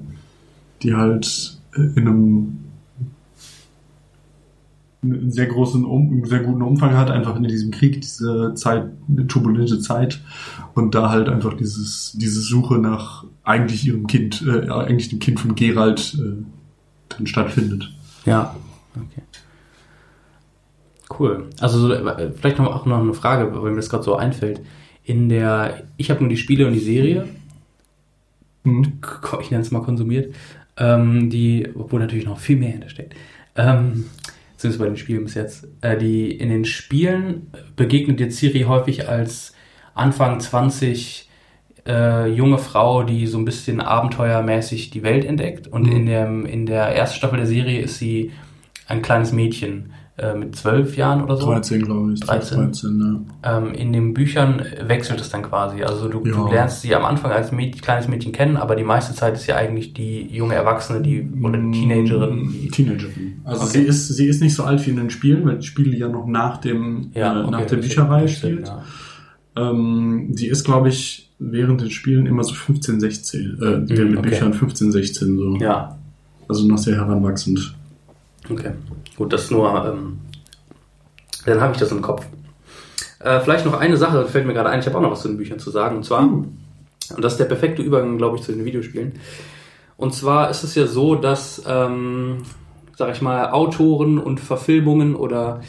Die 0.83 0.95
halt 0.95 1.59
äh, 1.75 1.81
in 1.81 2.07
einem 2.07 2.59
einen 5.01 5.31
sehr 5.31 5.45
großen, 5.45 5.85
um, 5.85 6.25
sehr 6.25 6.39
guten 6.39 6.61
Umfang 6.61 6.95
hat, 6.97 7.09
einfach 7.09 7.35
in 7.37 7.43
diesem 7.43 7.71
Krieg, 7.71 8.01
diese 8.01 8.53
Zeit, 8.55 8.85
eine 9.07 9.27
turbulente 9.27 9.79
Zeit 9.79 10.19
und 10.73 10.93
da 10.93 11.09
halt 11.09 11.29
einfach 11.29 11.53
dieses, 11.55 12.13
diese 12.17 12.41
Suche 12.41 12.79
nach 12.79 13.23
eigentlich 13.43 13.85
ihrem 13.85 14.07
Kind, 14.07 14.43
äh, 14.45 14.69
eigentlich 14.69 15.09
dem 15.09 15.19
Kind 15.19 15.39
von 15.39 15.55
Gerald 15.55 16.17
äh, 16.19 16.43
dann 17.09 17.27
stattfindet. 17.27 17.89
Ja, 18.25 18.55
okay. 18.95 19.21
Cool. 21.17 21.49
Also 21.59 21.79
so, 21.79 21.93
äh, 21.93 22.31
vielleicht 22.31 22.59
noch 22.59 22.67
auch 22.67 22.85
noch 22.85 22.99
eine 22.99 23.13
Frage, 23.13 23.51
weil 23.61 23.71
mir 23.71 23.77
das 23.77 23.89
gerade 23.89 24.03
so 24.03 24.15
einfällt. 24.15 24.61
In 25.03 25.29
der, 25.29 25.83
ich 25.97 26.11
habe 26.11 26.19
nur 26.19 26.29
die 26.29 26.37
Spiele 26.37 26.67
und 26.67 26.73
die 26.73 26.79
Serie, 26.79 27.25
Mhm. 28.63 28.99
ich 29.41 29.51
nenne 29.51 29.63
es 29.63 29.71
mal 29.71 29.81
konsumiert, 29.81 30.35
ähm, 30.77 31.29
die, 31.29 31.67
obwohl 31.75 31.99
natürlich 31.99 32.25
noch 32.25 32.39
viel 32.39 32.57
mehr 32.57 32.71
hintersteckt. 32.71 33.15
Ähm, 33.55 34.05
zumindest 34.59 34.79
bei 34.79 34.87
den 34.87 34.97
Spielen 34.97 35.23
bis 35.23 35.33
jetzt. 35.35 35.67
Äh, 35.81 35.97
die 35.97 36.31
in 36.31 36.49
den 36.49 36.65
Spielen 36.65 37.51
begegnet 37.75 38.19
dir 38.19 38.29
Ciri 38.29 38.61
häufig 38.61 39.07
als 39.09 39.53
Anfang 39.93 40.39
20 40.39 41.29
äh, 41.87 42.27
junge 42.27 42.57
Frau, 42.57 43.03
die 43.03 43.25
so 43.25 43.37
ein 43.37 43.45
bisschen 43.45 43.81
abenteuermäßig 43.81 44.89
die 44.91 45.03
Welt 45.03 45.25
entdeckt. 45.25 45.67
Und 45.67 45.87
Mhm. 45.87 45.91
in, 45.91 46.05
dem, 46.05 46.45
in 46.45 46.65
der 46.65 46.83
ersten 46.95 47.17
Staffel 47.17 47.37
der 47.37 47.47
Serie 47.47 47.81
ist 47.81 47.97
sie 47.97 48.31
ein 48.87 49.01
kleines 49.01 49.31
Mädchen 49.31 49.93
äh, 50.19 50.35
mit 50.35 50.55
zwölf 50.55 50.95
Jahren 50.97 51.23
oder 51.23 51.37
so. 51.37 51.45
13, 51.47 51.81
glaube 51.83 52.13
ich. 52.13 52.19
13. 52.19 52.57
13 52.57 52.97
ne? 52.97 53.21
Ähm, 53.43 53.73
in 53.73 53.93
den 53.93 54.13
Büchern 54.13 54.61
wechselt 54.85 55.19
es 55.21 55.29
dann 55.29 55.41
quasi. 55.43 55.83
Also 55.83 56.07
du, 56.09 56.19
du 56.19 56.29
Ja. 56.29 56.49
lernst 56.51 56.81
sie 56.81 56.93
am 56.95 57.05
Anfang 57.05 57.31
als 57.31 57.51
Mädchen, 57.51 57.81
kleines 57.81 58.07
Mädchen 58.07 58.31
kennen, 58.31 58.57
aber 58.57 58.75
die 58.75 58.83
meiste 58.83 59.13
Zeit 59.15 59.33
ist 59.35 59.47
ja 59.47 59.55
eigentlich 59.55 59.93
die 59.93 60.27
junge 60.31 60.53
Erwachsene, 60.55 61.01
die 61.01 61.27
oder 61.41 61.57
die 61.57 61.71
Teenagerin. 61.71 62.35
Mm, 62.43 62.71
Teenagerin. 62.71 63.41
Also 63.43 63.63
Okay. 63.63 63.71
sie 63.79 63.83
ist 63.83 64.07
sie 64.09 64.27
ist 64.27 64.41
nicht 64.41 64.53
so 64.55 64.63
alt 64.63 64.85
wie 64.85 64.91
in 64.91 64.97
den 64.97 65.09
Spielen, 65.09 65.45
weil 65.45 65.57
die 65.57 65.65
Spiele 65.65 65.95
ja 65.97 66.07
noch 66.09 66.27
nach 66.27 66.57
dem 66.57 67.11
Ja, 67.15 67.35
äh, 67.35 67.41
okay, 67.43 67.51
nach 67.51 67.65
der 67.65 67.77
Bücherreihe 67.77 68.27
spielt. 68.27 68.67
ja. 68.67 68.83
Ähm, 69.55 70.27
die 70.29 70.47
ist, 70.47 70.63
glaube 70.63 70.89
ich, 70.89 71.29
während 71.39 71.81
den 71.81 71.89
Spielen 71.89 72.25
immer 72.25 72.43
so 72.43 72.53
15, 72.53 72.99
16, 72.99 73.41
äh, 73.41 73.61
während 73.61 73.89
den 73.89 74.11
Mhm, 74.11 74.17
okay. 74.19 74.29
Büchern 74.29 74.53
15, 74.53 74.91
16 74.91 75.37
so. 75.37 75.55
ja, 75.57 75.97
Also 76.47 76.67
noch 76.67 76.77
sehr 76.77 76.95
heranwachsend. 76.95 77.75
okay. 78.49 78.71
Gut, 79.19 79.33
das 79.33 79.51
nur, 79.51 79.67
ähm, 79.85 80.21
dann 81.45 81.59
habe 81.59 81.73
ich 81.73 81.79
das 81.79 81.91
im 81.91 82.01
Kopf. 82.01 82.25
Äh, 83.19 83.41
vielleicht 83.41 83.65
noch 83.65 83.77
eine 83.77 83.97
Sache, 83.97 84.25
fällt 84.25 84.47
mir 84.47 84.53
gerade 84.53 84.69
ein, 84.69 84.79
ich 84.79 84.85
habe 84.85 84.97
auch 84.97 85.01
noch 85.01 85.11
was 85.11 85.23
zu 85.23 85.27
den 85.27 85.35
Büchern 85.35 85.59
zu 85.59 85.71
sagen, 85.71 85.97
und 85.97 86.05
zwar, 86.05 86.21
und 86.23 86.55
das 87.17 87.33
ist 87.33 87.39
der 87.39 87.45
perfekte 87.45 87.81
Übergang, 87.81 88.17
glaube 88.17 88.37
ich, 88.37 88.43
zu 88.43 88.53
den 88.53 88.63
Videospielen. 88.63 89.19
Und 89.97 90.13
zwar 90.13 90.49
ist 90.49 90.63
es 90.63 90.73
ja 90.75 90.87
so, 90.87 91.15
dass, 91.15 91.61
ähm, 91.67 92.43
sag 92.95 93.11
ich 93.13 93.21
mal, 93.21 93.51
Autoren 93.51 94.19
und 94.19 94.39
Verfilmungen 94.39 95.15
oder, 95.15 95.59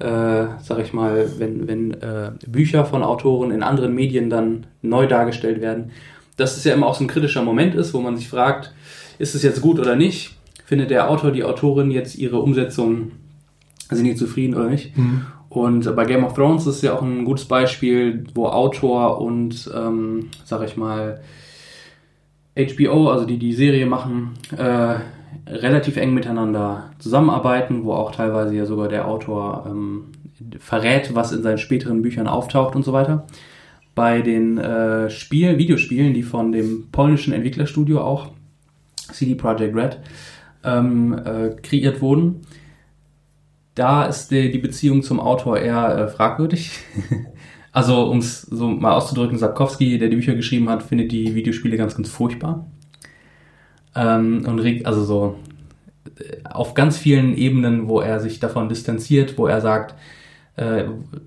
äh, 0.00 0.46
sag 0.60 0.80
ich 0.80 0.92
mal, 0.92 1.30
wenn, 1.38 1.68
wenn 1.68 1.92
äh, 2.02 2.32
Bücher 2.48 2.84
von 2.84 3.04
Autoren 3.04 3.52
in 3.52 3.62
anderen 3.62 3.94
Medien 3.94 4.28
dann 4.28 4.66
neu 4.82 5.06
dargestellt 5.06 5.60
werden, 5.60 5.92
dass 6.36 6.56
es 6.56 6.64
ja 6.64 6.74
immer 6.74 6.88
auch 6.88 6.96
so 6.96 7.04
ein 7.04 7.08
kritischer 7.08 7.44
Moment 7.44 7.76
ist, 7.76 7.94
wo 7.94 8.00
man 8.00 8.16
sich 8.16 8.28
fragt, 8.28 8.72
ist 9.20 9.36
es 9.36 9.44
jetzt 9.44 9.60
gut 9.60 9.78
oder 9.78 9.94
nicht? 9.94 10.37
Findet 10.68 10.90
der 10.90 11.08
Autor, 11.08 11.30
die 11.30 11.44
Autorin 11.44 11.90
jetzt 11.90 12.18
ihre 12.18 12.40
Umsetzung, 12.40 13.12
sind 13.88 14.04
die 14.04 14.14
zufrieden 14.14 14.54
oder 14.54 14.68
nicht? 14.68 14.92
Und 15.48 15.96
bei 15.96 16.04
Game 16.04 16.24
of 16.24 16.34
Thrones 16.34 16.66
ist 16.66 16.82
ja 16.82 16.92
auch 16.92 17.00
ein 17.00 17.24
gutes 17.24 17.46
Beispiel, 17.46 18.24
wo 18.34 18.48
Autor 18.48 19.18
und, 19.18 19.70
ähm, 19.74 20.28
sag 20.44 20.62
ich 20.66 20.76
mal, 20.76 21.22
HBO, 22.54 23.08
also 23.08 23.24
die 23.24 23.38
die 23.38 23.54
Serie 23.54 23.86
machen, 23.86 24.34
äh, 24.58 24.96
relativ 25.46 25.96
eng 25.96 26.12
miteinander 26.12 26.90
zusammenarbeiten, 26.98 27.84
wo 27.84 27.94
auch 27.94 28.12
teilweise 28.12 28.54
ja 28.54 28.66
sogar 28.66 28.88
der 28.88 29.08
Autor 29.08 29.64
ähm, 29.70 30.08
verrät, 30.58 31.14
was 31.14 31.32
in 31.32 31.42
seinen 31.42 31.56
späteren 31.56 32.02
Büchern 32.02 32.26
auftaucht 32.26 32.76
und 32.76 32.84
so 32.84 32.92
weiter. 32.92 33.26
Bei 33.94 34.20
den 34.20 34.58
äh, 34.58 35.08
Spielen, 35.08 35.56
Videospielen, 35.56 36.12
die 36.12 36.22
von 36.22 36.52
dem 36.52 36.88
polnischen 36.92 37.32
Entwicklerstudio 37.32 38.02
auch 38.02 38.32
CD 39.12 39.34
Projekt 39.34 39.74
Red 39.74 39.98
ähm, 40.64 41.18
äh, 41.24 41.50
kreiert 41.62 42.00
wurden, 42.00 42.42
da 43.78 44.06
ist 44.06 44.30
die, 44.30 44.50
die 44.50 44.58
Beziehung 44.58 45.02
zum 45.02 45.20
Autor 45.20 45.58
eher 45.58 45.96
äh, 45.96 46.08
fragwürdig. 46.08 46.80
also, 47.72 48.10
um 48.10 48.18
es 48.18 48.42
so 48.42 48.68
mal 48.68 48.94
auszudrücken, 48.94 49.38
Sapkowski, 49.38 49.98
der 49.98 50.08
die 50.08 50.16
Bücher 50.16 50.34
geschrieben 50.34 50.68
hat, 50.68 50.82
findet 50.82 51.12
die 51.12 51.34
Videospiele 51.34 51.76
ganz, 51.76 51.94
ganz 51.94 52.08
furchtbar. 52.08 52.66
Ähm, 53.94 54.44
und 54.46 54.58
regt, 54.58 54.86
also 54.86 55.04
so 55.04 55.36
äh, 56.18 56.42
auf 56.44 56.74
ganz 56.74 56.98
vielen 56.98 57.36
Ebenen, 57.36 57.88
wo 57.88 58.00
er 58.00 58.20
sich 58.20 58.40
davon 58.40 58.68
distanziert, 58.68 59.38
wo 59.38 59.46
er 59.46 59.60
sagt, 59.60 59.94
äh, 60.56 60.84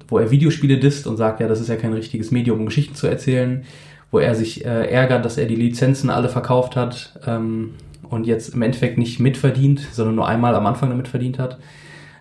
wo 0.10 0.18
er 0.18 0.30
Videospiele 0.30 0.78
disst 0.78 1.08
und 1.08 1.16
sagt, 1.16 1.40
ja, 1.40 1.48
das 1.48 1.62
ist 1.62 1.70
ja 1.70 1.78
kein 1.78 1.94
richtiges 1.94 2.32
Medium, 2.32 2.60
um 2.60 2.66
Geschichten 2.66 2.96
zu 2.96 3.08
erzählen, 3.08 3.64
wo 4.12 4.20
er 4.20 4.36
sich 4.36 4.66
äh, 4.66 4.92
ärgert, 4.92 5.24
dass 5.24 5.38
er 5.38 5.46
die 5.46 5.56
Lizenzen 5.56 6.10
alle 6.10 6.28
verkauft 6.28 6.76
hat 6.76 7.18
ähm, 7.26 7.76
und 8.12 8.28
jetzt 8.28 8.54
im 8.54 8.62
Endeffekt 8.62 8.98
nicht 8.98 9.20
mitverdient, 9.20 9.80
sondern 9.92 10.16
nur 10.16 10.28
einmal 10.28 10.54
am 10.56 10.66
Anfang 10.66 10.90
damit 10.90 11.08
verdient 11.08 11.40
hat. 11.40 11.58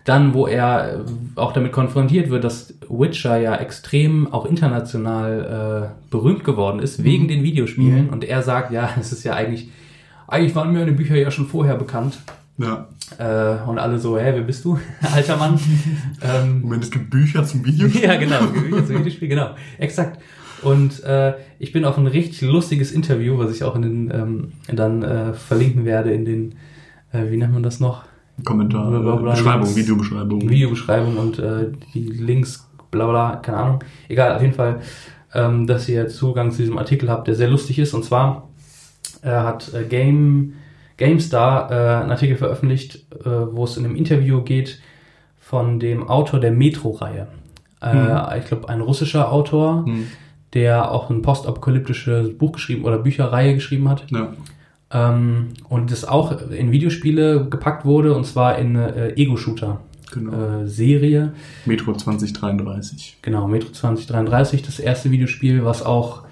Dann, 0.05 0.33
wo 0.33 0.47
er 0.47 0.93
äh, 0.93 1.39
auch 1.39 1.53
damit 1.53 1.71
konfrontiert 1.71 2.29
wird, 2.29 2.43
dass 2.43 2.73
Witcher 2.89 3.37
ja 3.37 3.55
extrem 3.57 4.33
auch 4.33 4.45
international 4.45 5.91
äh, 5.93 6.09
berühmt 6.09 6.43
geworden 6.43 6.79
ist, 6.79 7.03
wegen 7.03 7.27
den 7.27 7.43
Videospielen. 7.43 8.09
Und 8.09 8.23
er 8.23 8.41
sagt, 8.41 8.71
ja, 8.71 8.89
es 8.99 9.11
ist 9.11 9.23
ja 9.23 9.35
eigentlich, 9.35 9.69
eigentlich 10.27 10.55
waren 10.55 10.71
mir 10.71 10.79
meine 10.79 10.93
Bücher 10.93 11.15
ja 11.15 11.29
schon 11.29 11.47
vorher 11.47 11.75
bekannt. 11.75 12.17
Ja. 12.57 12.87
Äh, 13.17 13.69
und 13.69 13.77
alle 13.77 13.99
so, 13.99 14.17
hä, 14.17 14.31
wer 14.33 14.41
bist 14.41 14.63
du, 14.65 14.79
alter 15.13 15.37
Mann? 15.37 15.59
ähm, 16.21 16.61
Moment, 16.61 16.85
es 16.85 16.91
gibt 16.91 17.09
Bücher 17.09 17.43
zum 17.43 17.65
Videospiel. 17.65 18.03
ja, 18.03 18.15
genau, 18.15 18.45
Bücher 18.47 18.85
zum 18.85 18.99
Videospiel, 18.99 19.27
genau, 19.27 19.55
exakt. 19.77 20.19
Und 20.63 21.03
äh, 21.03 21.33
ich 21.59 21.71
bin 21.71 21.85
auf 21.85 21.97
ein 21.97 22.07
richtig 22.07 22.41
lustiges 22.41 22.91
Interview, 22.91 23.37
was 23.37 23.51
ich 23.55 23.63
auch 23.63 23.75
in 23.75 23.81
den, 23.81 24.11
ähm, 24.13 24.51
dann 24.71 25.01
äh, 25.03 25.33
verlinken 25.33 25.85
werde 25.85 26.11
in 26.11 26.25
den, 26.25 26.55
äh, 27.11 27.31
wie 27.31 27.37
nennt 27.37 27.53
man 27.53 27.63
das 27.63 27.79
noch? 27.79 28.03
Kommentar, 28.43 28.89
Blablabla, 28.89 29.31
Beschreibung, 29.31 29.61
Links. 29.65 29.75
Videobeschreibung. 29.75 30.49
Videobeschreibung 30.49 31.17
und 31.17 31.39
äh, 31.39 31.71
die 31.93 32.03
Links, 32.05 32.67
bla 32.91 33.07
bla, 33.07 33.35
keine 33.37 33.57
Ahnung. 33.57 33.83
Egal, 34.07 34.35
auf 34.35 34.41
jeden 34.41 34.53
Fall, 34.53 34.79
ähm, 35.33 35.67
dass 35.67 35.87
ihr 35.89 36.07
Zugang 36.07 36.51
zu 36.51 36.57
diesem 36.61 36.77
Artikel 36.77 37.09
habt, 37.09 37.27
der 37.27 37.35
sehr 37.35 37.49
lustig 37.49 37.77
ist. 37.79 37.93
Und 37.93 38.03
zwar 38.03 38.49
äh, 39.21 39.29
hat 39.29 39.73
äh, 39.73 39.83
Game, 39.83 40.53
GameStar 40.97 41.71
äh, 41.71 42.01
einen 42.01 42.11
Artikel 42.11 42.35
veröffentlicht, 42.35 43.05
äh, 43.25 43.29
wo 43.29 43.63
es 43.63 43.77
in 43.77 43.85
einem 43.85 43.95
Interview 43.95 44.41
geht 44.41 44.79
von 45.39 45.79
dem 45.79 46.07
Autor 46.07 46.39
der 46.39 46.51
Metro-Reihe. 46.51 47.27
Äh, 47.81 48.39
Ich 48.39 48.45
glaube, 48.45 48.69
ein 48.69 48.81
russischer 48.81 49.31
Autor, 49.31 49.85
Hm. 49.85 50.07
Der 50.53 50.91
auch 50.91 51.09
ein 51.09 51.21
postapokalyptisches 51.21 52.37
Buch 52.37 52.51
geschrieben 52.53 52.83
oder 52.85 52.97
Bücherreihe 52.97 53.53
geschrieben 53.53 53.87
hat. 53.89 54.05
Ja. 54.09 54.33
Ähm, 54.93 55.49
und 55.69 55.91
das 55.91 56.03
auch 56.05 56.49
in 56.51 56.71
Videospiele 56.71 57.47
gepackt 57.49 57.85
wurde, 57.85 58.13
und 58.13 58.25
zwar 58.25 58.57
in 58.57 58.75
äh, 58.75 59.13
Genau. 59.15 59.35
Ego-Shooter-Serie. 60.11 61.33
Metro 61.65 61.93
2033. 61.93 63.17
Genau, 63.21 63.47
Metro 63.47 63.69
2033, 63.71 64.61
das 64.63 64.79
erste 64.79 65.11
Videospiel, 65.11 65.63
was 65.65 65.83
auch 65.83 66.23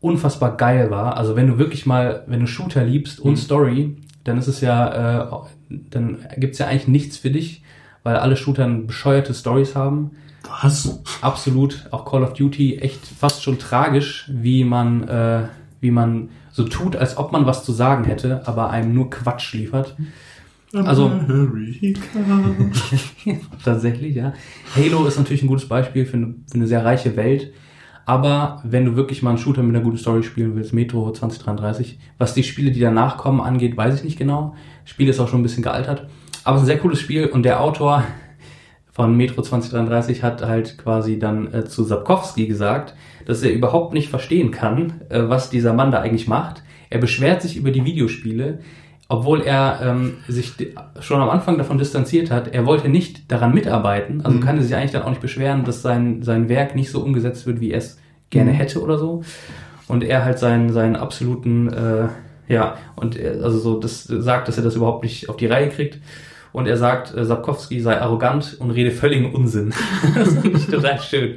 unfassbar 0.00 0.56
geil 0.56 0.90
war. 0.90 1.16
Also 1.16 1.36
wenn 1.36 1.46
du 1.46 1.58
wirklich 1.58 1.86
mal, 1.86 2.24
wenn 2.26 2.40
du 2.40 2.46
Shooter 2.46 2.84
liebst 2.84 3.20
und 3.20 3.32
Mhm. 3.32 3.36
Story, 3.36 3.96
dann 4.24 4.38
ist 4.38 4.48
es 4.48 4.60
ja, 4.60 5.20
äh, 5.22 5.26
dann 5.90 6.18
gibt's 6.38 6.58
ja 6.58 6.66
eigentlich 6.66 6.88
nichts 6.88 7.16
für 7.18 7.30
dich, 7.30 7.62
weil 8.02 8.16
alle 8.16 8.36
Shooter 8.36 8.66
bescheuerte 8.68 9.34
Stories 9.34 9.74
haben. 9.76 10.12
Was? 10.44 11.00
Absolut, 11.20 11.86
auch 11.90 12.04
Call 12.04 12.22
of 12.22 12.34
Duty, 12.34 12.78
echt 12.78 13.06
fast 13.06 13.42
schon 13.42 13.58
tragisch, 13.58 14.30
wie 14.32 14.64
man, 14.64 15.06
äh, 15.08 15.44
wie 15.80 15.90
man 15.90 16.30
so 16.50 16.64
tut, 16.64 16.96
als 16.96 17.16
ob 17.16 17.32
man 17.32 17.46
was 17.46 17.64
zu 17.64 17.72
sagen 17.72 18.04
hätte, 18.04 18.46
aber 18.46 18.70
einem 18.70 18.94
nur 18.94 19.10
Quatsch 19.10 19.54
liefert. 19.54 19.96
Also-. 20.72 21.10
Tatsächlich, 23.64 24.16
ja. 24.16 24.32
Halo 24.74 25.06
ist 25.06 25.18
natürlich 25.18 25.42
ein 25.42 25.48
gutes 25.48 25.68
Beispiel 25.68 26.06
für 26.06 26.16
eine, 26.16 26.34
für 26.50 26.54
eine 26.54 26.66
sehr 26.66 26.84
reiche 26.84 27.16
Welt. 27.16 27.52
Aber 28.04 28.60
wenn 28.64 28.84
du 28.84 28.96
wirklich 28.96 29.22
mal 29.22 29.30
einen 29.30 29.38
Shooter 29.38 29.62
mit 29.62 29.76
einer 29.76 29.84
guten 29.84 29.96
Story 29.96 30.22
spielen 30.22 30.56
willst, 30.56 30.72
Metro 30.72 31.12
2033, 31.12 31.98
was 32.18 32.34
die 32.34 32.42
Spiele, 32.42 32.72
die 32.72 32.80
danach 32.80 33.16
kommen, 33.16 33.40
angeht, 33.40 33.76
weiß 33.76 33.96
ich 33.96 34.04
nicht 34.04 34.18
genau. 34.18 34.56
Das 34.82 34.90
Spiel 34.90 35.08
ist 35.08 35.20
auch 35.20 35.28
schon 35.28 35.40
ein 35.40 35.44
bisschen 35.44 35.62
gealtert. 35.62 36.08
Aber 36.42 36.56
es 36.56 36.62
ist 36.62 36.64
ein 36.64 36.72
sehr 36.72 36.78
cooles 36.78 36.98
Spiel 36.98 37.26
und 37.26 37.44
der 37.44 37.60
Autor 37.60 38.02
von 38.92 39.16
Metro 39.16 39.40
2033 39.42 40.22
hat 40.22 40.42
halt 40.42 40.76
quasi 40.78 41.18
dann 41.18 41.52
äh, 41.52 41.64
zu 41.64 41.82
Sapkowski 41.84 42.46
gesagt, 42.46 42.94
dass 43.26 43.42
er 43.42 43.52
überhaupt 43.52 43.94
nicht 43.94 44.08
verstehen 44.10 44.50
kann, 44.50 45.00
äh, 45.08 45.22
was 45.24 45.48
dieser 45.50 45.72
Mann 45.72 45.90
da 45.90 46.00
eigentlich 46.00 46.28
macht. 46.28 46.62
Er 46.90 46.98
beschwert 46.98 47.40
sich 47.40 47.56
über 47.56 47.70
die 47.70 47.84
Videospiele, 47.86 48.58
obwohl 49.08 49.40
er 49.42 49.80
ähm, 49.82 50.14
sich 50.28 50.52
schon 51.00 51.20
am 51.20 51.30
Anfang 51.30 51.56
davon 51.58 51.78
distanziert 51.78 52.30
hat. 52.30 52.48
Er 52.54 52.66
wollte 52.66 52.88
nicht 52.88 53.30
daran 53.32 53.54
mitarbeiten, 53.54 54.20
also 54.22 54.36
Mhm. 54.36 54.42
kann 54.42 54.56
er 54.58 54.62
sich 54.62 54.74
eigentlich 54.74 54.90
dann 54.92 55.02
auch 55.02 55.10
nicht 55.10 55.20
beschweren, 55.22 55.64
dass 55.64 55.82
sein, 55.82 56.22
sein 56.22 56.48
Werk 56.48 56.74
nicht 56.74 56.90
so 56.90 57.00
umgesetzt 57.00 57.46
wird, 57.46 57.60
wie 57.60 57.70
er 57.72 57.78
es 57.78 57.98
gerne 58.30 58.52
Mhm. 58.52 58.56
hätte 58.56 58.82
oder 58.82 58.98
so. 58.98 59.22
Und 59.88 60.04
er 60.04 60.24
halt 60.24 60.38
seinen, 60.38 60.70
seinen 60.72 60.96
absoluten, 60.96 61.72
äh, 61.72 62.08
ja, 62.48 62.76
und 62.96 63.16
er, 63.16 63.42
also 63.42 63.58
so 63.58 63.78
das 63.80 64.04
sagt, 64.04 64.48
dass 64.48 64.56
er 64.58 64.64
das 64.64 64.76
überhaupt 64.76 65.02
nicht 65.02 65.28
auf 65.28 65.36
die 65.36 65.46
Reihe 65.46 65.68
kriegt. 65.68 65.98
Und 66.52 66.66
er 66.66 66.76
sagt, 66.76 67.14
äh, 67.16 67.24
Sapkowski 67.24 67.80
sei 67.80 68.00
arrogant 68.00 68.56
und 68.60 68.70
rede 68.72 68.90
völligen 68.90 69.32
Unsinn. 69.32 69.72
das 70.14 70.34
finde 70.34 70.58
ich 70.58 70.66
total 70.66 71.00
schön. 71.00 71.36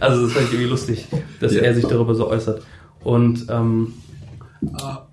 Also 0.00 0.24
das 0.24 0.32
fand 0.32 0.46
ich 0.48 0.52
irgendwie 0.54 0.70
lustig, 0.70 1.06
dass 1.40 1.54
Ja. 1.54 1.62
er 1.62 1.74
sich 1.74 1.86
darüber 1.86 2.14
so 2.14 2.28
äußert. 2.28 2.62
Und 3.04 3.46
ähm, 3.50 3.92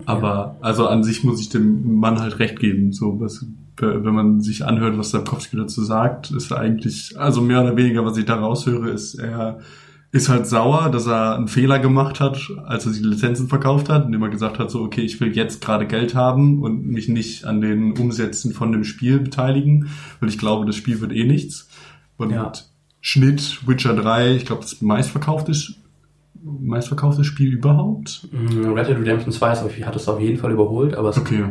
Aber 0.04 0.56
also 0.60 0.88
an 0.88 1.04
sich 1.04 1.22
muss 1.24 1.40
ich 1.40 1.48
dem 1.48 1.98
Mann 2.00 2.20
halt 2.20 2.38
recht 2.40 2.58
geben. 2.58 2.92
So, 2.92 3.20
was, 3.20 3.46
wenn 3.78 4.14
man 4.14 4.40
sich 4.40 4.64
anhört, 4.64 4.98
was 4.98 5.10
Sapkowski 5.10 5.56
dazu 5.56 5.84
sagt, 5.84 6.30
ist 6.32 6.52
eigentlich, 6.52 7.14
also 7.18 7.40
mehr 7.40 7.62
oder 7.62 7.76
weniger, 7.76 8.04
was 8.04 8.16
ich 8.16 8.24
da 8.24 8.34
raushöre, 8.36 8.90
ist 8.90 9.14
er 9.14 9.60
ist 10.16 10.28
halt 10.28 10.46
sauer, 10.46 10.90
dass 10.90 11.06
er 11.06 11.36
einen 11.36 11.48
Fehler 11.48 11.78
gemacht 11.78 12.20
hat, 12.20 12.38
als 12.66 12.86
er 12.86 12.92
die 12.92 13.00
Lizenzen 13.00 13.48
verkauft 13.48 13.88
hat, 13.88 14.06
indem 14.06 14.22
er 14.22 14.28
gesagt 14.30 14.58
hat, 14.58 14.70
so, 14.70 14.80
okay, 14.82 15.02
ich 15.02 15.20
will 15.20 15.36
jetzt 15.36 15.60
gerade 15.64 15.86
Geld 15.86 16.14
haben 16.14 16.62
und 16.62 16.86
mich 16.86 17.08
nicht 17.08 17.44
an 17.44 17.60
den 17.60 17.92
Umsätzen 17.98 18.52
von 18.52 18.72
dem 18.72 18.84
Spiel 18.84 19.18
beteiligen, 19.20 19.88
weil 20.20 20.28
ich 20.28 20.38
glaube, 20.38 20.66
das 20.66 20.76
Spiel 20.76 21.00
wird 21.00 21.12
eh 21.12 21.24
nichts. 21.24 21.68
Und 22.16 22.30
Ja. 22.30 22.52
Schnitt, 23.00 23.60
Witcher 23.68 23.94
3, 23.94 24.34
ich 24.34 24.46
glaube, 24.46 24.62
das 24.62 24.80
meistverkaufte, 24.82 25.52
meistverkaufte 26.42 27.24
Spiel 27.24 27.52
überhaupt. 27.52 28.28
mh, 28.32 28.70
Red 28.72 28.88
Dead 28.88 28.96
Redemption 28.98 29.32
2 29.32 29.52
ist 29.52 29.62
auf- 29.62 29.72
hat 29.86 29.96
es 29.96 30.08
auf 30.08 30.20
jeden 30.20 30.38
Fall 30.38 30.52
überholt, 30.52 30.94
aber 30.94 31.10
es 31.10 31.18
Okay. 31.18 31.44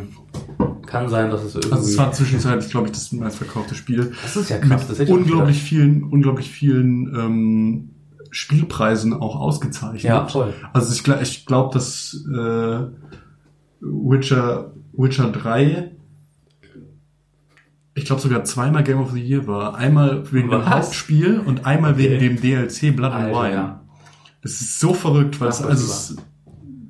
kann 0.86 1.10
sein, 1.10 1.30
dass 1.32 1.44
es 1.44 1.56
irgendwie... 1.56 1.74
Also 1.76 1.88
es 1.90 1.98
war 1.98 2.12
zwischenzeitlich, 2.12 2.70
glaube 2.72 2.88
ich, 2.88 2.94
das 2.94 3.12
meistverkaufte 3.12 3.76
Spiel. 3.76 4.12
das 4.24 4.36
ist 4.36 4.50
ja 4.50 4.58
krass. 4.58 4.88
das 4.88 5.00
hätte 5.00 5.14
unglaublich 5.14 5.62
vielen, 5.62 6.04
unglaublich 6.04 6.50
vielen 6.50 7.14
ähm, 7.16 7.90
Spielpreisen 8.36 9.14
auch 9.14 9.38
ausgezeichnet. 9.38 10.04
Ja, 10.04 10.28
voll. 10.28 10.54
Also 10.74 10.94
ich, 10.94 11.08
ich 11.22 11.46
glaube, 11.46 11.74
dass 11.74 12.14
äh, 12.30 12.80
Witcher, 13.80 14.74
Witcher 14.92 15.32
3 15.32 15.92
ich 17.98 18.04
glaube 18.04 18.22
sogar 18.22 18.44
zweimal 18.44 18.84
Game 18.84 19.00
of 19.00 19.12
the 19.14 19.22
Year 19.24 19.48
war. 19.48 19.76
Einmal 19.76 20.30
wegen 20.34 20.50
dem 20.50 20.60
Was? 20.60 20.70
Hauptspiel 20.70 21.40
und 21.40 21.66
einmal 21.66 21.98
wegen 21.98 22.16
Okay. 22.16 22.28
dem 22.30 22.42
DLC 22.42 22.94
Blood 22.94 23.14
and 23.14 23.34
Wine. 23.34 23.54
ja. 23.54 23.82
Es 24.42 24.60
ist 24.60 24.82
so 24.82 24.94
verrückt, 24.94 25.40
weil 25.40 25.48
es, 25.48 25.62
also 25.62 26.16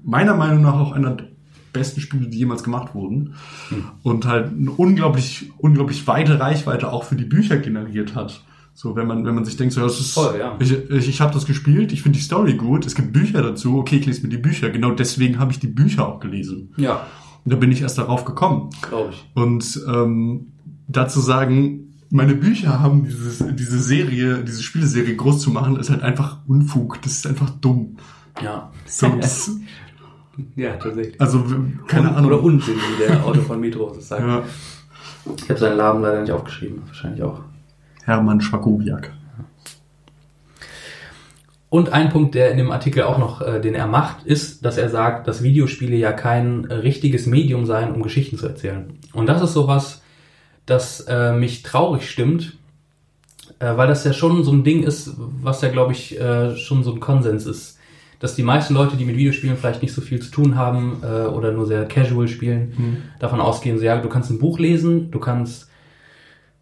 meiner 0.04 0.36
Meinung 0.36 0.64
nach 0.64 0.74
auch 0.74 0.92
einer 0.94 1.12
der 1.12 1.28
besten 1.72 2.02
Spiele, 2.02 2.28
die 2.28 2.40
jemals 2.40 2.64
gemacht 2.64 2.96
wurden. 2.96 3.36
Hm. 3.70 3.84
Und 4.02 4.26
halt 4.26 4.48
eine 4.52 4.72
unglaublich, 4.72 5.52
unglaublich 5.60 6.08
weite 6.08 6.40
Reichweite 6.40 6.92
auch 6.92 7.04
für 7.04 7.16
die 7.16 7.26
Bücher 7.26 7.58
generiert 7.58 8.16
hat. 8.16 8.44
So, 8.78 8.94
wenn 8.98 9.08
man, 9.08 9.26
wenn 9.26 9.34
man 9.34 9.46
sich 9.46 9.56
denkt, 9.56 9.74
so, 9.74 9.80
ja, 9.80 9.88
das 9.88 10.00
ist, 10.02 10.14
Voll, 10.14 10.36
ja. 10.38 10.58
ich, 10.60 10.72
ich, 10.90 11.08
ich 11.08 11.22
habe 11.22 11.34
das 11.34 11.46
gespielt, 11.46 11.94
ich 11.94 12.02
finde 12.04 12.18
die 12.20 12.24
Story 12.24 12.56
gut, 12.56 12.86
es 12.86 12.94
gibt 12.94 13.14
Bücher 13.14 13.42
dazu, 13.42 13.78
okay, 13.80 13.96
ich 13.96 14.06
lese 14.06 14.22
mir 14.24 14.28
die 14.30 14.38
Bücher. 14.38 14.70
Genau 14.70 14.92
deswegen 14.92 15.40
habe 15.40 15.52
ich 15.54 15.60
die 15.60 15.68
Bücher 15.68 16.06
auch 16.08 16.20
gelesen. 16.20 16.74
Ja, 16.76 17.08
Und 17.46 17.54
da 17.54 17.56
bin 17.56 17.72
ich 17.72 17.82
erst 17.82 17.98
darauf 17.98 18.26
gekommen. 18.26 18.70
glaube 18.82 19.12
ich. 19.14 19.26
Und 19.34 19.82
ähm, 19.88 20.48
dazu 20.90 21.22
sagen, 21.22 21.94
meine 22.10 22.36
Bücher 22.36 22.82
haben 22.82 23.06
dieses, 23.06 23.42
diese 23.56 23.80
Serie, 23.82 24.44
diese 24.44 24.62
Spieleserie 24.62 25.16
groß 25.16 25.40
zu 25.40 25.52
machen, 25.52 25.78
ist 25.78 25.90
halt 25.90 26.04
einfach 26.04 26.40
Unfug. 26.46 27.02
Das 27.02 27.14
ist 27.14 27.26
einfach 27.28 27.50
dumm. 27.50 27.96
Ja. 28.44 28.72
So, 28.86 29.08
das, 29.22 29.52
Ja, 30.58 30.76
tatsächlich. 30.76 31.20
also 31.22 31.46
keine 31.88 32.10
Un- 32.10 32.16
Ahnung. 32.16 32.32
Oder 32.32 32.44
Unsinn, 32.44 32.76
wie 32.76 33.06
der 33.06 33.24
Auto 33.26 33.40
von 33.40 33.58
Metro 33.62 33.90
das 33.96 34.10
sagt. 34.10 34.22
ja. 34.22 34.44
Ich 35.38 35.50
habe 35.50 35.58
seinen 35.60 35.78
Namen 35.78 36.02
leider 36.04 36.20
nicht 36.22 36.32
aufgeschrieben, 36.32 36.82
wahrscheinlich 36.88 37.24
auch. 37.24 37.40
Hermann 38.06 38.40
Schwakowiak. 38.40 39.12
Und 41.70 41.92
ein 41.92 42.10
Punkt, 42.10 42.36
der 42.36 42.52
in 42.52 42.58
dem 42.58 42.72
Artikel 42.72 43.04
auch 43.04 43.18
noch, 43.18 43.42
äh, 43.42 43.60
den 43.60 43.76
er 43.76 43.88
macht, 43.88 44.26
ist, 44.26 44.64
dass 44.64 44.78
er 44.78 44.90
sagt, 44.90 45.28
dass 45.28 45.44
Videospiele 45.44 45.98
ja 45.98 46.14
kein 46.14 46.64
richtiges 46.66 47.26
Medium 47.26 47.66
seien, 47.66 47.92
um 47.92 48.02
Geschichten 48.02 48.38
zu 48.38 48.48
erzählen. 48.48 48.94
Und 49.12 49.28
das 49.28 49.42
ist 49.42 49.54
sowas, 49.54 50.02
das 50.66 51.02
äh, 51.02 51.34
mich 51.34 51.64
traurig 51.64 52.10
stimmt, 52.10 52.58
äh, 53.60 53.76
weil 53.76 53.88
das 53.88 54.06
ja 54.06 54.14
schon 54.14 54.44
so 54.44 54.54
ein 54.54 54.64
Ding 54.64 54.84
ist, 54.84 55.16
was 55.18 55.62
ja, 55.62 55.70
glaube 55.70 55.92
ich, 55.92 56.18
äh, 56.20 56.56
schon 56.56 56.84
so 56.84 56.94
ein 56.94 57.00
Konsens 57.00 57.46
ist. 57.46 57.78
Dass 58.20 58.36
die 58.36 58.44
meisten 58.44 58.74
Leute, 58.74 58.96
die 58.96 59.04
mit 59.04 59.18
Videospielen 59.18 59.58
vielleicht 59.58 59.82
nicht 59.82 59.94
so 59.94 60.02
viel 60.02 60.22
zu 60.22 60.32
tun 60.32 60.56
haben 60.56 61.02
äh, 61.04 61.26
oder 61.26 61.52
nur 61.52 61.66
sehr 61.66 61.86
casual 61.86 62.30
spielen, 62.30 63.04
davon 63.20 63.42
ausgehen, 63.42 63.78
so, 63.78 63.84
ja, 63.84 63.98
du 63.98 64.08
kannst 64.08 64.30
ein 64.32 64.40
Buch 64.40 64.60
lesen, 64.60 65.12
du 65.12 65.20
kannst 65.20 65.70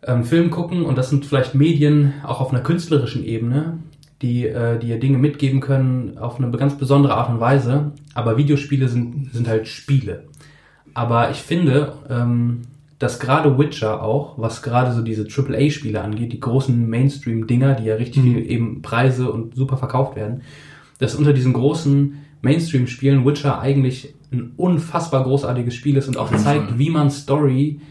ähm, 0.06 0.24
Film 0.24 0.50
gucken 0.50 0.84
und 0.84 0.98
das 0.98 1.10
sind 1.10 1.26
vielleicht 1.26 1.56
Medien 1.56 2.14
auch 2.26 2.42
auf 2.42 2.52
einer 2.52 2.62
künstlerischen 2.62 3.24
Ebene, 3.24 3.80
die, 4.22 4.48
äh, 4.48 4.80
dir 4.80 5.00
Dinge 5.00 5.18
mitgeben 5.18 5.60
können 5.60 6.18
auf 6.18 6.40
eine 6.40 6.50
ganz 6.52 6.78
besondere 6.78 7.16
Art 7.16 7.30
und 7.30 7.40
Weise. 7.40 7.92
Aber 8.14 8.38
Videospiele 8.38 8.88
sind, 8.88 9.34
sind 9.34 9.48
halt 9.48 9.68
Spiele. 9.68 10.24
Aber 10.94 11.32
ich 11.32 11.38
finde, 11.38 11.94
ähm, 12.10 12.62
dass 13.00 13.20
gerade 13.20 13.58
Witcher 13.58 14.02
auch, 14.02 14.38
was 14.38 14.62
gerade 14.62 14.94
so 14.94 15.02
diese 15.02 15.28
AAA-Spiele 15.28 16.02
angeht, 16.02 16.32
die 16.32 16.40
großen 16.40 16.88
Mainstream-Dinger, 16.90 17.76
die 17.76 17.86
ja 17.86 17.96
richtig 17.96 18.24
viel 18.24 18.50
eben 18.50 18.82
Preise 18.82 19.30
und 19.30 19.56
super 19.56 19.78
verkauft 19.78 20.16
werden, 20.16 20.42
dass 21.00 21.16
unter 21.16 21.34
diesen 21.34 21.52
großen 21.52 22.14
Mainstream-Spielen 22.42 23.26
Witcher 23.26 23.60
eigentlich 23.60 24.14
ein 24.32 24.54
unfassbar 24.56 25.24
großartiges 25.24 25.76
Spiel 25.76 25.98
ist 25.98 26.08
und 26.08 26.18
auch 26.18 26.34
zeigt, 26.36 26.78
wie 26.78 26.90
man 26.90 27.10
Story 27.10 27.82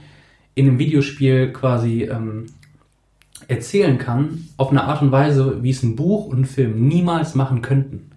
in 0.54 0.68
einem 0.68 0.78
Videospiel 0.78 1.52
quasi 1.52 2.04
ähm, 2.04 2.46
erzählen 3.48 3.98
kann, 3.98 4.48
auf 4.56 4.70
eine 4.70 4.84
Art 4.84 5.02
und 5.02 5.12
Weise, 5.12 5.62
wie 5.62 5.70
es 5.70 5.82
ein 5.82 5.96
Buch 5.96 6.26
und 6.26 6.40
ein 6.40 6.44
Film 6.44 6.86
niemals 6.86 7.34
machen 7.34 7.62
könnten. 7.62 8.10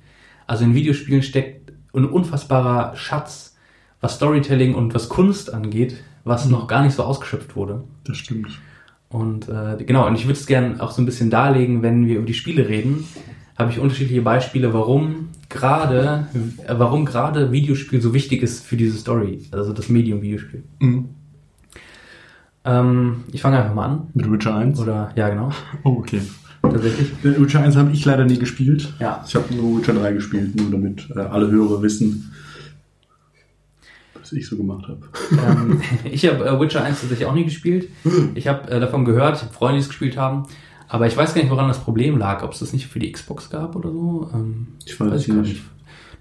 Also 0.48 0.64
in 0.66 0.76
Videospielen 0.76 1.24
steckt 1.24 1.74
ein 1.94 2.06
unfassbarer 2.06 2.96
Schatz, 2.96 3.56
was 4.02 4.16
Storytelling 4.16 4.76
und 4.76 4.94
was 4.94 5.10
Kunst 5.10 5.54
angeht, 5.54 5.98
was 6.24 6.48
noch 6.48 6.68
gar 6.68 6.84
nicht 6.84 6.96
so 6.96 7.04
ausgeschöpft 7.04 7.56
wurde. 7.56 7.84
Das 8.04 8.18
stimmt. 8.18 8.60
Und 9.10 9.48
äh, 9.48 9.84
genau, 9.84 10.08
und 10.08 10.16
ich 10.16 10.26
würde 10.26 10.40
es 10.40 10.46
gerne 10.46 10.82
auch 10.82 10.92
so 10.92 11.02
ein 11.02 11.06
bisschen 11.06 11.30
darlegen, 11.30 11.82
wenn 11.82 12.06
wir 12.08 12.18
über 12.18 12.26
die 12.26 12.34
Spiele 12.34 12.68
reden, 12.68 13.06
habe 13.58 13.72
ich 13.72 13.80
unterschiedliche 13.80 14.22
Beispiele, 14.22 14.74
warum 14.74 15.30
gerade, 15.48 16.28
äh, 16.68 16.74
warum 16.78 17.06
gerade 17.06 17.52
Videospiel 17.52 18.02
so 18.02 18.14
wichtig 18.14 18.44
ist 18.44 18.66
für 18.66 18.76
diese 18.76 18.98
Story, 18.98 19.44
also 19.52 19.72
das 19.72 19.90
Medium 19.90 20.22
Videospiel. 20.22 20.64
Mhm. 20.80 21.10
Ähm, 22.66 23.24
ich 23.32 23.42
fange 23.42 23.58
einfach 23.60 23.74
mal 23.76 23.86
an. 23.86 24.08
Mit 24.14 24.32
Witcher 24.32 24.56
1? 24.56 24.80
Oder 24.80 25.12
ja, 25.16 25.30
genau, 25.30 25.52
Oh, 25.84 25.98
okay. 26.00 26.22
tatsächlich. 26.62 27.12
Äh, 27.24 27.40
Witcher 27.40 27.62
1 27.62 27.76
habe 27.76 27.92
ich 27.92 28.04
leider 28.06 28.26
nie 28.26 28.40
gespielt. 28.40 28.92
Ja. 29.00 29.24
Ich 29.28 29.36
habe 29.36 29.54
nur 29.54 29.80
Witcher 29.80 29.94
3 29.94 30.14
gespielt, 30.14 30.56
nur 30.56 30.72
damit 30.72 31.08
äh, 31.16 31.20
alle 31.20 31.50
Hörer 31.52 31.82
wissen, 31.82 32.32
was 34.20 34.32
ich 34.32 34.48
so 34.48 34.58
gemacht 34.58 34.88
habe. 34.88 35.02
ähm, 35.32 35.82
ich 36.06 36.26
habe 36.28 36.46
äh, 36.46 36.60
Witcher 36.60 36.84
1 36.84 37.02
tatsächlich 37.02 37.28
auch 37.28 37.36
nie 37.36 37.46
gespielt. 37.46 37.90
Ich 38.34 38.48
habe 38.48 38.70
äh, 38.72 38.80
davon 38.80 39.06
gehört, 39.06 39.38
ich 39.38 39.44
habe 39.44 39.54
Freunde, 39.54 39.78
die 39.78 39.82
es 39.84 39.88
gespielt 39.90 40.18
haben. 40.18 40.44
Aber 40.88 41.08
ich 41.08 41.18
weiß 41.18 41.34
gar 41.34 41.42
nicht, 41.42 41.52
woran 41.52 41.68
das 41.68 41.80
Problem 41.80 42.18
lag. 42.18 42.44
Ob 42.44 42.54
es 42.54 42.60
das 42.60 42.72
nicht 42.74 42.88
für 42.88 43.00
die 43.00 43.12
Xbox 43.12 43.50
gab 43.50 43.76
oder 43.76 43.92
so. 43.92 44.30
Ähm, 44.34 44.68
Ich 44.86 45.00
weiß 45.00 45.22
ich 45.22 45.28
gar 45.28 45.38
nicht. 45.38 45.62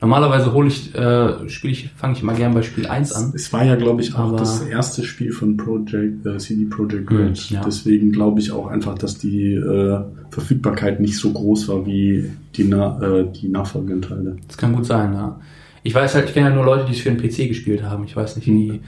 Normalerweise 0.00 0.52
hole 0.52 0.68
ich, 0.68 0.94
äh, 0.94 1.48
spiele 1.48 1.72
ich, 1.72 1.90
fange 1.96 2.14
ich 2.14 2.22
immer 2.22 2.34
gern 2.34 2.54
bei 2.54 2.62
Spiel 2.62 2.86
1 2.86 3.12
an. 3.12 3.32
Es 3.34 3.52
war 3.52 3.64
ja, 3.64 3.76
glaube 3.76 4.02
ich, 4.02 4.14
auch 4.14 4.36
das 4.36 4.62
erste 4.62 5.04
Spiel 5.04 5.32
von 5.32 5.56
Project, 5.56 6.26
äh, 6.26 6.38
CD 6.38 6.64
Projekt 6.66 7.10
Red. 7.10 7.50
ja. 7.50 7.62
Deswegen 7.64 8.12
glaube 8.12 8.40
ich 8.40 8.52
auch 8.52 8.66
einfach, 8.66 8.96
dass 8.96 9.18
die 9.18 9.54
äh, 9.54 10.00
Verfügbarkeit 10.30 11.00
nicht 11.00 11.16
so 11.16 11.32
groß 11.32 11.68
war 11.68 11.86
wie 11.86 12.30
die, 12.56 12.64
na 12.64 13.00
äh, 13.00 13.26
die 13.30 13.48
nachfolgenden 13.48 14.02
Teile. 14.02 14.36
Das 14.46 14.56
kann 14.56 14.74
gut 14.74 14.86
sein, 14.86 15.14
ja. 15.14 15.40
Ich 15.82 15.94
weiß 15.94 16.14
halt, 16.14 16.26
ich 16.28 16.34
kenne 16.34 16.48
ja 16.48 16.54
nur 16.54 16.64
Leute, 16.64 16.86
die 16.86 16.92
es 16.92 17.00
für 17.00 17.10
den 17.10 17.18
PC 17.18 17.48
gespielt 17.48 17.82
haben. 17.82 18.04
Ich 18.04 18.16
weiß 18.16 18.36
nicht, 18.36 18.46
wie 18.46 18.68
äh, 18.68 18.80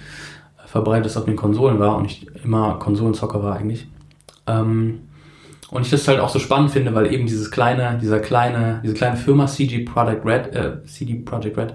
verbreitet 0.67 1.07
es 1.07 1.17
auf 1.17 1.25
den 1.25 1.37
Konsolen 1.37 1.79
war 1.79 1.97
und 1.97 2.07
ich 2.07 2.27
immer 2.45 2.79
Konsolenzocker 2.79 3.43
war 3.43 3.57
eigentlich. 3.57 3.87
Ähm, 4.47 5.01
und 5.77 5.83
ich 5.83 5.91
das 5.91 6.09
halt 6.09 6.21
auch 6.21 6.29
so 6.31 6.39
spannend 6.39 6.71
finde, 6.71 6.95
weil 6.95 7.13
eben 7.13 7.27
dieses 7.27 7.51
kleine, 7.51 7.99
dieser 8.01 8.19
kleine, 8.19 8.81
diese 8.83 8.95
kleine 8.95 9.17
Firma 9.17 9.47
CG 9.47 9.81
Project 9.85 10.25
Red, 10.25 10.55
äh, 10.55 10.85
CD 10.87 11.15
Projekt 11.15 11.57
Red, 11.59 11.75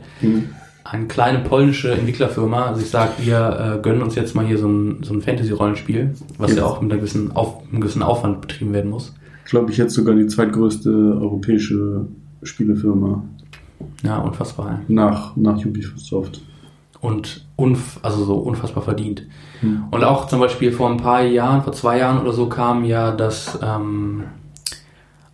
eine 0.84 1.06
kleine 1.07 1.40
polnische 1.40 1.91
Entwicklerfirma 1.91 2.73
sich 2.73 2.90
sagt, 2.90 3.26
wir 3.26 3.78
äh, 3.78 3.82
gönnen 3.82 4.02
uns 4.02 4.15
jetzt 4.15 4.36
mal 4.36 4.45
hier 4.45 4.57
so 4.57 4.68
ein, 4.68 5.03
so 5.03 5.14
ein 5.14 5.22
Fantasy-Rollenspiel, 5.22 6.15
was 6.38 6.52
ja. 6.52 6.57
Ja. 6.57 6.65
auch 6.65 6.82
mit 6.82 6.91
einer 6.91 6.99
gewissen, 6.99 7.32
Auf, 7.34 7.61
einem 7.72 7.82
gewissen 7.82 8.02
Aufwand 8.03 8.41
betrieben 8.41 8.73
werden 8.73 8.90
muss. 8.90 9.14
Glaube 9.45 9.72
ich 9.72 9.78
jetzt 9.78 9.94
sogar 9.94 10.15
die 10.15 10.28
zweitgrößte 10.28 10.90
europäische 10.90 12.07
Spielefirma 12.44 13.23
Ja, 14.03 14.18
unfassbar. 14.19 14.82
nach, 14.88 15.36
nach 15.36 15.57
Ubisoft. 15.64 16.41
und 17.02 17.45
unf 17.62 18.00
also 18.02 18.24
so 18.26 18.36
unfassbar 18.36 18.84
verdient. 18.84 19.24
Und 19.92 20.04
auch 20.04 20.28
zum 20.28 20.40
Beispiel 20.40 20.72
vor 20.72 20.90
ein 20.90 20.98
paar 20.98 21.22
Jahren, 21.24 21.62
vor 21.62 21.74
zwei 21.74 22.00
Jahren 22.00 22.20
oder 22.22 22.34
so 22.34 22.48
kam 22.50 22.84
ja 22.84 23.12
das 23.12 23.60
ähm, 23.64 24.24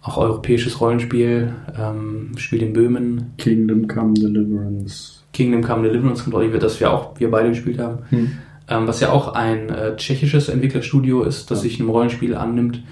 auch 0.02 0.18
europäisches 0.18 0.80
Rollenspiel, 0.82 1.54
ähm, 1.78 2.32
Spiel 2.38 2.62
in 2.64 2.74
Böhmen, 2.74 3.34
Kingdom 3.38 3.88
Come 3.88 4.14
Deliverance. 4.14 5.22
Kingdom 5.34 5.62
Come 5.64 5.84
Deliverance, 5.88 6.24
kommt 6.24 6.36
auch, 6.36 6.60
das 6.60 6.80
wir 6.80 6.92
auch, 6.92 7.20
wir 7.20 7.30
beide 7.32 7.50
gespielt 7.50 7.80
haben, 7.80 8.00
Hm. 8.10 8.32
ähm, 8.70 8.88
was 8.88 9.00
ja 9.00 9.12
auch 9.12 9.34
ein 9.34 9.70
äh, 9.70 9.96
tschechisches 9.96 10.50
Entwicklerstudio 10.50 11.24
ist, 11.24 11.52
das 11.52 11.62
sich 11.62 11.80
einem 11.80 11.90
Rollenspiel 11.90 12.36
annimmt. 12.36 12.84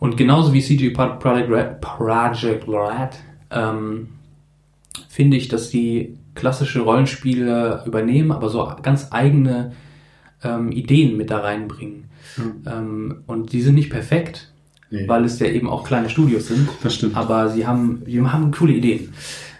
Und 0.00 0.16
genauso 0.16 0.52
wie 0.52 0.62
CG 0.62 0.90
Pro- 0.90 1.16
Project 1.18 1.50
Red, 1.50 1.80
Project 1.80 2.68
Red 2.68 3.10
ähm, 3.50 4.08
finde 5.08 5.36
ich, 5.36 5.48
dass 5.48 5.70
die 5.70 6.16
klassische 6.38 6.80
Rollenspiele 6.80 7.82
übernehmen, 7.86 8.32
aber 8.32 8.48
so 8.48 8.70
ganz 8.82 9.08
eigene 9.10 9.72
ähm, 10.42 10.72
Ideen 10.72 11.16
mit 11.16 11.30
da 11.30 11.38
reinbringen. 11.40 12.04
Ähm, 12.66 13.22
und 13.26 13.52
die 13.52 13.60
sind 13.62 13.74
nicht 13.74 13.90
perfekt, 13.90 14.52
Nee. 14.90 15.06
weil 15.06 15.24
es 15.24 15.38
ja 15.38 15.46
eben 15.48 15.68
auch 15.68 15.84
kleine 15.84 16.08
Studios 16.08 16.48
sind. 16.48 16.66
Das 16.82 16.94
stimmt. 16.94 17.14
Aber 17.16 17.50
sie 17.50 17.66
haben, 17.66 18.02
sie 18.06 18.22
haben 18.22 18.50
coole 18.52 18.72
Ideen. 18.72 19.12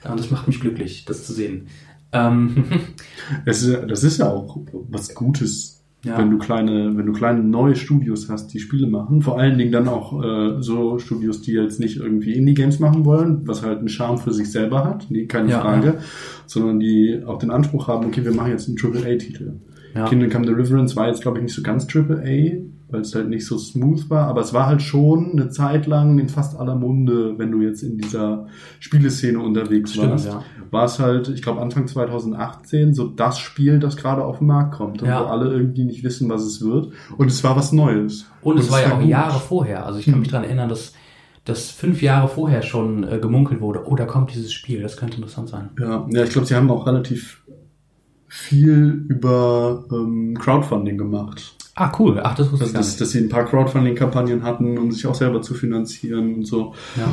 Und 0.08 0.18
das 0.18 0.30
macht 0.30 0.46
mich 0.48 0.58
glücklich, 0.60 1.04
das 1.04 1.26
zu 1.26 1.32
sehen. 1.34 1.66
Ähm, 2.12 2.64
Das 3.44 3.62
ist, 3.62 3.76
das 3.90 4.04
ist 4.04 4.18
ja 4.18 4.30
auch 4.30 4.58
was 4.88 5.14
Gutes, 5.14 5.77
Ja. 6.08 6.18
wenn 6.18 6.30
du 6.30 6.38
kleine, 6.38 6.96
wenn 6.96 7.06
du 7.06 7.12
kleine 7.12 7.42
neue 7.42 7.76
Studios 7.76 8.28
hast, 8.28 8.48
die 8.54 8.58
Spiele 8.60 8.86
machen. 8.86 9.22
Vor 9.22 9.38
allen 9.38 9.58
Dingen 9.58 9.72
dann 9.72 9.88
auch 9.88 10.22
äh, 10.22 10.62
so 10.62 10.98
Studios, 10.98 11.42
die 11.42 11.52
jetzt 11.52 11.78
nicht 11.80 11.98
irgendwie 11.98 12.32
Indie-Games 12.32 12.78
machen 12.80 13.04
wollen, 13.04 13.46
was 13.46 13.62
halt 13.62 13.78
einen 13.78 13.88
Charme 13.88 14.18
für 14.18 14.32
sich 14.32 14.50
selber 14.50 14.84
hat, 14.84 15.06
nee, 15.10 15.26
keine 15.26 15.50
Ja, 15.50 15.60
Frage, 15.60 15.86
ja. 15.86 15.94
sondern 16.46 16.80
die 16.80 17.22
auch 17.26 17.38
den 17.38 17.50
Anspruch 17.50 17.88
haben, 17.88 18.06
okay, 18.06 18.24
wir 18.24 18.32
machen 18.32 18.50
jetzt 18.50 18.68
einen 18.68 18.78
AAA-Titel. 18.78 19.52
Ja. 19.94 20.06
Kingdom 20.08 20.30
Come 20.30 20.46
Deliverance 20.46 20.96
war 20.96 21.08
jetzt, 21.08 21.22
glaube 21.22 21.38
ich, 21.38 21.44
nicht 21.44 21.54
so 21.54 21.62
ganz 21.62 21.86
AAA, 21.92 22.58
weil 22.90 23.02
es 23.02 23.14
halt 23.14 23.28
nicht 23.28 23.44
so 23.44 23.58
smooth 23.58 24.08
war, 24.08 24.26
aber 24.26 24.40
es 24.40 24.54
war 24.54 24.66
halt 24.66 24.82
schon 24.82 25.32
eine 25.32 25.50
Zeit 25.50 25.86
lang 25.86 26.18
in 26.18 26.28
fast 26.28 26.58
aller 26.58 26.74
Munde, 26.74 27.38
wenn 27.38 27.50
du 27.50 27.60
jetzt 27.60 27.82
in 27.82 27.98
dieser 27.98 28.46
Spieleszene 28.80 29.38
unterwegs 29.38 29.92
Stimmt, 29.92 30.10
warst 30.10 30.26
ja. 30.26 30.42
war 30.70 30.84
es 30.84 30.98
halt, 30.98 31.28
ich 31.28 31.42
glaube 31.42 31.60
Anfang 31.60 31.86
2018, 31.86 32.94
so 32.94 33.08
das 33.08 33.38
Spiel, 33.38 33.78
das 33.78 33.96
gerade 33.96 34.24
auf 34.24 34.38
den 34.38 34.46
Markt 34.46 34.74
kommt 34.74 35.02
und 35.02 35.08
Ja. 35.08 35.22
wo 35.22 35.26
alle 35.26 35.52
irgendwie 35.52 35.84
nicht 35.84 36.02
wissen, 36.02 36.30
was 36.30 36.42
es 36.42 36.62
wird. 36.62 36.92
Und 37.16 37.28
es 37.28 37.44
war 37.44 37.56
was 37.56 37.72
Neues. 37.72 38.26
Und 38.40 38.58
es 38.58 38.70
war 38.70 38.80
ja 38.80 38.94
auch 38.94 39.00
gut. 39.00 39.08
Jahre 39.08 39.38
vorher. 39.38 39.84
Also 39.84 39.98
ich 39.98 40.06
kann 40.06 40.20
mich 40.20 40.28
daran 40.28 40.44
erinnern, 40.44 40.68
dass, 40.70 40.94
dass 41.44 41.70
fünf 41.70 42.00
Jahre 42.00 42.28
vorher 42.28 42.62
schon 42.62 43.04
äh, 43.04 43.18
gemunkelt 43.18 43.60
wurde, 43.60 43.82
oh, 43.86 43.96
da 43.96 44.06
kommt 44.06 44.34
dieses 44.34 44.52
Spiel, 44.52 44.80
das 44.80 44.96
könnte 44.96 45.16
interessant 45.16 45.50
sein. 45.50 45.70
Ja, 45.78 46.06
ja 46.10 46.24
ich 46.24 46.30
glaube, 46.30 46.46
sie 46.46 46.54
haben 46.54 46.70
auch 46.70 46.86
relativ 46.86 47.42
viel 48.28 49.04
über 49.08 49.84
ähm, 49.90 50.36
Crowdfunding 50.38 50.96
gemacht. 50.98 51.57
Ah, 51.80 51.92
cool. 51.98 52.20
Ach, 52.22 52.34
das 52.34 52.50
wusste 52.50 52.64
Dass, 52.64 52.70
ich 52.70 52.76
dass, 52.76 52.96
dass 52.96 53.10
sie 53.12 53.18
ein 53.20 53.28
paar 53.28 53.44
Crowdfunding-Kampagnen 53.44 54.42
hatten, 54.42 54.76
um 54.78 54.90
sich 54.90 55.06
auch 55.06 55.14
selber 55.14 55.42
zu 55.42 55.54
finanzieren 55.54 56.34
und 56.34 56.44
so. 56.44 56.74
Ja. 56.96 57.12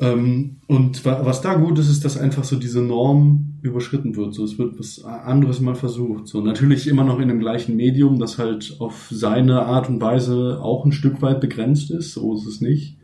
Ähm, 0.00 0.56
und 0.66 1.04
wa- 1.04 1.20
was 1.24 1.40
da 1.42 1.54
gut 1.54 1.78
ist, 1.78 1.90
ist, 1.90 2.04
dass 2.04 2.16
einfach 2.16 2.44
so 2.44 2.56
diese 2.56 2.80
Norm 2.80 3.58
überschritten 3.62 4.16
wird. 4.16 4.32
So, 4.32 4.44
es 4.44 4.58
wird 4.58 4.78
was 4.78 5.04
anderes 5.04 5.60
mal 5.60 5.74
versucht. 5.74 6.26
So, 6.28 6.40
natürlich 6.40 6.86
immer 6.86 7.04
noch 7.04 7.18
in 7.18 7.28
dem 7.28 7.40
gleichen 7.40 7.76
Medium, 7.76 8.18
das 8.18 8.38
halt 8.38 8.76
auf 8.78 9.08
seine 9.10 9.62
Art 9.66 9.88
und 9.90 10.00
Weise 10.00 10.60
auch 10.62 10.84
ein 10.86 10.92
Stück 10.92 11.20
weit 11.20 11.40
begrenzt 11.40 11.90
ist. 11.90 12.14
So 12.14 12.34
ist 12.34 12.46
es 12.46 12.60
nicht. 12.62 12.96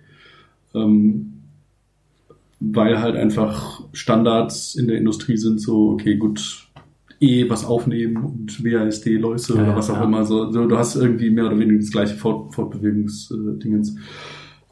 Ähm, 0.74 1.32
weil 2.60 3.00
halt 3.02 3.16
einfach 3.16 3.82
Standards 3.92 4.74
in 4.74 4.86
der 4.86 4.96
Industrie 4.96 5.36
sind 5.36 5.60
so, 5.60 5.90
okay, 5.90 6.16
gut, 6.16 6.63
eh 7.24 7.48
was 7.50 7.64
aufnehmen 7.64 8.16
und 8.16 8.64
WASD, 8.64 9.16
Läuse 9.16 9.54
Ja, 9.54 9.62
oder 9.62 9.76
was 9.76 9.90
auch 9.90 9.96
ja. 9.96 10.04
immer. 10.04 10.24
So, 10.24 10.50
du 10.50 10.76
hast 10.78 10.96
irgendwie 10.96 11.30
mehr 11.30 11.46
oder 11.46 11.58
weniger 11.58 11.78
das 11.80 11.90
gleiche 11.90 12.14
Fort 12.14 12.54
Fortbewegungsdingens. 12.54 13.96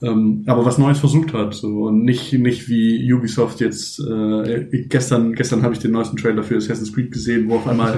Ähm, 0.03 0.43
aber 0.47 0.65
was 0.65 0.79
Neues 0.79 0.99
versucht 0.99 1.33
hat. 1.33 1.55
So. 1.55 1.85
Und 1.85 2.05
nicht, 2.05 2.33
nicht 2.33 2.69
wie 2.69 3.13
Ubisoft 3.13 3.61
jetzt, 3.61 4.01
äh, 4.01 4.67
gestern, 4.89 5.33
gestern 5.35 5.63
habe 5.63 5.75
ich 5.75 5.81
den 5.81 5.93
neuesten 5.93 6.17
Trailer 6.17 6.43
für 6.43 6.57
Assassin's 6.57 6.93
Creed 6.93 7.13
gesehen, 7.13 7.49
wo 7.49 7.57
auf 7.57 7.69
einmal. 7.69 7.93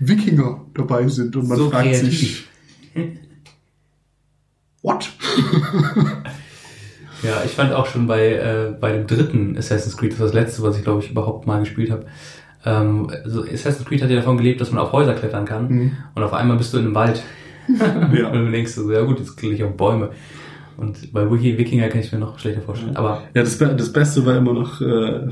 Wikinger 0.00 0.66
dabei 0.74 1.06
sind 1.08 1.36
und 1.36 1.48
man 1.48 1.56
So 1.58 1.70
fragt 1.70 1.88
kreativ. 1.90 2.10
sich, 2.10 2.44
what? 4.82 5.08
Ja, 7.22 7.42
ich 7.44 7.50
fand 7.50 7.72
auch 7.72 7.86
schon 7.86 8.06
bei, 8.06 8.32
äh, 8.34 8.76
bei 8.80 8.92
dem 8.92 9.06
dritten 9.08 9.56
Assassin's 9.58 9.96
Creed, 9.96 10.12
das 10.12 10.20
war 10.20 10.26
das 10.26 10.34
letzte, 10.34 10.62
was 10.62 10.76
ich 10.78 10.84
glaube 10.84 11.02
ich 11.02 11.10
überhaupt 11.10 11.46
mal 11.48 11.58
gespielt 11.58 11.90
habe. 11.90 12.06
Ähm, 12.68 13.10
also 13.24 13.42
Assassin's 13.44 13.84
Creed 13.86 14.02
hat 14.02 14.10
ja 14.10 14.16
davon 14.16 14.36
gelebt, 14.36 14.60
dass 14.60 14.70
man 14.70 14.80
auf 14.82 14.92
Häuser 14.92 15.14
klettern 15.14 15.44
kann. 15.46 15.68
Mhm. 15.68 15.92
Und 16.14 16.22
auf 16.22 16.32
einmal 16.34 16.56
bist 16.58 16.72
du 16.74 16.78
in 16.78 16.86
einem 16.86 16.94
Wald. 16.94 17.22
Ja. 17.68 18.28
Und 18.28 18.46
du 18.46 18.50
denkst 18.50 18.72
so, 18.72 18.90
ja 18.90 19.02
gut, 19.02 19.18
jetzt 19.18 19.36
kriege 19.36 19.54
ich 19.54 19.62
auf 19.62 19.76
Bäume. 19.76 20.10
Und 20.78 21.12
bei 21.12 21.30
Wiki 21.30 21.58
Wikinger 21.58 21.88
kann 21.88 22.00
ich 22.00 22.10
mir 22.12 22.18
noch 22.18 22.38
schlechter 22.38 22.62
vorstellen. 22.62 22.96
Aber 22.96 23.22
Ja, 23.34 23.42
das, 23.42 23.58
das 23.58 23.92
Beste 23.92 24.24
war 24.24 24.36
immer 24.36 24.54
noch 24.54 24.80
äh, 24.80 25.26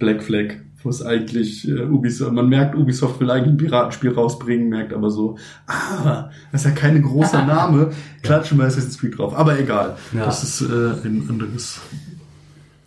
Black 0.00 0.24
Flag, 0.24 0.54
wo 0.82 0.88
es 0.88 1.02
eigentlich 1.04 1.68
äh, 1.68 1.82
Ubisoft, 1.82 2.32
man 2.32 2.48
merkt, 2.48 2.74
Ubisoft 2.74 3.20
will 3.20 3.30
eigentlich 3.30 3.52
ein 3.54 3.56
Piratenspiel 3.58 4.12
rausbringen, 4.12 4.68
merkt 4.68 4.92
aber 4.92 5.08
so, 5.10 5.36
ah, 5.68 6.30
das 6.50 6.62
ist 6.64 6.66
ja 6.66 6.74
kein 6.74 7.00
großer 7.02 7.44
Name, 7.46 7.90
klatschen 8.22 8.58
wir 8.58 8.64
Assassin's 8.64 8.98
Creed 8.98 9.16
drauf. 9.18 9.36
Aber 9.36 9.56
egal, 9.58 9.96
Ja. 10.12 10.24
das 10.24 10.42
ist 10.42 10.62
äh, 10.62 11.06
ein 11.06 11.26
anderes. 11.28 11.80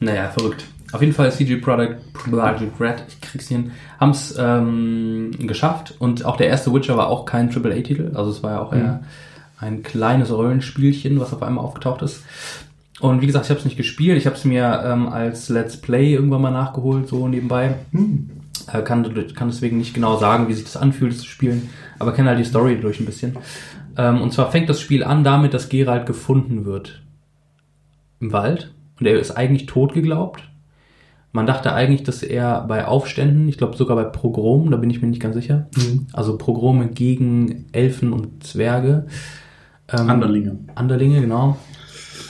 Naja, 0.02 0.30
verrückt. 0.30 0.65
Auf 0.91 1.01
jeden 1.01 1.13
Fall 1.13 1.31
CG 1.31 1.57
Product, 1.57 1.97
Project 2.13 2.79
Red, 2.79 3.03
ich 3.07 3.21
krieg's 3.21 3.47
hin, 3.47 3.71
haben 3.99 4.11
es 4.11 4.35
ähm, 4.39 5.31
geschafft 5.39 5.93
und 5.99 6.25
auch 6.25 6.37
der 6.37 6.47
erste 6.47 6.73
Witcher 6.73 6.97
war 6.97 7.07
auch 7.07 7.25
kein 7.25 7.49
AAA-Titel, 7.49 8.11
also 8.15 8.31
es 8.31 8.41
war 8.41 8.51
ja 8.53 8.59
auch 8.61 8.73
eher 8.73 9.03
ein 9.59 9.83
kleines 9.83 10.31
Rollenspielchen, 10.31 11.19
was 11.19 11.33
auf 11.33 11.43
einmal 11.43 11.63
aufgetaucht 11.63 12.01
ist. 12.01 12.23
Und 12.99 13.21
wie 13.21 13.27
gesagt, 13.27 13.45
ich 13.45 13.49
habe 13.49 13.59
es 13.59 13.65
nicht 13.65 13.77
gespielt, 13.77 14.17
ich 14.17 14.25
habe 14.25 14.35
es 14.35 14.45
mir 14.45 14.83
ähm, 14.85 15.07
als 15.07 15.49
Let's 15.49 15.77
Play 15.77 16.13
irgendwann 16.13 16.41
mal 16.41 16.51
nachgeholt, 16.51 17.07
so 17.07 17.27
nebenbei. 17.27 17.75
Äh, 18.71 18.81
kann, 18.81 19.03
kann 19.35 19.47
deswegen 19.49 19.77
nicht 19.77 19.93
genau 19.93 20.17
sagen, 20.17 20.47
wie 20.47 20.53
sich 20.53 20.65
das 20.65 20.77
anfühlt, 20.77 21.13
das 21.13 21.19
zu 21.19 21.27
spielen, 21.27 21.69
aber 21.97 22.13
kenne 22.13 22.29
halt 22.29 22.39
die 22.39 22.43
Story 22.43 22.79
durch 22.79 22.99
ein 22.99 23.05
bisschen. 23.05 23.37
Ähm, 23.97 24.21
und 24.21 24.33
zwar 24.33 24.51
fängt 24.51 24.69
das 24.69 24.81
Spiel 24.81 25.03
an 25.03 25.23
damit, 25.23 25.53
dass 25.53 25.69
Geralt 25.69 26.05
gefunden 26.05 26.65
wird 26.65 27.01
im 28.19 28.31
Wald 28.31 28.73
und 28.99 29.05
er 29.05 29.19
ist 29.19 29.31
eigentlich 29.31 29.65
tot 29.65 29.93
geglaubt. 29.93 30.48
Man 31.31 31.45
dachte 31.45 31.73
eigentlich, 31.73 32.03
dass 32.03 32.23
er 32.23 32.61
bei 32.61 32.85
Aufständen, 32.85 33.47
ich 33.47 33.57
glaube 33.57 33.77
sogar 33.77 33.95
bei 33.95 34.03
Pogromen, 34.03 34.72
da 34.72 34.77
bin 34.77 34.89
ich 34.89 35.01
mir 35.01 35.07
nicht 35.07 35.22
ganz 35.22 35.35
sicher, 35.35 35.68
also 36.14 36.38
Pogrome 36.38 36.88
gegen 36.88 37.68
Elfen 37.72 38.14
und 38.14 38.43
Zwerge, 38.43 39.06
ähm, 39.88 40.10
Anderlinge. 40.10 40.57
Anderlinge, 40.73 41.22
genau, 41.22 41.57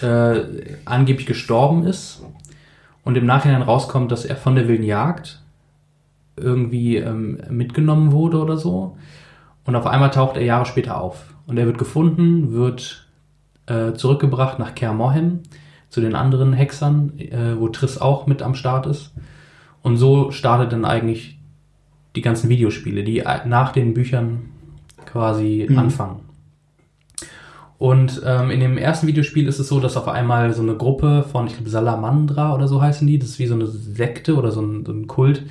äh, 0.02 0.42
angeblich 0.84 1.28
gestorben 1.28 1.86
ist 1.86 2.24
und 3.04 3.16
im 3.16 3.26
Nachhinein 3.26 3.62
rauskommt, 3.62 4.12
dass 4.12 4.26
er 4.26 4.36
von 4.36 4.56
der 4.56 4.68
wilden 4.68 4.84
Jagd 4.84 5.42
irgendwie 6.36 6.98
ähm, 6.98 7.40
mitgenommen 7.50 8.12
wurde 8.12 8.38
oder 8.38 8.58
so. 8.58 8.98
Und 9.66 9.76
auf 9.76 9.86
einmal 9.86 10.12
taucht 10.12 10.38
er 10.38 10.44
Jahre 10.44 10.66
später 10.66 11.00
auf. 11.00 11.34
Und 11.48 11.58
er 11.58 11.66
wird 11.66 11.78
gefunden, 11.78 12.54
wird 12.54 13.08
äh, 13.68 13.94
zurückgebracht 13.94 14.60
nach 14.60 14.76
Kaer 14.76 14.94
Morhen 14.94 15.44
zu 15.90 16.02
den 16.02 16.16
anderen 16.16 16.54
Hexern, 16.54 17.14
äh, 17.18 17.60
wo 17.60 17.68
Triss 17.70 18.00
auch 18.00 18.28
mit 18.28 18.42
am 18.42 18.56
Start 18.56 18.86
ist. 18.86 19.14
Und 19.82 19.98
so 19.98 20.32
startet 20.32 20.72
dann 20.72 20.86
eigentlich 20.86 21.40
die 22.16 22.22
ganzen 22.22 22.50
Videospiele, 22.50 23.04
die 23.04 23.24
nach 23.46 23.72
den 23.72 23.94
Büchern 23.94 24.50
quasi 25.06 25.66
Mhm. 25.70 25.80
anfangen. 25.80 26.20
Und 27.78 28.22
ähm, 28.26 28.52
in 28.52 28.60
dem 28.60 28.78
ersten 28.78 29.08
Videospiel 29.08 29.48
ist 29.48 29.58
es 29.60 29.70
so, 29.70 29.80
dass 29.80 29.96
auf 29.96 30.10
einmal 30.10 30.54
so 30.54 30.62
eine 30.62 30.76
Gruppe 30.76 31.24
von, 31.24 31.48
ich 31.48 31.54
glaube, 31.54 31.70
Salamandra 31.70 32.54
oder 32.54 32.68
so 32.68 32.82
heißen 32.82 33.08
die, 33.08 33.18
das 33.18 33.30
ist 33.30 33.40
wie 33.40 33.48
so 33.48 33.56
eine 33.56 33.68
Sekte 33.68 34.36
oder 34.36 34.52
so 34.52 34.62
ein, 34.62 34.86
so 34.86 34.92
ein 34.92 35.08
Kult, 35.08 35.44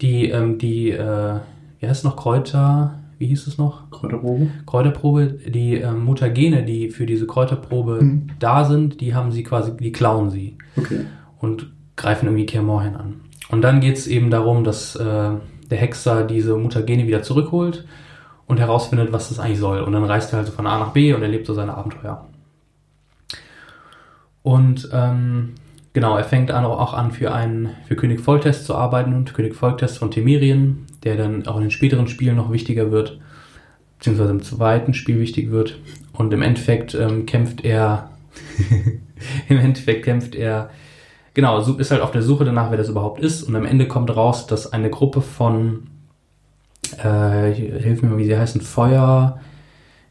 die, 0.00 0.28
ähm, 0.28 0.58
die, 0.58 0.90
äh, 0.90 1.34
wie 1.80 1.86
heißt 1.88 1.98
es 1.98 2.04
noch, 2.04 2.14
Kräuter, 2.16 3.00
wie 3.24 3.28
hieß 3.28 3.46
es 3.46 3.56
noch? 3.56 3.90
Kräuterprobe. 3.90 4.48
Kräuterprobe, 4.66 5.26
die 5.48 5.76
ähm, 5.76 6.04
Mutagene, 6.04 6.62
die 6.62 6.90
für 6.90 7.06
diese 7.06 7.26
Kräuterprobe 7.26 8.02
Mhm. 8.02 8.26
da 8.38 8.64
sind, 8.66 9.00
die 9.00 9.14
haben 9.14 9.32
sie 9.32 9.42
quasi, 9.42 9.74
die 9.78 9.92
klauen 9.92 10.28
sie 10.28 10.58
Okay. 10.76 11.06
und 11.40 11.72
greifen 11.96 12.26
irgendwie 12.26 12.44
Kaer 12.44 12.60
Morhen 12.62 12.96
an. 12.96 13.20
Und 13.48 13.62
dann 13.62 13.80
geht 13.80 13.96
es 13.96 14.06
eben 14.06 14.28
darum, 14.30 14.62
dass 14.62 14.94
äh, 14.96 15.30
der 15.70 15.78
Hexer 15.78 16.24
diese 16.24 16.54
Mutagene 16.56 17.06
wieder 17.06 17.22
zurückholt 17.22 17.86
und 18.46 18.60
herausfindet, 18.60 19.10
was 19.10 19.30
das 19.30 19.38
eigentlich 19.38 19.58
soll. 19.60 19.80
Und 19.80 19.92
dann 19.94 20.04
reist 20.04 20.32
er 20.34 20.38
halt 20.38 20.46
so 20.46 20.52
von 20.52 20.66
A 20.66 20.78
nach 20.78 20.90
B 20.92 21.14
und 21.14 21.22
erlebt 21.22 21.46
so 21.46 21.54
seine 21.54 21.74
Abenteuer. 21.74 22.26
Und 24.42 24.90
ähm, 24.92 25.54
genau, 25.94 26.18
er 26.18 26.24
fängt 26.24 26.50
an, 26.50 26.66
auch 26.66 26.92
an 26.92 27.10
für 27.10 27.32
einen 27.32 27.70
für 27.88 27.96
König 27.96 28.20
Foltest 28.20 28.66
zu 28.66 28.74
arbeiten 28.74 29.14
und 29.14 29.32
König 29.32 29.54
Foltest 29.54 29.96
von 29.96 30.10
Temerien, 30.10 30.84
der 31.04 31.16
dann 31.16 31.46
auch 31.46 31.56
in 31.56 31.62
den 31.62 31.70
späteren 31.70 32.08
Spielen 32.08 32.36
noch 32.36 32.50
wichtiger 32.52 32.90
wird, 32.90 33.18
beziehungsweise 33.98 34.30
im 34.30 34.42
zweiten 34.42 34.94
Spiel 34.94 35.20
wichtig 35.20 35.50
wird. 35.50 35.78
Und 36.12 36.32
im 36.32 36.42
Endeffekt 36.42 36.94
ähm, 36.94 37.26
kämpft 37.26 37.64
er, 37.64 38.10
im 39.48 39.58
Endeffekt 39.58 40.04
kämpft 40.04 40.34
er, 40.34 40.70
genau, 41.34 41.58
ist 41.60 41.90
halt 41.90 42.00
auf 42.02 42.10
der 42.12 42.22
Suche 42.22 42.44
danach, 42.44 42.70
wer 42.70 42.78
das 42.78 42.88
überhaupt 42.88 43.20
ist. 43.20 43.42
Und 43.42 43.56
am 43.56 43.64
Ende 43.66 43.86
kommt 43.88 44.14
raus, 44.14 44.46
dass 44.46 44.72
eine 44.72 44.90
Gruppe 44.90 45.20
von, 45.20 45.88
äh, 47.02 47.52
hilf 47.52 48.02
mir 48.02 48.10
mal, 48.10 48.18
wie 48.18 48.24
sie 48.26 48.36
heißen, 48.38 48.60
Feuer, 48.60 49.40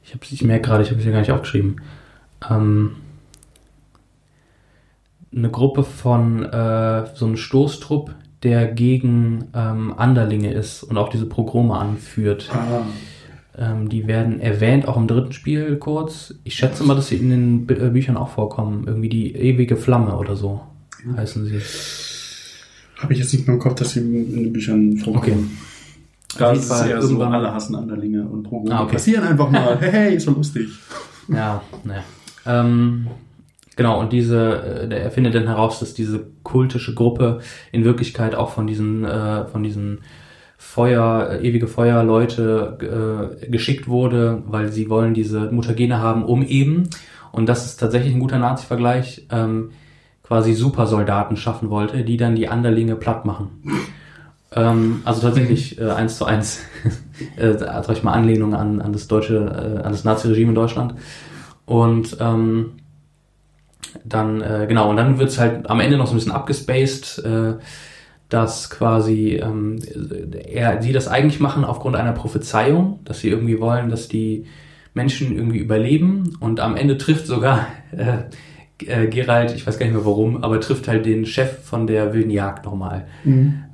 ich, 0.03 0.13
hab's- 0.13 0.31
ich 0.31 0.43
merke 0.43 0.67
gerade, 0.67 0.83
ich 0.83 0.89
habe 0.89 0.97
es 0.99 1.03
hier 1.03 1.13
gar 1.13 1.19
nicht 1.21 1.31
aufgeschrieben. 1.31 1.81
Ähm, 2.49 2.97
eine 5.35 5.49
Gruppe 5.49 5.83
von 5.83 6.43
äh, 6.43 7.05
so 7.15 7.25
einem 7.25 7.37
Stoßtrupp, 7.37 8.13
der 8.43 8.67
gegen 8.67 9.45
ähm, 9.53 9.93
Anderlinge 9.97 10.53
ist 10.53 10.83
und 10.83 10.97
auch 10.97 11.09
diese 11.09 11.25
Progrome 11.25 11.75
anführt. 11.75 12.49
Ah. 12.53 12.83
Ähm, 13.55 13.87
die 13.89 14.07
werden 14.07 14.39
erwähnt, 14.39 14.87
auch 14.87 14.97
im 14.97 15.07
dritten 15.07 15.31
Spiel 15.31 15.77
kurz. 15.77 16.33
Ich 16.43 16.55
schätze 16.55 16.83
mal, 16.83 16.95
dass 16.95 17.07
sie 17.09 17.17
in 17.17 17.29
den 17.29 17.67
Bü- 17.67 17.87
äh, 17.87 17.89
Büchern 17.89 18.17
auch 18.17 18.29
vorkommen. 18.29 18.85
Irgendwie 18.87 19.09
die 19.09 19.35
ewige 19.35 19.77
Flamme 19.77 20.17
oder 20.17 20.35
so 20.35 20.61
heißen 21.15 21.45
sie. 21.45 21.59
Habe 23.01 23.13
ich 23.13 23.19
jetzt 23.19 23.33
nicht 23.33 23.45
mehr 23.47 23.55
im 23.55 23.61
Kopf, 23.61 23.75
dass 23.75 23.91
sie 23.91 23.99
in 23.99 24.35
den 24.43 24.53
Büchern 24.53 24.97
vorkommen. 24.97 25.57
Da 26.37 26.51
Auf 26.51 26.57
ist 26.57 26.71
es 26.71 26.81
eher 26.81 27.01
so, 27.01 27.21
alle 27.21 27.53
hassen 27.53 27.75
Anderlinge 27.75 28.23
und 28.23 28.43
Progrome 28.43 28.73
Ah, 28.75 28.83
okay. 28.83 28.93
passieren 28.93 29.23
einfach 29.23 29.51
mal. 29.51 29.77
Hey, 29.79 29.91
hey, 29.91 30.15
ist 30.15 30.27
doch 30.27 30.35
lustig. 30.35 30.69
Ja, 31.27 31.61
naja. 31.83 32.03
Ähm, 32.45 33.07
genau, 33.75 33.99
und 33.99 34.13
diese, 34.13 34.83
äh, 34.83 34.87
der 34.87 35.03
erfindet 35.03 35.35
dann 35.35 35.47
heraus, 35.47 35.79
dass 35.79 35.93
diese 35.93 36.25
kultische 36.43 36.93
Gruppe 36.93 37.39
in 37.71 37.83
Wirklichkeit 37.83 38.35
auch 38.35 38.49
von 38.49 38.67
diesen, 38.67 39.05
äh, 39.05 39.45
von 39.45 39.63
diesen 39.63 40.01
Feuer, 40.57 41.29
äh, 41.31 41.47
ewige 41.47 41.67
Feuerleute 41.67 43.35
äh, 43.43 43.49
geschickt 43.49 43.87
wurde, 43.87 44.43
weil 44.47 44.71
sie 44.71 44.89
wollen 44.89 45.13
diese 45.13 45.51
Mutagene 45.51 45.99
haben, 45.99 46.23
um 46.23 46.43
eben, 46.43 46.89
und 47.31 47.49
das 47.49 47.65
ist 47.65 47.77
tatsächlich 47.77 48.13
ein 48.13 48.19
guter 48.19 48.39
Nazi-Vergleich, 48.39 49.27
ähm, 49.31 49.71
quasi 50.23 50.53
Supersoldaten 50.53 51.35
schaffen 51.35 51.69
wollte, 51.69 52.03
die 52.03 52.17
dann 52.17 52.35
die 52.35 52.47
Anderlinge 52.47 52.95
platt 52.95 53.25
machen. 53.25 53.61
Ähm, 54.55 55.01
also 55.03 55.21
tatsächlich 55.21 55.79
äh, 55.79 55.89
eins 55.89 56.17
zu 56.17 56.25
eins, 56.25 56.61
äh, 57.35 57.53
sag 57.57 57.91
ich 57.91 58.03
mal, 58.03 58.13
Anlehnung 58.13 58.53
an, 58.55 58.81
an 58.81 58.93
das 58.93 59.07
deutsche, 59.07 59.37
äh, 59.37 59.83
an 59.83 59.91
das 59.91 60.03
Nazi-Regime 60.03 60.49
in 60.49 60.55
Deutschland. 60.55 60.95
Und 61.65 62.17
ähm, 62.19 62.73
dann, 64.03 64.41
äh, 64.41 64.65
genau, 64.67 64.89
und 64.89 64.97
dann 64.97 65.19
wird's 65.19 65.39
halt 65.39 65.69
am 65.69 65.79
Ende 65.79 65.97
noch 65.97 66.07
so 66.07 66.13
ein 66.13 66.17
bisschen 66.17 66.31
abgespaced, 66.31 67.19
äh, 67.25 67.53
dass 68.29 68.69
quasi 68.69 69.35
ähm, 69.35 69.79
er, 70.45 70.81
sie 70.81 70.91
das 70.91 71.07
eigentlich 71.07 71.39
machen 71.39 71.63
aufgrund 71.63 71.95
einer 71.95 72.13
Prophezeiung, 72.13 72.99
dass 73.05 73.19
sie 73.19 73.29
irgendwie 73.29 73.59
wollen, 73.59 73.89
dass 73.89 74.07
die 74.07 74.45
Menschen 74.93 75.35
irgendwie 75.35 75.59
überleben 75.59 76.35
und 76.39 76.59
am 76.59 76.75
Ende 76.75 76.97
trifft 76.97 77.27
sogar 77.27 77.67
äh, 77.91 78.23
äh, 78.87 79.07
Gerald, 79.07 79.53
ich 79.55 79.65
weiß 79.65 79.77
gar 79.77 79.85
nicht 79.85 79.95
mehr 79.95 80.05
warum, 80.05 80.43
aber 80.43 80.59
trifft 80.59 80.87
halt 80.87 81.05
den 81.05 81.25
Chef 81.25 81.63
von 81.63 81.87
der 81.87 82.13
wilden 82.13 82.31
Jagd 82.31 82.65
nochmal. 82.65 83.05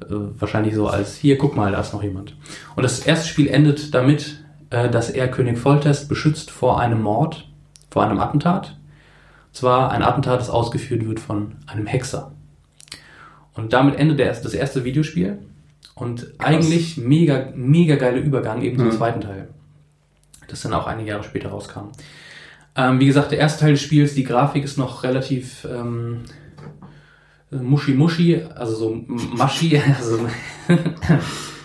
Äh, 0.02 0.14
wahrscheinlich 0.40 0.76
so 0.76 0.88
als, 0.88 1.16
hier, 1.16 1.38
guck 1.38 1.56
mal, 1.56 1.72
da 1.72 1.80
ist 1.80 1.94
noch 1.94 2.04
jemand. 2.04 2.36
Und 2.76 2.84
das 2.84 3.00
erste 3.00 3.28
Spiel 3.28 3.48
endet 3.48 3.94
damit, 3.94 4.44
äh, 4.70 4.90
dass 4.90 5.10
er 5.10 5.30
König 5.30 5.58
Foltest 5.58 6.10
beschützt 6.10 6.52
vor 6.52 6.80
einem 6.80 7.02
Mord, 7.02 7.48
vor 7.90 8.04
einem 8.04 8.20
Attentat. 8.20 8.78
Zwar 9.52 9.92
ein 9.92 10.04
Attentat, 10.04 10.40
das 10.40 10.50
ausgeführt 10.50 11.06
wird 11.08 11.20
von 11.20 11.56
einem 11.68 11.86
Hexer. 11.88 12.32
Und 13.54 13.74
damit 13.74 13.96
endet 13.98 14.20
der, 14.20 14.28
das 14.34 14.54
erste 14.54 14.84
Videospiel. 14.84 15.40
Und 15.96 16.28
eigentlich 16.38 16.98
mega, 16.98 17.52
mega 17.56 17.96
geile 17.96 18.20
Übergang 18.20 18.62
eben 18.62 18.78
zum 18.78 18.88
Mhm. 18.88 18.92
zweiten 18.92 19.22
Teil. 19.22 19.50
Das 20.48 20.62
dann 20.62 20.74
auch 20.74 20.88
einige 20.88 21.10
Jahre 21.10 21.24
später 21.24 21.50
rauskam. 21.50 21.90
Ähm, 22.76 23.00
wie 23.00 23.06
gesagt, 23.08 23.32
der 23.32 23.40
erste 23.40 23.62
Teil 23.62 23.72
des 23.74 23.82
Spiels, 23.82 24.14
die 24.16 24.24
Grafik 24.24 24.64
ist 24.64 24.78
noch 24.78 25.04
relativ 25.04 25.68
ähm, 25.70 26.22
muschi 27.52 27.94
muschi, 27.94 28.42
also 28.56 28.76
so 28.76 29.04
maschi, 29.36 29.78
also 29.98 30.18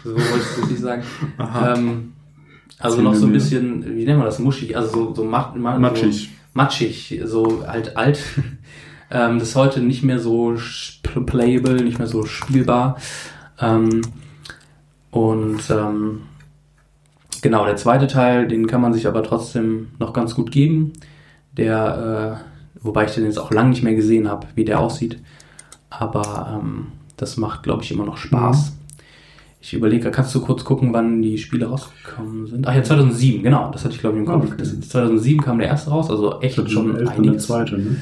so 0.02 0.14
wollte 0.14 0.44
ich 0.50 0.56
wirklich 0.58 0.80
sagen. 0.80 1.02
Aha. 1.38 1.74
Ähm, 1.74 2.12
also 2.78 3.00
noch 3.02 3.14
so 3.14 3.26
ein 3.26 3.32
bisschen, 3.32 3.84
wie 3.96 4.04
nennen 4.04 4.18
wir 4.18 4.24
das, 4.24 4.38
muschig, 4.38 4.76
also 4.76 4.90
so, 4.90 5.14
so, 5.14 5.24
mat, 5.24 5.54
ma- 5.56 5.78
Matschig. 5.78 6.30
So 6.30 6.30
matschig, 6.54 7.20
so 7.24 7.66
halt 7.66 7.96
alt. 7.96 8.20
ähm, 9.10 9.38
das 9.38 9.50
ist 9.50 9.56
heute 9.56 9.80
nicht 9.80 10.02
mehr 10.02 10.18
so 10.18 10.54
playable, 11.26 11.82
nicht 11.82 11.98
mehr 11.98 12.08
so 12.08 12.24
spielbar. 12.24 12.96
Ähm, 13.60 14.02
und 15.10 15.70
ähm, 15.70 16.22
genau, 17.42 17.66
der 17.66 17.76
zweite 17.76 18.06
Teil, 18.06 18.48
den 18.48 18.66
kann 18.66 18.80
man 18.80 18.92
sich 18.92 19.06
aber 19.06 19.22
trotzdem 19.22 19.88
noch 19.98 20.12
ganz 20.12 20.34
gut 20.34 20.50
geben. 20.50 20.92
Der, 21.56 22.40
äh, 22.42 22.80
wobei 22.82 23.04
ich 23.04 23.14
den 23.14 23.24
jetzt 23.24 23.38
auch 23.38 23.52
lange 23.52 23.70
nicht 23.70 23.82
mehr 23.82 23.94
gesehen 23.94 24.28
habe, 24.28 24.46
wie 24.54 24.64
der 24.64 24.80
aussieht. 24.80 25.20
Aber 25.90 26.58
ähm, 26.60 26.86
das 27.16 27.36
macht, 27.36 27.62
glaube 27.62 27.84
ich, 27.84 27.92
immer 27.92 28.04
noch 28.04 28.16
Spaß. 28.16 28.72
Ich 29.66 29.72
überlege, 29.72 30.10
kannst 30.10 30.34
du 30.34 30.42
kurz 30.42 30.62
gucken, 30.62 30.92
wann 30.92 31.22
die 31.22 31.38
Spiele 31.38 31.64
rausgekommen 31.64 32.46
sind? 32.46 32.68
Ach 32.68 32.74
ja, 32.74 32.82
2007, 32.82 33.42
genau, 33.42 33.70
das 33.70 33.82
hatte 33.82 33.94
ich 33.94 34.00
glaube 34.00 34.16
ich 34.16 34.20
im 34.20 34.26
Kopf. 34.26 34.44
Okay. 34.44 34.56
Das, 34.58 34.78
2007 34.78 35.40
kam 35.42 35.58
der 35.58 35.68
erste 35.68 35.88
raus, 35.88 36.10
also 36.10 36.38
echt 36.42 36.56
schon 36.56 36.66
2011 36.68 36.98
dann 36.98 37.22
der 37.22 37.30
einiges. 37.30 37.46
zweite, 37.46 37.78
ne? 37.78 37.96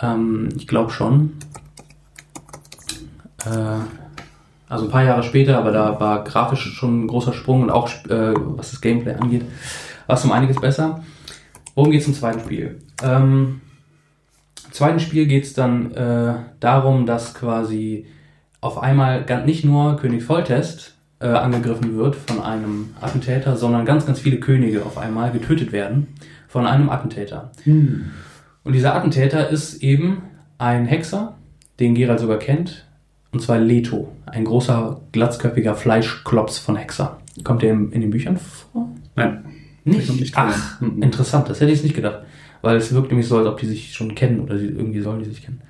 Ähm, 0.00 0.50
ich 0.56 0.68
glaube 0.68 0.92
schon. 0.92 1.32
Äh, 3.44 3.80
also 4.68 4.84
ein 4.84 4.90
paar 4.92 5.02
Jahre 5.02 5.24
später, 5.24 5.58
aber 5.58 5.72
da 5.72 5.98
war 5.98 6.22
grafisch 6.22 6.72
schon 6.74 7.02
ein 7.02 7.06
großer 7.08 7.32
Sprung 7.32 7.62
und 7.62 7.70
auch 7.70 7.88
äh, 8.08 8.32
was 8.56 8.70
das 8.70 8.80
Gameplay 8.80 9.14
angeht, 9.14 9.44
war 10.06 10.16
es 10.16 10.24
um 10.24 10.30
einiges 10.30 10.60
besser. 10.60 11.02
Worum 11.74 11.90
geht 11.90 12.02
es 12.02 12.06
im 12.06 12.14
zweiten 12.14 12.38
Spiel? 12.38 12.78
Ähm, 13.02 13.62
Im 14.64 14.72
zweiten 14.72 15.00
Spiel 15.00 15.26
geht 15.26 15.42
es 15.42 15.54
dann 15.54 15.90
äh, 15.90 16.34
darum, 16.60 17.04
dass 17.04 17.34
quasi 17.34 18.06
auf 18.64 18.82
einmal 18.82 19.26
nicht 19.44 19.64
nur 19.64 19.96
König 19.96 20.22
Foltest 20.22 20.94
äh, 21.20 21.26
angegriffen 21.26 21.98
wird 21.98 22.16
von 22.16 22.40
einem 22.40 22.94
Attentäter, 23.00 23.56
sondern 23.56 23.84
ganz, 23.84 24.06
ganz 24.06 24.20
viele 24.20 24.40
Könige 24.40 24.86
auf 24.86 24.96
einmal 24.96 25.32
getötet 25.32 25.70
werden 25.70 26.08
von 26.48 26.66
einem 26.66 26.88
Attentäter. 26.88 27.52
Und 28.64 28.72
dieser 28.72 28.94
Attentäter 28.94 29.50
ist 29.50 29.82
eben 29.82 30.22
ein 30.56 30.86
Hexer, 30.86 31.34
den 31.78 31.94
Gerald 31.94 32.20
sogar 32.20 32.38
kennt, 32.38 32.86
und 33.32 33.40
zwar 33.40 33.58
Leto, 33.58 34.12
ein 34.24 34.44
großer, 34.44 35.00
glatzköpfiger 35.12 35.74
Fleischklops 35.74 36.58
von 36.58 36.76
Hexer. 36.76 37.18
Kommt 37.42 37.62
der 37.62 37.72
in, 37.72 37.92
in 37.92 38.00
den 38.00 38.10
Büchern 38.10 38.38
vor? 38.38 38.88
Nein. 39.14 39.44
Nicht? 39.84 40.10
nicht 40.18 40.34
Ach, 40.38 40.78
vor. 40.78 40.88
Mhm. 40.88 41.02
interessant, 41.02 41.50
das 41.50 41.60
hätte 41.60 41.72
ich 41.72 41.82
nicht 41.82 41.96
gedacht. 41.96 42.20
Weil 42.62 42.76
es 42.76 42.94
wirkt 42.94 43.08
nämlich 43.08 43.28
so, 43.28 43.36
als 43.36 43.46
ob 43.46 43.58
die 43.58 43.66
sich 43.66 43.92
schon 43.92 44.14
kennen 44.14 44.40
oder 44.40 44.54
irgendwie 44.54 45.00
sollen 45.00 45.22
die 45.22 45.28
sich 45.28 45.44
kennen. 45.44 45.60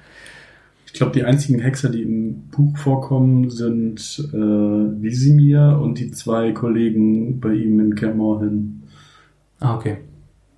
Ich 0.95 0.99
glaube, 0.99 1.13
die 1.13 1.25
einzigen 1.25 1.59
Hexer, 1.59 1.89
die 1.89 2.03
im 2.03 2.51
Buch 2.53 2.77
vorkommen, 2.77 3.51
sind 3.51 3.99
äh, 4.33 4.37
Visimir 4.37 5.81
und 5.83 5.99
die 5.99 6.13
zwei 6.13 6.53
Kollegen 6.53 7.41
bei 7.41 7.53
ihm 7.53 7.81
in 7.81 7.97
Kermorhen. 7.97 8.85
Ah, 9.59 9.75
okay. 9.75 9.97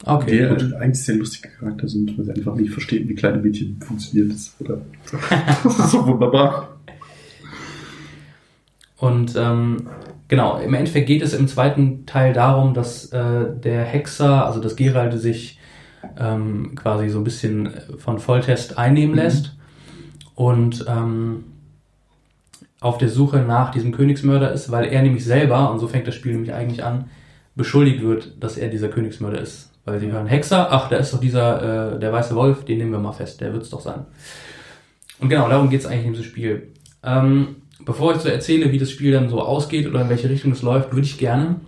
Okay, 0.04 0.46
die 0.58 0.64
gut. 0.64 0.74
eigentlich 0.74 1.02
sehr 1.02 1.16
lustige 1.16 1.48
Charakter 1.48 1.88
sind, 1.88 2.18
weil 2.18 2.26
sie 2.26 2.32
einfach 2.32 2.54
nicht 2.54 2.70
verstehen, 2.70 3.08
wie 3.08 3.14
kleine 3.14 3.38
Mädchen 3.38 3.80
funktioniert. 3.80 4.30
Das, 4.34 4.54
oder? 4.60 4.82
das 5.64 5.78
ist 5.78 5.90
so 5.92 6.06
wunderbar. 6.06 6.80
Und 8.98 9.36
ähm, 9.38 9.88
genau, 10.28 10.58
im 10.58 10.74
Endeffekt 10.74 11.06
geht 11.06 11.22
es 11.22 11.32
im 11.32 11.48
zweiten 11.48 12.04
Teil 12.04 12.34
darum, 12.34 12.74
dass 12.74 13.06
äh, 13.06 13.58
der 13.64 13.84
Hexer, 13.84 14.44
also 14.44 14.60
dass 14.60 14.76
Gerald 14.76 15.18
sich 15.18 15.58
ähm, 16.18 16.74
quasi 16.74 17.08
so 17.08 17.16
ein 17.18 17.24
bisschen 17.24 17.70
von 17.96 18.18
Volltest 18.18 18.76
einnehmen 18.76 19.12
Mhm. 19.12 19.18
lässt 19.18 19.55
und 20.36 20.84
ähm, 20.86 21.44
auf 22.80 22.98
der 22.98 23.08
Suche 23.08 23.38
nach 23.38 23.72
diesem 23.72 23.90
Königsmörder 23.90 24.52
ist, 24.52 24.70
weil 24.70 24.84
er 24.84 25.02
nämlich 25.02 25.24
selber, 25.24 25.72
und 25.72 25.80
so 25.80 25.88
fängt 25.88 26.06
das 26.06 26.14
Spiel 26.14 26.32
nämlich 26.32 26.52
eigentlich 26.52 26.84
an, 26.84 27.10
beschuldigt 27.56 28.02
wird, 28.02 28.40
dass 28.40 28.56
er 28.56 28.68
dieser 28.68 28.88
Königsmörder 28.88 29.40
ist. 29.40 29.72
Weil 29.84 29.98
sie 29.98 30.12
hören 30.12 30.26
Hexer, 30.26 30.70
ach, 30.70 30.88
da 30.88 30.96
ist 30.96 31.12
doch 31.12 31.20
dieser, 31.20 31.94
äh, 31.94 31.98
der 31.98 32.12
weiße 32.12 32.36
Wolf, 32.36 32.64
den 32.64 32.78
nehmen 32.78 32.92
wir 32.92 32.98
mal 32.98 33.12
fest, 33.12 33.40
der 33.40 33.52
wird's 33.52 33.70
doch 33.70 33.80
sein. 33.80 34.04
Und 35.18 35.30
genau, 35.30 35.48
darum 35.48 35.70
geht's 35.70 35.86
eigentlich 35.86 36.06
in 36.06 36.12
diesem 36.12 36.26
Spiel. 36.26 36.74
Ähm, 37.02 37.56
bevor 37.84 38.14
ich 38.14 38.20
so 38.20 38.28
erzähle, 38.28 38.70
wie 38.72 38.78
das 38.78 38.90
Spiel 38.90 39.12
dann 39.12 39.30
so 39.30 39.40
ausgeht 39.40 39.86
oder 39.86 40.02
in 40.02 40.08
welche 40.10 40.28
Richtung 40.28 40.52
es 40.52 40.62
läuft, 40.62 40.92
würde 40.92 41.06
ich 41.06 41.18
gerne, 41.18 41.60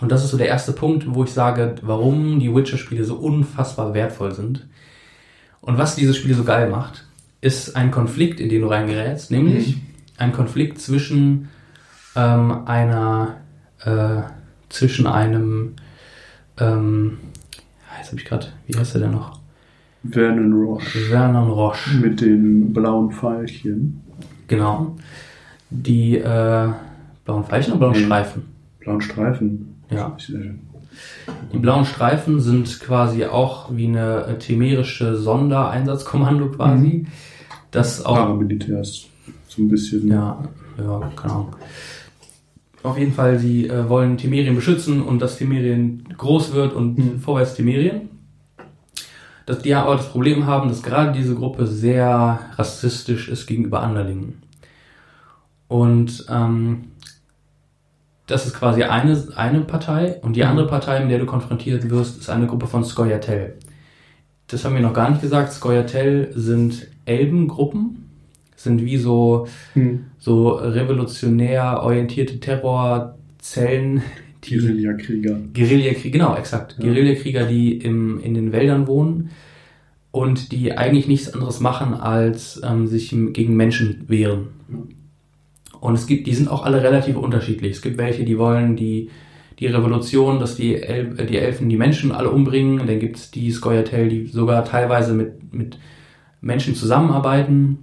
und 0.00 0.10
das 0.10 0.24
ist 0.24 0.32
so 0.32 0.36
der 0.36 0.48
erste 0.48 0.72
Punkt, 0.72 1.14
wo 1.14 1.22
ich 1.22 1.30
sage, 1.30 1.76
warum 1.82 2.40
die 2.40 2.52
Witcher-Spiele 2.52 3.04
so 3.04 3.14
unfassbar 3.14 3.94
wertvoll 3.94 4.32
sind 4.32 4.66
und 5.60 5.78
was 5.78 5.94
diese 5.94 6.12
Spiele 6.12 6.34
so 6.34 6.42
geil 6.42 6.68
macht, 6.68 7.06
ist 7.42 7.76
ein 7.76 7.90
Konflikt, 7.90 8.40
in 8.40 8.48
den 8.48 8.62
du 8.62 8.68
reingerätst, 8.68 9.30
nämlich 9.30 9.76
ein 10.16 10.32
Konflikt 10.32 10.80
zwischen 10.80 11.48
ähm, 12.16 12.66
einer, 12.66 13.36
äh, 13.84 14.22
zwischen 14.70 15.06
einem, 15.06 15.74
ähm, 16.58 17.18
jetzt 17.98 18.08
habe 18.08 18.18
ich 18.20 18.24
gerade, 18.24 18.46
wie 18.66 18.78
heißt 18.78 18.94
er 18.94 19.02
denn 19.02 19.10
noch? 19.10 19.40
Vernon 20.08 20.52
Roche 20.52 20.98
Vernon 21.10 21.50
Roche. 21.50 21.96
mit 21.96 22.20
den 22.20 22.72
blauen 22.72 23.10
Pfeilchen. 23.12 24.00
Genau. 24.48 24.96
Die 25.70 26.16
äh, 26.18 26.68
blauen 27.24 27.44
Pfeilchen 27.44 27.72
oder 27.74 27.78
blauen 27.80 27.92
Nee. 27.92 28.04
Streifen? 28.06 28.42
Blauen 28.80 29.00
Streifen. 29.00 29.74
Ja. 29.90 30.16
Die 31.52 31.58
blauen 31.58 31.84
Streifen 31.84 32.40
sind 32.40 32.80
quasi 32.80 33.24
auch 33.24 33.74
wie 33.74 33.86
eine 33.86 34.26
äh, 34.26 34.38
temerische 34.38 35.16
Sondereinsatzkommando 35.16 36.48
quasi. 36.50 37.06
Das 37.72 38.04
auch. 38.04 38.14
Paramilitärs. 38.14 39.06
So 39.48 39.62
ein 39.62 39.68
bisschen. 39.68 40.08
Ja, 40.08 40.44
ja, 40.78 41.12
Ahnung. 41.24 41.56
Auf 42.82 42.98
jeden 42.98 43.12
Fall, 43.12 43.38
sie 43.38 43.68
äh, 43.68 43.88
wollen 43.88 44.16
Temerien 44.18 44.54
beschützen 44.54 45.02
und 45.02 45.20
dass 45.20 45.38
Temerien 45.38 46.04
groß 46.16 46.52
wird 46.52 46.74
und 46.74 46.98
Mhm. 46.98 47.20
vorwärts 47.20 47.54
Temerien. 47.54 48.08
Dass 49.46 49.60
die 49.60 49.74
aber 49.74 49.96
das 49.96 50.08
Problem 50.08 50.46
haben, 50.46 50.68
dass 50.68 50.82
gerade 50.82 51.12
diese 51.12 51.34
Gruppe 51.34 51.66
sehr 51.66 52.40
rassistisch 52.56 53.28
ist 53.28 53.46
gegenüber 53.46 53.82
Anderlingen. 53.82 54.42
Und 55.68 56.26
ähm, 56.28 56.84
das 58.26 58.46
ist 58.46 58.54
quasi 58.54 58.84
eine, 58.84 59.20
eine 59.36 59.60
Partei 59.62 60.20
und 60.22 60.36
die 60.36 60.44
andere 60.44 60.66
Partei, 60.66 61.00
mit 61.00 61.10
der 61.10 61.18
du 61.18 61.26
konfrontiert 61.26 61.88
wirst, 61.90 62.18
ist 62.20 62.30
eine 62.30 62.46
Gruppe 62.46 62.66
von 62.66 62.84
Skoyatel. 62.84 63.58
Das 64.46 64.64
haben 64.64 64.74
wir 64.74 64.82
noch 64.82 64.94
gar 64.94 65.10
nicht 65.10 65.22
gesagt. 65.22 65.52
Skoyatel 65.52 66.32
sind 66.34 66.86
Elbengruppen. 67.04 67.98
sind 68.54 68.84
wie 68.84 68.96
so, 68.96 69.48
Hm. 69.74 70.04
so 70.18 70.50
revolutionär 70.50 71.80
orientierte 71.82 72.38
Terrorzellen, 72.38 74.02
die 74.44 74.56
Guerillakrieger. 74.56 75.36
Guerillakriege, 75.52 76.10
genau, 76.10 76.36
exakt. 76.36 76.76
Ja. 76.78 76.84
Guerillakrieger, 76.84 77.44
die 77.46 77.76
im, 77.78 78.20
in 78.20 78.34
den 78.34 78.52
Wäldern 78.52 78.86
wohnen 78.86 79.30
und 80.12 80.52
die 80.52 80.72
eigentlich 80.78 81.08
nichts 81.08 81.32
anderes 81.34 81.58
machen, 81.60 81.94
als 81.94 82.60
ähm, 82.64 82.86
sich 82.86 83.10
gegen 83.32 83.56
Menschen 83.56 84.04
wehren. 84.08 84.48
Und 85.80 85.94
es 85.94 86.06
gibt, 86.06 86.28
die 86.28 86.34
sind 86.34 86.48
auch 86.48 86.64
alle 86.64 86.82
relativ 86.84 87.16
unterschiedlich. 87.16 87.72
Es 87.72 87.82
gibt 87.82 87.98
welche, 87.98 88.24
die 88.24 88.38
wollen 88.38 88.76
die, 88.76 89.10
die 89.58 89.66
Revolution, 89.66 90.38
dass 90.38 90.54
die, 90.54 90.76
El 90.76 91.18
äh, 91.18 91.26
die 91.26 91.38
Elfen 91.38 91.68
die 91.68 91.76
Menschen 91.76 92.12
alle 92.12 92.30
umbringen. 92.30 92.86
Dann 92.86 93.00
gibt 93.00 93.16
es 93.16 93.30
die 93.32 93.50
Scoia'tael, 93.52 94.08
die 94.08 94.26
sogar 94.26 94.64
teilweise 94.64 95.14
mit, 95.14 95.52
mit 95.52 95.78
Menschen 96.42 96.74
zusammenarbeiten 96.74 97.78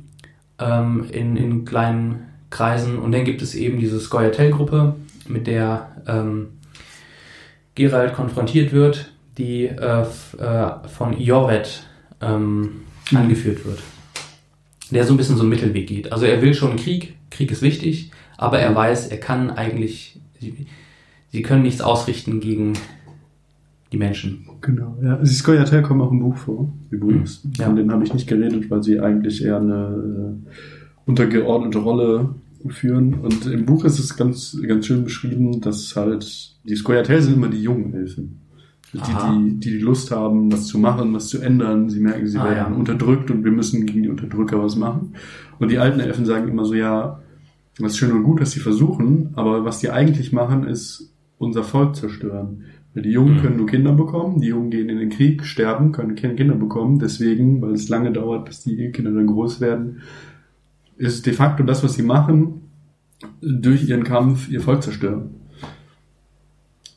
ähm, 0.60 1.06
in, 1.12 1.36
in 1.36 1.66
kleinen 1.66 2.28
Kreisen. 2.52 3.00
Und 3.00 3.12
dann 3.12 3.26
gibt 3.26 3.42
es 3.42 3.56
eben 3.56 3.80
diese 3.80 3.98
Scoia'tael-Gruppe, 4.00 4.96
mit 5.28 5.48
der 5.48 5.92
ähm, 6.08 6.50
Geralt 7.74 8.14
konfrontiert 8.14 8.72
wird, 8.72 9.12
die 9.40 9.66
äh, 9.66 10.02
äh, 10.38 10.88
von 10.88 11.20
Jorvet 11.20 11.84
ähm, 12.22 12.82
Mhm. 13.12 13.18
angeführt 13.18 13.66
wird. 13.66 13.82
Der 14.92 15.06
so 15.06 15.14
ein 15.14 15.18
bisschen 15.18 15.36
so 15.36 15.44
einen 15.44 15.50
Mittelweg 15.50 15.88
geht. 15.88 16.12
Also 16.12 16.26
er 16.26 16.42
will 16.42 16.54
schon 16.54 16.76
Krieg, 16.76 17.16
Krieg 17.30 17.52
ist 17.52 17.62
wichtig, 17.62 18.12
aber 18.38 18.60
er 18.60 18.74
weiß, 18.74 19.08
er 19.08 19.20
kann 19.20 19.52
eigentlich, 19.52 20.20
sie, 20.40 20.68
sie 21.32 21.42
können 21.42 21.64
nichts 21.64 21.82
ausrichten 21.82 22.40
gegen 22.40 22.74
die 23.92 23.98
Menschen. 23.98 24.49
Genau, 24.62 24.98
ja. 25.02 25.18
Die 25.18 25.28
Scoia'tael 25.30 25.82
kommen 25.82 26.02
auch 26.02 26.12
im 26.12 26.20
Buch 26.20 26.36
vor, 26.38 26.70
Buddhas. 26.92 27.44
Mhm. 27.44 27.52
Ja. 27.58 27.66
Von 27.68 27.76
denen 27.76 27.92
habe 27.92 28.04
ich 28.04 28.14
nicht 28.14 28.28
geredet, 28.28 28.70
weil 28.70 28.84
sie 28.84 29.00
eigentlich 29.00 29.44
eher 29.44 29.58
eine 29.58 30.38
äh, 30.46 30.50
untergeordnete 31.06 31.80
Rolle 31.80 32.36
führen. 32.68 33.14
Und 33.16 33.46
im 33.46 33.66
Buch 33.66 33.86
ist 33.86 34.00
es 34.00 34.18
ganz, 34.18 34.58
ganz 34.68 34.86
schön 34.86 35.04
beschrieben, 35.06 35.62
dass 35.62 35.96
halt 35.96 36.58
die 36.66 36.76
Scoia'tael 36.76 37.22
sind 37.22 37.36
immer 37.36 37.48
die 37.48 37.62
jungen 37.62 37.94
Elfen. 37.94 38.42
Die, 38.92 38.98
die, 38.98 39.60
die 39.60 39.78
die 39.78 39.80
Lust 39.80 40.10
haben, 40.10 40.52
was 40.52 40.66
zu 40.66 40.80
machen, 40.80 41.14
was 41.14 41.28
zu 41.28 41.40
ändern. 41.40 41.90
Sie 41.90 42.00
merken, 42.00 42.28
sie 42.28 42.40
Ah, 42.40 42.46
werden 42.50 42.74
ja. 42.74 42.80
unterdrückt 42.80 43.30
und 43.30 43.44
wir 43.46 43.52
müssen 43.52 43.86
gegen 43.86 44.02
die 44.02 44.10
Unterdrücker 44.10 44.62
was 44.64 44.76
machen. 44.76 45.14
Und 45.60 45.70
die 45.70 45.78
alten 45.78 46.00
Elfen 46.00 46.26
sagen 46.26 46.48
immer 46.50 46.66
so, 46.66 46.74
ja, 46.74 47.20
das 47.78 47.92
ist 47.94 47.98
schön 48.00 48.12
und 48.12 48.24
gut, 48.24 48.42
dass 48.42 48.52
sie 48.52 48.60
versuchen, 48.60 49.30
aber 49.36 49.64
was 49.64 49.80
die 49.80 49.92
eigentlich 49.92 50.34
machen, 50.34 50.64
ist 50.66 51.14
unser 51.38 51.64
Volk 51.64 51.96
zerstören. 51.96 52.64
Weil 52.94 53.04
die 53.04 53.12
Jungen 53.12 53.38
Mhm. 53.38 53.42
können 53.42 53.58
nur 53.58 53.68
Kinder 53.68 53.94
bekommen, 53.94 54.42
die 54.42 54.48
Jungen 54.48 54.72
gehen 54.72 54.90
in 54.90 54.98
den 54.98 55.10
Krieg, 55.10 55.46
sterben, 55.46 55.92
können 55.92 56.16
keine 56.16 56.36
Kinder 56.36 56.56
bekommen. 56.56 57.00
Deswegen, 57.00 57.62
weil 57.62 57.74
es 57.74 57.88
lange 57.90 58.12
dauert, 58.12 58.46
bis 58.46 58.64
die 58.64 58.92
Kinder 58.92 59.12
dann 59.12 59.28
groß 59.28 59.62
werden, 59.62 60.02
ist 60.98 61.26
de 61.26 61.34
facto 61.34 61.64
das, 61.64 61.84
was 61.84 61.94
sie 61.96 62.04
machen, 62.04 62.62
durch 63.42 63.88
ihren 63.88 64.04
Kampf 64.04 64.50
ihr 64.50 64.62
Volk 64.62 64.82
zerstören. 64.84 65.30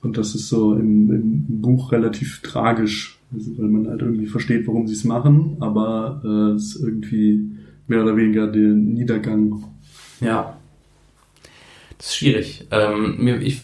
Und 0.02 0.16
das 0.16 0.35
ist 0.35 0.48
so 0.48 0.74
im, 0.74 1.10
im 1.10 1.60
Buch 1.60 1.93
relativ 1.93 2.40
tragisch, 2.43 3.19
also 3.32 3.56
weil 3.59 3.69
man 3.69 3.89
halt 3.89 4.02
irgendwie 4.02 4.27
versteht, 4.27 4.66
warum 4.66 4.86
sie 4.89 4.94
es 4.94 5.05
machen, 5.05 5.56
aber 5.60 6.20
äh, 6.24 6.56
es 6.56 6.74
ist 6.74 6.82
irgendwie 6.82 7.51
mehr 7.86 8.02
oder 8.02 8.16
weniger 8.16 8.47
der 8.48 8.70
Niedergang. 8.70 9.62
Ja. 10.20 10.56
Das 11.98 12.09
ist 12.09 12.16
schwierig. 12.16 12.66
Ähm, 12.73 13.16
mir, 13.23 13.40
ich 13.40 13.62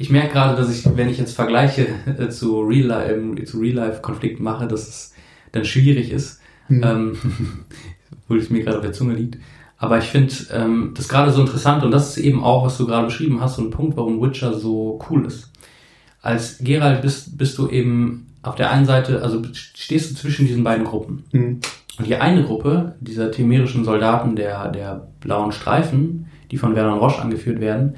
ich 0.00 0.08
merke 0.08 0.32
gerade, 0.32 0.56
dass 0.56 0.74
ich, 0.74 0.96
wenn 0.96 1.10
ich 1.10 1.18
jetzt 1.18 1.34
Vergleiche 1.34 1.86
äh, 2.18 2.30
zu 2.30 2.62
Real-Life, 2.62 3.44
zu 3.44 3.58
Real-Life-Konflikten 3.58 4.42
mache, 4.42 4.66
dass 4.66 4.88
es 4.88 5.14
dann 5.52 5.66
schwierig 5.66 6.10
ist. 6.10 6.40
Mhm. 6.68 6.82
Ähm, 6.82 7.16
obwohl 8.22 8.38
es 8.38 8.48
mir 8.48 8.64
gerade 8.64 8.78
auf 8.78 8.82
der 8.82 8.94
Zunge 8.94 9.14
liegt. 9.14 9.36
Aber 9.76 9.98
ich 9.98 10.06
finde 10.06 10.32
ähm, 10.52 10.94
das 10.96 11.06
gerade 11.06 11.32
so 11.32 11.42
interessant 11.42 11.84
und 11.84 11.90
das 11.90 12.16
ist 12.16 12.24
eben 12.24 12.42
auch, 12.42 12.64
was 12.64 12.78
du 12.78 12.86
gerade 12.86 13.06
beschrieben 13.06 13.42
hast, 13.42 13.56
so 13.56 13.62
ein 13.62 13.70
Punkt, 13.70 13.96
warum 13.98 14.22
Witcher 14.22 14.54
so 14.54 14.98
cool 15.10 15.26
ist. 15.26 15.50
Als 16.22 16.58
Geralt 16.58 17.02
bist, 17.02 17.36
bist 17.36 17.58
du 17.58 17.68
eben 17.68 18.34
auf 18.42 18.54
der 18.54 18.70
einen 18.70 18.86
Seite, 18.86 19.22
also 19.22 19.42
stehst 19.52 20.10
du 20.10 20.14
zwischen 20.14 20.46
diesen 20.46 20.64
beiden 20.64 20.86
Gruppen. 20.86 21.24
Mhm. 21.32 21.60
Und 21.98 22.06
die 22.06 22.16
eine 22.16 22.44
Gruppe, 22.44 22.94
dieser 23.00 23.30
temerischen 23.30 23.84
Soldaten 23.84 24.34
der, 24.34 24.68
der 24.68 25.08
blauen 25.20 25.52
Streifen, 25.52 26.26
die 26.50 26.56
von 26.56 26.72
Vernon 26.72 26.98
Roche 26.98 27.20
angeführt 27.20 27.60
werden, 27.60 27.96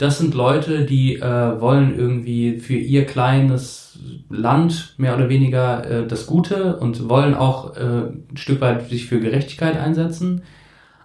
das 0.00 0.16
sind 0.16 0.32
Leute, 0.32 0.86
die 0.86 1.16
äh, 1.16 1.60
wollen 1.60 1.94
irgendwie 1.94 2.58
für 2.58 2.72
ihr 2.74 3.04
kleines 3.04 3.98
Land 4.30 4.94
mehr 4.96 5.14
oder 5.14 5.28
weniger 5.28 5.84
äh, 5.84 6.06
das 6.06 6.26
Gute 6.26 6.78
und 6.78 7.10
wollen 7.10 7.34
auch 7.34 7.76
äh, 7.76 8.06
ein 8.30 8.36
Stück 8.36 8.62
weit 8.62 8.88
sich 8.88 9.04
für 9.04 9.20
Gerechtigkeit 9.20 9.76
einsetzen, 9.76 10.40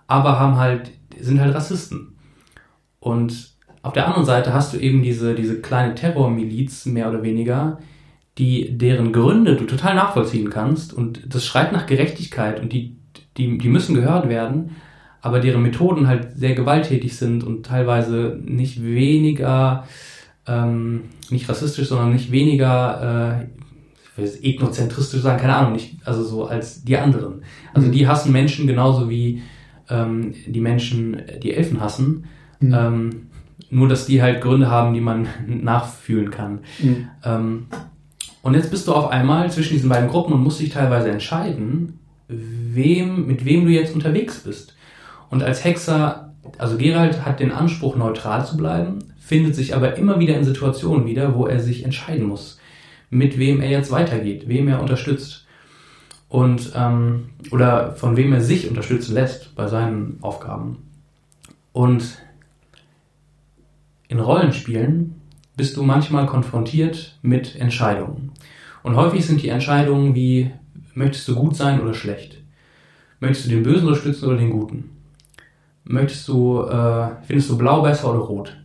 aber 0.08 0.40
haben 0.40 0.56
halt, 0.56 0.92
sind 1.20 1.42
halt 1.42 1.54
Rassisten. 1.54 2.16
Und 3.02 3.56
auf 3.82 3.92
der 3.92 4.08
anderen 4.08 4.26
Seite 4.26 4.54
hast 4.54 4.74
du 4.74 4.78
eben 4.78 5.04
diese, 5.04 5.36
diese 5.36 5.60
kleine 5.60 5.94
Terrormiliz, 5.94 6.86
mehr 6.86 7.10
oder 7.10 7.22
weniger, 7.22 7.80
die, 8.38 8.78
deren 8.78 9.12
Gründe 9.12 9.58
du 9.58 9.66
total 9.66 9.96
nachvollziehen 9.96 10.50
kannst 10.50 10.94
und 10.94 11.22
das 11.28 11.46
schreit 11.46 11.74
nach 11.74 11.86
Gerechtigkeit 11.86 12.62
und 12.62 12.72
die, 12.72 12.96
die, 13.36 13.58
die 13.58 13.70
müssen 13.70 13.94
gehört 13.94 14.30
werden, 14.30 14.78
aber 15.26 15.40
deren 15.40 15.64
Methoden 15.64 16.08
halt 16.08 16.38
sehr 16.38 16.54
gewalttätig 16.54 17.18
sind 17.18 17.44
und 17.44 17.66
teilweise 17.66 18.40
nicht 18.46 18.84
weniger, 18.84 19.88
ähm, 20.46 21.06
nicht 21.32 21.50
rassistisch, 21.50 21.88
sondern 21.88 22.14
nicht 22.14 22.32
weniger, 22.32 23.40
äh, 23.42 23.46
ich 24.04 24.18
will 24.18 24.26
jetzt 24.26 24.44
ethnozentristisch 24.46 25.22
sagen, 25.22 25.42
keine 25.42 25.56
Ahnung, 25.56 25.74
nicht, 25.74 25.96
also 26.06 26.24
so 26.24 26.46
als 26.46 26.84
die 26.84 26.96
anderen. 26.98 27.42
Also 27.74 27.88
Mhm. 27.88 27.92
die 27.94 28.08
hassen 28.08 28.32
Menschen 28.32 28.68
genauso 28.68 29.10
wie 29.10 29.42
ähm, 29.90 30.36
die 30.46 30.62
Menschen 30.62 31.22
die 31.42 31.54
Elfen 31.54 31.80
hassen. 31.82 32.26
Mhm. 32.60 32.74
Ähm, 32.74 33.10
nur, 33.72 33.88
dass 33.88 34.06
die 34.06 34.22
halt 34.22 34.42
Gründe 34.42 34.70
haben, 34.70 34.94
die 34.94 35.02
man 35.02 35.28
nachfühlen 35.48 36.30
kann. 36.30 36.60
Mhm. 36.84 37.08
Ähm, 37.24 37.66
und 38.44 38.54
jetzt 38.54 38.70
bist 38.70 38.88
du 38.88 38.94
auf 38.94 39.10
einmal 39.10 39.50
zwischen 39.50 39.74
diesen 39.74 39.90
beiden 39.90 40.08
Gruppen 40.08 40.34
und 40.34 40.44
musst 40.44 40.60
dich 40.60 40.70
teilweise 40.70 41.10
entscheiden, 41.10 41.98
wem, 42.28 43.26
mit 43.26 43.44
wem 43.44 43.66
du 43.66 43.72
jetzt 43.72 43.96
unterwegs 43.96 44.42
bist. 44.42 44.75
Und 45.30 45.44
als 45.44 45.64
Hexer, 45.64 46.34
also 46.58 46.78
Geralt 46.78 47.26
hat 47.26 47.40
den 47.40 47.52
Anspruch, 47.52 47.96
neutral 47.96 48.46
zu 48.46 48.58
bleiben, 48.58 49.00
findet 49.20 49.56
sich 49.56 49.76
aber 49.76 49.98
immer 49.98 50.20
wieder 50.20 50.38
in 50.38 50.44
Situationen 50.44 51.06
wieder, 51.06 51.36
wo 51.36 51.48
er 51.48 51.60
sich 51.60 51.84
entscheiden 51.84 52.28
muss, 52.28 52.60
mit 53.10 53.40
wem 53.40 53.62
er 53.62 53.70
jetzt 53.70 53.92
weitergeht, 53.92 54.48
wem 54.48 54.68
er 54.68 54.82
unterstützt. 54.82 55.46
Und, 56.30 56.74
ähm, 56.76 57.30
oder 57.52 57.94
von 57.94 58.18
wem 58.18 58.34
er 58.34 58.42
sich 58.42 58.70
unterstützen 58.70 59.14
lässt 59.14 59.56
bei 59.56 59.68
seinen 59.68 60.18
Aufgaben. 60.22 60.78
Und 61.72 62.20
in 64.08 64.20
Rollenspielen 64.20 65.16
bist 65.58 65.78
du 65.78 65.84
manchmal 65.84 66.26
konfrontiert 66.26 67.18
mit 67.22 67.56
Entscheidungen. 67.56 68.32
Und 68.84 68.96
häufig 68.96 69.26
sind 69.26 69.42
die 69.42 69.50
Entscheidungen 69.50 70.14
wie, 70.14 70.52
möchtest 70.94 71.28
du 71.28 71.36
gut 71.36 71.56
sein 71.56 71.82
oder 71.82 71.94
schlecht? 71.94 72.42
Möchtest 73.20 73.46
du 73.46 73.50
den 73.50 73.64
Bösen 73.64 73.88
unterstützen 73.88 74.26
oder 74.26 74.38
den 74.38 74.52
Guten? 74.52 74.95
Möchtest 75.86 76.28
du, 76.28 76.62
äh, 76.64 77.08
findest 77.24 77.50
du 77.50 77.58
blau 77.58 77.82
besser 77.82 78.12
oder 78.12 78.20
rot? 78.20 78.58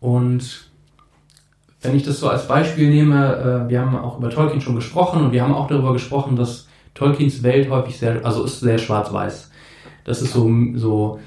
Und 0.00 0.70
wenn 1.82 1.96
ich 1.96 2.04
das 2.04 2.20
so 2.20 2.28
als 2.28 2.46
Beispiel 2.46 2.88
nehme, 2.88 3.66
äh, 3.66 3.68
wir 3.68 3.80
haben 3.80 3.96
auch 3.96 4.18
über 4.18 4.30
Tolkien 4.30 4.60
schon 4.60 4.76
gesprochen 4.76 5.24
und 5.24 5.32
wir 5.32 5.42
haben 5.42 5.54
auch 5.54 5.66
darüber 5.66 5.92
gesprochen, 5.92 6.36
dass 6.36 6.68
Tolkiens 6.94 7.42
Welt 7.42 7.68
häufig 7.70 7.98
sehr, 7.98 8.24
also 8.24 8.44
ist 8.44 8.60
sehr 8.60 8.78
schwarz-weiß. 8.78 9.50
Das 10.04 10.22
ist 10.22 10.32
so, 10.32 10.48
so 10.74 11.18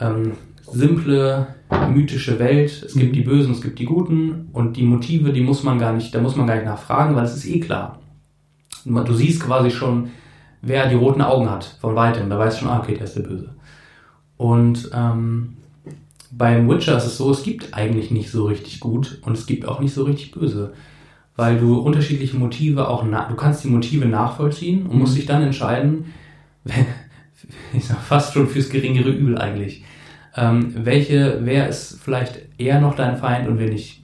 ähm, 0.00 0.32
simple, 0.70 1.46
mythische 1.92 2.38
Welt. 2.38 2.82
Es 2.84 2.94
gibt 2.94 3.14
die 3.14 3.22
Bösen, 3.22 3.52
es 3.52 3.60
gibt 3.60 3.78
die 3.78 3.84
Guten 3.84 4.48
und 4.52 4.76
die 4.76 4.84
Motive, 4.84 5.32
die 5.32 5.40
muss 5.40 5.62
man 5.62 5.78
gar 5.78 5.92
nicht, 5.92 6.14
da 6.14 6.20
muss 6.20 6.36
man 6.36 6.46
gar 6.46 6.56
nicht 6.56 6.66
nachfragen, 6.66 7.14
weil 7.14 7.24
es 7.24 7.36
ist 7.36 7.46
eh 7.46 7.60
klar. 7.60 8.00
Du 8.84 9.14
siehst 9.14 9.42
quasi 9.42 9.70
schon, 9.70 10.10
wer 10.62 10.88
die 10.88 10.94
roten 10.94 11.22
Augen 11.22 11.50
hat, 11.50 11.64
von 11.80 11.94
weitem. 11.96 12.30
Da 12.30 12.38
weißt 12.38 12.56
du 12.56 12.64
schon, 12.64 12.72
ah, 12.72 12.80
okay, 12.80 12.94
der 12.94 13.04
ist 13.04 13.16
der 13.16 13.22
Böse. 13.22 13.55
Und 14.36 14.90
ähm, 14.92 15.56
beim 16.30 16.68
Witcher 16.68 16.96
ist 16.96 17.06
es 17.06 17.16
so, 17.16 17.30
es 17.30 17.42
gibt 17.42 17.74
eigentlich 17.74 18.10
nicht 18.10 18.30
so 18.30 18.46
richtig 18.46 18.80
gut 18.80 19.18
und 19.22 19.36
es 19.36 19.46
gibt 19.46 19.66
auch 19.66 19.80
nicht 19.80 19.94
so 19.94 20.04
richtig 20.04 20.32
böse. 20.32 20.74
Weil 21.36 21.58
du 21.58 21.78
unterschiedliche 21.78 22.36
Motive 22.36 22.88
auch, 22.88 23.04
du 23.04 23.34
kannst 23.36 23.64
die 23.64 23.68
Motive 23.68 24.06
nachvollziehen 24.06 24.86
und 24.86 24.98
musst 24.98 25.16
dich 25.16 25.26
dann 25.26 25.42
entscheiden, 25.42 26.06
ich 27.72 27.86
sag 27.86 27.98
fast 27.98 28.34
schon 28.34 28.48
fürs 28.48 28.70
geringere 28.70 29.10
Übel 29.10 29.38
eigentlich. 29.38 29.84
Ähm, 30.36 30.72
welche, 30.74 31.40
wer 31.42 31.68
ist 31.68 31.98
vielleicht 32.02 32.40
eher 32.58 32.80
noch 32.80 32.94
dein 32.94 33.16
Feind 33.16 33.48
und 33.48 33.58
wer 33.58 33.68
nicht? 33.68 34.02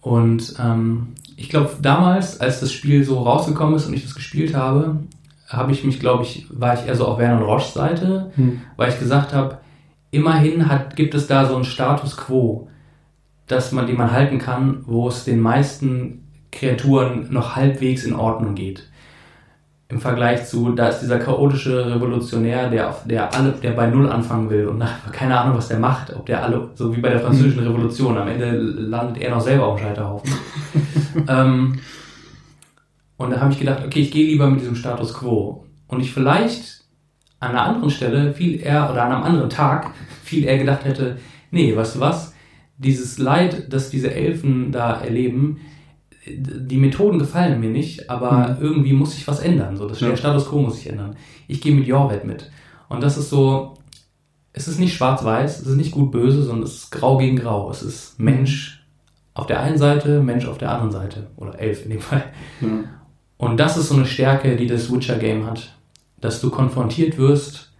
Und 0.00 0.54
ähm, 0.58 1.08
ich 1.36 1.48
glaube, 1.48 1.70
damals, 1.80 2.40
als 2.40 2.60
das 2.60 2.72
Spiel 2.72 3.04
so 3.04 3.20
rausgekommen 3.20 3.74
ist 3.74 3.86
und 3.86 3.94
ich 3.94 4.02
das 4.02 4.14
gespielt 4.14 4.54
habe, 4.54 5.00
habe 5.50 5.72
ich 5.72 5.84
mich, 5.84 6.00
glaube 6.00 6.22
ich, 6.22 6.46
war 6.50 6.74
ich 6.74 6.86
eher 6.86 6.94
so 6.96 7.06
auf 7.06 7.18
Vernon 7.18 7.42
Roches 7.42 7.74
Seite, 7.74 8.30
Hm. 8.36 8.60
weil 8.76 8.88
ich 8.90 8.98
gesagt 8.98 9.34
habe, 9.34 9.58
immerhin 10.12 10.68
hat, 10.70 10.96
gibt 10.96 11.14
es 11.14 11.26
da 11.26 11.44
so 11.44 11.54
einen 11.56 11.64
Status 11.64 12.16
quo, 12.16 12.68
dass 13.46 13.72
man, 13.72 13.86
den 13.86 13.96
man 13.98 14.12
halten 14.12 14.38
kann, 14.38 14.82
wo 14.86 15.08
es 15.08 15.24
den 15.24 15.40
meisten 15.40 16.28
Kreaturen 16.52 17.26
noch 17.32 17.56
halbwegs 17.56 18.04
in 18.04 18.14
Ordnung 18.14 18.54
geht. 18.54 18.86
im 19.88 20.00
Vergleich 20.00 20.46
zu, 20.46 20.70
da 20.70 20.86
ist 20.86 21.00
dieser 21.00 21.18
chaotische 21.18 21.92
Revolutionär, 21.92 22.70
der, 22.70 22.90
auf, 22.90 23.02
der 23.06 23.34
alle, 23.34 23.50
der 23.60 23.72
bei 23.72 23.88
Null 23.88 24.08
anfangen 24.08 24.48
will 24.48 24.68
und 24.68 24.78
nach, 24.78 25.10
keine 25.10 25.36
Ahnung, 25.36 25.56
was 25.56 25.66
der 25.66 25.80
macht, 25.80 26.14
ob 26.14 26.26
der 26.26 26.44
alle, 26.44 26.68
so 26.76 26.94
wie 26.96 27.00
bei 27.00 27.08
der 27.08 27.18
französischen 27.18 27.66
Revolution, 27.66 28.16
am 28.16 28.28
Ende 28.28 28.52
landet 28.52 29.20
er 29.20 29.30
noch 29.30 29.40
selber 29.40 29.66
auf 29.66 29.80
dem 29.80 29.88
Scheiterhaufen. 29.88 30.30
ähm, 31.28 31.80
und 33.20 33.32
da 33.32 33.40
habe 33.40 33.52
ich 33.52 33.58
gedacht, 33.58 33.84
okay, 33.84 34.00
ich 34.00 34.10
gehe 34.10 34.24
lieber 34.24 34.48
mit 34.48 34.62
diesem 34.62 34.76
Status 34.76 35.12
quo. 35.12 35.66
Und 35.88 36.00
ich 36.00 36.10
vielleicht 36.10 36.84
an 37.38 37.50
einer 37.50 37.64
anderen 37.64 37.90
Stelle 37.90 38.32
viel 38.32 38.58
eher, 38.62 38.90
oder 38.90 39.04
an 39.04 39.12
einem 39.12 39.24
anderen 39.24 39.50
Tag, 39.50 39.90
viel 40.24 40.44
eher 40.44 40.56
gedacht 40.56 40.86
hätte, 40.86 41.18
nee, 41.50 41.76
weißt 41.76 41.96
du 41.96 42.00
was, 42.00 42.32
dieses 42.78 43.18
Leid, 43.18 43.74
das 43.74 43.90
diese 43.90 44.14
Elfen 44.14 44.72
da 44.72 45.02
erleben, 45.02 45.58
die 46.26 46.78
Methoden 46.78 47.18
gefallen 47.18 47.60
mir 47.60 47.68
nicht, 47.68 48.08
aber 48.08 48.56
mhm. 48.56 48.62
irgendwie 48.62 48.94
muss 48.94 49.12
sich 49.12 49.28
was 49.28 49.40
ändern. 49.40 49.76
So, 49.76 49.86
das, 49.86 50.00
ja. 50.00 50.08
Der 50.08 50.16
Status 50.16 50.48
quo 50.48 50.62
muss 50.62 50.76
sich 50.76 50.88
ändern. 50.88 51.14
Ich 51.46 51.60
gehe 51.60 51.74
mit 51.74 51.86
Jorvet 51.86 52.24
mit. 52.24 52.50
Und 52.88 53.02
das 53.02 53.18
ist 53.18 53.28
so, 53.28 53.74
es 54.54 54.66
ist 54.66 54.80
nicht 54.80 54.94
schwarz-weiß, 54.94 55.60
es 55.60 55.66
ist 55.66 55.76
nicht 55.76 55.92
gut-böse, 55.92 56.42
sondern 56.42 56.64
es 56.64 56.74
ist 56.74 56.90
grau 56.90 57.18
gegen 57.18 57.36
grau. 57.36 57.70
Es 57.70 57.82
ist 57.82 58.18
Mensch 58.18 58.82
auf 59.34 59.46
der 59.46 59.60
einen 59.60 59.76
Seite, 59.76 60.22
Mensch 60.22 60.46
auf 60.46 60.56
der 60.56 60.70
anderen 60.70 60.90
Seite. 60.90 61.26
Oder 61.36 61.58
elf 61.58 61.84
in 61.84 61.90
dem 61.90 62.00
Fall. 62.00 62.24
Ja. 62.62 62.68
Und 63.40 63.58
das 63.58 63.78
ist 63.78 63.88
so 63.88 63.94
eine 63.94 64.04
Stärke, 64.04 64.54
die 64.54 64.66
das 64.66 64.92
Witcher-Game 64.92 65.46
hat. 65.46 65.74
Dass 66.20 66.42
du 66.42 66.50
konfrontiert 66.50 67.16
wirst, 67.16 67.70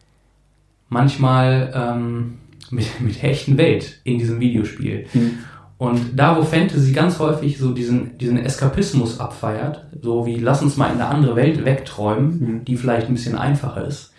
manchmal 0.89 1.71
ähm, 1.75 2.39
mit, 2.71 2.99
mit 3.01 3.23
der 3.23 3.31
echten 3.31 3.59
Welt 3.59 4.01
in 4.05 4.19
diesem 4.19 4.41
Videospiel. 4.41 5.07
Mhm. 5.13 5.39
Und 5.77 6.19
da, 6.19 6.37
wo 6.37 6.45
Fantasy 6.45 6.93
ganz 6.93 7.19
häufig 7.19 7.59
so 7.59 7.73
diesen, 7.73 8.17
diesen 8.17 8.39
Eskapismus 8.39 9.21
abfeiert, 9.21 9.85
so 10.01 10.25
wie 10.25 10.37
lass 10.37 10.63
uns 10.63 10.79
mal 10.79 10.87
in 10.87 10.95
eine 10.95 11.09
andere 11.09 11.37
Welt 11.37 11.63
wegträumen, 11.63 12.41
mhm. 12.41 12.65
die 12.65 12.77
vielleicht 12.77 13.09
ein 13.09 13.15
bisschen 13.15 13.37
einfacher 13.37 13.87
ist, 13.87 14.15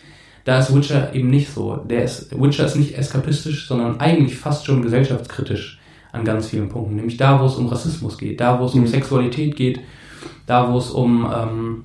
da 0.46 0.60
ist 0.60 0.76
Witcher 0.76 1.14
eben 1.16 1.32
nicht 1.32 1.52
so. 1.52 1.76
Der 1.78 2.04
ist, 2.04 2.40
Witcher 2.40 2.68
ist 2.68 2.76
nicht 2.76 2.96
eskapistisch, 2.96 3.68
sondern 3.68 4.00
eigentlich 4.00 4.38
fast 4.38 4.68
schon 4.68 4.84
gesellschaftskritisch 4.84 5.80
an 6.12 6.24
ganz 6.24 6.50
vielen 6.50 6.70
Punkten. 6.70 6.98
Nämlich 6.98 7.18
da, 7.18 7.40
wo 7.40 7.46
es 7.46 7.56
um 7.56 7.68
Rassismus 7.68 8.20
geht, 8.20 8.40
da, 8.40 8.60
wo 8.60 8.66
es 8.66 8.76
mhm. 8.76 8.82
um 8.82 8.88
Sexualität 8.88 9.56
geht, 9.56 9.80
da, 10.46 10.72
wo 10.72 10.78
es 10.78 10.90
um, 10.90 11.30
ähm, 11.34 11.84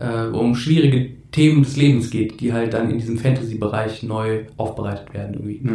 äh, 0.00 0.26
um 0.26 0.54
schwierige 0.54 1.18
Themen 1.30 1.62
des 1.62 1.76
Lebens 1.76 2.10
geht, 2.10 2.40
die 2.40 2.52
halt 2.52 2.74
dann 2.74 2.90
in 2.90 2.98
diesem 2.98 3.18
Fantasy-Bereich 3.18 4.02
neu 4.02 4.44
aufbereitet 4.56 5.12
werden 5.12 5.34
irgendwie. 5.34 5.62
Ja. 5.64 5.72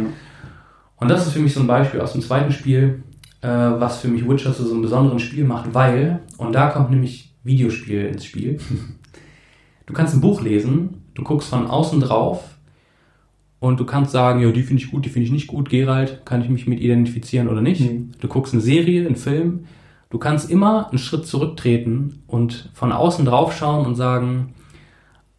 Und 0.96 1.10
das 1.10 1.26
ist 1.26 1.32
für 1.32 1.40
mich 1.40 1.54
so 1.54 1.60
ein 1.60 1.66
Beispiel 1.66 2.00
aus 2.00 2.12
dem 2.12 2.22
zweiten 2.22 2.52
Spiel, 2.52 3.02
äh, 3.40 3.48
was 3.48 3.98
für 3.98 4.08
mich 4.08 4.28
Witcher 4.28 4.54
zu 4.54 4.64
so 4.64 4.72
einem 4.72 4.82
besonderen 4.82 5.18
Spiel 5.18 5.44
macht, 5.44 5.74
weil, 5.74 6.20
und 6.38 6.54
da 6.54 6.70
kommt 6.70 6.90
nämlich 6.90 7.34
Videospiel 7.44 8.06
ins 8.06 8.24
Spiel. 8.24 8.58
Du 9.86 9.92
kannst 9.92 10.14
ein 10.14 10.22
Buch 10.22 10.40
lesen, 10.40 11.02
du 11.12 11.22
guckst 11.22 11.50
von 11.50 11.66
außen 11.66 12.00
drauf 12.00 12.56
und 13.60 13.78
du 13.78 13.84
kannst 13.84 14.12
sagen, 14.12 14.40
ja, 14.40 14.50
die 14.50 14.62
finde 14.62 14.82
ich 14.82 14.90
gut, 14.90 15.04
die 15.04 15.10
finde 15.10 15.26
ich 15.26 15.30
nicht 15.30 15.46
gut, 15.46 15.68
Gerald, 15.68 16.24
kann 16.24 16.40
ich 16.40 16.48
mich 16.48 16.66
mit 16.66 16.80
identifizieren 16.80 17.48
oder 17.48 17.60
nicht. 17.60 17.82
Mhm. 17.82 18.12
Du 18.18 18.28
guckst 18.28 18.54
eine 18.54 18.62
Serie, 18.62 19.06
einen 19.06 19.16
Film, 19.16 19.66
du 20.14 20.20
kannst 20.20 20.48
immer 20.48 20.90
einen 20.90 20.98
Schritt 20.98 21.26
zurücktreten 21.26 22.22
und 22.28 22.70
von 22.72 22.92
außen 22.92 23.24
drauf 23.24 23.52
schauen 23.52 23.84
und 23.84 23.96
sagen, 23.96 24.54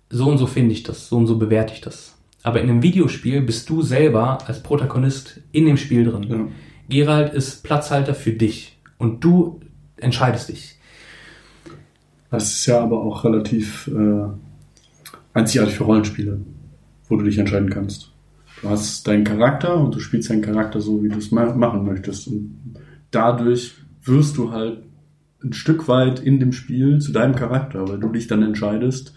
so 0.10 0.28
und 0.28 0.38
so 0.38 0.48
finde 0.48 0.74
ich 0.74 0.84
das, 0.84 1.08
so 1.08 1.16
und 1.16 1.28
so 1.28 1.38
bewerte 1.38 1.74
ich 1.74 1.80
das. 1.80 2.18
Aber 2.44 2.60
in 2.60 2.70
einem 2.70 2.84
Videospiel 2.84 3.42
bist 3.42 3.70
du 3.70 3.82
selber 3.82 4.38
als 4.46 4.62
Protagonist 4.62 5.40
in 5.54 5.66
dem 5.66 5.78
Spiel 5.78 6.04
drin. 6.04 6.26
Ja. 6.30 6.48
Gerald 6.90 7.34
ist 7.34 7.64
Platzhalter 7.64 8.14
für 8.14 8.34
dich 8.34 8.78
und 8.98 9.24
du 9.24 9.62
entscheidest 9.96 10.50
dich. 10.50 10.78
Das 12.30 12.52
ist 12.52 12.66
ja 12.66 12.82
aber 12.82 13.02
auch 13.02 13.24
relativ 13.24 13.88
äh, 13.88 14.28
einzigartig 15.34 15.76
für 15.76 15.86
Rollenspiele, 15.86 16.42
wo 17.08 17.16
du 17.16 17.24
dich 17.24 17.38
entscheiden 17.38 17.70
kannst. 17.70 18.12
Du 18.62 18.70
hast 18.70 19.08
deinen 19.08 19.24
Charakter 19.24 19.78
und 19.78 19.96
du 19.96 20.00
spielst 20.00 20.30
deinen 20.30 20.42
Charakter 20.42 20.82
so, 20.82 21.02
wie 21.02 21.08
du 21.08 21.20
es 21.20 21.32
machen 21.32 21.86
möchtest. 21.86 22.28
Und 22.28 22.76
dadurch 23.12 23.85
wirst 24.06 24.38
du 24.38 24.52
halt 24.52 24.84
ein 25.44 25.54
Stück 25.54 25.88
weit 25.88 26.20
in 26.20 26.40
dem 26.40 26.52
Spiel 26.52 27.00
zu 27.00 27.12
deinem 27.12 27.36
Charakter, 27.36 27.88
weil 27.88 28.00
du 28.00 28.10
dich 28.10 28.28
dann 28.28 28.44
entscheidest, 28.44 29.16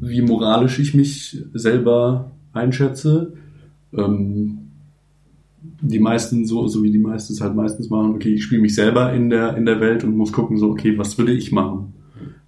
wie 0.00 0.22
moralisch 0.22 0.78
ich 0.78 0.94
mich 0.94 1.42
selber 1.54 2.32
einschätze. 2.52 3.32
Ähm, 3.92 4.58
die 5.80 5.98
meisten, 5.98 6.46
so, 6.46 6.68
so 6.68 6.82
wie 6.82 6.90
die 6.90 6.98
meisten 6.98 7.32
es 7.32 7.40
halt 7.40 7.54
meistens 7.54 7.90
machen, 7.90 8.14
okay, 8.14 8.34
ich 8.34 8.44
spiele 8.44 8.62
mich 8.62 8.74
selber 8.74 9.12
in 9.12 9.30
der, 9.30 9.56
in 9.56 9.66
der 9.66 9.80
Welt 9.80 10.04
und 10.04 10.16
muss 10.16 10.32
gucken, 10.32 10.58
so, 10.58 10.70
okay, 10.70 10.96
was 10.96 11.18
würde 11.18 11.32
ich 11.32 11.52
machen? 11.52 11.94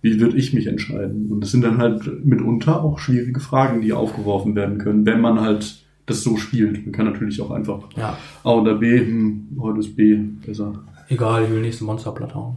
Wie 0.00 0.20
würde 0.20 0.36
ich 0.36 0.54
mich 0.54 0.66
entscheiden? 0.66 1.30
Und 1.30 1.40
das 1.40 1.50
sind 1.50 1.64
dann 1.64 1.78
halt 1.78 2.24
mitunter 2.24 2.82
auch 2.82 2.98
schwierige 2.98 3.40
Fragen, 3.40 3.80
die 3.80 3.92
aufgeworfen 3.92 4.54
werden 4.54 4.78
können, 4.78 5.04
wenn 5.04 5.20
man 5.20 5.40
halt 5.40 5.84
das 6.08 6.22
so 6.22 6.36
spielt. 6.36 6.84
Man 6.84 6.92
kann 6.92 7.06
natürlich 7.06 7.40
auch 7.40 7.50
einfach 7.50 7.80
ja. 7.96 8.16
A 8.42 8.50
oder 8.50 8.74
B, 8.74 8.98
hm, 8.98 9.58
heute 9.60 9.80
ist 9.80 9.94
B 9.94 10.16
besser. 10.16 10.72
Egal, 11.08 11.44
ich 11.44 11.50
will 11.50 11.60
nächste 11.60 11.84
Monsterplatte 11.84 12.34
hauen. 12.34 12.56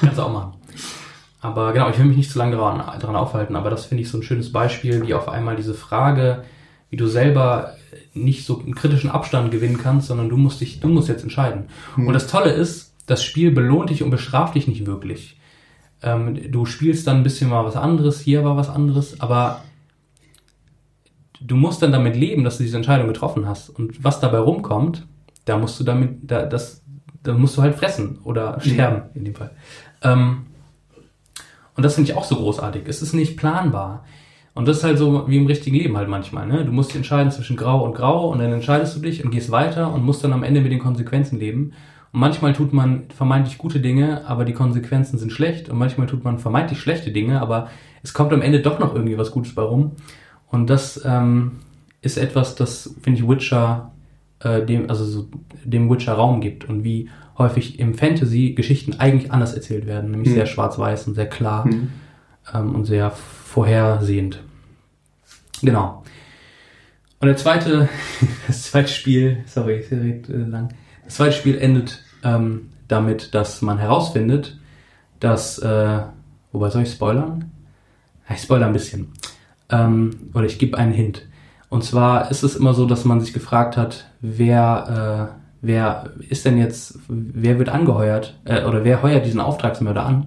Kannst 0.00 0.18
du 0.18 0.22
auch 0.22 0.32
machen. 0.32 0.52
Aber 1.40 1.72
genau, 1.72 1.90
ich 1.90 1.98
will 1.98 2.06
mich 2.06 2.16
nicht 2.16 2.30
zu 2.30 2.38
lange 2.38 2.56
daran, 2.56 2.78
daran 3.00 3.16
aufhalten, 3.16 3.56
aber 3.56 3.68
das 3.68 3.86
finde 3.86 4.02
ich 4.02 4.08
so 4.08 4.18
ein 4.18 4.22
schönes 4.22 4.52
Beispiel, 4.52 5.04
wie 5.06 5.14
auf 5.14 5.28
einmal 5.28 5.56
diese 5.56 5.74
Frage, 5.74 6.44
wie 6.90 6.96
du 6.96 7.06
selber 7.06 7.74
nicht 8.14 8.46
so 8.46 8.60
einen 8.60 8.74
kritischen 8.74 9.10
Abstand 9.10 9.50
gewinnen 9.50 9.78
kannst, 9.78 10.06
sondern 10.06 10.28
du 10.28 10.36
musst 10.36 10.60
dich, 10.60 10.80
du 10.80 10.88
musst 10.88 11.08
jetzt 11.08 11.24
entscheiden. 11.24 11.64
Mhm. 11.96 12.06
Und 12.06 12.14
das 12.14 12.28
Tolle 12.28 12.50
ist, 12.50 12.94
das 13.06 13.24
Spiel 13.24 13.50
belohnt 13.50 13.90
dich 13.90 14.02
und 14.02 14.10
bestraft 14.10 14.54
dich 14.54 14.68
nicht 14.68 14.86
wirklich. 14.86 15.38
Ähm, 16.02 16.38
du 16.50 16.64
spielst 16.64 17.06
dann 17.06 17.18
ein 17.18 17.22
bisschen 17.24 17.50
mal 17.50 17.64
was 17.64 17.76
anderes, 17.76 18.20
hier 18.20 18.44
war 18.44 18.56
was 18.56 18.68
anderes, 18.68 19.20
aber 19.20 19.62
du 21.44 21.56
musst 21.56 21.82
dann 21.82 21.92
damit 21.92 22.16
leben, 22.16 22.44
dass 22.44 22.58
du 22.58 22.62
diese 22.62 22.76
Entscheidung 22.76 23.08
getroffen 23.08 23.46
hast. 23.46 23.70
Und 23.70 24.02
was 24.04 24.20
dabei 24.20 24.38
rumkommt, 24.38 25.06
da 25.44 25.58
musst 25.58 25.78
du 25.80 25.84
damit, 25.84 26.18
da, 26.22 26.44
das, 26.44 26.82
da 27.22 27.34
musst 27.34 27.56
du 27.56 27.62
halt 27.62 27.74
fressen 27.74 28.18
oder 28.24 28.60
sterben, 28.60 29.10
in 29.14 29.24
dem 29.24 29.34
Fall. 29.34 29.50
Ähm, 30.02 30.46
und 31.74 31.84
das 31.84 31.94
finde 31.94 32.10
ich 32.10 32.16
auch 32.16 32.24
so 32.24 32.36
großartig. 32.36 32.82
Es 32.86 33.02
ist 33.02 33.12
nicht 33.14 33.36
planbar. 33.36 34.04
Und 34.54 34.68
das 34.68 34.78
ist 34.78 34.84
halt 34.84 34.98
so 34.98 35.28
wie 35.28 35.38
im 35.38 35.46
richtigen 35.46 35.76
Leben 35.76 35.96
halt 35.96 36.08
manchmal. 36.08 36.46
Ne? 36.46 36.64
Du 36.64 36.72
musst 36.72 36.90
dich 36.90 36.96
entscheiden 36.96 37.32
zwischen 37.32 37.56
Grau 37.56 37.84
und 37.84 37.94
Grau 37.94 38.28
und 38.30 38.38
dann 38.38 38.52
entscheidest 38.52 38.94
du 38.94 39.00
dich 39.00 39.24
und 39.24 39.30
gehst 39.30 39.50
weiter 39.50 39.92
und 39.92 40.04
musst 40.04 40.22
dann 40.24 40.34
am 40.34 40.42
Ende 40.42 40.60
mit 40.60 40.70
den 40.70 40.78
Konsequenzen 40.78 41.38
leben. 41.38 41.72
Und 42.12 42.20
manchmal 42.20 42.52
tut 42.52 42.74
man 42.74 43.04
vermeintlich 43.08 43.56
gute 43.56 43.80
Dinge, 43.80 44.26
aber 44.26 44.44
die 44.44 44.52
Konsequenzen 44.52 45.18
sind 45.18 45.32
schlecht. 45.32 45.70
Und 45.70 45.78
manchmal 45.78 46.06
tut 46.06 46.22
man 46.24 46.38
vermeintlich 46.38 46.80
schlechte 46.80 47.12
Dinge, 47.12 47.40
aber 47.40 47.68
es 48.02 48.12
kommt 48.12 48.34
am 48.34 48.42
Ende 48.42 48.60
doch 48.60 48.78
noch 48.78 48.94
irgendwie 48.94 49.16
was 49.16 49.30
Gutes 49.30 49.54
bei 49.54 49.62
rum. 49.62 49.92
Und 50.52 50.68
das 50.68 51.00
ähm, 51.04 51.60
ist 52.02 52.18
etwas, 52.18 52.54
das, 52.54 52.94
finde 53.02 53.18
ich, 53.18 53.28
Witcher, 53.28 53.90
äh, 54.40 54.64
dem, 54.64 54.88
also 54.90 55.04
so, 55.04 55.28
dem 55.64 55.90
Witcher 55.90 56.12
Raum 56.12 56.40
gibt 56.40 56.68
und 56.68 56.84
wie 56.84 57.08
häufig 57.38 57.80
im 57.80 57.94
Fantasy 57.94 58.52
Geschichten 58.52 59.00
eigentlich 59.00 59.32
anders 59.32 59.54
erzählt 59.54 59.86
werden, 59.86 60.10
nämlich 60.10 60.28
mhm. 60.28 60.34
sehr 60.34 60.46
schwarz-weiß 60.46 61.08
und 61.08 61.14
sehr 61.14 61.28
klar 61.28 61.66
mhm. 61.66 61.90
ähm, 62.54 62.74
und 62.74 62.84
sehr 62.84 63.10
vorhersehend. 63.10 64.42
Genau. 65.62 66.02
Und 67.18 67.28
der 67.28 67.36
zweite, 67.36 67.88
das 68.46 68.64
zweite 68.64 68.88
Spiel, 68.88 69.44
sorry, 69.46 69.84
ja 69.90 69.98
recht 69.98 70.28
äh, 70.28 70.36
lang. 70.36 70.74
Das 71.06 71.14
zweite 71.14 71.32
Spiel 71.32 71.56
endet 71.56 72.02
ähm, 72.22 72.68
damit, 72.88 73.34
dass 73.34 73.62
man 73.62 73.78
herausfindet, 73.78 74.58
dass, 75.18 75.58
äh, 75.60 76.00
wobei 76.52 76.68
soll 76.68 76.82
ich 76.82 76.92
spoilern? 76.92 77.50
Ich 78.28 78.42
spoilere 78.42 78.66
ein 78.66 78.72
bisschen. 78.72 79.12
Ähm, 79.72 80.10
oder 80.34 80.44
ich 80.44 80.58
gebe 80.58 80.78
einen 80.78 80.92
Hint. 80.92 81.26
Und 81.68 81.82
zwar 81.82 82.30
ist 82.30 82.44
es 82.44 82.54
immer 82.54 82.74
so, 82.74 82.86
dass 82.86 83.04
man 83.04 83.20
sich 83.20 83.32
gefragt 83.32 83.76
hat, 83.76 84.06
wer 84.20 85.32
äh, 85.32 85.42
wer 85.62 86.10
ist 86.28 86.44
denn 86.44 86.58
jetzt, 86.58 86.98
wer 87.08 87.58
wird 87.58 87.70
angeheuert 87.70 88.38
äh, 88.44 88.64
oder 88.64 88.84
wer 88.84 89.02
heuert 89.02 89.24
diesen 89.24 89.40
Auftragsmörder 89.40 90.04
an? 90.04 90.26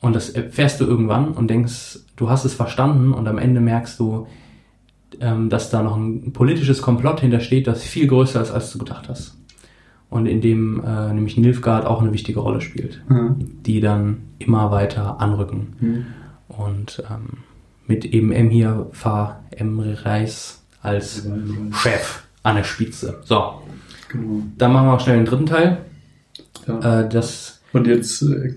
Und 0.00 0.14
das 0.14 0.30
erfährst 0.30 0.80
du 0.80 0.86
irgendwann 0.86 1.32
und 1.32 1.50
denkst, 1.50 1.98
du 2.16 2.30
hast 2.30 2.44
es 2.44 2.54
verstanden 2.54 3.12
und 3.12 3.26
am 3.26 3.36
Ende 3.36 3.60
merkst 3.60 3.98
du, 3.98 4.28
ähm, 5.20 5.50
dass 5.50 5.70
da 5.70 5.82
noch 5.82 5.96
ein 5.96 6.32
politisches 6.32 6.80
Komplott 6.80 7.20
hintersteht, 7.20 7.66
das 7.66 7.82
viel 7.82 8.06
größer 8.06 8.40
ist, 8.40 8.52
als 8.52 8.72
du 8.72 8.78
gedacht 8.78 9.08
hast. 9.08 9.36
Und 10.08 10.26
in 10.26 10.40
dem 10.40 10.82
äh, 10.84 11.12
nämlich 11.12 11.36
Nilfgaard 11.36 11.84
auch 11.84 12.00
eine 12.00 12.12
wichtige 12.12 12.40
Rolle 12.40 12.60
spielt, 12.60 13.02
mhm. 13.08 13.62
die 13.66 13.80
dann 13.80 14.18
immer 14.38 14.70
weiter 14.70 15.20
anrücken. 15.20 15.76
Mhm. 15.80 16.06
Und 16.48 17.02
ähm, 17.10 17.38
mit 17.88 18.04
eben 18.04 18.30
M 18.30 18.48
hier 18.50 18.86
Fahr 18.92 19.44
Emre 19.50 20.04
Reis 20.04 20.62
als 20.80 21.26
Chef 21.72 22.22
an 22.44 22.56
der 22.56 22.64
Spitze. 22.64 23.20
So, 23.24 23.54
Genau. 24.08 24.42
Dann 24.56 24.72
machen 24.72 24.86
wir 24.86 24.94
auch 24.94 25.00
schnell 25.00 25.16
den 25.16 25.26
dritten 25.26 25.46
Teil. 25.46 25.78
Ja. 26.66 27.00
Äh, 27.00 27.08
das 27.08 27.60
und 27.72 27.86
jetzt 27.86 28.22
äh, 28.22 28.54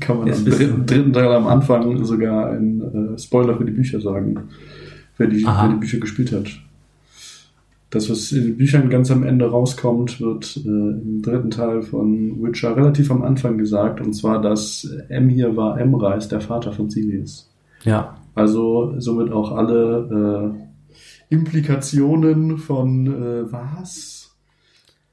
kann 0.00 0.18
man 0.18 0.32
am 0.32 0.44
dritten, 0.44 0.86
dritten, 0.86 1.12
Teil 1.12 1.32
am 1.32 1.46
Anfang 1.46 2.04
sogar 2.04 2.50
einen 2.50 3.14
äh, 3.14 3.18
Spoiler 3.18 3.56
für 3.56 3.64
die 3.64 3.72
Bücher 3.72 4.00
sagen, 4.00 4.48
wer 5.16 5.28
die, 5.28 5.44
wer 5.44 5.68
die 5.68 5.76
Bücher 5.76 5.98
gespielt 5.98 6.32
hat. 6.32 6.48
Das, 7.90 8.10
was 8.10 8.32
in 8.32 8.44
den 8.44 8.56
Büchern 8.58 8.90
ganz 8.90 9.10
am 9.10 9.22
Ende 9.22 9.50
rauskommt, 9.50 10.20
wird 10.20 10.58
äh, 10.58 10.68
im 10.68 11.22
dritten 11.22 11.50
Teil 11.50 11.80
von 11.82 12.42
Witcher 12.42 12.76
relativ 12.76 13.10
am 13.10 13.22
Anfang 13.22 13.56
gesagt, 13.56 14.00
und 14.00 14.12
zwar, 14.12 14.42
dass 14.42 14.86
M 15.08 15.28
hier 15.28 15.56
war 15.56 15.80
Emreis, 15.80 16.28
der 16.28 16.40
Vater 16.40 16.72
von 16.72 16.90
Silius. 16.90 17.48
Ja. 17.84 18.17
Also 18.38 18.94
somit 18.98 19.32
auch 19.32 19.52
alle 19.52 20.54
äh, 21.30 21.34
Implikationen 21.34 22.58
von 22.58 23.06
äh, 23.06 23.52
was? 23.52 24.36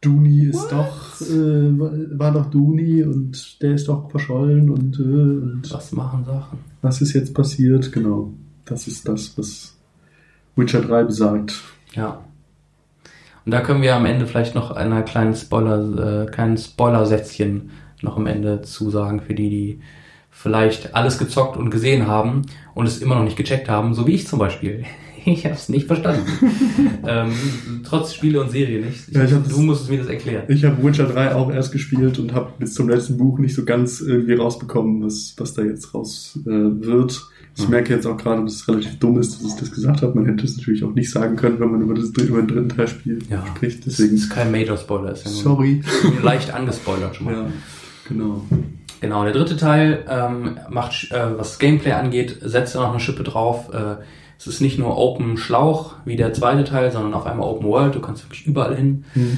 Duni 0.01 0.43
ist 0.45 0.71
What? 0.71 0.71
doch, 0.71 1.21
äh, 1.21 2.19
war- 2.19 2.31
doch 2.31 2.45
Duni 2.51 3.01
und 3.03 3.61
der 3.61 3.73
ist 3.73 3.87
doch 3.87 4.09
verschollen 4.11 4.69
und, 4.69 4.99
äh, 4.99 5.01
und 5.03 5.73
Was 5.73 5.91
machen 5.93 6.23
Sachen? 6.25 6.59
was 6.81 7.01
ist 7.01 7.13
jetzt 7.13 7.33
passiert? 7.33 7.91
Genau. 7.91 8.33
Das 8.65 8.87
ist 8.87 9.07
das, 9.07 9.35
was 9.37 9.75
Witcher 10.55 10.81
3 10.81 11.03
besagt. 11.05 11.61
Ja. 11.93 12.23
Und 13.45 13.51
da 13.51 13.61
können 13.61 13.81
wir 13.81 13.95
am 13.95 14.05
Ende 14.05 14.25
vielleicht 14.27 14.53
noch 14.55 14.71
einer 14.71 15.01
kleinen 15.03 15.33
Spoiler, 15.35 16.23
äh, 16.23 16.31
kleinen 16.31 16.57
Spoiler-Sätzchen 16.57 17.69
noch 18.01 18.17
am 18.17 18.27
Ende 18.27 18.61
zusagen 18.61 19.19
für 19.21 19.33
die, 19.33 19.49
die 19.49 19.79
vielleicht 20.37 20.93
alles 20.95 21.17
gezockt 21.17 21.57
und 21.57 21.69
gesehen 21.71 22.07
haben 22.07 22.43
und 22.73 22.85
es 22.87 22.99
immer 23.01 23.15
noch 23.15 23.23
nicht 23.23 23.37
gecheckt 23.37 23.69
haben, 23.69 23.93
so 23.93 24.05
wie 24.05 24.11
ich 24.13 24.27
zum 24.27 24.39
Beispiel. 24.39 24.83
Ich 25.27 25.43
habe 25.43 25.55
es 25.55 25.69
nicht 25.69 25.87
verstanden. 25.87 26.21
ähm, 27.07 27.31
trotz 27.83 28.13
Spiele 28.13 28.39
und 28.41 28.51
Serie 28.51 28.85
nicht. 28.85 29.07
Ich, 29.09 29.15
Ja, 29.15 29.23
ich 29.23 29.31
du 29.31 29.37
das- 29.39 29.57
musst 29.57 29.89
mir 29.89 29.97
das 29.97 30.05
erklären. 30.05 30.43
Ich 30.49 30.63
habe 30.63 30.83
Witcher 30.85 31.05
3 31.07 31.33
auch 31.33 31.51
erst 31.51 31.71
gespielt 31.71 32.19
und 32.19 32.31
habe 32.35 32.51
bis 32.59 32.75
zum 32.75 32.87
letzten 32.89 33.17
Buch 33.17 33.39
nicht 33.39 33.55
so 33.55 33.65
ganz 33.65 34.01
irgendwie 34.01 34.33
rausbekommen, 34.35 35.03
was, 35.03 35.33
was 35.37 35.55
da 35.55 35.63
jetzt 35.63 35.95
raus 35.95 36.37
äh, 36.45 36.49
wird. 36.51 37.25
Ich 37.57 37.63
Mhm. 37.63 37.71
merke 37.71 37.95
jetzt 37.95 38.05
auch 38.05 38.17
gerade, 38.17 38.43
dass 38.43 38.53
es 38.53 38.67
relativ 38.67 38.99
dumm 38.99 39.17
ist, 39.19 39.33
dass 39.43 39.51
ich 39.51 39.59
das 39.59 39.71
gesagt 39.71 40.03
habe. 40.03 40.13
Man 40.13 40.27
hätte 40.27 40.45
es 40.45 40.57
natürlich 40.57 40.83
auch 40.83 40.93
nicht 40.93 41.09
sagen 41.09 41.35
können, 41.37 41.59
wenn 41.59 41.71
man 41.71 41.81
über, 41.81 41.95
das, 41.95 42.09
über 42.09 42.39
den 42.43 42.47
dritten 42.47 42.69
Teil 42.69 42.87
spielt, 42.87 43.27
Ja. 43.27 43.43
spricht. 43.47 43.79
Das 43.87 43.95
Deswegen, 43.95 44.13
ist 44.17 44.29
kein 44.29 44.51
Major-Spoiler, 44.51 45.11
ist 45.13 45.25
ja 45.25 45.31
nur 45.31 45.41
sorry. 45.41 45.81
leicht 46.21 46.53
angespoilert 46.53 47.15
schon 47.15 47.25
mal. 47.25 47.33
Ja, 47.33 47.47
genau. 48.07 48.45
Genau, 49.01 49.23
der 49.23 49.33
dritte 49.33 49.57
Teil 49.57 50.05
ähm, 50.09 50.57
macht, 50.69 51.11
äh, 51.11 51.37
was 51.37 51.59
Gameplay 51.59 51.91
angeht, 51.91 52.37
setzt 52.41 52.75
er 52.75 52.81
noch 52.81 52.91
eine 52.91 52.99
Schippe 52.99 53.23
drauf. 53.23 53.73
Äh, 53.73 53.97
es 54.37 54.47
ist 54.47 54.61
nicht 54.61 54.77
nur 54.77 54.97
Open 54.97 55.37
Schlauch 55.37 55.95
wie 56.05 56.15
der 56.15 56.33
zweite 56.33 56.63
Teil, 56.63 56.91
sondern 56.91 57.13
auf 57.13 57.25
einmal 57.25 57.47
Open 57.47 57.67
World. 57.67 57.95
Du 57.95 58.01
kannst 58.01 58.25
wirklich 58.25 58.45
überall 58.45 58.75
hin. 58.75 59.05
Hm. 59.13 59.37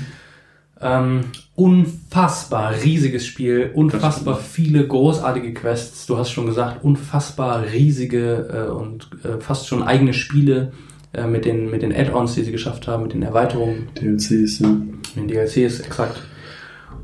Ähm, 0.80 1.22
unfassbar 1.56 2.74
riesiges 2.84 3.26
Spiel, 3.26 3.72
unfassbar 3.74 4.38
viele 4.38 4.86
großartige 4.86 5.54
Quests. 5.54 6.06
Du 6.06 6.18
hast 6.18 6.30
schon 6.30 6.46
gesagt, 6.46 6.84
unfassbar 6.84 7.64
riesige 7.64 8.68
äh, 8.68 8.72
und 8.72 9.10
äh, 9.24 9.42
fast 9.42 9.68
schon 9.68 9.82
eigene 9.82 10.14
Spiele 10.14 10.72
äh, 11.14 11.26
mit 11.26 11.46
den 11.46 11.72
mit 11.72 11.82
den 11.82 11.96
Add-ons, 11.96 12.36
die 12.36 12.44
sie 12.44 12.52
geschafft 12.52 12.88
haben, 12.88 13.04
mit 13.04 13.14
den 13.14 13.24
Erweiterungen 13.24 13.90
DLCs, 14.00 14.60
ja. 14.60 14.78
in 15.16 15.28
DLCs, 15.28 15.80
exakt. 15.80 16.22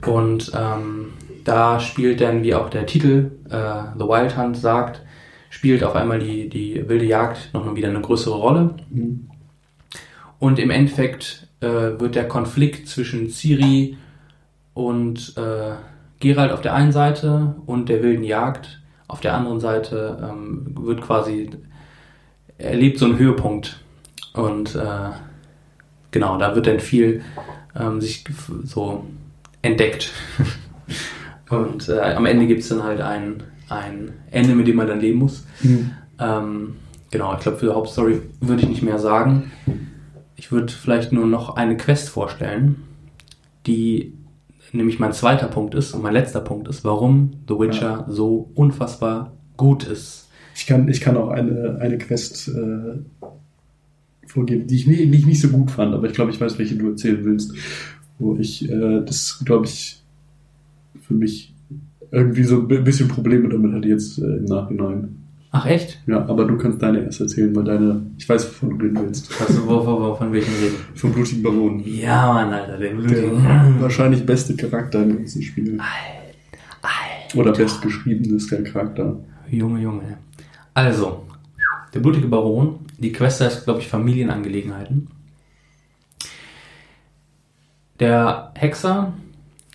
Und 0.05 0.51
ähm, 0.55 1.13
da 1.43 1.79
spielt 1.79 2.21
dann, 2.21 2.43
wie 2.43 2.55
auch 2.55 2.69
der 2.69 2.85
Titel 2.85 3.31
äh, 3.49 3.83
The 3.97 4.05
Wild 4.05 4.37
Hunt 4.37 4.57
sagt, 4.57 5.01
spielt 5.49 5.83
auf 5.83 5.95
einmal 5.95 6.19
die, 6.19 6.49
die 6.49 6.87
wilde 6.87 7.05
Jagd 7.05 7.53
noch 7.53 7.75
wieder 7.75 7.89
eine 7.89 8.01
größere 8.01 8.35
Rolle. 8.35 8.75
Hm. 8.91 9.29
Und 10.39 10.59
im 10.59 10.71
Endeffekt 10.71 11.47
äh, 11.61 11.67
wird 11.99 12.15
der 12.15 12.27
Konflikt 12.27 12.87
zwischen 12.87 13.29
Ciri 13.29 13.97
und 14.73 15.37
äh, 15.37 15.75
Geralt 16.19 16.51
auf 16.51 16.61
der 16.61 16.73
einen 16.73 16.91
Seite 16.91 17.55
und 17.65 17.89
der 17.89 18.01
wilden 18.01 18.23
Jagd 18.23 18.81
auf 19.07 19.19
der 19.19 19.35
anderen 19.35 19.59
Seite 19.59 20.17
ähm, 20.23 20.73
wird 20.79 21.01
quasi 21.01 21.49
erlebt 22.57 22.97
so 22.97 23.05
einen 23.05 23.17
Höhepunkt. 23.17 23.79
Und 24.33 24.75
äh, 24.75 25.11
genau, 26.11 26.37
da 26.37 26.55
wird 26.55 26.67
dann 26.67 26.79
viel 26.79 27.23
ähm, 27.75 28.01
sich 28.01 28.23
so 28.63 29.05
entdeckt. 29.61 30.11
und 31.57 31.89
äh, 31.89 31.99
am 31.99 32.25
Ende 32.25 32.47
gibt 32.47 32.61
es 32.61 32.69
dann 32.69 32.83
halt 32.83 33.01
ein, 33.01 33.43
ein 33.69 34.13
Ende, 34.31 34.55
mit 34.55 34.67
dem 34.67 34.75
man 34.75 34.87
dann 34.87 34.99
leben 34.99 35.19
muss. 35.19 35.45
Hm. 35.61 35.91
Ähm, 36.19 36.75
genau, 37.11 37.33
ich 37.33 37.39
glaube, 37.39 37.57
für 37.57 37.67
die 37.67 37.73
Hauptstory 37.73 38.21
würde 38.41 38.61
ich 38.61 38.69
nicht 38.69 38.83
mehr 38.83 38.99
sagen. 38.99 39.51
Ich 40.35 40.51
würde 40.51 40.71
vielleicht 40.71 41.11
nur 41.11 41.25
noch 41.25 41.55
eine 41.55 41.77
Quest 41.77 42.09
vorstellen, 42.09 42.83
die 43.65 44.13
nämlich 44.73 44.99
mein 44.99 45.13
zweiter 45.13 45.47
Punkt 45.47 45.75
ist 45.75 45.93
und 45.93 46.01
mein 46.01 46.13
letzter 46.13 46.41
Punkt 46.41 46.67
ist, 46.67 46.83
warum 46.83 47.31
The 47.47 47.59
Witcher 47.59 48.05
so 48.09 48.49
unfassbar 48.55 49.33
gut 49.55 49.83
ist. 49.83 50.29
Ich 50.55 50.65
kann, 50.65 50.87
ich 50.87 51.01
kann 51.01 51.17
auch 51.17 51.29
eine, 51.29 51.77
eine 51.79 51.97
Quest 51.97 52.47
äh, 52.49 53.27
vorgeben, 54.27 54.67
die 54.67 54.75
ich, 54.75 54.87
nie, 54.87 55.05
die 55.07 55.17
ich 55.17 55.25
nicht 55.25 55.41
so 55.41 55.49
gut 55.49 55.71
fand, 55.71 55.93
aber 55.93 56.07
ich 56.07 56.13
glaube, 56.13 56.31
ich 56.31 56.41
weiß, 56.41 56.57
welche 56.57 56.75
du 56.75 56.89
erzählen 56.89 57.23
willst. 57.23 57.53
Wo 58.19 58.35
ich 58.35 58.69
äh, 58.69 59.01
das, 59.05 59.41
glaube 59.45 59.65
ich, 59.65 60.02
für 61.01 61.13
mich 61.13 61.53
irgendwie 62.11 62.43
so 62.43 62.59
ein 62.59 62.67
bi- 62.67 62.79
bisschen 62.81 63.07
Probleme 63.07 63.49
damit 63.49 63.73
hatte 63.73 63.87
jetzt 63.87 64.19
äh, 64.19 64.21
im 64.37 64.45
Nachhinein. 64.45 65.15
Ach 65.55 65.65
echt? 65.67 66.01
Ja, 66.07 66.25
aber 66.27 66.45
du 66.45 66.57
kannst 66.57 66.81
deine 66.81 67.03
erst 67.03 67.21
erzählen, 67.21 67.55
weil 67.55 67.63
deine, 67.63 68.01
ich 68.17 68.27
weiß, 68.27 68.47
wovon 68.47 68.69
du 68.77 68.85
reden 68.85 68.99
willst. 69.03 69.29
Also, 69.39 69.67
wo, 69.67 69.85
wo, 69.85 69.99
wo, 70.01 70.15
von 70.15 70.31
welchem 70.33 70.53
reden? 70.55 70.75
Vom 70.95 71.13
blutigen 71.13 71.43
Baron. 71.43 71.79
Ja, 71.85 72.33
Mann, 72.33 72.51
Alter, 72.51 72.77
der 72.77 72.89
Der 72.89 72.95
blutigen. 72.95 73.79
wahrscheinlich 73.79 74.25
beste 74.25 74.55
Charakter 74.55 75.03
im 75.03 75.17
ganzen 75.17 75.43
Spiel. 75.43 75.79
Alter. 75.79 77.39
Oder 77.39 77.51
bestgeschrieben 77.51 78.35
ist 78.35 78.51
der 78.51 78.63
Charakter. 78.63 79.19
Junge, 79.49 79.79
Junge. 79.81 80.17
Also, 80.73 81.23
der 81.93 81.99
blutige 81.99 82.27
Baron, 82.27 82.79
die 82.97 83.11
Quest 83.11 83.41
heißt, 83.41 83.63
glaube 83.65 83.79
ich, 83.79 83.87
Familienangelegenheiten. 83.87 85.07
Der 87.99 88.51
Hexer, 88.55 89.13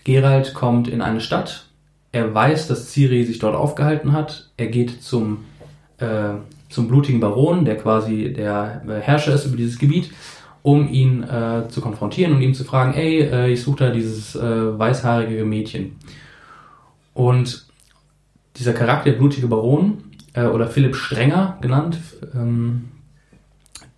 Geralt, 0.08 0.54
kommt 0.54 0.88
in 0.88 1.02
eine 1.02 1.20
Stadt. 1.20 1.66
Er 2.12 2.32
weiß, 2.32 2.66
dass 2.66 2.90
Ciri 2.90 3.24
sich 3.24 3.38
dort 3.38 3.54
aufgehalten 3.54 4.12
hat. 4.12 4.48
Er 4.56 4.68
geht 4.68 5.02
zum, 5.02 5.44
äh, 5.98 6.30
zum 6.70 6.88
blutigen 6.88 7.20
Baron, 7.20 7.66
der 7.66 7.76
quasi 7.76 8.32
der 8.32 8.80
Herrscher 9.02 9.34
ist 9.34 9.44
über 9.44 9.58
dieses 9.58 9.78
Gebiet, 9.78 10.10
um 10.62 10.88
ihn 10.88 11.24
äh, 11.24 11.68
zu 11.68 11.82
konfrontieren 11.82 12.32
und 12.32 12.40
ihm 12.40 12.54
zu 12.54 12.64
fragen, 12.64 12.94
ey, 12.94 13.20
äh, 13.20 13.52
ich 13.52 13.62
suche 13.62 13.84
da 13.84 13.90
dieses 13.90 14.34
äh, 14.34 14.78
weißhaarige 14.78 15.44
Mädchen. 15.44 15.96
Und 17.12 17.66
dieser 18.56 18.72
Charakter, 18.72 19.12
blutige 19.12 19.48
Baron, 19.48 20.04
äh, 20.32 20.46
oder 20.46 20.68
Philipp 20.68 20.96
Strenger 20.96 21.58
genannt, 21.60 21.98
ähm, 22.34 22.88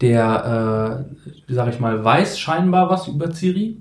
der, 0.00 1.06
äh, 1.48 1.54
sag 1.54 1.72
ich 1.72 1.78
mal, 1.78 2.04
weiß 2.04 2.36
scheinbar 2.36 2.90
was 2.90 3.06
über 3.06 3.30
Ciri, 3.30 3.76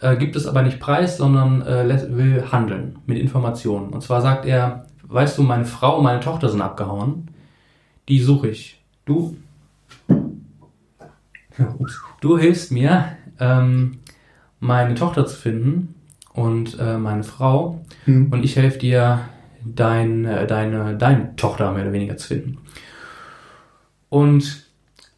äh, 0.00 0.16
gibt 0.16 0.36
es 0.36 0.46
aber 0.46 0.62
nicht 0.62 0.80
preis, 0.80 1.16
sondern 1.16 1.62
äh, 1.62 2.16
will 2.16 2.44
handeln 2.50 2.98
mit 3.06 3.18
Informationen. 3.18 3.90
Und 3.90 4.02
zwar 4.02 4.20
sagt 4.20 4.46
er, 4.46 4.86
weißt 5.04 5.38
du, 5.38 5.42
meine 5.42 5.64
Frau 5.64 5.98
und 5.98 6.04
meine 6.04 6.20
Tochter 6.20 6.48
sind 6.48 6.60
abgehauen, 6.60 7.28
die 8.08 8.20
suche 8.20 8.48
ich. 8.48 8.82
Du, 9.04 9.36
du 12.20 12.38
hilfst 12.38 12.72
mir, 12.72 13.16
ähm, 13.40 13.98
meine 14.60 14.94
Tochter 14.94 15.26
zu 15.26 15.36
finden 15.36 15.94
und 16.32 16.78
äh, 16.78 16.98
meine 16.98 17.24
Frau 17.24 17.80
Hm. 18.04 18.32
und 18.32 18.44
ich 18.44 18.56
helfe 18.56 18.78
dir, 18.78 19.20
dein, 19.64 20.24
äh, 20.24 20.46
deine, 20.46 20.96
deine 20.96 21.34
Tochter 21.36 21.72
mehr 21.72 21.82
oder 21.82 21.92
weniger 21.92 22.16
zu 22.16 22.28
finden. 22.28 22.58
Und 24.08 24.66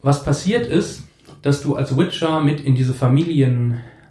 was 0.00 0.24
passiert 0.24 0.66
ist, 0.66 1.04
dass 1.42 1.62
du 1.62 1.76
als 1.76 1.96
Witcher 1.96 2.40
mit 2.40 2.60
in 2.60 2.74
diese 2.74 2.94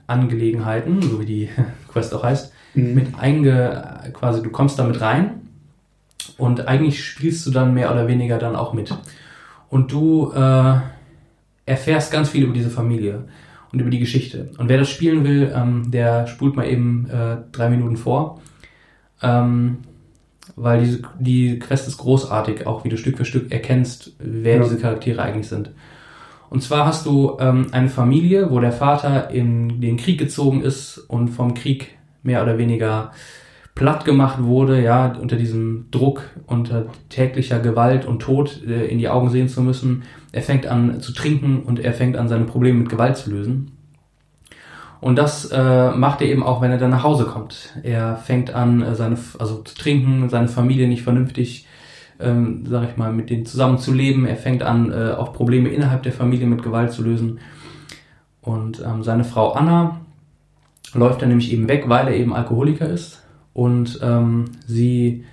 Familienangelegenheiten, 0.08 1.02
so 1.02 1.20
wie 1.20 1.26
die 1.26 1.50
Quest 1.92 2.14
auch 2.14 2.24
heißt, 2.24 2.54
Mhm. 2.74 2.94
mit 2.94 3.08
einge, 3.18 4.12
quasi 4.14 4.44
du 4.44 4.50
kommst 4.52 4.78
damit 4.78 5.02
rein 5.02 5.42
und 6.38 6.68
eigentlich 6.68 7.04
spielst 7.04 7.48
du 7.48 7.52
dann 7.52 7.74
mehr 7.74 7.92
oder 7.92 8.08
weniger 8.08 8.38
dann 8.38 8.56
auch 8.56 8.74
mit. 8.74 8.94
Und 9.70 9.92
du 9.92 10.32
äh, 10.32 10.76
erfährst 11.66 12.12
ganz 12.12 12.30
viel 12.30 12.44
über 12.44 12.54
diese 12.54 12.70
Familie 12.70 13.24
und 13.72 13.80
über 13.80 13.90
die 13.90 13.98
Geschichte. 14.00 14.52
Und 14.60 14.70
wer 14.70 14.78
das 14.78 14.90
spielen 14.92 15.24
will, 15.24 15.52
ähm, 15.56 15.90
der 15.90 16.28
spult 16.28 16.56
mal 16.56 16.68
eben 16.68 17.10
äh, 17.10 17.38
drei 17.52 17.70
Minuten 17.70 17.98
vor. 17.98 18.42
Ähm, 19.24 19.78
weil 20.56 20.82
diese, 20.82 21.02
die 21.20 21.58
Quest 21.58 21.88
ist 21.88 21.98
großartig, 21.98 22.68
auch 22.68 22.84
wie 22.84 22.90
du 22.90 22.98
Stück 22.98 23.18
für 23.18 23.26
Stück 23.26 23.52
erkennst, 23.52 24.14
wer 24.20 24.58
Ja. 24.58 24.64
diese 24.64 24.78
Charaktere 24.78 25.22
eigentlich 25.24 25.48
sind. 25.48 25.72
Und 26.50 26.64
zwar 26.64 26.86
hast 26.86 27.06
du 27.06 27.38
ähm, 27.40 27.68
eine 27.72 27.90
Familie, 27.90 28.52
wo 28.52 28.60
der 28.60 28.72
Vater 28.72 29.30
in 29.32 29.82
den 29.82 29.98
Krieg 29.98 30.18
gezogen 30.18 30.62
ist 30.62 30.98
und 30.98 31.30
vom 31.30 31.54
Krieg 31.54 31.98
mehr 32.24 32.42
oder 32.42 32.58
weniger 32.58 33.12
platt 33.76 34.06
gemacht 34.06 34.42
wurde, 34.42 34.82
ja, 34.82 35.14
unter 35.22 35.36
diesem 35.36 35.86
Druck, 35.92 36.24
unter 36.48 36.88
täglicher 37.10 37.60
Gewalt 37.60 38.06
und 38.06 38.20
Tod 38.22 38.62
äh, 38.66 38.88
in 38.88 38.98
die 38.98 39.10
Augen 39.10 39.30
sehen 39.30 39.50
zu 39.50 39.62
müssen. 39.62 40.04
Er 40.32 40.42
fängt 40.42 40.66
an 40.66 41.00
zu 41.00 41.14
trinken 41.14 41.62
und 41.62 41.80
er 41.80 41.94
fängt 41.94 42.18
an, 42.18 42.28
seine 42.28 42.46
Probleme 42.46 42.80
mit 42.80 42.90
Gewalt 42.90 43.18
zu 43.18 43.30
lösen. 43.30 43.72
Und 45.00 45.18
das 45.18 45.46
äh, 45.52 45.92
macht 45.92 46.22
er 46.22 46.28
eben 46.28 46.44
auch, 46.44 46.62
wenn 46.62 46.72
er 46.72 46.80
dann 46.80 46.90
nach 46.90 47.04
Hause 47.04 47.26
kommt. 47.26 47.76
Er 47.84 48.16
fängt 48.16 48.54
an, 48.54 48.82
äh, 48.82 48.96
seine, 48.96 49.18
also 49.38 49.62
zu 49.62 49.76
trinken, 49.76 50.28
seine 50.30 50.48
Familie 50.48 50.88
nicht 50.88 51.04
vernünftig, 51.04 51.68
ähm, 52.20 52.66
sag 52.66 52.90
ich 52.90 52.98
mal, 52.98 53.12
mit 53.12 53.30
denen 53.30 53.46
zusammen 53.46 53.78
zu 53.78 53.94
leben. 53.94 54.26
Er 54.26 54.38
fängt 54.38 54.64
an, 54.64 54.92
äh, 54.92 55.12
auch 55.12 55.34
Probleme 55.34 55.70
innerhalb 55.70 56.04
der 56.04 56.14
Familie 56.14 56.48
mit 56.48 56.64
Gewalt 56.64 56.92
zu 56.92 57.04
lösen. 57.04 57.40
Und 58.42 58.82
ähm, 58.86 59.04
seine 59.04 59.24
Frau 59.24 59.52
Anna 59.52 60.02
läuft 60.94 61.22
dann 61.22 61.30
nämlich 61.30 61.52
eben 61.52 61.68
weg, 61.68 61.86
weil 61.88 62.08
er 62.08 62.16
eben 62.16 62.34
Alkoholiker 62.34 62.88
ist. 62.88 63.24
Und 63.54 64.00
ähm, 64.02 64.46
sie 64.66 65.26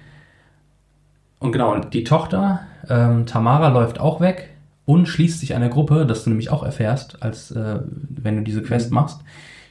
und 1.44 1.52
genau, 1.52 1.78
die 1.78 2.04
Tochter 2.04 2.60
ähm, 2.88 3.26
Tamara 3.26 3.68
läuft 3.68 4.00
auch 4.00 4.20
weg 4.22 4.54
und 4.86 5.06
schließt 5.06 5.40
sich 5.40 5.54
einer 5.54 5.68
Gruppe, 5.68 6.06
das 6.06 6.24
du 6.24 6.30
nämlich 6.30 6.50
auch 6.50 6.62
erfährst, 6.62 7.22
als 7.22 7.50
äh, 7.50 7.80
wenn 8.08 8.36
du 8.36 8.42
diese 8.42 8.62
Quest 8.62 8.90
machst, 8.90 9.20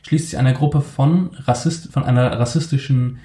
schließt 0.03 0.30
sich 0.30 0.40
einer 0.40 0.53
Gruppe 0.53 0.81
von 0.81 1.31
Rassist, 1.45 1.91
von 1.91 2.03
einer 2.03 2.40
rassistischen 2.40 3.18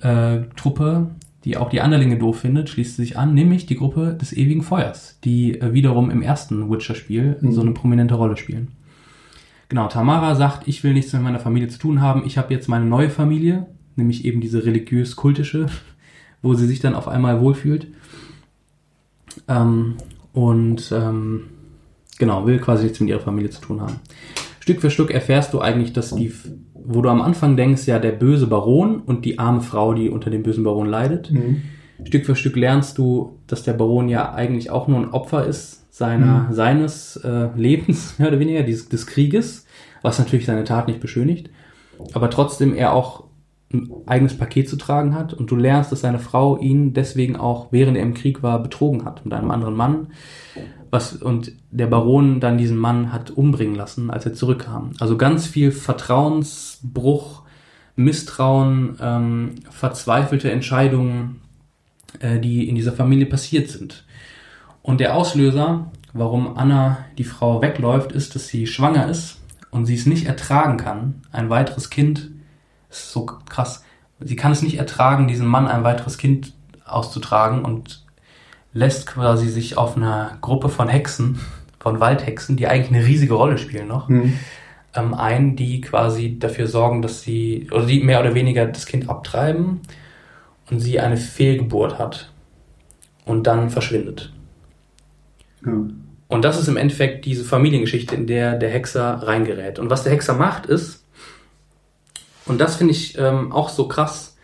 äh, 0.00 0.38
Truppe, 0.56 1.10
die 1.46 1.56
auch 1.56 1.70
die 1.70 1.80
Anderlinge 1.80 2.18
doof 2.18 2.40
findet, 2.40 2.68
schließt 2.68 2.96
sie 2.96 3.02
sich 3.02 3.16
an, 3.16 3.32
nämlich 3.32 3.66
die 3.66 3.76
Gruppe 3.76 4.18
des 4.20 4.32
ewigen 4.32 4.62
Feuers, 4.62 5.20
die 5.22 5.60
äh, 5.60 5.72
wiederum 5.72 6.10
im 6.10 6.20
ersten 6.20 6.68
Witcher-Spiel 6.68 7.38
Mhm. 7.40 7.52
so 7.52 7.60
eine 7.60 7.70
prominente 7.70 8.16
Rolle 8.16 8.36
spielen. 8.36 8.72
Genau, 9.68 9.86
Tamara 9.86 10.34
sagt, 10.34 10.66
ich 10.66 10.82
will 10.82 10.92
nichts 10.92 11.12
mit 11.12 11.22
meiner 11.22 11.38
Familie 11.38 11.68
zu 11.68 11.78
tun 11.78 12.00
haben, 12.00 12.24
ich 12.26 12.36
habe 12.36 12.52
jetzt 12.52 12.68
meine 12.68 12.84
neue 12.84 13.10
Familie, 13.10 13.66
nämlich 13.94 14.24
eben 14.24 14.40
diese 14.40 14.64
religiös-kultische, 14.64 15.66
wo 16.42 16.54
sie 16.54 16.66
sich 16.66 16.80
dann 16.80 16.96
auf 16.96 17.06
einmal 17.06 17.40
wohlfühlt. 17.40 17.86
Ähm, 19.46 19.94
und 20.32 20.90
ähm, 20.92 21.44
genau, 22.18 22.44
will 22.44 22.58
quasi 22.58 22.84
nichts 22.84 22.98
mit 22.98 23.08
ihrer 23.08 23.20
Familie 23.20 23.50
zu 23.50 23.60
tun 23.60 23.80
haben. 23.80 24.00
Stück 24.58 24.80
für 24.80 24.90
Stück 24.90 25.12
erfährst 25.12 25.54
du 25.54 25.60
eigentlich, 25.60 25.92
dass 25.92 26.12
die, 26.12 26.32
wo 26.86 27.02
du 27.02 27.08
am 27.08 27.20
Anfang 27.20 27.56
denkst, 27.56 27.86
ja, 27.86 27.98
der 27.98 28.12
böse 28.12 28.46
Baron 28.46 29.00
und 29.00 29.24
die 29.24 29.38
arme 29.38 29.60
Frau, 29.60 29.94
die 29.94 30.08
unter 30.08 30.30
dem 30.30 30.42
bösen 30.42 30.64
Baron 30.64 30.88
leidet. 30.88 31.30
Stück 32.04 32.26
für 32.26 32.36
Stück 32.36 32.56
lernst 32.56 32.98
du, 32.98 33.38
dass 33.46 33.62
der 33.62 33.72
Baron 33.72 34.08
ja 34.08 34.32
eigentlich 34.32 34.70
auch 34.70 34.88
nur 34.88 34.98
ein 34.98 35.10
Opfer 35.10 35.46
ist 35.46 35.86
seiner, 35.96 36.48
seines 36.52 37.16
äh, 37.16 37.48
Lebens, 37.56 38.14
mehr 38.18 38.28
oder 38.28 38.38
weniger, 38.38 38.62
dieses, 38.62 38.88
des 38.88 39.06
Krieges, 39.06 39.66
was 40.02 40.18
natürlich 40.18 40.44
seine 40.46 40.64
Tat 40.64 40.88
nicht 40.88 41.00
beschönigt, 41.00 41.50
aber 42.12 42.28
trotzdem 42.28 42.74
er 42.74 42.92
auch 42.92 43.24
ein 43.72 43.90
eigenes 44.06 44.36
Paket 44.36 44.68
zu 44.68 44.76
tragen 44.76 45.14
hat 45.14 45.34
und 45.34 45.50
du 45.50 45.56
lernst, 45.56 45.90
dass 45.90 46.02
seine 46.02 46.18
Frau 46.18 46.58
ihn 46.58 46.92
deswegen 46.92 47.36
auch, 47.36 47.72
während 47.72 47.96
er 47.96 48.02
im 48.02 48.14
Krieg 48.14 48.42
war, 48.42 48.62
betrogen 48.62 49.04
hat 49.04 49.24
mit 49.24 49.34
einem 49.34 49.50
anderen 49.50 49.74
Mann, 49.74 50.08
was, 50.96 51.12
und 51.12 51.52
der 51.70 51.86
Baron 51.86 52.40
dann 52.40 52.56
diesen 52.56 52.78
Mann 52.78 53.12
hat 53.12 53.30
umbringen 53.30 53.74
lassen, 53.74 54.10
als 54.10 54.24
er 54.24 54.32
zurückkam. 54.32 54.92
Also 54.98 55.18
ganz 55.18 55.46
viel 55.46 55.70
Vertrauensbruch, 55.70 57.42
Misstrauen, 57.96 58.96
ähm, 59.00 59.54
verzweifelte 59.70 60.50
Entscheidungen, 60.50 61.42
äh, 62.20 62.40
die 62.40 62.68
in 62.68 62.74
dieser 62.74 62.92
Familie 62.92 63.26
passiert 63.26 63.68
sind. 63.68 64.04
Und 64.82 65.00
der 65.00 65.14
Auslöser, 65.14 65.90
warum 66.14 66.56
Anna, 66.56 66.98
die 67.18 67.24
Frau, 67.24 67.60
wegläuft, 67.60 68.12
ist, 68.12 68.34
dass 68.34 68.48
sie 68.48 68.66
schwanger 68.66 69.08
ist 69.08 69.40
und 69.70 69.84
sie 69.84 69.94
es 69.94 70.06
nicht 70.06 70.26
ertragen 70.26 70.78
kann, 70.78 71.22
ein 71.30 71.50
weiteres 71.50 71.90
Kind, 71.90 72.30
ist 72.88 73.12
so 73.12 73.26
krass, 73.26 73.84
sie 74.20 74.36
kann 74.36 74.52
es 74.52 74.62
nicht 74.62 74.78
ertragen, 74.78 75.28
diesem 75.28 75.46
Mann 75.46 75.68
ein 75.68 75.84
weiteres 75.84 76.16
Kind 76.16 76.54
auszutragen 76.86 77.64
und 77.64 78.05
lässt 78.76 79.06
quasi 79.06 79.48
sich 79.48 79.78
auf 79.78 79.96
einer 79.96 80.36
Gruppe 80.40 80.68
von 80.68 80.88
Hexen, 80.88 81.40
von 81.80 81.98
Waldhexen, 82.00 82.56
die 82.56 82.66
eigentlich 82.66 82.94
eine 82.94 83.06
riesige 83.06 83.34
Rolle 83.34 83.58
spielen 83.58 83.88
noch, 83.88 84.08
Mhm. 84.08 84.38
ähm, 84.94 85.14
ein, 85.14 85.56
die 85.56 85.80
quasi 85.80 86.38
dafür 86.38 86.66
sorgen, 86.66 87.00
dass 87.00 87.22
sie, 87.22 87.68
oder 87.72 87.86
die 87.86 88.00
mehr 88.00 88.20
oder 88.20 88.34
weniger 88.34 88.66
das 88.66 88.86
Kind 88.86 89.08
abtreiben 89.08 89.80
und 90.70 90.80
sie 90.80 91.00
eine 91.00 91.16
Fehlgeburt 91.16 91.98
hat 91.98 92.30
und 93.24 93.46
dann 93.46 93.70
verschwindet. 93.70 94.32
Ja. 95.64 95.72
Und 96.28 96.44
das 96.44 96.58
ist 96.58 96.68
im 96.68 96.76
Endeffekt 96.76 97.24
diese 97.24 97.44
Familiengeschichte, 97.44 98.14
in 98.14 98.26
der 98.26 98.56
der 98.56 98.70
Hexer 98.70 99.22
reingerät. 99.22 99.78
Und 99.78 99.90
was 99.90 100.02
der 100.02 100.12
Hexer 100.12 100.34
macht, 100.34 100.66
ist, 100.66 101.04
und 102.46 102.60
das 102.60 102.76
finde 102.76 102.92
ich 102.92 103.16
ähm, 103.16 103.52
auch 103.52 103.68
so 103.68 103.88
krass, 103.88 104.35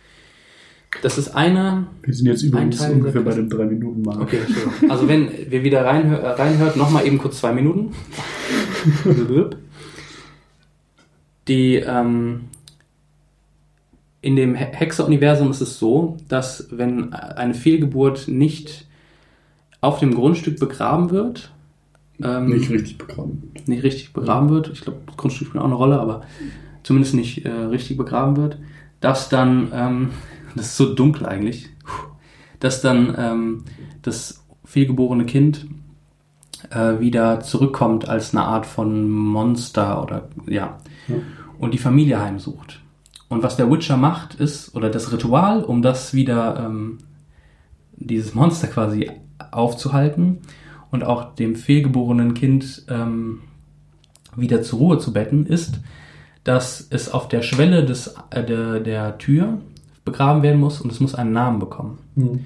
das 1.01 1.17
ist 1.17 1.35
eine, 1.35 1.87
Wir 2.03 2.13
sind 2.13 2.27
jetzt 2.27 2.43
übrigens 2.43 2.79
ungefähr 2.81 3.21
bei 3.21 3.33
dem 3.33 3.49
3 3.49 3.65
minuten 3.65 4.01
mark 4.03 4.21
Okay, 4.21 4.37
Entschuldigung. 4.45 4.91
Also 4.91 5.07
wenn 5.07 5.29
wir 5.49 5.63
wieder 5.63 5.83
reinhör, 5.85 6.19
äh, 6.19 6.29
reinhört, 6.41 6.75
nochmal 6.77 7.05
eben 7.05 7.17
kurz 7.17 7.39
zwei 7.39 7.51
Minuten. 7.53 7.93
Die, 11.47 11.75
ähm, 11.75 12.41
in 14.21 14.35
dem 14.37 14.55
He- 14.55 14.65
Hexer-Universum 14.71 15.51
ist 15.51 15.61
es 15.61 15.77
so, 15.79 16.17
dass 16.29 16.67
wenn 16.71 17.11
eine 17.13 17.53
Fehlgeburt 17.53 18.27
nicht 18.29 18.85
auf 19.81 19.99
dem 19.99 20.13
Grundstück 20.15 20.59
begraben 20.59 21.09
wird, 21.11 21.51
ähm, 22.23 22.47
Nicht 22.49 22.69
richtig 22.69 22.97
begraben. 22.97 23.51
nicht 23.65 23.83
richtig 23.83 24.13
begraben 24.13 24.49
wird, 24.49 24.69
ich 24.71 24.81
glaube, 24.81 24.99
das 25.07 25.17
Grundstück 25.17 25.47
spielt 25.49 25.61
auch 25.61 25.65
eine 25.67 25.75
Rolle, 25.75 25.99
aber 25.99 26.21
zumindest 26.83 27.15
nicht 27.15 27.43
äh, 27.45 27.49
richtig 27.49 27.97
begraben 27.97 28.37
wird, 28.37 28.57
dass 29.01 29.27
dann, 29.27 29.69
ähm, 29.73 30.09
das 30.55 30.67
ist 30.67 30.77
so 30.77 30.93
dunkel 30.93 31.25
eigentlich, 31.25 31.69
dass 32.59 32.81
dann 32.81 33.15
ähm, 33.17 33.63
das 34.01 34.43
fehlgeborene 34.65 35.25
Kind 35.25 35.67
äh, 36.69 36.99
wieder 36.99 37.41
zurückkommt 37.41 38.07
als 38.07 38.33
eine 38.33 38.45
Art 38.45 38.65
von 38.65 39.09
Monster 39.09 40.01
oder 40.01 40.29
ja, 40.47 40.77
Ja. 41.07 41.15
und 41.59 41.73
die 41.73 41.77
Familie 41.77 42.19
heimsucht. 42.21 42.81
Und 43.29 43.43
was 43.43 43.55
der 43.55 43.69
Witcher 43.71 43.97
macht, 43.97 44.35
ist, 44.35 44.75
oder 44.75 44.89
das 44.89 45.11
Ritual, 45.11 45.63
um 45.63 45.81
das 45.81 46.13
wieder, 46.13 46.63
ähm, 46.65 46.99
dieses 47.95 48.33
Monster 48.35 48.67
quasi 48.67 49.09
aufzuhalten 49.51 50.39
und 50.91 51.03
auch 51.03 51.35
dem 51.35 51.55
fehlgeborenen 51.55 52.33
Kind 52.33 52.85
ähm, 52.89 53.41
wieder 54.35 54.61
zur 54.61 54.79
Ruhe 54.79 54.97
zu 54.99 55.13
betten, 55.13 55.45
ist, 55.45 55.79
dass 56.43 56.85
es 56.89 57.09
auf 57.11 57.27
der 57.27 57.41
Schwelle 57.41 57.85
des, 57.85 58.15
äh, 58.29 58.43
der, 58.43 58.79
der 58.79 59.17
Tür 59.17 59.59
begraben 60.05 60.43
werden 60.43 60.59
muss 60.59 60.81
und 60.81 60.91
es 60.91 60.99
muss 60.99 61.15
einen 61.15 61.31
Namen 61.31 61.59
bekommen. 61.59 61.99
Mhm. 62.15 62.45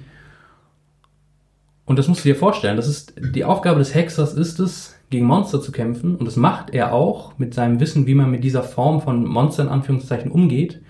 Und 1.86 1.98
das 1.98 2.08
musst 2.08 2.26
du 2.26 2.30
dir 2.30 2.36
vorstellen. 2.36 2.76
Das 2.76 2.88
ist 2.88 3.14
die 3.18 3.46
Aufgabe 3.46 3.80
des 3.80 3.96
Hexers 3.96 4.34
ist 4.34 4.60
es, 4.60 4.96
gegen 5.10 5.26
Monster 5.26 5.62
zu 5.62 5.72
kämpfen. 5.72 6.18
Und 6.18 6.26
das 6.26 6.36
macht 6.36 6.72
er 6.72 6.94
auch 6.94 7.38
mit 7.38 7.54
seinem 7.54 7.80
Wissen, 7.80 8.08
wie 8.08 8.16
man 8.16 8.30
mit 8.30 8.44
dieser 8.44 8.64
Form 8.64 9.02
von 9.02 9.26
Monster 9.26 9.64
in 9.64 9.70
Anführungszeichen 9.70 10.30
umgeht. 10.30 10.82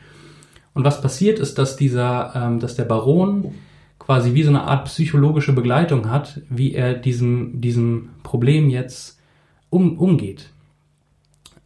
Und 0.74 0.84
was 0.84 1.02
passiert 1.02 1.40
ist, 1.40 1.58
dass 1.60 1.76
dieser, 1.76 2.34
ähm, 2.36 2.60
dass 2.60 2.76
der 2.76 2.86
Baron 2.86 3.54
quasi 4.00 4.34
wie 4.34 4.44
so 4.44 4.50
eine 4.50 4.64
Art 4.64 4.86
psychologische 4.86 5.54
Begleitung 5.54 6.10
hat, 6.10 6.42
wie 6.50 6.74
er 6.74 6.94
diesem, 6.94 7.62
diesem 7.62 8.10
Problem 8.24 8.70
jetzt 8.70 9.20
um, 9.70 10.00
umgeht. 10.00 10.50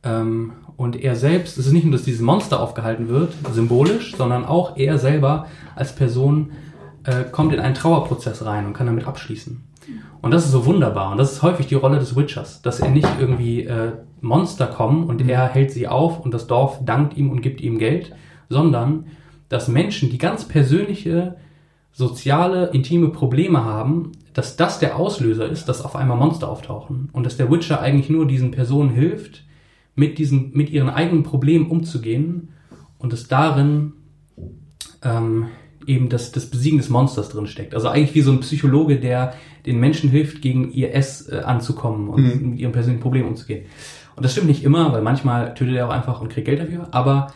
Ähm, 0.03 0.53
und 0.77 1.01
er 1.01 1.15
selbst, 1.15 1.57
es 1.57 1.67
ist 1.67 1.73
nicht 1.73 1.83
nur, 1.83 1.93
dass 1.93 2.03
dieses 2.03 2.21
Monster 2.21 2.59
aufgehalten 2.59 3.07
wird, 3.07 3.33
symbolisch, 3.51 4.15
sondern 4.15 4.45
auch 4.45 4.77
er 4.77 4.97
selber 4.97 5.47
als 5.75 5.95
Person 5.95 6.51
äh, 7.03 7.23
kommt 7.31 7.53
in 7.53 7.59
einen 7.59 7.75
Trauerprozess 7.75 8.45
rein 8.45 8.65
und 8.65 8.73
kann 8.73 8.87
damit 8.87 9.07
abschließen. 9.07 9.63
Und 10.21 10.31
das 10.31 10.45
ist 10.45 10.51
so 10.51 10.65
wunderbar. 10.65 11.11
Und 11.11 11.17
das 11.17 11.33
ist 11.33 11.41
häufig 11.41 11.67
die 11.67 11.75
Rolle 11.75 11.97
des 11.97 12.15
Witchers, 12.15 12.61
dass 12.61 12.79
er 12.79 12.89
nicht 12.89 13.07
irgendwie 13.19 13.63
äh, 13.63 13.93
Monster 14.21 14.67
kommen 14.67 15.05
und 15.05 15.27
er 15.27 15.47
hält 15.47 15.71
sie 15.71 15.87
auf 15.87 16.19
und 16.19 16.33
das 16.33 16.47
Dorf 16.47 16.79
dankt 16.85 17.17
ihm 17.17 17.31
und 17.31 17.41
gibt 17.41 17.61
ihm 17.61 17.79
Geld, 17.79 18.13
sondern 18.49 19.07
dass 19.49 19.67
Menschen, 19.67 20.09
die 20.09 20.19
ganz 20.19 20.45
persönliche, 20.45 21.35
soziale, 21.91 22.67
intime 22.67 23.09
Probleme 23.09 23.65
haben, 23.65 24.11
dass 24.33 24.55
das 24.55 24.79
der 24.79 24.95
Auslöser 24.95 25.49
ist, 25.49 25.65
dass 25.65 25.83
auf 25.83 25.95
einmal 25.95 26.17
Monster 26.17 26.49
auftauchen. 26.49 27.09
Und 27.11 27.25
dass 27.25 27.37
der 27.37 27.51
Witcher 27.51 27.81
eigentlich 27.81 28.09
nur 28.09 28.27
diesen 28.27 28.51
Personen 28.51 28.91
hilft, 28.91 29.43
mit, 29.95 30.17
diesen, 30.17 30.51
mit 30.53 30.69
ihren 30.69 30.89
eigenen 30.89 31.23
Problemen 31.23 31.67
umzugehen 31.67 32.49
und 32.97 33.13
es 33.13 33.27
darin 33.27 33.93
ähm, 35.03 35.47
eben 35.87 36.09
das, 36.09 36.31
das 36.31 36.45
Besiegen 36.45 36.77
des 36.77 36.89
Monsters 36.89 37.29
drin 37.29 37.47
steckt. 37.47 37.73
Also 37.73 37.87
eigentlich 37.87 38.15
wie 38.15 38.21
so 38.21 38.31
ein 38.31 38.39
Psychologe, 38.41 38.99
der 38.99 39.33
den 39.65 39.79
Menschen 39.79 40.09
hilft, 40.09 40.41
gegen 40.41 40.71
ihr 40.71 40.93
S 40.93 41.27
äh, 41.29 41.39
anzukommen 41.39 42.07
und 42.09 42.21
Mhm. 42.23 42.49
mit 42.51 42.59
ihrem 42.59 42.71
persönlichen 42.71 43.01
Problem 43.01 43.27
umzugehen. 43.27 43.65
Und 44.15 44.23
das 44.23 44.33
stimmt 44.33 44.47
nicht 44.47 44.63
immer, 44.63 44.91
weil 44.93 45.01
manchmal 45.01 45.53
tötet 45.53 45.75
er 45.75 45.87
auch 45.87 45.91
einfach 45.91 46.21
und 46.21 46.29
kriegt 46.29 46.45
Geld 46.45 46.59
dafür, 46.59 46.87
aber 46.91 47.33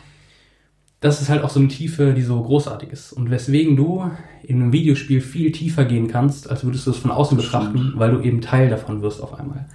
das 1.00 1.20
ist 1.20 1.28
halt 1.28 1.42
auch 1.44 1.50
so 1.50 1.60
eine 1.60 1.68
Tiefe, 1.68 2.14
die 2.14 2.22
so 2.22 2.42
großartig 2.42 2.90
ist. 2.90 3.12
Und 3.12 3.30
weswegen 3.30 3.76
du 3.76 4.10
in 4.42 4.62
einem 4.62 4.72
Videospiel 4.72 5.20
viel 5.20 5.52
tiefer 5.52 5.84
gehen 5.84 6.08
kannst, 6.08 6.48
als 6.50 6.64
würdest 6.64 6.86
du 6.86 6.90
es 6.90 6.96
von 6.96 7.10
außen 7.10 7.36
betrachten, 7.36 7.92
weil 7.96 8.12
du 8.12 8.20
eben 8.20 8.40
Teil 8.40 8.70
davon 8.70 9.02
wirst 9.02 9.22
auf 9.22 9.38
einmal. 9.38 9.66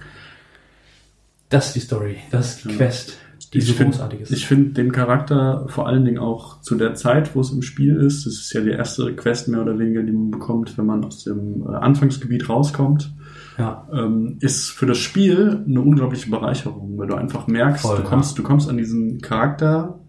Das 1.52 1.66
ist 1.68 1.74
die 1.76 1.80
Story, 1.80 2.16
das 2.30 2.56
ist 2.56 2.64
die 2.64 2.70
Ja. 2.70 2.76
Quest, 2.76 3.18
die 3.52 3.58
ich 3.58 3.66
so 3.66 3.74
find- 3.74 3.92
großartig 3.92 4.20
ist. 4.22 4.30
Ich 4.32 4.46
finde 4.46 4.70
den 4.70 4.90
Charakter 4.92 5.66
vor 5.68 5.86
allen 5.86 6.04
Dingen 6.04 6.18
auch 6.18 6.60
zu 6.62 6.74
der 6.74 6.94
Zeit, 6.94 7.34
wo 7.36 7.40
es 7.40 7.50
im 7.52 7.62
Spiel 7.62 7.96
ist. 7.96 8.26
Das 8.26 8.32
ist 8.34 8.52
ja 8.52 8.60
die 8.62 8.70
erste 8.70 9.14
Quest 9.14 9.48
mehr 9.48 9.60
oder 9.62 9.78
weniger, 9.78 10.02
die 10.02 10.12
man 10.12 10.30
bekommt, 10.30 10.76
wenn 10.78 10.86
man 10.86 11.04
aus 11.04 11.24
dem 11.24 11.62
äh, 11.68 11.74
Anfangsgebiet 11.76 12.48
rauskommt. 12.48 13.12
ja. 13.58 13.86
ähm, 13.92 14.38
ist 14.40 14.70
für 14.70 14.86
das 14.86 14.98
Spiel 14.98 15.62
eine 15.66 15.80
unglaubliche 15.80 16.30
Bereicherung, 16.30 16.96
weil 16.98 17.06
du 17.08 17.14
einfach 17.14 17.46
merkst, 17.46 17.82
Voll, 17.82 17.96
du 17.98 18.02
ja. 18.02 18.08
kommst, 18.08 18.38
du 18.38 18.42
kommst 18.42 18.68
an 18.70 18.78
diesen 18.78 19.20
Charakter, 19.20 20.00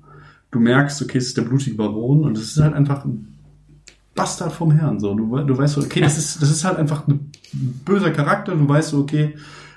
du 0.52 0.60
merkst, 0.60 1.02
okay, 1.02 1.18
es 1.18 1.28
ist 1.28 1.38
der 1.38 1.41
blutige 1.44 1.76
Baron 1.76 2.24
und 2.24 2.38
es 2.38 2.56
ist 2.56 2.61
halt 2.64 2.74
einfach 2.74 3.03
ein 3.06 3.28
Bastard 4.15 4.53
vom 4.53 4.72
Herrn, 4.72 4.99
so. 4.99 5.14
Du, 5.15 5.38
du 5.40 5.57
weißt 5.57 5.74
so, 5.74 5.82
okay, 5.82 5.99
das 6.02 6.18
ist, 6.18 6.41
das 6.41 6.52
ist 6.52 6.64
halt 6.64 6.78
einfach 6.78 7.07
ein 7.07 7.32
böser 7.84 8.11
Charakter, 8.11 8.56
du 8.56 8.70
weißt 8.70 8.90
so, 8.90 8.99
okay, 8.99 9.34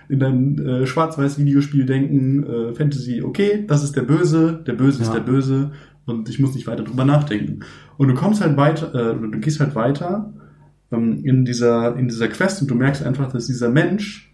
in 0.08 0.22
ein 0.22 0.58
äh, 0.58 0.86
Schwarz-Weiß-Videospiel 0.86 1.84
denken, 1.86 2.44
äh, 2.44 2.72
Fantasy, 2.74 3.22
okay, 3.22 3.64
das 3.66 3.82
ist 3.84 3.96
der 3.96 4.02
Böse, 4.02 4.62
der 4.66 4.74
Böse 4.74 5.02
ist 5.02 5.08
Ja. 5.08 5.14
der 5.14 5.20
Böse 5.32 5.72
und 6.06 6.28
ich 6.28 6.38
muss 6.38 6.54
nicht 6.54 6.66
weiter 6.66 6.84
drüber 6.84 7.04
nachdenken. 7.04 7.60
Und 7.96 8.08
du 8.08 8.14
kommst 8.14 8.40
halt 8.40 8.56
weiter, 8.56 8.94
äh, 8.94 9.14
du 9.20 9.38
gehst 9.40 9.58
halt 9.60 9.74
weiter 9.74 10.32
ähm, 10.92 11.24
in 11.24 11.44
dieser 11.44 11.96
in 11.96 12.08
dieser 12.08 12.28
Quest 12.28 12.62
und 12.62 12.70
du 12.70 12.74
merkst 12.76 13.04
einfach, 13.04 13.32
dass 13.32 13.46
dieser 13.48 13.68
Mensch, 13.70 14.32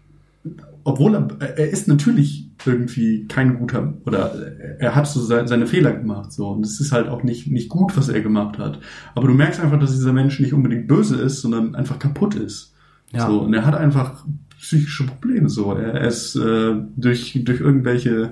obwohl 0.83 1.15
er, 1.15 1.27
er 1.57 1.69
ist 1.69 1.87
natürlich 1.87 2.49
irgendwie 2.65 3.25
kein 3.27 3.57
guter 3.57 3.93
oder 4.05 4.33
er 4.79 4.95
hat 4.95 5.07
so 5.07 5.19
se- 5.21 5.47
seine 5.47 5.65
Fehler 5.65 5.91
gemacht 5.93 6.31
so 6.31 6.49
und 6.49 6.63
es 6.65 6.79
ist 6.79 6.91
halt 6.91 7.07
auch 7.09 7.23
nicht 7.23 7.47
nicht 7.51 7.69
gut, 7.69 7.97
was 7.97 8.09
er 8.09 8.21
gemacht 8.21 8.57
hat. 8.59 8.79
Aber 9.15 9.27
du 9.27 9.33
merkst 9.33 9.59
einfach, 9.59 9.79
dass 9.79 9.91
dieser 9.91 10.13
Mensch 10.13 10.39
nicht 10.39 10.53
unbedingt 10.53 10.87
böse 10.87 11.15
ist, 11.17 11.41
sondern 11.41 11.73
einfach 11.75 11.99
kaputt 11.99 12.35
ist. 12.35 12.73
Ja. 13.11 13.27
So, 13.27 13.41
und 13.41 13.53
er 13.53 13.65
hat 13.65 13.75
einfach 13.75 14.25
psychische 14.63 15.05
Probleme. 15.05 15.49
So, 15.49 15.73
er 15.73 16.01
ist 16.07 16.35
äh, 16.35 16.73
durch 16.95 17.39
durch 17.43 17.59
irgendwelche 17.61 18.31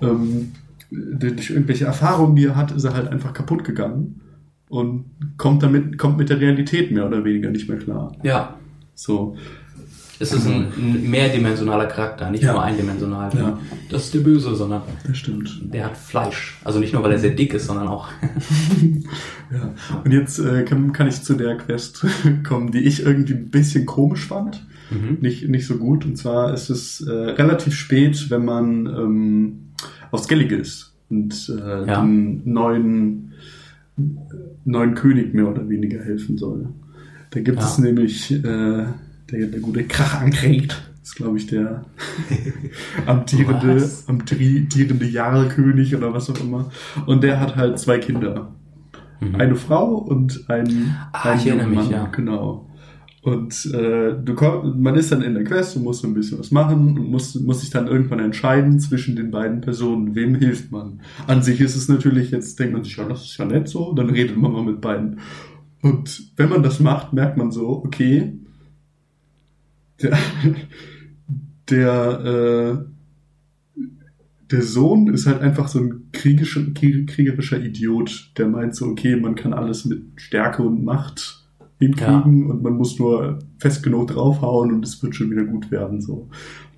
ähm, 0.00 0.52
durch 0.90 1.50
irgendwelche 1.50 1.84
Erfahrungen, 1.84 2.36
die 2.36 2.46
er 2.46 2.56
hat, 2.56 2.70
ist 2.72 2.84
er 2.84 2.94
halt 2.94 3.08
einfach 3.08 3.32
kaputt 3.34 3.64
gegangen 3.64 4.20
und 4.68 5.04
kommt 5.36 5.62
damit 5.62 5.98
kommt 5.98 6.16
mit 6.16 6.30
der 6.30 6.40
Realität 6.40 6.90
mehr 6.92 7.06
oder 7.06 7.24
weniger 7.24 7.50
nicht 7.50 7.68
mehr 7.68 7.78
klar. 7.78 8.12
Ja. 8.22 8.54
So, 8.94 9.36
Es 10.20 10.32
ist 10.32 10.46
ein, 10.46 10.66
ein 10.76 11.10
mehrdimensionaler 11.10 11.86
Charakter, 11.86 12.30
nicht 12.30 12.42
Ja. 12.42 12.52
nur 12.52 12.62
eindimensional. 12.64 13.30
Ja. 13.36 13.58
Das 13.90 14.06
ist 14.06 14.14
der 14.14 14.20
Böse, 14.20 14.54
sondern 14.56 14.82
der 15.72 15.84
hat 15.86 15.96
Fleisch. 15.96 16.58
Also 16.64 16.80
nicht 16.80 16.92
nur, 16.92 17.02
weil 17.04 17.12
er 17.12 17.18
sehr 17.18 17.30
dick 17.34 17.54
ist, 17.54 17.66
sondern 17.66 17.88
auch. 17.88 18.08
Ja. 19.50 19.72
Und 20.04 20.12
jetzt 20.12 20.38
äh, 20.40 20.62
kann, 20.64 20.92
kann 20.92 21.08
ich 21.08 21.22
zu 21.22 21.34
der 21.34 21.56
Quest 21.56 22.04
kommen, 22.46 22.70
die 22.70 22.80
ich 22.80 23.02
irgendwie 23.02 23.32
ein 23.34 23.48
bisschen 23.48 23.86
komisch 23.86 24.26
fand. 24.26 24.66
Mhm. 24.90 25.18
Nicht, 25.20 25.48
nicht 25.48 25.66
so 25.66 25.76
gut. 25.78 26.04
Und 26.04 26.16
zwar 26.16 26.52
ist 26.54 26.70
es 26.70 27.00
äh, 27.00 27.10
relativ 27.12 27.74
spät, 27.74 28.30
wenn 28.30 28.44
man 28.44 28.86
ähm, 28.86 29.58
auf 30.10 30.22
Skellige 30.24 30.56
ist 30.56 30.94
und 31.10 31.52
äh, 31.58 31.86
Ja. 31.86 32.00
dem 32.00 32.42
neuen, 32.44 33.32
neuen 34.64 34.94
König 34.94 35.34
mehr 35.34 35.48
oder 35.48 35.68
weniger 35.68 36.02
helfen 36.02 36.38
soll. 36.38 36.68
Da 37.30 37.40
gibt 37.40 37.58
Ja. 37.60 37.64
es 37.66 37.78
nämlich 37.78 38.30
äh, 38.32 38.42
der, 38.42 38.86
der 39.30 39.60
gute 39.60 39.84
Krachankret, 39.84 40.80
ist 41.02 41.16
glaube 41.16 41.36
ich 41.38 41.46
der 41.46 41.84
amtierende, 43.06 43.76
Was? 43.76 44.08
amtierende 44.08 45.06
Jahrekönig 45.06 45.94
oder 45.96 46.12
was 46.14 46.30
auch 46.30 46.40
immer. 46.40 46.70
Und 47.06 47.22
der 47.22 47.40
hat 47.40 47.56
halt 47.56 47.78
zwei 47.78 47.98
Kinder 47.98 48.54
Mhm. 49.20 49.34
eine 49.34 49.56
Frau 49.56 49.96
und 49.96 50.48
ein, 50.48 50.94
Ah, 51.12 51.30
ein 51.32 51.38
ich 51.38 51.44
junger 51.46 51.66
mich, 51.66 51.90
ja. 51.90 52.06
Genau. 52.06 52.67
Und 53.20 53.66
äh, 53.74 54.14
du 54.22 54.34
komm, 54.34 54.80
man 54.80 54.94
ist 54.94 55.10
dann 55.10 55.22
in 55.22 55.34
der 55.34 55.42
Quest 55.44 55.76
und 55.76 55.82
muss 55.82 56.00
so 56.00 56.06
ein 56.06 56.14
bisschen 56.14 56.38
was 56.38 56.52
machen 56.52 56.96
und 56.98 57.10
muss, 57.10 57.34
muss 57.34 57.60
sich 57.60 57.70
dann 57.70 57.88
irgendwann 57.88 58.20
entscheiden 58.20 58.78
zwischen 58.78 59.16
den 59.16 59.30
beiden 59.30 59.60
Personen. 59.60 60.14
Wem 60.14 60.36
hilft 60.36 60.70
man? 60.70 61.00
An 61.26 61.42
sich 61.42 61.60
ist 61.60 61.74
es 61.74 61.88
natürlich, 61.88 62.30
jetzt 62.30 62.58
denkt 62.60 62.74
man 62.74 62.84
sich, 62.84 62.96
ja, 62.96 63.08
das 63.08 63.24
ist 63.24 63.36
ja 63.36 63.44
nett 63.44 63.68
so, 63.68 63.92
dann 63.92 64.10
redet 64.10 64.36
man 64.36 64.52
mal 64.52 64.62
mit 64.64 64.80
beiden. 64.80 65.18
Und 65.82 66.32
wenn 66.36 66.48
man 66.48 66.62
das 66.62 66.78
macht, 66.80 67.12
merkt 67.12 67.36
man 67.36 67.50
so, 67.50 67.68
okay, 67.84 68.38
der, 70.00 70.16
der, 71.70 72.84
äh, 73.76 73.82
der 74.50 74.62
Sohn 74.62 75.08
ist 75.12 75.26
halt 75.26 75.40
einfach 75.42 75.68
so 75.68 75.80
ein 75.80 76.08
kriegischer, 76.12 76.62
krieg- 76.72 77.08
kriegerischer 77.08 77.60
Idiot, 77.62 78.30
der 78.38 78.46
meint 78.48 78.76
so, 78.76 78.86
okay, 78.86 79.16
man 79.16 79.34
kann 79.34 79.52
alles 79.52 79.84
mit 79.84 80.04
Stärke 80.16 80.62
und 80.62 80.84
Macht 80.84 81.47
hinkriegen 81.78 82.50
und 82.50 82.62
man 82.62 82.74
muss 82.74 82.98
nur 82.98 83.38
fest 83.58 83.82
genug 83.82 84.08
draufhauen 84.08 84.72
und 84.72 84.84
es 84.84 85.02
wird 85.02 85.14
schon 85.14 85.30
wieder 85.30 85.44
gut 85.44 85.70
werden. 85.70 86.00
So 86.00 86.28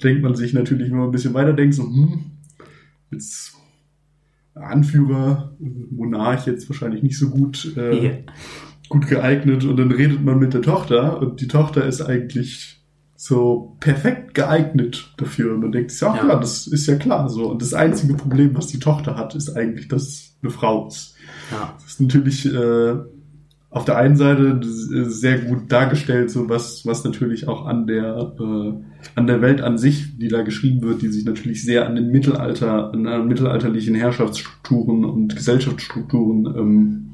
denkt 0.02 0.22
man 0.22 0.34
sich 0.34 0.52
natürlich, 0.52 0.90
wenn 0.90 0.98
man 0.98 1.08
ein 1.08 1.12
bisschen 1.12 1.34
weiter 1.34 1.52
denkt, 1.52 1.74
so, 1.74 1.84
hm, 1.84 2.24
jetzt 3.10 3.54
Anführer, 4.54 5.52
Monarch 5.90 6.46
jetzt 6.46 6.68
wahrscheinlich 6.68 7.02
nicht 7.02 7.18
so 7.18 7.30
gut, 7.30 7.72
äh, 7.76 8.04
Ja. 8.06 8.12
gut 8.88 9.06
geeignet 9.06 9.64
und 9.64 9.76
dann 9.76 9.92
redet 9.92 10.22
man 10.24 10.38
mit 10.38 10.52
der 10.52 10.62
Tochter 10.62 11.20
und 11.20 11.40
die 11.40 11.48
Tochter 11.48 11.86
ist 11.86 12.02
eigentlich 12.02 12.76
so 13.16 13.76
perfekt 13.80 14.34
geeignet 14.34 15.12
dafür 15.18 15.54
und 15.54 15.60
man 15.60 15.72
denkt 15.72 15.90
sich, 15.92 16.00
ja, 16.00 16.14
Ja. 16.16 16.24
klar, 16.24 16.40
das 16.40 16.66
ist 16.66 16.86
ja 16.86 16.96
klar 16.96 17.28
so 17.28 17.50
und 17.50 17.62
das 17.62 17.74
einzige 17.74 18.14
Problem, 18.14 18.54
was 18.54 18.66
die 18.66 18.78
Tochter 18.78 19.16
hat, 19.16 19.34
ist 19.34 19.50
eigentlich, 19.56 19.88
dass 19.88 20.02
es 20.02 20.36
eine 20.42 20.50
Frau 20.50 20.88
ist. 20.88 21.14
Ja. 21.50 21.74
Das 21.78 21.92
ist 21.92 22.00
natürlich 22.00 22.46
äh, 22.46 22.94
auf 23.70 23.84
der 23.84 23.96
einen 23.96 24.16
Seite 24.16 24.60
sehr 24.64 25.38
gut 25.38 25.70
dargestellt, 25.70 26.30
so 26.30 26.48
was, 26.48 26.84
was 26.86 27.04
natürlich 27.04 27.46
auch 27.46 27.66
an 27.66 27.86
der, 27.86 28.34
äh, 28.40 28.72
an 29.14 29.26
der 29.28 29.40
Welt 29.42 29.60
an 29.60 29.78
sich, 29.78 30.18
die 30.18 30.26
da 30.26 30.42
geschrieben 30.42 30.82
wird, 30.82 31.02
die 31.02 31.08
sich 31.08 31.24
natürlich 31.24 31.62
sehr 31.62 31.86
an 31.86 31.94
den 31.94 32.10
Mittelalter, 32.10 32.92
an 32.92 33.04
den 33.04 33.28
mittelalterlichen 33.28 33.94
Herrschaftsstrukturen 33.94 35.04
und 35.04 35.36
Gesellschaftsstrukturen 35.36 36.46
ähm, 36.46 37.10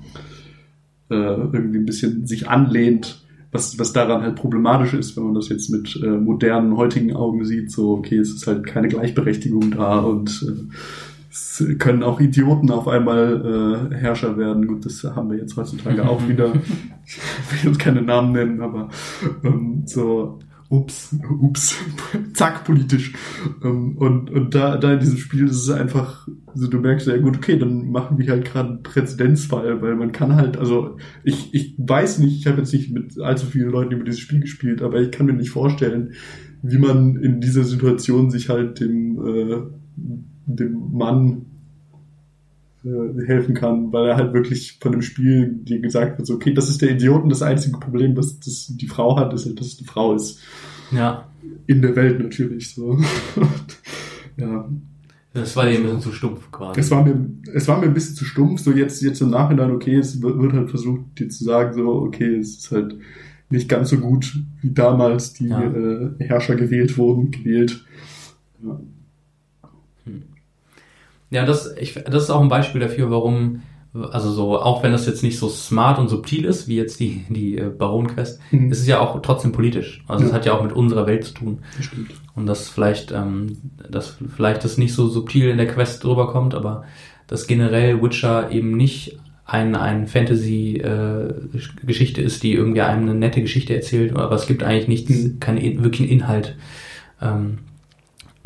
äh, 1.10 1.14
irgendwie 1.14 1.78
ein 1.78 1.86
bisschen 1.86 2.26
sich 2.26 2.48
anlehnt, 2.48 3.22
was, 3.52 3.78
was 3.78 3.92
daran 3.92 4.22
halt 4.22 4.36
problematisch 4.36 4.94
ist, 4.94 5.16
wenn 5.16 5.24
man 5.24 5.34
das 5.34 5.50
jetzt 5.50 5.68
mit 5.68 6.00
äh, 6.02 6.08
modernen, 6.08 6.76
heutigen 6.76 7.14
Augen 7.14 7.44
sieht, 7.44 7.70
so, 7.70 7.92
okay, 7.92 8.16
es 8.16 8.30
ist 8.30 8.46
halt 8.46 8.66
keine 8.66 8.88
Gleichberechtigung 8.88 9.72
da 9.72 9.98
und 9.98 10.42
äh, 10.48 10.74
es 11.36 11.62
können 11.78 12.02
auch 12.02 12.18
Idioten 12.18 12.70
auf 12.70 12.88
einmal 12.88 13.90
äh, 13.92 13.94
Herrscher 13.94 14.38
werden. 14.38 14.66
Gut, 14.66 14.86
das 14.86 15.04
haben 15.04 15.30
wir 15.30 15.38
jetzt 15.38 15.56
heutzutage 15.56 16.08
auch 16.08 16.26
wieder. 16.28 16.52
Ich 17.04 17.64
will 17.64 17.72
jetzt 17.72 17.78
keine 17.78 18.02
Namen 18.02 18.32
nennen, 18.32 18.60
aber 18.62 18.88
ähm, 19.44 19.82
so, 19.84 20.38
ups, 20.70 21.14
ups, 21.40 21.76
zack, 22.32 22.64
politisch. 22.64 23.12
Ähm, 23.62 23.98
und 23.98 24.30
und 24.30 24.54
da, 24.54 24.78
da 24.78 24.94
in 24.94 25.00
diesem 25.00 25.18
Spiel 25.18 25.46
ist 25.46 25.62
es 25.62 25.70
einfach, 25.70 26.26
also 26.46 26.68
du 26.68 26.80
merkst 26.80 27.06
ja 27.06 27.18
gut, 27.18 27.36
okay, 27.36 27.58
dann 27.58 27.90
machen 27.90 28.18
wir 28.18 28.28
halt 28.30 28.46
gerade 28.46 28.70
einen 28.70 28.82
Präzedenzfall, 28.82 29.82
weil 29.82 29.94
man 29.94 30.12
kann 30.12 30.36
halt, 30.36 30.56
also 30.56 30.96
ich, 31.22 31.52
ich 31.54 31.74
weiß 31.78 32.18
nicht, 32.18 32.40
ich 32.40 32.46
habe 32.46 32.58
jetzt 32.58 32.72
nicht 32.72 32.92
mit 32.92 33.20
allzu 33.20 33.46
vielen 33.46 33.70
Leuten 33.70 33.92
über 33.92 34.04
dieses 34.04 34.20
Spiel 34.20 34.40
gespielt, 34.40 34.80
aber 34.80 35.00
ich 35.00 35.10
kann 35.10 35.26
mir 35.26 35.34
nicht 35.34 35.50
vorstellen, 35.50 36.14
wie 36.62 36.78
man 36.78 37.16
in 37.16 37.40
dieser 37.42 37.64
Situation 37.64 38.30
sich 38.30 38.48
halt 38.48 38.80
dem, 38.80 39.20
äh, 39.24 39.62
dem 40.46 40.92
Mann 40.92 41.46
äh, 42.84 43.26
helfen 43.26 43.54
kann, 43.54 43.92
weil 43.92 44.06
er 44.08 44.16
halt 44.16 44.32
wirklich 44.32 44.78
von 44.80 44.92
dem 44.92 45.02
Spiel 45.02 45.48
dir 45.52 45.80
gesagt 45.80 46.18
wird, 46.18 46.26
so, 46.26 46.34
okay, 46.34 46.54
das 46.54 46.68
ist 46.68 46.80
der 46.82 46.90
Idiot 46.92 47.22
und 47.22 47.28
das 47.30 47.42
einzige 47.42 47.78
Problem, 47.78 48.16
was 48.16 48.38
das, 48.40 48.68
die 48.76 48.86
Frau 48.86 49.18
hat, 49.18 49.32
ist 49.34 49.46
halt, 49.46 49.58
dass 49.60 49.66
es 49.68 49.78
eine 49.78 49.86
Frau 49.88 50.14
ist. 50.14 50.40
ja. 50.92 51.28
In 51.68 51.80
der 51.82 51.94
Welt 51.94 52.18
natürlich 52.20 52.74
so. 52.74 52.98
ja. 54.36 54.68
Das 55.32 55.54
war 55.54 55.66
dir 55.66 55.76
ein 55.76 55.82
bisschen 55.82 56.00
zu 56.00 56.12
stumpf 56.12 56.50
quasi. 56.50 56.80
Es 56.80 56.90
war 56.90 57.04
mir, 57.04 57.28
es 57.54 57.68
war 57.68 57.78
mir 57.78 57.86
ein 57.86 57.94
bisschen 57.94 58.16
zu 58.16 58.24
stumpf, 58.24 58.60
so 58.60 58.72
jetzt, 58.72 59.02
jetzt 59.02 59.20
im 59.20 59.30
Nachhinein, 59.30 59.70
okay, 59.70 59.96
es 59.96 60.20
wird 60.22 60.38
wird 60.40 60.52
halt 60.54 60.70
versucht, 60.70 61.02
dir 61.18 61.28
zu 61.28 61.44
sagen, 61.44 61.74
so, 61.74 61.88
okay, 62.02 62.36
es 62.36 62.56
ist 62.58 62.72
halt 62.72 62.96
nicht 63.50 63.68
ganz 63.68 63.90
so 63.90 63.98
gut, 63.98 64.40
wie 64.62 64.70
damals 64.72 65.34
die 65.34 65.46
Ja. 65.48 65.62
äh, 65.62 66.10
Herrscher 66.18 66.56
gewählt 66.56 66.96
wurden, 66.98 67.30
gewählt. 67.30 67.84
Ja. 68.64 68.80
Ja, 71.30 71.44
das, 71.44 71.74
ich, 71.78 71.94
das 71.94 72.24
ist 72.24 72.30
auch 72.30 72.40
ein 72.40 72.48
Beispiel 72.48 72.80
dafür, 72.80 73.10
warum, 73.10 73.62
also 74.12 74.30
so, 74.30 74.58
auch 74.60 74.82
wenn 74.82 74.92
das 74.92 75.06
jetzt 75.06 75.22
nicht 75.22 75.38
so 75.38 75.48
smart 75.48 75.98
und 75.98 76.08
subtil 76.08 76.44
ist, 76.44 76.68
wie 76.68 76.76
jetzt 76.76 77.00
die, 77.00 77.24
die 77.28 77.58
äh, 77.58 77.68
Baron-Quest, 77.70 78.40
Mhm. 78.52 78.70
ist 78.70 78.80
es 78.80 78.86
ja 78.86 79.00
auch 79.00 79.20
trotzdem 79.22 79.52
politisch. 79.52 80.04
Also 80.06 80.24
es 80.24 80.30
Ja. 80.30 80.36
hat 80.36 80.46
ja 80.46 80.52
auch 80.54 80.62
mit 80.62 80.72
unserer 80.72 81.06
Welt 81.06 81.24
zu 81.24 81.34
tun. 81.34 81.58
Das 81.76 81.86
stimmt. 81.86 82.10
Und 82.34 82.46
dass 82.46 82.68
vielleicht, 82.68 83.12
ähm, 83.12 83.56
dass 83.90 84.16
vielleicht 84.36 84.64
das 84.64 84.78
nicht 84.78 84.94
so 84.94 85.08
subtil 85.08 85.48
in 85.50 85.56
der 85.56 85.66
Quest 85.66 86.04
drüber 86.04 86.28
kommt, 86.28 86.54
aber 86.54 86.84
dass 87.26 87.46
generell 87.46 88.02
Witcher 88.02 88.50
eben 88.52 88.76
nicht 88.76 89.18
ein, 89.46 89.74
ein 89.76 90.06
Fantasy-Geschichte 90.06 92.20
ist, 92.22 92.42
die 92.42 92.52
irgendwie 92.54 92.80
einem 92.82 93.02
eine 93.08 93.14
nette 93.14 93.40
Geschichte 93.40 93.74
erzählt, 93.74 94.14
aber 94.16 94.34
es 94.34 94.46
gibt 94.46 94.62
eigentlich 94.62 94.88
nichts, 94.88 95.10
Mhm. 95.24 95.40
keinen 95.40 95.58
in, 95.58 95.82
wirklichen 95.82 96.08
Inhalt, 96.08 96.56
ähm, 97.22 97.58
äh, 97.58 97.62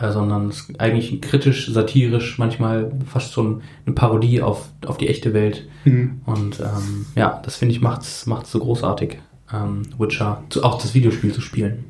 sondern 0.08 0.48
es 0.48 0.70
ist 0.70 0.80
eigentlich 0.80 1.20
kritisch, 1.20 1.70
satirisch, 1.70 2.38
manchmal 2.38 2.92
fast 3.06 3.32
schon 3.32 3.62
eine 3.84 3.94
Parodie 3.94 4.40
auf, 4.42 4.68
auf 4.86 4.96
die 4.98 5.08
echte 5.08 5.34
Welt. 5.34 5.68
Mhm. 5.84 6.22
Und 6.26 6.60
ähm, 6.60 7.06
ja, 7.14 7.40
das 7.44 7.56
finde 7.56 7.74
ich 7.74 7.80
macht's 7.80 8.26
macht's 8.26 8.50
so 8.50 8.58
großartig, 8.58 9.18
ähm, 9.52 9.82
Witcher, 9.98 10.42
zu, 10.48 10.64
auch 10.64 10.80
das 10.80 10.94
Videospiel 10.94 11.32
zu 11.32 11.40
spielen 11.40 11.84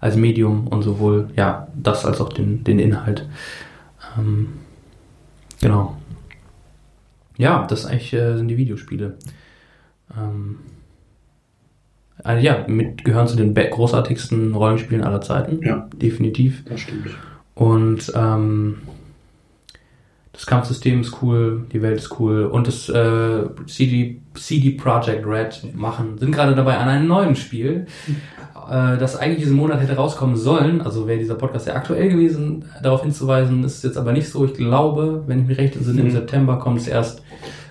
als 0.00 0.16
Medium 0.16 0.68
und 0.68 0.82
sowohl 0.82 1.28
ja 1.36 1.68
das 1.74 2.04
als 2.04 2.20
auch 2.20 2.32
den 2.32 2.62
den 2.64 2.78
Inhalt. 2.78 3.26
Ähm, 4.16 4.48
genau. 5.60 5.96
Ja, 7.38 7.66
das 7.66 7.84
eigentlich 7.84 8.12
äh, 8.12 8.36
sind 8.36 8.48
die 8.48 8.56
Videospiele. 8.56 9.16
Ähm, 10.16 10.58
also 12.22 12.42
ja, 12.42 12.64
mit 12.66 13.04
gehören 13.04 13.28
zu 13.28 13.36
den 13.36 13.54
großartigsten 13.54 14.54
Rollenspielen 14.54 15.04
aller 15.04 15.20
Zeiten. 15.20 15.62
Ja. 15.62 15.88
Definitiv. 15.94 16.64
Das 16.64 16.80
stimmt. 16.80 17.10
Und 17.56 18.12
ähm, 18.14 18.76
das 20.34 20.44
Kampfsystem 20.44 21.00
ist 21.00 21.22
cool, 21.22 21.64
die 21.72 21.80
Welt 21.80 21.96
ist 21.96 22.20
cool 22.20 22.44
und 22.44 22.66
das 22.66 22.90
äh, 22.90 23.48
CD, 23.66 24.20
CD 24.34 24.72
Projekt 24.72 25.26
Red 25.26 25.74
machen, 25.74 26.18
sind 26.18 26.32
gerade 26.32 26.54
dabei 26.54 26.76
an 26.76 26.90
einem 26.90 27.08
neuen 27.08 27.34
Spiel. 27.34 27.86
äh, 28.70 28.98
das 28.98 29.16
eigentlich 29.16 29.38
diesen 29.38 29.56
Monat 29.56 29.80
hätte 29.80 29.96
rauskommen 29.96 30.36
sollen. 30.36 30.82
Also 30.82 31.06
wäre 31.06 31.18
dieser 31.18 31.36
Podcast 31.36 31.66
ja 31.66 31.74
aktuell 31.74 32.10
gewesen, 32.10 32.66
darauf 32.82 33.02
hinzuweisen, 33.02 33.64
ist 33.64 33.82
jetzt 33.84 33.96
aber 33.96 34.12
nicht 34.12 34.28
so. 34.28 34.44
Ich 34.44 34.52
glaube, 34.52 35.24
wenn 35.26 35.40
ich 35.40 35.46
mich 35.46 35.58
recht 35.58 35.76
entsinne, 35.76 36.02
im 36.02 36.08
Mhm. 36.08 36.12
September 36.12 36.58
kommt 36.58 36.80
es 36.80 36.88
erst. 36.88 37.22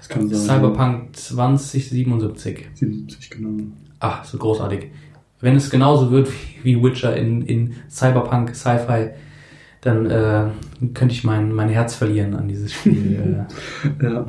Cyberpunk 0.02 1.16
2077. 1.16 2.70
77, 2.74 3.30
genau. 3.30 3.64
Ach, 4.00 4.24
so 4.24 4.40
großartig. 4.40 4.88
Wenn 5.42 5.56
es 5.56 5.70
genauso 5.70 6.10
wird 6.10 6.30
wie, 6.64 6.64
wie 6.78 6.84
Witcher 6.84 7.16
in, 7.16 7.44
in 7.44 7.76
Cyberpunk 7.90 8.56
Sci-Fi, 8.56 9.10
dann 9.86 10.06
äh, 10.08 10.46
könnte 10.94 11.14
ich 11.14 11.24
mein, 11.24 11.54
mein 11.54 11.70
Herz 11.70 11.96
verlieren 11.96 12.36
an 12.36 12.48
dieses 12.48 12.74
Spiel. 12.74 13.46
äh, 14.00 14.04
Ja. 14.04 14.26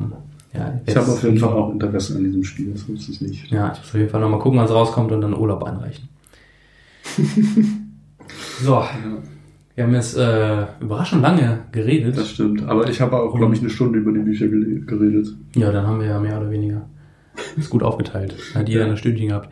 ja, 0.53 0.81
Ich 0.85 0.95
habe 0.95 1.11
auf 1.11 1.23
jeden 1.23 1.37
Fall 1.37 1.53
auch 1.53 1.71
Interesse 1.71 2.15
an 2.15 2.23
diesem 2.23 2.43
Spiel, 2.43 2.71
das 2.71 2.87
wusste 2.87 3.11
ich 3.11 3.21
nicht. 3.21 3.51
Ja, 3.51 3.71
ich 3.73 3.79
muss 3.79 3.87
auf 3.89 3.95
jeden 3.95 4.09
Fall 4.09 4.21
nochmal 4.21 4.39
gucken, 4.39 4.59
wann 4.59 4.65
es 4.65 4.71
rauskommt 4.71 5.11
und 5.11 5.21
dann 5.21 5.33
Urlaub 5.33 5.63
einreichen. 5.63 6.09
so, 8.61 8.73
Ja, 8.73 8.87
wir 9.75 9.83
haben 9.83 9.93
jetzt 9.93 10.15
äh, 10.17 10.65
überraschend 10.79 11.21
lange 11.21 11.59
geredet. 11.71 12.17
das 12.17 12.29
stimmt. 12.29 12.67
Aber 12.67 12.87
ich 12.89 13.01
habe 13.01 13.15
auch, 13.17 13.35
glaube 13.35 13.53
ich, 13.53 13.61
eine 13.61 13.69
Stunde 13.69 13.99
über 13.99 14.11
die 14.11 14.19
Bücher 14.19 14.47
geredet. 14.47 15.35
Ja, 15.55 15.71
dann 15.71 15.85
haben 15.87 15.99
wir 15.99 16.07
ja 16.07 16.19
mehr 16.19 16.39
oder 16.39 16.49
weniger. 16.51 16.87
Ist 17.57 17.69
gut 17.69 17.83
aufgeteilt. 17.83 18.35
Hat 18.55 18.69
jeder 18.69 18.85
eine 18.85 18.97
Stündchen 18.97 19.29
gehabt. 19.29 19.49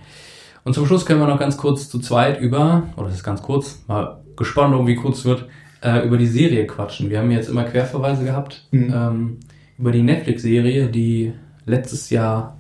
Und 0.63 0.73
zum 0.73 0.85
Schluss 0.87 1.05
können 1.05 1.19
wir 1.19 1.27
noch 1.27 1.39
ganz 1.39 1.57
kurz 1.57 1.89
zu 1.89 1.99
zweit 1.99 2.41
über, 2.41 2.83
oder 2.95 3.07
das 3.07 3.17
ist 3.17 3.23
ganz 3.23 3.41
kurz, 3.41 3.83
mal 3.87 4.21
gespannt, 4.35 4.73
um 4.75 4.87
wie 4.87 4.95
kurz 4.95 5.19
es 5.19 5.25
wird, 5.25 5.45
äh, 5.85 6.05
über 6.07 6.17
die 6.17 6.25
Serie 6.27 6.65
quatschen. 6.65 7.09
Wir 7.09 7.19
haben 7.19 7.31
jetzt 7.31 7.49
immer 7.49 7.63
Querverweise 7.63 8.23
gehabt 8.25 8.65
Mhm. 8.71 8.93
ähm, 8.93 9.37
über 9.77 9.91
die 9.91 10.01
Netflix-Serie, 10.03 10.87
die 10.89 11.33
letztes 11.65 12.09
Jahr, 12.09 12.57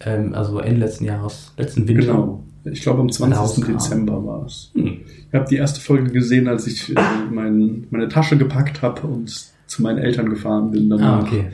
ähm, 0.00 0.34
also 0.34 0.58
Ende 0.58 0.80
letzten 0.80 1.04
Jahres, 1.04 1.52
letzten 1.56 1.86
Winter. 1.86 2.06
Genau. 2.12 2.44
Ich 2.64 2.82
glaube, 2.82 3.00
am 3.00 3.10
20. 3.10 3.38
Rauskam. 3.38 3.72
Dezember 3.72 4.26
war 4.26 4.44
es. 4.46 4.70
Hm. 4.74 4.98
Ich 5.28 5.34
habe 5.34 5.46
die 5.48 5.56
erste 5.56 5.80
Folge 5.80 6.10
gesehen, 6.10 6.48
als 6.48 6.66
ich 6.66 6.94
äh, 6.94 7.00
mein, 7.30 7.86
meine 7.90 8.08
Tasche 8.08 8.36
gepackt 8.36 8.82
habe 8.82 9.06
und 9.06 9.46
zu 9.66 9.82
meinen 9.82 9.98
Eltern 9.98 10.28
gefahren 10.30 10.70
bin. 10.70 10.88
Danach 10.90 11.20
Ah, 11.20 11.22
okay. 11.22 11.46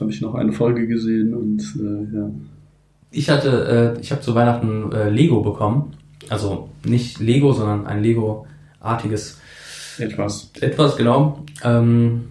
habe 0.00 0.10
ich 0.10 0.20
noch 0.20 0.34
eine 0.34 0.52
Folge 0.52 0.86
gesehen 0.86 1.34
und 1.34 1.60
äh, 1.78 2.16
ja. 2.16 2.30
Ich 3.10 3.28
hatte, 3.30 3.94
äh, 3.96 4.00
ich 4.00 4.10
habe 4.12 4.20
zu 4.22 4.34
Weihnachten 4.34 4.92
äh, 4.92 5.08
Lego 5.10 5.42
bekommen. 5.42 5.92
Also 6.28 6.68
nicht 6.84 7.20
Lego, 7.20 7.52
sondern 7.52 7.86
ein 7.86 8.02
Lego-artiges 8.02 9.38
Etwas. 10.00 10.50
etwas, 10.60 10.96
genau. 10.96 11.44
Ähm, 11.62 12.22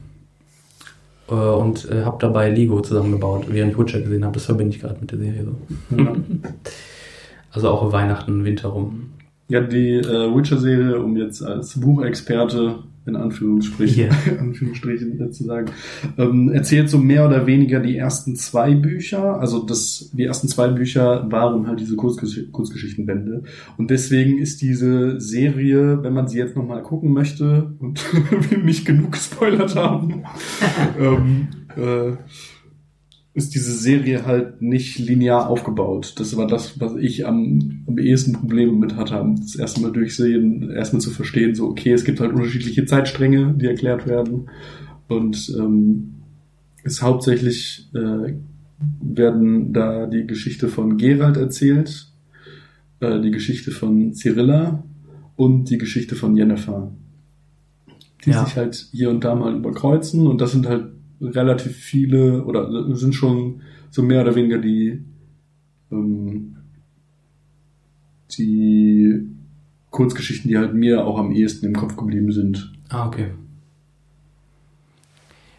äh, 1.30 1.34
und 1.34 1.90
äh, 1.90 2.04
habe 2.04 2.18
dabei 2.20 2.50
Lego 2.50 2.82
zusammengebaut, 2.82 3.46
während 3.50 3.74
ich 3.74 3.80
Witcher 3.80 4.02
gesehen 4.02 4.24
habe. 4.26 4.34
Das 4.34 4.46
verbinde 4.46 4.76
ich 4.76 4.82
gerade 4.82 5.00
mit 5.00 5.12
der 5.12 5.20
Serie 5.20 5.46
so. 5.46 5.96
Also 7.52 7.70
auch 7.70 7.92
Weihnachten, 7.92 8.46
Winter 8.46 8.70
rum. 8.70 9.12
ja 9.48 9.60
die 9.62 9.96
äh, 9.96 10.36
Witcher-Serie, 10.36 11.02
um 11.02 11.18
jetzt 11.18 11.42
als 11.42 11.80
Buchexperte 11.80 12.76
in 13.10 13.16
Anführungsstrichen, 13.16 14.06
Ja. 14.06 14.10
Anführungsstrichen 14.40 15.32
zu 15.32 15.44
sagen, 15.44 15.72
ähm, 16.18 16.50
erzählt 16.50 16.90
so 16.90 16.98
mehr 16.98 17.28
oder 17.28 17.46
weniger 17.46 17.80
die 17.80 17.98
ersten 17.98 18.36
zwei 18.36 18.74
Bücher. 18.74 19.40
Also 19.40 19.64
das, 19.64 20.12
die 20.14 20.24
ersten 20.24 20.48
zwei 20.48 20.70
Bücher 20.70 21.30
waren 21.30 21.68
halt 21.68 21.80
diese 21.80 21.96
Kurzgesch 21.96 22.40
Kurzgeschichtenbände. 22.52 23.44
Und 23.78 23.90
deswegen 23.90 24.38
ist 24.38 24.62
diese 24.62 25.20
Serie, 25.20 26.02
wenn 26.04 26.14
man 26.14 26.28
sie 26.28 26.38
jetzt 26.38 26.56
nochmal 26.56 26.82
gucken 26.84 27.12
möchte 27.12 27.74
und 27.80 28.02
wir 28.50 28.58
nicht 28.60 28.86
genug 28.86 29.12
gespoilert 29.12 29.76
haben, 29.76 30.24
ähm, 31.00 31.48
äh, 31.76 32.14
ist 33.34 33.54
diese 33.54 33.72
Serie 33.74 34.26
halt 34.26 34.62
nicht 34.62 34.98
linear 34.98 35.48
aufgebaut. 35.50 36.16
Das 36.18 36.36
war 36.36 36.48
das, 36.48 36.80
was 36.80 36.96
ich 36.96 37.28
am, 37.28 37.84
am 37.88 37.98
ehesten 37.98 38.34
Probleme 38.34 38.74
mit 38.74 38.96
hatte, 38.96 39.24
das 39.40 39.56
erste 39.56 39.82
Mal 39.82 39.92
durchsehen, 39.92 40.72
erstmal 40.72 41.02
zu 41.02 41.12
verstehen, 41.12 41.54
so, 41.56 41.68
okay, 41.68 41.92
es 41.94 42.04
gibt 42.04 42.20
halt 42.20 42.34
unterschiedliche 42.34 42.86
Zeitstränge, 42.86 43.54
die 43.58 43.68
erklärt 43.68 44.08
werden. 44.08 44.50
Und 45.08 45.54
ähm, 45.58 46.16
ist 46.84 47.02
hauptsächlich 47.02 47.90
äh, 47.94 48.34
werden 49.02 49.74
da 49.74 50.08
die 50.08 50.26
Geschichte 50.26 50.68
von 50.68 50.98
Gerald 50.98 51.38
erzählt, 51.38 52.12
äh, 53.00 53.20
die 53.22 53.32
Geschichte 53.32 53.72
von 53.72 54.14
Cyrilla 54.14 54.84
und 55.36 55.70
die 55.70 55.78
Geschichte 55.78 56.16
von 56.16 56.36
Jennifer. 56.36 56.92
Die 58.26 58.32
Ja. 58.32 58.46
sich 58.46 58.58
halt 58.58 58.90
hier 58.92 59.10
und 59.10 59.24
da 59.24 59.36
mal 59.36 59.56
überkreuzen 59.56 60.28
und 60.28 60.42
das 60.42 60.52
sind 60.52 60.68
halt 60.68 60.88
relativ 61.22 61.76
viele 61.76 62.44
oder 62.46 62.96
sind 62.96 63.14
schon 63.16 63.62
so 63.90 64.02
mehr 64.04 64.22
oder 64.22 64.36
weniger 64.36 64.58
die 64.60 65.04
ähm, 65.92 66.56
die 68.38 69.26
Kurzgeschichten, 69.90 70.50
die 70.50 70.58
halt 70.58 70.74
mir 70.74 71.06
auch 71.06 71.18
am 71.18 71.32
ehesten 71.32 71.66
im 71.66 71.76
Kopf 71.76 71.96
geblieben 71.98 72.32
sind. 72.32 72.72
Ah, 72.90 73.08
okay. 73.08 73.32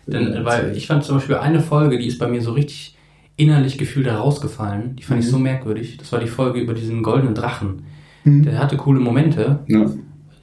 Denn, 0.06 0.44
weil 0.44 0.76
ich 0.76 0.86
fand 0.86 1.04
zum 1.04 1.16
Beispiel 1.16 1.36
eine 1.36 1.60
Folge, 1.60 1.98
die 1.98 2.06
ist 2.06 2.18
bei 2.18 2.28
mir 2.28 2.40
so 2.40 2.52
richtig 2.52 2.96
innerlich 3.36 3.78
gefühlt 3.78 4.06
herausgefallen. 4.06 4.96
Die 4.96 5.02
fand 5.02 5.20
ich 5.20 5.26
Mhm. 5.26 5.30
so 5.30 5.38
merkwürdig. 5.38 5.96
Das 5.98 6.12
war 6.12 6.20
die 6.20 6.26
Folge 6.26 6.60
über 6.60 6.74
diesen 6.74 7.02
goldenen 7.02 7.34
Drachen. 7.34 7.82
Mhm. 8.24 8.42
Der 8.44 8.58
hatte 8.58 8.76
coole 8.76 9.00
Momente, 9.00 9.60
Ja. 9.68 9.86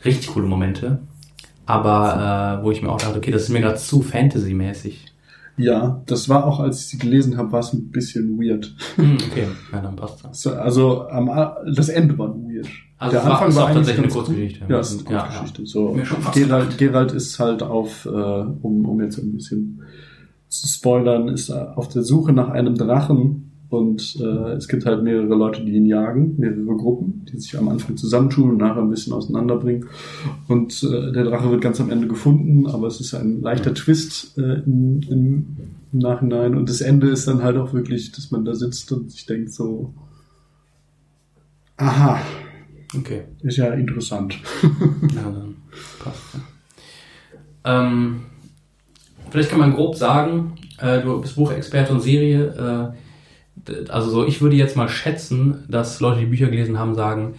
richtig 0.06 0.28
coole 0.30 0.48
Momente. 0.48 1.00
Aber 1.68 2.60
äh, 2.60 2.64
wo 2.66 2.72
ich 2.72 2.82
mir 2.82 2.90
auch 2.90 2.98
dachte, 2.98 3.18
okay, 3.18 3.32
das 3.32 3.44
ist 3.44 3.50
mir 3.50 3.62
gerade 3.62 3.76
zu 3.78 4.02
Fantasy-mäßig. 4.02 5.06
ja, 5.58 6.02
das 6.06 6.30
war 6.30 6.46
auch, 6.46 6.60
als 6.60 6.82
ich 6.82 6.88
sie 6.88 6.98
gelesen 6.98 7.38
habe, 7.38 7.52
war 7.52 7.60
es 7.60 7.74
ein 7.74 7.90
bisschen 7.92 8.38
weird. 8.40 8.74
Hm, 8.96 9.18
okay, 9.30 9.48
ja, 9.74 9.82
dann 9.82 9.96
passt 9.96 10.24
das. 10.24 10.42
So, 10.42 10.52
Also 10.54 11.08
am, 11.10 11.28
das 11.76 11.90
Ende 11.90 12.18
war 12.18 12.30
weird. 12.30 12.68
Also 13.00 13.18
es 13.18 13.26
war- 13.26 13.48
ist 13.48 13.58
auch 13.58 13.72
tatsächlich 13.72 14.04
eine 14.06 14.14
Kurzgeschichte. 14.14 14.66
Ja, 14.70 14.80
es 14.80 14.92
ist 14.92 15.06
eine 15.08 15.16
Ja, 15.16 15.24
Kurzgeschichte. 15.24 15.66
So, 15.68 15.98
schon 16.04 16.22
fast 16.22 16.36
Gerald. 16.38 16.78
Gerald 16.78 17.12
ist 17.12 17.38
halt 17.40 17.62
auf, 17.64 18.06
äh, 18.06 18.10
um, 18.10 18.86
um 18.86 19.02
jetzt 19.02 19.18
ein 19.20 19.34
bisschen 19.34 19.82
zu 20.48 20.68
spoilern, 20.68 21.28
ist 21.28 21.50
er 21.50 21.78
auf 21.78 21.90
der 21.90 22.04
Suche 22.04 22.32
nach 22.34 22.50
einem 22.50 22.76
Drachen 22.76 23.47
und 23.70 24.18
äh, 24.22 24.54
es 24.54 24.68
gibt 24.68 24.86
halt 24.86 25.04
mehrere 25.04 25.36
Leute, 25.36 25.64
die 25.64 25.74
ihn 25.74 25.86
jagen, 25.86 26.36
mehrere 26.38 26.76
Gruppen, 26.78 27.26
die 27.26 27.38
sich 27.38 27.58
am 27.58 27.68
Anfang 27.68 27.98
zusammentun 27.98 28.52
und 28.52 28.58
nachher 28.58 28.82
ein 28.82 28.90
bisschen 28.90 29.12
auseinanderbringen. 29.12 29.88
Und 30.48 30.84
äh, 30.84 31.12
der 31.12 31.26
Drache 31.26 31.52
wird 31.52 31.62
ganz 31.62 31.82
am 31.82 31.90
Ende 31.90 32.08
gefunden, 32.08 32.68
aber 32.68 32.88
es 32.88 33.02
ist 33.02 33.14
ein 33.14 33.42
leichter 33.42 33.74
Twist 33.74 34.38
äh, 34.38 34.62
im, 34.66 35.02
im, 35.10 35.58
Nachhinein. 35.92 36.56
Und 36.56 36.70
das 36.70 36.82
Ende 36.82 37.08
ist 37.08 37.28
dann 37.28 37.44
halt 37.44 37.58
auch 37.58 37.74
wirklich, 37.74 38.12
dass 38.12 38.30
man 38.30 38.46
da 38.46 38.54
sitzt 38.54 38.92
und 38.92 39.10
sich 39.10 39.26
denkt 39.26 39.52
so, 39.52 39.94
aha, 41.78 42.20
Okay. 42.96 43.24
ist 43.42 43.58
ja 43.58 43.74
interessant. 43.74 44.38
Ja, 45.16 45.24
dann 45.24 45.56
passt. 46.00 46.22
Ja. 46.34 47.88
Ähm, 47.88 48.22
vielleicht 49.30 49.50
kann 49.50 49.60
man 49.60 49.74
grob 49.74 49.96
sagen, 49.96 50.56
äh, 50.80 51.02
du 51.02 51.20
bist 51.22 51.36
Buchexperte 51.36 51.94
und 51.94 52.02
Serie. 52.02 52.94
Äh, 52.94 53.07
also 53.90 54.10
so, 54.10 54.26
ich 54.26 54.42
würde 54.42 54.56
jetzt 54.56 54.76
mal 54.78 54.90
schätzen, 54.90 55.66
dass 55.70 56.00
Leute, 56.00 56.20
die 56.20 56.26
Bücher 56.26 56.48
gelesen 56.48 56.80
haben, 56.80 56.96
sagen, 56.96 57.36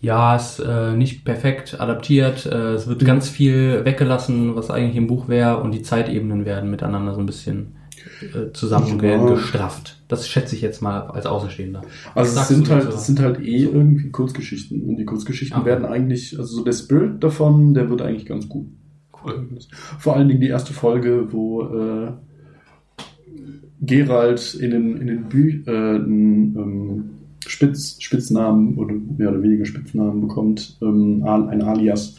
ja, 0.00 0.36
ist 0.36 0.58
äh, 0.60 0.92
nicht 0.92 1.24
perfekt 1.24 1.80
adaptiert, 1.80 2.44
äh, 2.46 2.74
es 2.74 2.86
wird 2.86 3.04
ganz 3.04 3.28
viel 3.28 3.84
weggelassen, 3.84 4.54
was 4.54 4.70
eigentlich 4.70 4.96
im 4.96 5.06
Buch 5.06 5.28
wäre, 5.28 5.62
und 5.62 5.72
die 5.72 5.82
Zeitebenen 5.82 6.44
werden 6.44 6.70
miteinander 6.70 7.14
so 7.14 7.20
ein 7.20 7.26
bisschen 7.26 7.76
äh, 8.20 8.52
zusammengestrafft. 8.52 10.02
Das 10.08 10.28
schätze 10.28 10.56
ich 10.56 10.62
jetzt 10.62 10.82
mal 10.82 11.06
als 11.08 11.26
Außenstehender. 11.26 11.82
Also 12.14 12.38
es 12.38 12.48
sind 12.48 12.68
halt, 12.70 12.84
so? 12.84 12.88
es 12.90 13.06
sind 13.06 13.20
halt 13.20 13.40
eh 13.40 13.64
irgendwie 13.64 14.10
Kurzgeschichten. 14.10 14.82
Und 14.82 14.96
die 14.96 15.04
Kurzgeschichten 15.04 15.60
Okay. 15.60 15.70
werden 15.70 15.86
eigentlich, 15.86 16.38
also 16.38 16.56
so 16.56 16.64
der 16.64 16.72
Spirit 16.72 17.24
davon, 17.24 17.74
der 17.74 17.88
wird 17.88 18.02
eigentlich 18.02 18.26
ganz 18.26 18.48
gut. 18.48 18.66
Cool. 19.24 19.48
Vor 19.98 20.16
allen 20.16 20.28
Dingen 20.28 20.40
die 20.40 20.48
erste 20.48 20.74
Folge, 20.74 21.32
wo 21.32 21.62
äh, 21.62 22.12
Gerald 23.86 24.54
in 24.54 24.70
den, 24.70 24.96
in 25.00 25.06
den 25.06 25.24
Bü 25.24 25.62
äh, 25.66 25.96
ähm, 25.96 27.10
Spitz, 27.46 27.96
Spitznamen 28.00 28.76
oder 28.76 28.94
mehr 28.94 29.30
oder 29.30 29.42
weniger 29.42 29.66
Spitznamen 29.66 30.20
bekommt, 30.20 30.76
ähm, 30.82 31.22
ein 31.24 31.62
Alias, 31.62 32.16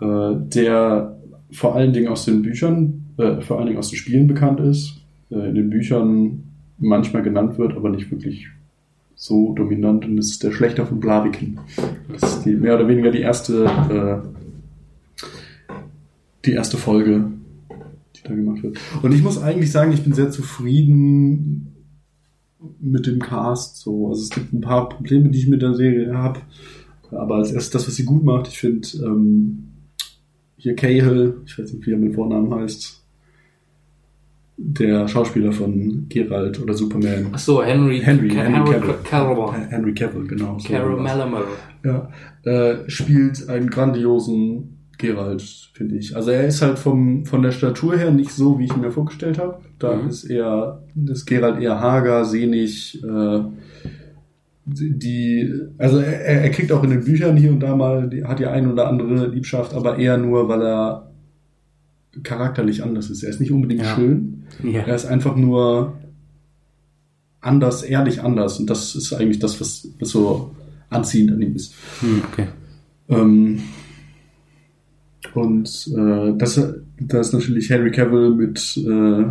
äh, 0.00 0.34
der 0.36 1.16
vor 1.50 1.74
allen 1.74 1.92
Dingen 1.92 2.08
aus 2.08 2.24
den 2.24 2.42
Büchern, 2.42 3.04
äh, 3.16 3.40
vor 3.40 3.58
allen 3.58 3.66
Dingen 3.66 3.78
aus 3.78 3.90
den 3.90 3.96
Spielen 3.96 4.26
bekannt 4.26 4.60
ist, 4.60 5.00
äh, 5.30 5.48
in 5.48 5.54
den 5.54 5.70
Büchern 5.70 6.44
manchmal 6.78 7.22
genannt 7.22 7.58
wird, 7.58 7.76
aber 7.76 7.90
nicht 7.90 8.10
wirklich 8.10 8.48
so 9.14 9.54
dominant 9.54 10.04
und 10.04 10.16
das 10.16 10.26
ist 10.26 10.42
der 10.42 10.52
Schlechter 10.52 10.84
von 10.86 10.98
Blaviken. 10.98 11.60
Das 12.12 12.22
ist 12.22 12.44
die, 12.44 12.54
mehr 12.54 12.74
oder 12.74 12.88
weniger 12.88 13.10
die 13.10 13.20
erste, 13.20 13.64
äh, 13.64 15.26
die 16.44 16.52
erste 16.52 16.76
Folge, 16.76 17.30
da 18.24 18.34
gemacht 18.34 18.62
wird. 18.62 18.78
Und 19.02 19.12
ich 19.12 19.22
muss 19.22 19.38
eigentlich 19.42 19.70
sagen, 19.72 19.92
ich 19.92 20.02
bin 20.02 20.12
sehr 20.12 20.30
zufrieden 20.30 21.68
mit 22.80 23.06
dem 23.06 23.18
Cast. 23.20 23.76
So, 23.78 24.08
also 24.08 24.22
es 24.22 24.30
gibt 24.30 24.52
ein 24.52 24.60
paar 24.60 24.88
Probleme, 24.88 25.30
die 25.30 25.38
ich 25.38 25.48
mit 25.48 25.62
der 25.62 25.74
Serie 25.74 26.16
habe, 26.16 26.40
aber 27.10 27.36
als 27.36 27.52
erstes 27.52 27.70
das, 27.70 27.88
was 27.88 27.96
sie 27.96 28.04
gut 28.04 28.24
macht, 28.24 28.48
ich 28.48 28.58
finde 28.58 28.86
ähm, 29.04 29.64
hier 30.56 30.74
Cahill, 30.76 31.40
ich 31.44 31.58
weiß 31.58 31.72
nicht, 31.72 31.86
wie 31.86 31.92
er 31.92 31.98
mit 31.98 32.14
Vornamen 32.14 32.54
heißt, 32.54 33.00
der 34.56 35.08
Schauspieler 35.08 35.50
von 35.52 36.06
Geralt 36.08 36.60
oder 36.62 36.74
Superman. 36.74 37.28
Ach 37.32 37.38
so, 37.38 37.62
Henry, 37.64 38.00
Henry, 38.00 38.28
Ca- 38.28 38.42
Henry 38.44 38.72
Cavill. 38.72 38.94
Cavill. 39.02 39.66
Henry 39.70 39.94
Cavill, 39.94 40.26
genau. 40.28 40.58
so. 40.58 40.72
Malamal. 40.72 41.44
Ja, 41.84 42.10
äh, 42.44 42.88
spielt 42.88 43.48
einen 43.48 43.68
grandiosen 43.70 44.71
Geralt, 45.02 45.42
finde 45.74 45.96
ich. 45.96 46.16
Also 46.16 46.30
er 46.30 46.46
ist 46.46 46.62
halt 46.62 46.78
vom, 46.78 47.26
von 47.26 47.42
der 47.42 47.52
Statur 47.52 47.96
her 47.98 48.10
nicht 48.10 48.30
so, 48.30 48.58
wie 48.58 48.64
ich 48.64 48.72
ihn 48.74 48.80
mir 48.80 48.90
vorgestellt 48.90 49.38
habe. 49.38 49.58
Da 49.78 49.96
Mhm. 49.96 50.08
ist 50.08 50.24
er, 50.24 50.82
ist 51.10 51.26
Geralt 51.26 51.60
eher 51.60 51.78
hager, 51.80 52.24
sehnig, 52.24 53.02
äh, 53.04 53.40
die, 54.64 55.52
also 55.76 55.98
er, 55.98 56.42
er 56.42 56.50
kriegt 56.50 56.70
auch 56.72 56.84
in 56.84 56.90
den 56.90 57.04
Büchern 57.04 57.36
hier 57.36 57.50
und 57.50 57.60
da 57.60 57.74
mal, 57.76 58.08
die, 58.08 58.24
hat 58.24 58.38
ja 58.40 58.52
ein 58.52 58.70
oder 58.70 58.86
andere 58.88 59.26
Liebschaft, 59.26 59.74
aber 59.74 59.98
eher 59.98 60.16
nur, 60.18 60.48
weil 60.48 60.62
er 60.62 61.10
charakterlich 62.22 62.82
anders 62.84 63.10
ist. 63.10 63.22
Er 63.22 63.30
ist 63.30 63.40
nicht 63.40 63.52
unbedingt 63.52 63.82
Ja. 63.82 63.94
schön, 63.94 64.44
Ja. 64.62 64.82
er 64.82 64.94
ist 64.94 65.06
einfach 65.06 65.34
nur 65.34 65.94
anders, 67.40 67.82
ehrlich 67.82 68.22
anders. 68.22 68.60
Und 68.60 68.70
das 68.70 68.94
ist 68.94 69.12
eigentlich 69.12 69.40
das, 69.40 69.60
was, 69.60 69.88
was 69.98 70.10
so 70.10 70.54
anziehend 70.90 71.32
an 71.32 71.42
ihm 71.42 71.56
ist. 71.56 71.74
Hm, 72.00 72.22
okay. 72.30 72.46
Ähm, 73.08 73.60
und 75.34 75.88
äh, 75.96 76.36
das, 76.36 76.60
da 77.00 77.20
ist 77.20 77.32
natürlich 77.32 77.70
Henry 77.70 77.90
Cavill 77.90 78.30
mit 78.30 78.76
äh, 78.76 79.24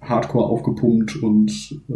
Hardcore 0.00 0.46
aufgepumpt 0.46 1.16
und 1.16 1.50
äh, 1.88 1.94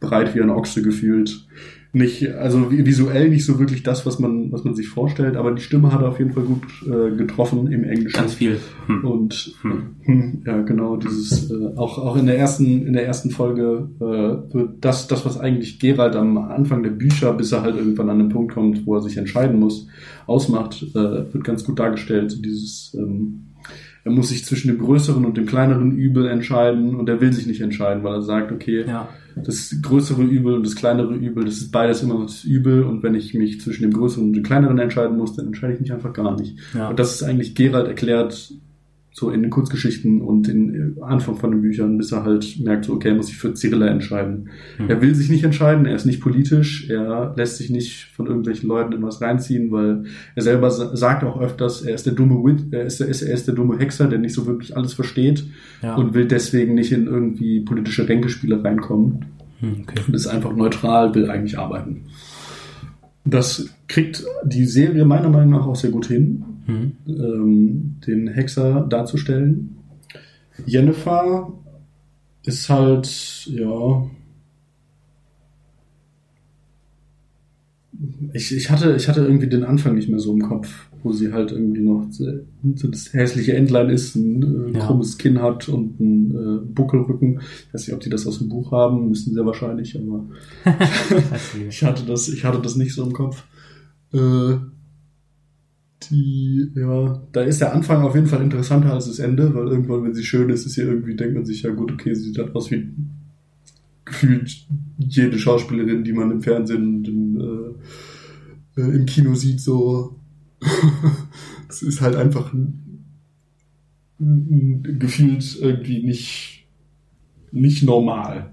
breit 0.00 0.34
wie 0.34 0.42
ein 0.42 0.50
Ochse 0.50 0.82
gefühlt. 0.82 1.46
Nicht, 1.92 2.28
also 2.34 2.58
vi- 2.70 2.86
visuell 2.86 3.30
nicht 3.30 3.44
so 3.44 3.58
wirklich 3.58 3.82
das, 3.82 4.06
was 4.06 4.20
man, 4.20 4.52
was 4.52 4.62
man 4.62 4.76
sich 4.76 4.86
vorstellt, 4.86 5.34
aber 5.36 5.50
die 5.50 5.60
Stimme 5.62 5.92
hat 5.92 6.02
er 6.02 6.08
auf 6.10 6.20
jeden 6.20 6.32
Fall 6.32 6.44
gut 6.44 6.62
äh, 6.86 7.16
getroffen 7.16 7.66
im 7.72 7.82
Englischen. 7.82 8.16
Ganz 8.16 8.34
viel. 8.34 8.58
Hm. 8.86 9.04
Und 9.04 9.54
Hm. 9.62 9.82
hm, 10.02 10.42
ja, 10.46 10.62
genau, 10.62 10.96
dieses 10.96 11.50
äh, 11.50 11.54
auch 11.76 11.98
auch 11.98 12.16
in 12.16 12.26
der 12.26 12.38
ersten 12.38 12.86
in 12.86 12.92
der 12.92 13.06
ersten 13.06 13.30
Folge 13.30 13.88
äh, 13.98 14.54
wird 14.54 14.70
das 14.82 15.08
das 15.08 15.26
was 15.26 15.40
eigentlich 15.40 15.80
Gerald 15.80 16.14
am 16.14 16.38
Anfang 16.38 16.84
der 16.84 16.90
Bücher, 16.90 17.32
bis 17.32 17.50
er 17.50 17.62
halt 17.62 17.74
irgendwann 17.76 18.08
an 18.08 18.18
den 18.18 18.28
Punkt 18.28 18.52
kommt, 18.54 18.86
wo 18.86 18.94
er 18.94 19.00
sich 19.02 19.16
entscheiden 19.16 19.58
muss, 19.58 19.88
ausmacht, 20.28 20.84
äh, 20.94 20.94
wird 21.34 21.42
ganz 21.42 21.64
gut 21.64 21.80
dargestellt. 21.80 22.30
So 22.30 22.40
Dieses 22.40 22.94
ähm, 22.96 23.46
er 24.04 24.12
muss 24.12 24.28
sich 24.30 24.44
zwischen 24.46 24.68
dem 24.68 24.78
größeren 24.78 25.24
und 25.26 25.36
dem 25.36 25.44
kleineren 25.44 25.92
Übel 25.92 26.26
entscheiden 26.26 26.94
und 26.94 27.08
er 27.08 27.20
will 27.20 27.32
sich 27.32 27.46
nicht 27.46 27.60
entscheiden, 27.60 28.02
weil 28.02 28.14
er 28.14 28.22
sagt, 28.22 28.50
okay, 28.52 28.84
Ja. 28.86 29.08
Das 29.36 29.74
größere 29.82 30.22
Übel 30.22 30.54
und 30.54 30.66
das 30.66 30.76
kleinere 30.76 31.14
Übel, 31.14 31.44
das 31.44 31.56
ist 31.56 31.70
beides 31.70 32.02
immer 32.02 32.22
das 32.22 32.44
Übel 32.44 32.82
und 32.82 33.02
wenn 33.02 33.14
ich 33.14 33.34
mich 33.34 33.60
zwischen 33.60 33.82
dem 33.82 33.92
größeren 33.92 34.24
und 34.24 34.32
dem 34.34 34.42
kleineren 34.42 34.78
entscheiden 34.78 35.16
muss, 35.16 35.34
dann 35.34 35.46
entscheide 35.46 35.74
ich 35.74 35.80
mich 35.80 35.92
einfach 35.92 36.12
gar 36.12 36.38
nicht. 36.38 36.58
Ja. 36.74 36.88
Und 36.88 36.98
das 36.98 37.14
ist 37.14 37.22
eigentlich 37.22 37.54
Gerald 37.54 37.88
erklärt, 37.88 38.52
so 39.12 39.30
in 39.30 39.42
den 39.42 39.50
Kurzgeschichten 39.50 40.20
und 40.22 40.48
in 40.48 40.94
äh, 40.98 41.02
Anfang 41.02 41.34
von 41.36 41.50
den 41.50 41.62
Büchern, 41.62 41.98
bis 41.98 42.12
er 42.12 42.24
halt 42.24 42.60
merkt, 42.60 42.84
so, 42.84 42.92
okay, 42.94 43.08
er 43.08 43.14
muss 43.16 43.26
sich 43.26 43.36
für 43.38 43.54
Cyrilla 43.54 43.88
entscheiden. 43.88 44.50
Hm. 44.76 44.88
Er 44.88 45.02
will 45.02 45.14
sich 45.16 45.28
nicht 45.28 45.42
entscheiden, 45.42 45.84
er 45.84 45.96
ist 45.96 46.06
nicht 46.06 46.20
politisch, 46.20 46.88
er 46.88 47.34
lässt 47.36 47.56
sich 47.56 47.70
nicht 47.70 48.06
von 48.14 48.26
irgendwelchen 48.28 48.68
Leuten 48.68 48.92
in 48.92 49.02
was 49.02 49.20
reinziehen, 49.20 49.72
weil 49.72 50.04
er 50.36 50.42
selber 50.42 50.70
sa- 50.70 50.94
sagt 50.96 51.24
auch 51.24 51.40
öfters, 51.40 51.82
er 51.82 51.94
ist 51.94 52.06
der 52.06 52.12
dumme 52.12 52.36
Wit, 52.44 52.72
er 52.72 52.84
ist, 52.84 53.00
der- 53.00 53.08
er 53.08 53.10
ist, 53.10 53.22
er 53.22 53.34
ist 53.34 53.46
der 53.48 53.54
dumme 53.56 53.78
Hexer, 53.78 54.06
der 54.06 54.20
nicht 54.20 54.34
so 54.34 54.46
wirklich 54.46 54.76
alles 54.76 54.94
versteht 54.94 55.44
Ja. 55.82 55.96
und 55.96 56.14
will 56.14 56.26
deswegen 56.26 56.74
nicht 56.74 56.92
in 56.92 57.06
irgendwie 57.06 57.60
politische 57.60 58.08
Ränkespiele 58.08 58.62
reinkommen 58.62 59.24
Hm, 59.58 59.82
okay. 59.82 60.00
und 60.06 60.14
ist 60.14 60.28
einfach 60.28 60.54
neutral, 60.54 61.14
will 61.16 61.28
eigentlich 61.30 61.58
arbeiten. 61.58 62.02
Das 63.24 63.68
kriegt 63.86 64.24
die 64.44 64.64
Serie 64.64 65.04
meiner 65.04 65.28
Meinung 65.28 65.50
nach 65.50 65.66
auch 65.66 65.76
sehr 65.76 65.90
gut 65.90 66.06
hin, 66.06 66.44
Hm. 66.70 66.92
ähm, 67.06 67.96
den 68.06 68.28
Hexer 68.28 68.86
darzustellen. 68.88 69.76
Jennifer 70.66 71.52
ist 72.44 72.68
halt, 72.68 73.46
ja. 73.50 74.04
Ich, 78.32 78.54
ich, 78.56 78.70
hatte, 78.70 78.94
ich 78.96 79.08
hatte 79.08 79.20
irgendwie 79.20 79.48
den 79.48 79.64
Anfang 79.64 79.94
nicht 79.94 80.08
mehr 80.08 80.20
so 80.20 80.32
im 80.32 80.40
Kopf, 80.42 80.88
wo 81.02 81.12
sie 81.12 81.32
halt 81.32 81.52
irgendwie 81.52 81.82
noch 81.82 82.06
so 82.10 82.88
das 82.88 83.12
hässliche 83.12 83.54
Entlein 83.54 83.90
ist, 83.90 84.14
ein 84.14 84.42
äh, 84.74 84.78
Ja. 84.78 84.86
krummes 84.86 85.18
Kinn 85.18 85.42
hat 85.42 85.68
und 85.68 86.00
einen 86.00 86.30
äh, 86.30 86.64
Buckelrücken. 86.72 87.40
Ich 87.68 87.74
weiß 87.74 87.86
nicht, 87.86 87.94
ob 87.94 88.00
die 88.00 88.08
das 88.08 88.26
aus 88.26 88.38
dem 88.38 88.48
Buch 88.48 88.72
haben, 88.72 89.08
müssen 89.08 89.34
sehr 89.34 89.44
wahrscheinlich, 89.44 89.98
aber 90.00 90.24
ich 91.68 91.82
hatte 91.84 92.04
das, 92.06 92.28
ich 92.28 92.44
hatte 92.44 92.60
das 92.62 92.76
nicht 92.76 92.94
so 92.94 93.04
im 93.04 93.12
Kopf. 93.12 93.44
Äh, 94.14 94.54
die, 96.04 96.70
ja, 96.74 97.22
da 97.32 97.42
ist 97.42 97.60
der 97.60 97.74
Anfang 97.74 98.02
auf 98.02 98.14
jeden 98.14 98.26
Fall 98.26 98.42
interessanter 98.42 98.94
als 98.94 99.06
das 99.06 99.18
Ende, 99.18 99.54
weil 99.54 99.68
irgendwann, 99.68 100.04
wenn 100.04 100.14
sie 100.14 100.24
schön 100.24 100.48
ist, 100.48 100.66
ist 100.66 100.74
sie 100.74 100.82
irgendwie, 100.82 101.14
denkt 101.14 101.34
man 101.34 101.44
sich, 101.44 101.62
ja 101.62 101.70
gut, 101.70 101.92
okay, 101.92 102.14
sie 102.14 102.24
sieht 102.24 102.38
halt 102.38 102.54
aus 102.54 102.70
wie 102.70 102.88
gefühlt 104.04 104.66
jede 104.98 105.38
Schauspielerin, 105.38 106.04
die 106.04 106.12
man 106.12 106.30
im 106.30 106.42
Fernsehen 106.42 106.96
und 106.96 107.08
im, 107.08 107.40
äh, 107.40 108.80
äh, 108.80 108.96
im 108.96 109.06
Kino 109.06 109.34
sieht, 109.34 109.60
so. 109.60 110.16
Es 111.68 111.82
ist 111.82 112.00
halt 112.00 112.16
einfach 112.16 112.52
ein, 112.52 113.04
ein, 114.18 114.82
ein 114.84 114.98
gefühlt 114.98 115.56
irgendwie 115.60 116.02
nicht, 116.02 116.66
nicht 117.52 117.84
normal. 117.84 118.50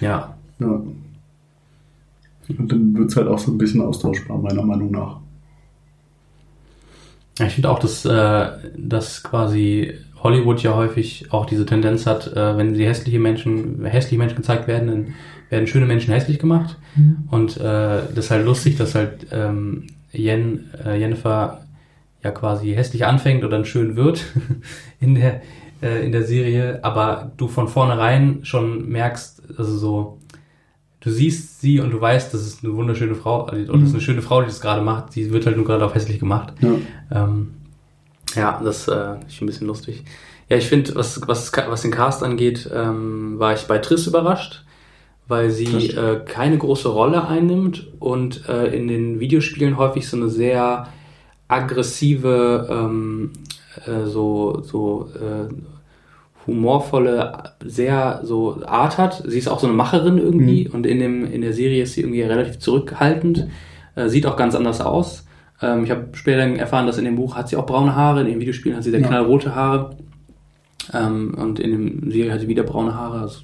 Ja. 0.00 0.38
Ja. 0.60 0.84
Und 2.56 2.70
dann 2.70 2.94
wird's 2.94 3.16
halt 3.16 3.26
auch 3.26 3.38
so 3.40 3.50
ein 3.50 3.58
bisschen 3.58 3.80
austauschbar, 3.80 4.38
meiner 4.38 4.62
Meinung 4.62 4.92
nach. 4.92 5.20
Ich 7.40 7.54
finde 7.54 7.70
auch, 7.70 7.78
dass, 7.78 8.04
äh, 8.04 8.48
dass 8.76 9.22
quasi 9.22 9.94
Hollywood 10.22 10.62
ja 10.62 10.74
häufig 10.74 11.32
auch 11.32 11.46
diese 11.46 11.66
Tendenz 11.66 12.06
hat, 12.06 12.26
äh, 12.28 12.56
wenn 12.56 12.74
sie 12.74 12.86
hässliche 12.86 13.18
Menschen, 13.18 13.84
hässliche 13.84 14.18
Menschen 14.18 14.36
gezeigt 14.36 14.68
werden, 14.68 14.88
dann 14.88 15.14
werden 15.48 15.66
schöne 15.66 15.86
Menschen 15.86 16.12
hässlich 16.12 16.38
gemacht. 16.38 16.76
Und 17.30 17.56
äh, 17.56 17.60
das 18.14 18.26
ist 18.26 18.30
halt 18.30 18.44
lustig, 18.44 18.76
dass 18.76 18.94
halt 18.94 19.26
ähm, 19.32 19.86
Jen, 20.12 20.70
äh, 20.84 20.98
Jennifer 20.98 21.62
ja 22.22 22.30
quasi 22.30 22.72
hässlich 22.72 23.04
anfängt 23.04 23.44
und 23.44 23.50
dann 23.50 23.64
schön 23.64 23.96
wird 23.96 24.24
in 25.00 25.14
der, 25.14 25.42
äh, 25.82 26.04
in 26.04 26.12
der 26.12 26.22
Serie, 26.22 26.80
aber 26.82 27.32
du 27.36 27.48
von 27.48 27.68
vornherein 27.68 28.40
schon 28.44 28.88
merkst, 28.88 29.42
also 29.58 29.76
so, 29.76 30.18
du 31.02 31.10
siehst 31.10 31.60
sie 31.60 31.80
und 31.80 31.90
du 31.90 32.00
weißt, 32.00 32.32
das 32.32 32.46
ist 32.46 32.64
eine 32.64 32.74
wunderschöne 32.74 33.14
Frau, 33.14 33.44
also, 33.44 33.72
oder 33.72 33.80
das 33.80 33.88
ist 33.88 33.94
eine 33.94 34.02
schöne 34.02 34.22
Frau, 34.22 34.40
die 34.40 34.46
das 34.46 34.60
gerade 34.60 34.82
macht, 34.82 35.12
sie 35.12 35.30
wird 35.32 35.46
halt 35.46 35.56
nur 35.56 35.66
gerade 35.66 35.84
auf 35.84 35.94
hässlich 35.94 36.18
gemacht. 36.18 36.54
Ja. 36.60 36.74
Ähm, 37.10 37.54
ja, 38.34 38.60
das 38.62 38.88
äh, 38.88 39.16
ist 39.26 39.42
ein 39.42 39.46
bisschen 39.46 39.66
lustig. 39.66 40.04
Ja, 40.48 40.56
ich 40.56 40.68
finde, 40.68 40.94
was, 40.94 41.20
was, 41.26 41.52
was 41.52 41.82
den 41.82 41.90
Cast 41.90 42.22
angeht, 42.22 42.70
ähm, 42.72 43.38
war 43.38 43.52
ich 43.54 43.62
bei 43.62 43.78
Triss 43.78 44.06
überrascht, 44.06 44.64
weil 45.28 45.50
sie 45.50 45.88
äh, 45.88 46.20
keine 46.24 46.58
große 46.58 46.88
Rolle 46.88 47.26
einnimmt 47.26 47.88
und 47.98 48.48
äh, 48.48 48.66
in 48.74 48.88
den 48.88 49.20
Videospielen 49.20 49.76
häufig 49.76 50.08
so 50.08 50.16
eine 50.16 50.28
sehr 50.28 50.88
aggressive, 51.48 52.68
ähm, 52.70 53.32
äh, 53.86 54.06
so, 54.06 54.62
so 54.62 55.10
äh, 55.14 55.52
humorvolle, 56.46 57.32
sehr 57.64 58.20
so 58.24 58.62
Art 58.66 58.98
hat. 58.98 59.22
Sie 59.26 59.38
ist 59.38 59.48
auch 59.48 59.60
so 59.60 59.66
eine 59.66 59.76
Macherin 59.76 60.18
irgendwie 60.18 60.68
und 60.68 60.86
in, 60.86 60.98
dem, 60.98 61.24
in 61.30 61.42
der 61.42 61.52
Serie 61.52 61.82
ist 61.82 61.94
sie 61.94 62.00
irgendwie 62.00 62.22
relativ 62.22 62.58
zurückhaltend, 62.58 63.46
äh, 63.94 64.08
sieht 64.08 64.26
auch 64.26 64.36
ganz 64.36 64.54
anders 64.54 64.80
aus. 64.80 65.26
Ähm, 65.60 65.84
ich 65.84 65.90
habe 65.90 66.08
später 66.14 66.40
erfahren, 66.42 66.86
dass 66.86 66.98
in 66.98 67.04
dem 67.04 67.16
Buch 67.16 67.36
hat 67.36 67.48
sie 67.48 67.56
auch 67.56 67.66
braune 67.66 67.94
Haare, 67.94 68.20
in 68.22 68.26
den 68.26 68.40
Videospielen 68.40 68.76
hat 68.76 68.84
sie 68.84 68.90
sehr 68.90 69.00
Ja. 69.00 69.06
knallrote 69.08 69.54
Haare 69.54 69.96
ähm, 70.92 71.34
und 71.34 71.60
in 71.60 71.70
dem 71.70 72.10
Serie 72.10 72.32
hat 72.32 72.40
sie 72.40 72.48
wieder 72.48 72.64
braune 72.64 72.94
Haare. 72.94 73.20
Also, 73.20 73.40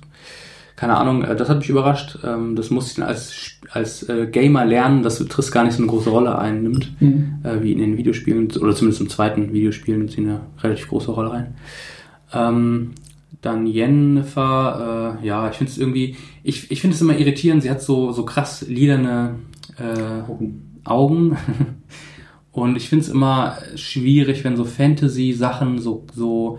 keine 0.74 0.96
Ahnung, 0.96 1.22
äh, 1.22 1.36
das 1.36 1.48
hat 1.48 1.58
mich 1.58 1.68
überrascht. 1.68 2.18
Ähm, 2.24 2.56
das 2.56 2.70
musste 2.70 2.90
ich 2.90 2.96
dann 2.96 3.06
als, 3.08 3.52
als 3.70 4.08
äh, 4.08 4.26
Gamer 4.26 4.64
lernen, 4.64 5.02
dass 5.02 5.18
Triss 5.18 5.52
gar 5.52 5.64
nicht 5.64 5.74
so 5.74 5.82
eine 5.82 5.90
große 5.90 6.10
Rolle 6.10 6.36
einnimmt, 6.38 6.92
äh, 7.44 7.62
wie 7.62 7.72
in 7.72 7.78
den 7.78 7.96
Videospielen, 7.96 8.48
oder 8.60 8.74
zumindest 8.74 9.00
im 9.00 9.08
zweiten 9.08 9.52
Videospiel 9.52 9.96
nimmt 9.98 10.10
sie 10.10 10.18
eine 10.18 10.40
relativ 10.62 10.88
große 10.88 11.10
Rolle 11.12 11.30
rein. 11.32 11.54
Ähm, 12.32 12.92
dann 13.40 13.66
Jennifer, 13.66 15.18
äh, 15.22 15.26
ja, 15.26 15.48
ich 15.50 15.56
finde 15.56 15.72
es 15.72 15.78
irgendwie, 15.78 16.16
ich, 16.42 16.70
ich 16.70 16.80
finde 16.80 16.94
es 16.96 17.00
immer 17.00 17.16
irritierend, 17.16 17.62
sie 17.62 17.70
hat 17.70 17.80
so, 17.82 18.12
so 18.12 18.24
krass 18.24 18.64
lilane 18.68 19.36
äh, 19.78 20.22
Augen. 20.84 21.36
Und 22.52 22.76
ich 22.76 22.88
finde 22.88 23.04
es 23.04 23.10
immer 23.10 23.58
schwierig, 23.76 24.42
wenn 24.42 24.56
so 24.56 24.64
Fantasy-Sachen 24.64 25.78
so, 25.78 26.06
so, 26.12 26.58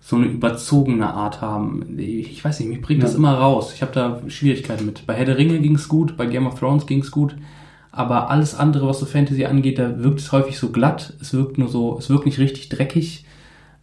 so 0.00 0.16
eine 0.16 0.26
überzogene 0.26 1.12
Art 1.12 1.42
haben. 1.42 1.98
Ich 1.98 2.42
weiß 2.42 2.60
nicht, 2.60 2.68
mich 2.70 2.80
bringt 2.80 3.02
das 3.02 3.12
Ja. 3.12 3.18
immer 3.18 3.34
raus. 3.34 3.72
Ich 3.74 3.82
habe 3.82 3.92
da 3.92 4.22
Schwierigkeiten 4.28 4.86
mit. 4.86 5.06
Bei 5.06 5.12
Herr 5.14 5.26
der 5.26 5.36
Ringe 5.36 5.58
ging 5.60 5.74
es 5.74 5.88
gut, 5.88 6.16
bei 6.16 6.24
Game 6.26 6.46
of 6.46 6.58
Thrones 6.58 6.86
ging 6.86 7.00
es 7.00 7.10
gut. 7.10 7.36
Aber 7.90 8.30
alles 8.30 8.54
andere, 8.54 8.88
was 8.88 9.00
so 9.00 9.06
Fantasy 9.06 9.44
angeht, 9.44 9.78
da 9.78 10.02
wirkt 10.02 10.20
es 10.20 10.32
häufig 10.32 10.58
so 10.58 10.70
glatt. 10.70 11.12
Es 11.20 11.34
wirkt 11.34 11.58
nur 11.58 11.68
so, 11.68 11.98
es 11.98 12.08
wirkt 12.08 12.24
nicht 12.26 12.38
richtig 12.38 12.70
dreckig. 12.70 13.24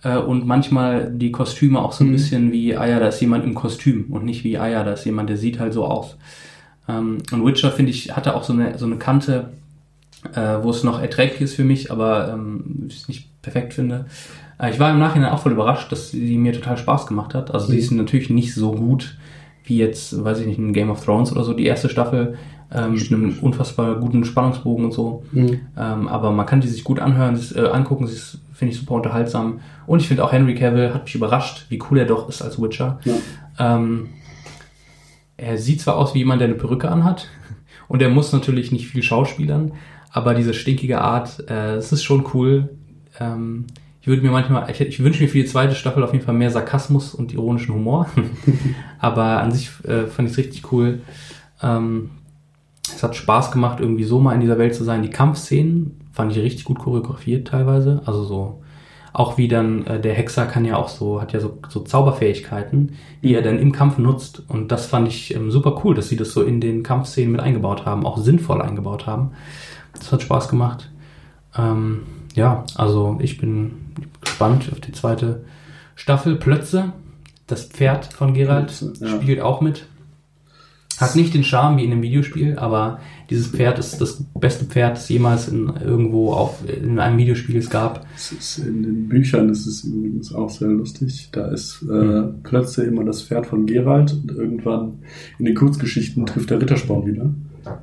Äh, 0.04 0.18
Und 0.18 0.46
manchmal 0.48 1.12
die 1.12 1.32
Kostüme 1.32 1.80
auch 1.82 1.92
so 1.94 2.04
ein 2.04 2.08
Mhm. 2.08 2.14
bisschen 2.14 2.52
wie, 2.52 2.76
ah 2.76 2.88
ja, 2.88 3.00
da 3.00 3.08
ist 3.08 3.22
jemand 3.22 3.44
im 3.44 3.54
Kostüm 3.54 4.06
und 4.10 4.26
nicht 4.26 4.44
wie, 4.44 4.58
ah 4.58 4.68
ja, 4.68 4.84
da 4.84 4.94
ist 4.94 5.06
jemand, 5.06 5.30
der 5.30 5.38
sieht 5.38 5.60
halt 5.60 5.74
so 5.74 5.86
aus. 5.86 6.18
Ähm, 6.90 7.18
Und 7.32 7.46
Witcher, 7.46 7.72
finde 7.72 7.92
ich, 7.92 8.16
hatte 8.16 8.36
auch 8.36 8.44
so 8.44 8.54
eine, 8.54 8.78
so 8.78 8.86
eine 8.86 8.98
Kante, 8.98 9.50
äh, 10.36 10.58
wo 10.64 10.70
es 10.72 10.84
noch 10.84 11.02
erträglich 11.02 11.42
ist 11.42 11.56
für 11.56 11.64
mich, 11.64 11.92
aber 11.92 12.30
ähm, 12.34 12.86
ich 12.88 12.98
es 12.98 13.08
nicht 13.08 13.42
perfekt 13.42 13.74
finde. 13.74 14.06
Äh, 14.60 14.72
ich 14.72 14.80
war 14.80 14.92
im 14.92 15.00
Nachhinein 15.00 15.32
auch 15.32 15.40
voll 15.40 15.52
überrascht, 15.54 15.92
dass 15.92 16.12
sie 16.12 16.38
mir 16.38 16.54
total 16.54 16.78
Spaß 16.78 17.08
gemacht 17.08 17.34
hat. 17.34 17.54
Also 17.54 17.68
sie 17.68 17.78
ist 17.80 17.92
natürlich 17.92 18.30
nicht 18.30 18.54
so 18.54 18.72
gut 18.72 19.18
wie 19.66 19.78
jetzt, 19.78 20.24
weiß 20.24 20.40
ich 20.40 20.48
nicht, 20.48 20.58
in 20.60 20.74
Game 20.74 20.90
of 20.90 21.04
Thrones 21.06 21.32
oder 21.32 21.44
so, 21.44 21.54
die 21.54 21.66
erste 21.66 21.90
Staffel 21.90 22.38
ähm, 22.74 22.94
mit 22.94 23.12
einem 23.12 23.40
unfassbar 23.40 23.96
guten 23.96 24.24
Spannungsbogen 24.24 24.86
und 24.86 24.92
so. 24.92 25.24
Mhm. 25.32 25.60
Ähm, 25.78 26.08
aber 26.08 26.32
man 26.32 26.46
kann 26.46 26.62
die 26.62 26.68
sich 26.68 26.84
gut 26.84 27.00
anhören, 27.00 27.36
ist, 27.36 27.56
äh, 27.56 27.68
angucken, 27.68 28.08
sie 28.08 28.14
ist, 28.14 28.40
finde 28.54 28.74
ich, 28.74 28.80
super 28.80 28.96
unterhaltsam. 28.96 29.60
Und 29.88 30.02
ich 30.02 30.08
finde 30.08 30.24
auch 30.24 30.32
Henry 30.32 30.56
Cavill 30.56 30.94
hat 30.94 31.04
mich 31.04 31.16
überrascht, 31.16 31.66
wie 31.70 31.82
cool 31.90 32.00
er 32.00 32.06
doch 32.06 32.30
ist 32.30 32.42
als 32.42 32.62
Witcher. 32.62 33.00
Ja. 33.04 33.16
Ähm, 33.60 34.10
er 35.38 35.58
sieht 35.58 35.82
zwar 35.82 35.98
aus 35.98 36.14
wie 36.14 36.20
jemand, 36.20 36.40
der 36.40 36.48
eine 36.48 36.58
Perücke 36.58 36.90
anhat, 36.90 37.28
und 37.88 38.02
er 38.02 38.10
muss 38.10 38.32
natürlich 38.32 38.72
nicht 38.72 38.88
viel 38.88 39.04
schauspielern, 39.04 39.74
aber 40.12 40.34
diese 40.34 40.54
stinkige 40.54 41.02
Art, 41.02 41.44
äh, 41.50 41.76
es 41.76 41.92
ist 41.92 42.04
schon 42.04 42.26
cool. 42.34 42.70
Ähm, 43.20 43.66
ich 44.02 44.08
würde 44.08 44.22
mir 44.22 44.32
manchmal, 44.32 44.70
ich, 44.72 44.82
ich 44.82 45.04
wünsche 45.04 45.22
mir 45.22 45.30
für 45.30 45.38
die 45.38 45.46
zweite 45.46 45.76
Staffel 45.76 46.04
auf 46.04 46.14
jeden 46.14 46.26
Fall 46.26 46.34
mehr 46.34 46.50
Sarkasmus 46.50 47.14
und 47.14 47.34
ironischen 47.34 47.76
Humor. 47.76 48.08
aber 49.00 49.42
an 49.42 49.52
sich 49.52 49.70
äh, 49.84 50.08
fand 50.08 50.28
ich 50.28 50.34
es 50.34 50.38
richtig 50.38 50.72
cool. 50.72 51.02
Ähm, 51.62 52.10
es 52.96 53.04
hat 53.04 53.16
Spaß 53.16 53.52
gemacht, 53.52 53.80
irgendwie 53.80 54.04
so 54.04 54.20
mal 54.20 54.34
in 54.34 54.42
dieser 54.42 54.58
Welt 54.58 54.76
zu 54.76 54.84
sein. 54.84 55.02
Die 55.02 55.10
Kampfszenen 55.10 56.00
fand 56.12 56.32
ich 56.32 56.40
richtig 56.40 56.66
gut 56.66 56.80
choreografiert 56.80 57.48
teilweise. 57.48 58.02
Also 58.06 58.24
so, 58.24 58.62
auch 59.14 59.38
wie 59.38 59.48
dann, 59.48 59.86
äh, 59.88 60.00
der 60.00 60.14
Hexer 60.14 60.46
kann 60.46 60.66
ja 60.66 60.78
auch 60.78 60.90
so, 60.90 61.22
hat 61.22 61.34
ja 61.34 61.40
so, 61.40 61.58
so 61.68 61.82
Zauberfähigkeiten, 61.82 62.94
die 63.24 63.34
er 63.34 63.42
dann 63.42 63.60
im 63.60 63.72
Kampf 63.72 63.98
nutzt. 63.98 64.44
Und 64.48 64.72
das 64.72 64.86
fand 64.86 65.08
ich 65.08 65.36
ähm, 65.36 65.52
super 65.52 65.82
cool, 65.84 65.96
dass 65.96 66.10
sie 66.10 66.16
das 66.16 66.32
so 66.32 66.44
in 66.44 66.62
den 66.62 66.84
Kampfszenen 66.84 67.32
mit 67.32 67.42
eingebaut 67.42 67.86
haben, 67.86 68.06
auch 68.06 68.18
sinnvoll 68.18 68.62
eingebaut 68.62 69.08
haben. 69.08 69.32
Das 69.94 70.12
hat 70.12 70.22
Spaß 70.22 70.48
gemacht. 70.48 70.90
Ähm, 71.58 72.04
ja, 72.36 72.64
also 72.76 73.18
ich 73.22 73.38
bin 73.38 73.74
gespannt 74.22 74.70
auf 74.72 74.80
die 74.80 74.94
zweite 74.94 75.44
Staffel. 75.96 76.36
Plötze, 76.36 76.94
das 77.48 77.66
Pferd 77.66 78.06
von 78.06 78.34
Geralt, 78.34 78.68
Plötze, 78.68 79.06
ja. 79.06 79.22
spielt 79.22 79.42
auch 79.42 79.60
mit. 79.60 79.88
Hat 81.02 81.16
nicht 81.16 81.34
den 81.34 81.44
Charme 81.44 81.78
wie 81.78 81.84
in 81.86 81.92
einem 81.92 82.02
Videospiel, 82.02 82.58
aber 82.58 83.00
dieses 83.30 83.48
Pferd 83.48 83.80
ist 83.80 84.00
das 84.02 84.24
beste 84.40 84.66
Pferd, 84.66 84.98
das 84.98 85.10
jemals 85.10 85.48
in, 85.48 85.72
irgendwo 85.84 86.34
auf, 86.34 86.60
in 86.68 87.00
einem 87.00 87.18
Videospiel 87.18 87.58
es 87.58 87.70
gab. 87.70 88.06
Es 88.16 88.32
ist 88.32 88.58
in 88.60 88.84
den 88.84 89.10
Büchern 89.10 89.50
ist 89.50 89.66
es 89.66 89.84
übrigens 89.84 90.34
auch 90.34 90.50
sehr 90.50 90.68
lustig. 90.70 91.30
Da 91.32 91.48
ist 91.48 91.84
äh, 91.90 91.94
Hm. 91.94 92.36
plötzlich 92.44 92.88
immer 92.88 93.04
das 93.04 93.22
Pferd 93.24 93.46
von 93.48 93.66
Geralt 93.66 94.14
und 94.14 94.32
irgendwann 94.32 95.00
in 95.40 95.46
den 95.46 95.56
Kurzgeschichten 95.56 96.26
trifft 96.26 96.50
der 96.50 96.62
Rittersporn 96.62 97.06
wieder. 97.06 97.30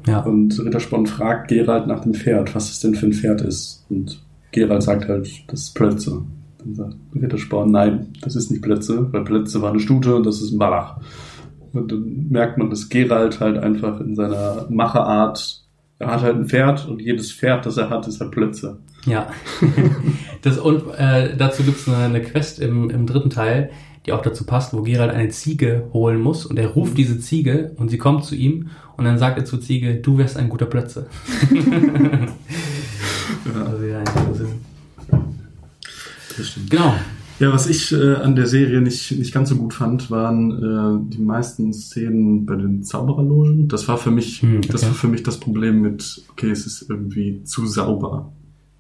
Ja, 0.07 0.21
Und 0.21 0.59
Rittersporn 0.59 1.07
fragt 1.07 1.49
Geralt 1.49 1.87
nach 1.87 2.01
dem 2.01 2.15
Pferd, 2.15 2.55
was 2.55 2.71
es 2.71 2.81
denn 2.81 2.95
für 2.95 3.07
ein 3.07 3.13
Pferd 3.13 3.41
ist. 3.43 3.85
Und 3.89 4.21
Geralt 4.53 4.83
sagt 4.83 5.09
halt, 5.09 5.29
das 5.47 5.61
ist 5.63 5.75
Plötze. 5.75 6.23
Dann 6.59 6.75
sagt 6.75 6.97
Rittersporn, 7.15 7.71
nein, 7.71 8.09
das 8.21 8.35
ist 8.35 8.51
nicht 8.51 8.63
Plötze, 8.63 9.07
weil 9.13 9.23
Plötze 9.25 9.63
war 9.63 9.71
eine 9.71 9.79
Stute 9.81 10.17
und 10.17 10.27
das 10.27 10.41
ist 10.43 10.53
ein 10.53 10.59
Wallach. 10.59 10.97
Und 11.73 11.93
dann 11.93 12.27
merkt 12.31 12.59
man, 12.59 12.71
dass 12.71 12.89
Geralt 12.89 13.41
halt 13.41 13.59
einfach 13.59 14.01
in 14.01 14.15
seiner 14.15 14.67
Macherart, 14.69 15.63
er 15.99 16.09
hat 16.09 16.23
halt 16.23 16.37
ein 16.37 16.47
Pferd 16.47 16.87
und 16.89 17.01
jedes 17.01 17.33
Pferd, 17.33 17.67
das 17.67 17.77
er 17.77 17.91
hat, 17.91 18.07
ist 18.07 18.21
halt 18.21 18.31
Plötze. 18.31 18.79
ja. 19.07 19.31
das, 20.43 20.59
und 20.59 20.85
äh, 20.97 21.37
dazu 21.37 21.63
gibt's 21.63 21.89
eine, 21.89 21.97
eine 21.97 22.23
Quest 22.23 22.61
im, 22.61 22.91
im 22.91 23.07
dritten 23.07 23.31
Teil, 23.31 23.71
die 24.07 24.13
auch 24.13 24.23
dazu 24.23 24.47
passt, 24.47 24.73
wo 24.73 24.83
Geralt 24.83 25.11
eine 25.11 25.29
Ziege 25.29 25.89
holen 25.93 26.21
muss 26.21 26.47
und 26.47 26.59
er 26.59 26.69
ruft 26.69 26.97
diese 26.97 27.19
Ziege 27.19 27.73
und 27.77 27.91
sie 27.91 27.99
kommt 27.99 28.25
zu 28.25 28.35
ihm 28.35 28.71
und 28.97 29.05
dann 29.05 29.19
sagt 29.19 29.39
er 29.39 29.45
zur 29.45 29.61
Ziege, 29.61 29.97
du 29.97 30.19
wärst 30.19 30.37
ein 30.37 30.49
guter 30.49 30.67
Plötze. 30.67 31.07
Ja, 33.55 33.65
Also 33.65 33.85
ja, 33.87 34.03
das 36.37 36.49
stimmt. 36.49 36.71
Genau. 36.71 36.95
Ja, 37.39 37.53
was 37.53 37.69
ich 37.69 37.93
äh, 37.93 38.15
an 38.15 38.35
der 38.35 38.47
Serie 38.47 38.81
nicht, 38.81 39.13
nicht 39.13 39.33
ganz 39.33 39.49
so 39.49 39.57
gut 39.57 39.73
fand, 39.75 40.11
waren 40.11 40.51
äh, 40.51 41.11
die 41.15 41.23
meisten 41.23 41.73
Szenen 41.73 42.47
bei 42.47 42.57
den 42.57 42.83
Zaubererlogen. 42.83 43.69
Das 43.69 43.87
war 43.87 43.97
für 43.97 44.11
mich, 44.11 44.43
Hm, 44.43 44.63
das 44.63 44.83
okay. 44.83 44.87
war 44.87 44.95
für 44.95 45.09
mich 45.09 45.23
das 45.23 45.39
Problem 45.39 45.81
mit, 45.81 46.23
okay, 46.31 46.51
es 46.51 46.67
ist 46.67 46.91
irgendwie 46.91 47.45
zu 47.45 47.67
sauber. 47.67 48.33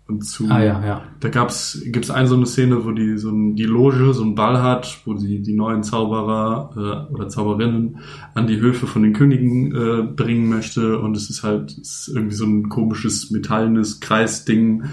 Und 0.08 0.24
zu, 0.24 0.46
Ah 0.48 0.62
ja, 0.62 0.82
ja. 0.86 1.02
da 1.20 1.28
gab's, 1.28 1.82
gibt's 1.84 2.10
eine 2.10 2.26
so 2.26 2.34
eine 2.34 2.46
Szene, 2.46 2.86
wo 2.86 2.92
die 2.92 3.18
so 3.18 3.28
ein, 3.30 3.56
die 3.56 3.64
Loge 3.66 4.14
so 4.14 4.22
einen 4.22 4.34
Ball 4.34 4.62
hat, 4.62 5.02
wo 5.04 5.14
sie 5.18 5.42
die 5.42 5.52
neuen 5.54 5.82
Zauberer 5.82 7.06
äh, 7.10 7.12
oder 7.12 7.28
Zauberinnen 7.28 7.98
an 8.32 8.46
die 8.46 8.58
Höfe 8.58 8.86
von 8.86 9.02
den 9.02 9.12
Königen 9.12 9.70
äh, 9.74 10.02
bringen 10.04 10.48
möchte 10.48 10.98
und 10.98 11.14
es 11.14 11.28
ist 11.28 11.42
halt 11.42 11.72
es 11.72 12.08
ist 12.08 12.16
irgendwie 12.16 12.34
so 12.36 12.46
ein 12.46 12.70
komisches 12.70 13.30
metallenes 13.30 14.00
Kreisding 14.00 14.84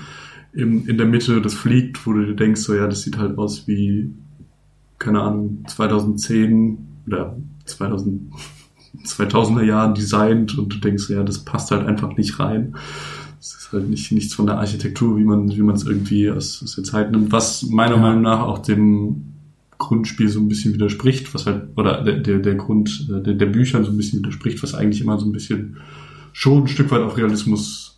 im, 0.56 0.88
in 0.88 0.98
der 0.98 1.06
Mitte, 1.06 1.41
das 1.41 1.53
fliegt, 1.53 2.06
wo 2.07 2.14
du 2.14 2.26
dir 2.26 2.36
denkst, 2.36 2.61
so 2.61 2.73
ja, 2.73 2.88
das 2.88 3.02
sieht 3.02 3.18
halt 3.18 3.38
aus 3.38 3.68
wie 3.68 4.14
keine 4.98 5.22
Ahnung 5.22 5.65
2010 5.68 6.77
oder 7.07 7.38
2000 7.65 8.32
2000er 9.06 9.64
Jahren 9.65 9.94
designt 9.94 10.57
und 10.57 10.73
du 10.73 10.77
denkst, 10.77 11.10
ja, 11.10 11.23
das 11.23 11.44
passt 11.44 11.72
halt 11.72 11.86
einfach 11.86 12.15
nicht 12.15 12.40
rein. 12.40 12.76
Es 13.40 13.53
ist 13.53 13.73
halt 13.73 13.90
nicht 13.90 14.11
nichts 14.11 14.34
von 14.34 14.45
der 14.45 14.57
Architektur, 14.57 15.18
wie 15.18 15.26
man 15.26 15.49
wie 15.49 15.61
man 15.61 15.76
es 15.76 15.86
irgendwie 15.86 16.32
aus, 16.32 16.64
aus 16.64 16.76
der 16.76 16.86
Zeit 16.86 17.11
nimmt, 17.11 17.32
was 17.32 17.64
meiner 17.64 17.95
Ja. 17.95 18.02
Meinung 18.02 18.22
nach 18.22 18.40
auch 18.41 18.60
dem 18.60 19.34
Grundspiel 19.77 20.30
so 20.30 20.40
ein 20.40 20.48
bisschen 20.48 20.73
widerspricht, 20.73 21.34
was 21.34 21.45
halt 21.45 21.68
oder 21.76 22.02
der 22.02 22.19
der, 22.19 22.40
der 22.40 22.56
Grund 22.56 23.07
äh, 23.10 23.22
der, 23.22 23.34
der 23.34 23.45
Büchern 23.48 23.84
so 23.84 23.91
ein 23.91 23.98
bisschen 23.98 24.19
widerspricht, 24.19 24.64
was 24.64 24.73
eigentlich 24.73 25.02
immer 25.02 25.19
so 25.19 25.26
ein 25.26 25.34
bisschen 25.34 25.77
schon 26.32 26.64
ein 26.64 26.68
Stück 26.68 26.90
weit 26.91 27.02
auf 27.02 27.18
Realismus 27.18 27.95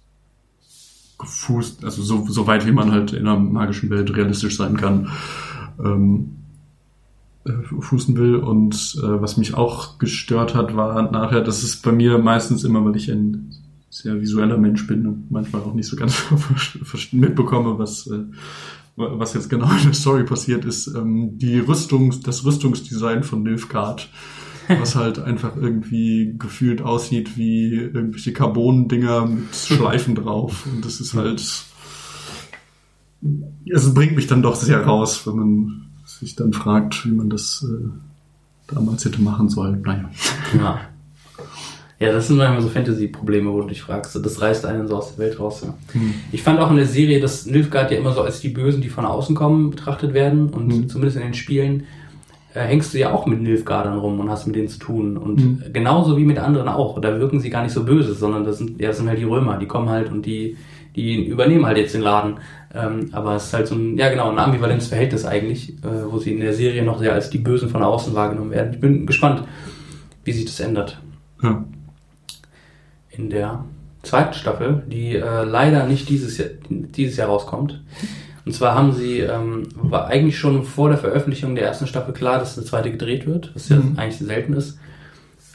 gefußt, 1.17 1.83
also 1.83 2.01
so, 2.01 2.25
so 2.27 2.47
weit 2.47 2.65
wie 2.67 2.71
man 2.71 2.91
halt 2.91 3.13
in 3.13 3.27
einer 3.27 3.37
magischen 3.37 3.89
Welt 3.89 4.15
realistisch 4.15 4.57
sein 4.57 4.77
kann. 4.77 5.09
Ähm, 5.83 6.37
äh, 7.47 7.81
fußen 7.81 8.17
will. 8.17 8.35
Und 8.35 8.75
äh, 9.01 9.21
was 9.21 9.37
mich 9.37 9.53
auch 9.53 9.99
gestört 9.99 10.53
hat, 10.53 10.75
war 10.75 11.11
nachher, 11.11 11.41
das 11.41 11.63
ist 11.63 11.81
bei 11.81 11.91
mir 11.91 12.17
meistens 12.17 12.63
immer, 12.63 12.83
weil 12.83 12.95
ich 12.95 13.09
ein 13.09 13.53
sehr 13.89 14.19
visueller 14.19 14.57
Mensch 14.57 14.85
bin 14.85 15.07
und 15.07 15.31
manchmal 15.31 15.61
auch 15.61 15.73
nicht 15.73 15.87
so 15.87 15.95
ganz 15.95 16.23
mitbekomme, 17.11 17.79
was, 17.79 18.07
äh, 18.07 18.23
was 18.95 19.33
jetzt 19.33 19.49
genau 19.49 19.71
in 19.71 19.83
der 19.85 19.93
Story 19.93 20.23
passiert 20.23 20.65
ist, 20.65 20.87
ähm, 20.87 21.37
die 21.37 21.59
Rüstung, 21.59 22.13
das 22.23 22.43
Rüstungsdesign 22.43 23.23
von 23.23 23.43
Nilfgaard, 23.43 24.09
was 24.67 24.95
halt 24.95 25.19
einfach 25.19 25.55
irgendwie 25.55 26.35
gefühlt 26.37 26.81
aussieht 26.81 27.37
wie 27.37 27.73
irgendwelche 27.73 28.33
Carbon-Dinger 28.33 29.25
mit 29.27 29.55
Schleifen 29.55 30.15
drauf. 30.15 30.65
Und 30.71 30.85
das 30.85 30.99
ist 30.99 31.13
halt, 31.13 31.39
es 33.65 33.93
bringt 33.93 34.15
mich 34.15 34.27
dann 34.27 34.41
doch 34.41 34.55
sehr 34.55 34.83
raus, 34.85 35.25
wenn 35.25 35.35
man 35.35 35.81
sich 36.05 36.35
dann 36.35 36.53
fragt, 36.53 37.05
wie 37.05 37.11
man 37.11 37.29
das 37.29 37.65
äh, 37.67 38.73
damals 38.73 39.05
hätte 39.05 39.21
machen 39.21 39.49
sollen. 39.49 39.81
Naja. 39.81 40.09
Ja. 40.57 40.81
Ja, 41.99 42.11
das 42.11 42.27
sind 42.27 42.37
manchmal 42.37 42.61
so 42.61 42.69
Fantasy-Probleme, 42.69 43.51
wo 43.51 43.61
du 43.61 43.69
dich 43.69 43.81
fragst. 43.81 44.15
Das 44.23 44.39
reißt 44.39 44.65
einen 44.67 44.87
so 44.87 44.97
aus 44.97 45.15
der 45.15 45.25
Welt 45.25 45.39
raus. 45.39 45.63
Ja. 45.65 45.73
Hm. 45.93 46.13
Ich 46.31 46.43
fand 46.43 46.59
auch 46.59 46.69
in 46.69 46.77
der 46.77 46.85
Serie, 46.85 47.19
dass 47.19 47.47
Nilfgaard 47.47 47.89
ja 47.89 47.97
immer 47.97 48.13
so 48.13 48.21
als 48.21 48.39
die 48.39 48.49
Bösen, 48.49 48.81
die 48.81 48.89
von 48.89 49.03
außen 49.03 49.35
kommen, 49.35 49.71
betrachtet 49.71 50.13
werden. 50.13 50.49
Und 50.49 50.67
Mhm. 50.67 50.89
zumindest 50.89 51.17
in 51.17 51.23
den 51.23 51.33
Spielen 51.33 51.85
äh, 52.57 52.61
hängst 52.67 52.93
du 52.93 52.97
ja 52.99 53.11
auch 53.13 53.25
mit 53.25 53.41
Nilfgaardern 53.41 53.99
rum 53.99 54.19
und 54.19 54.29
hast 54.29 54.47
mit 54.47 54.55
denen 54.55 54.67
zu 54.67 54.79
tun. 54.79 55.17
Und 55.17 55.39
Mhm. 55.43 55.63
genauso 55.73 56.17
wie 56.17 56.25
mit 56.25 56.39
anderen 56.39 56.67
auch. 56.67 56.99
Da 56.99 57.19
wirken 57.19 57.39
sie 57.39 57.49
gar 57.49 57.63
nicht 57.63 57.73
so 57.73 57.83
böse, 57.85 58.13
sondern 58.13 58.43
das 58.43 58.57
sind, 58.57 58.79
ja, 58.81 58.87
das 58.87 58.97
sind 58.97 59.07
halt 59.09 59.19
die 59.19 59.23
Römer. 59.23 59.57
Die 59.57 59.67
kommen 59.67 59.89
halt 59.89 60.11
und 60.11 60.25
die, 60.25 60.57
die 60.95 61.25
übernehmen 61.25 61.65
halt 61.65 61.77
jetzt 61.77 61.93
den 61.93 62.01
Laden. 62.01 62.37
Ähm, 62.73 63.09
aber 63.11 63.35
es 63.35 63.45
ist 63.45 63.53
halt 63.53 63.67
so 63.67 63.75
ein, 63.75 63.97
ja 63.97 64.09
genau, 64.09 64.29
ein 64.29 64.39
ambivalentes 64.39 64.87
Verhältnis 64.87 65.25
eigentlich, 65.25 65.69
äh, 65.83 66.11
wo 66.11 66.17
sie 66.19 66.33
in 66.33 66.39
der 66.41 66.53
Serie 66.53 66.83
noch 66.83 66.99
sehr 66.99 67.13
als 67.13 67.29
die 67.29 67.37
Bösen 67.37 67.69
von 67.69 67.81
außen 67.83 68.13
wahrgenommen 68.13 68.51
werden. 68.51 68.73
Ich 68.73 68.79
bin 68.79 69.05
gespannt, 69.05 69.43
wie 70.25 70.31
sich 70.33 70.45
das 70.45 70.59
ändert 70.59 70.99
Ja. 71.41 71.63
in 73.09 73.29
der 73.29 73.63
zweiten 74.03 74.33
Staffel, 74.33 74.83
die 74.87 75.15
äh, 75.15 75.43
leider 75.43 75.85
nicht 75.85 76.09
dieses 76.09 76.37
Jahr, 76.37 76.49
dieses 76.69 77.17
Jahr 77.17 77.29
rauskommt. 77.29 77.81
Und 78.47 78.53
zwar 78.53 78.75
haben 78.75 78.93
sie, 78.93 79.19
ähm, 79.19 79.63
war 79.75 80.07
eigentlich 80.07 80.39
schon 80.39 80.63
vor 80.63 80.87
der 80.87 80.97
Veröffentlichung 80.97 81.53
der 81.55 81.65
ersten 81.65 81.85
Staffel 81.85 82.13
klar, 82.13 82.39
dass 82.39 82.57
eine 82.57 82.65
zweite 82.65 82.91
gedreht 82.91 83.27
wird, 83.27 83.51
was 83.53 83.67
ja 83.67 83.75
Mhm. 83.75 83.93
eigentlich 83.97 84.19
selten 84.19 84.53
ist 84.53 84.79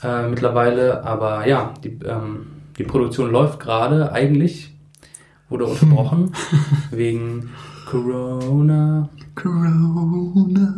äh, 0.04 0.28
mittlerweile. 0.28 1.02
Aber 1.04 1.46
ja, 1.46 1.72
die, 1.82 1.98
ähm, 2.06 2.46
die 2.76 2.84
Produktion 2.84 3.30
läuft 3.32 3.60
gerade 3.60 4.12
eigentlich, 4.12 4.74
wurde 5.48 5.64
unterbrochen 5.64 6.32
wegen 6.90 7.48
Corona. 7.90 9.08
Corona. 9.34 10.74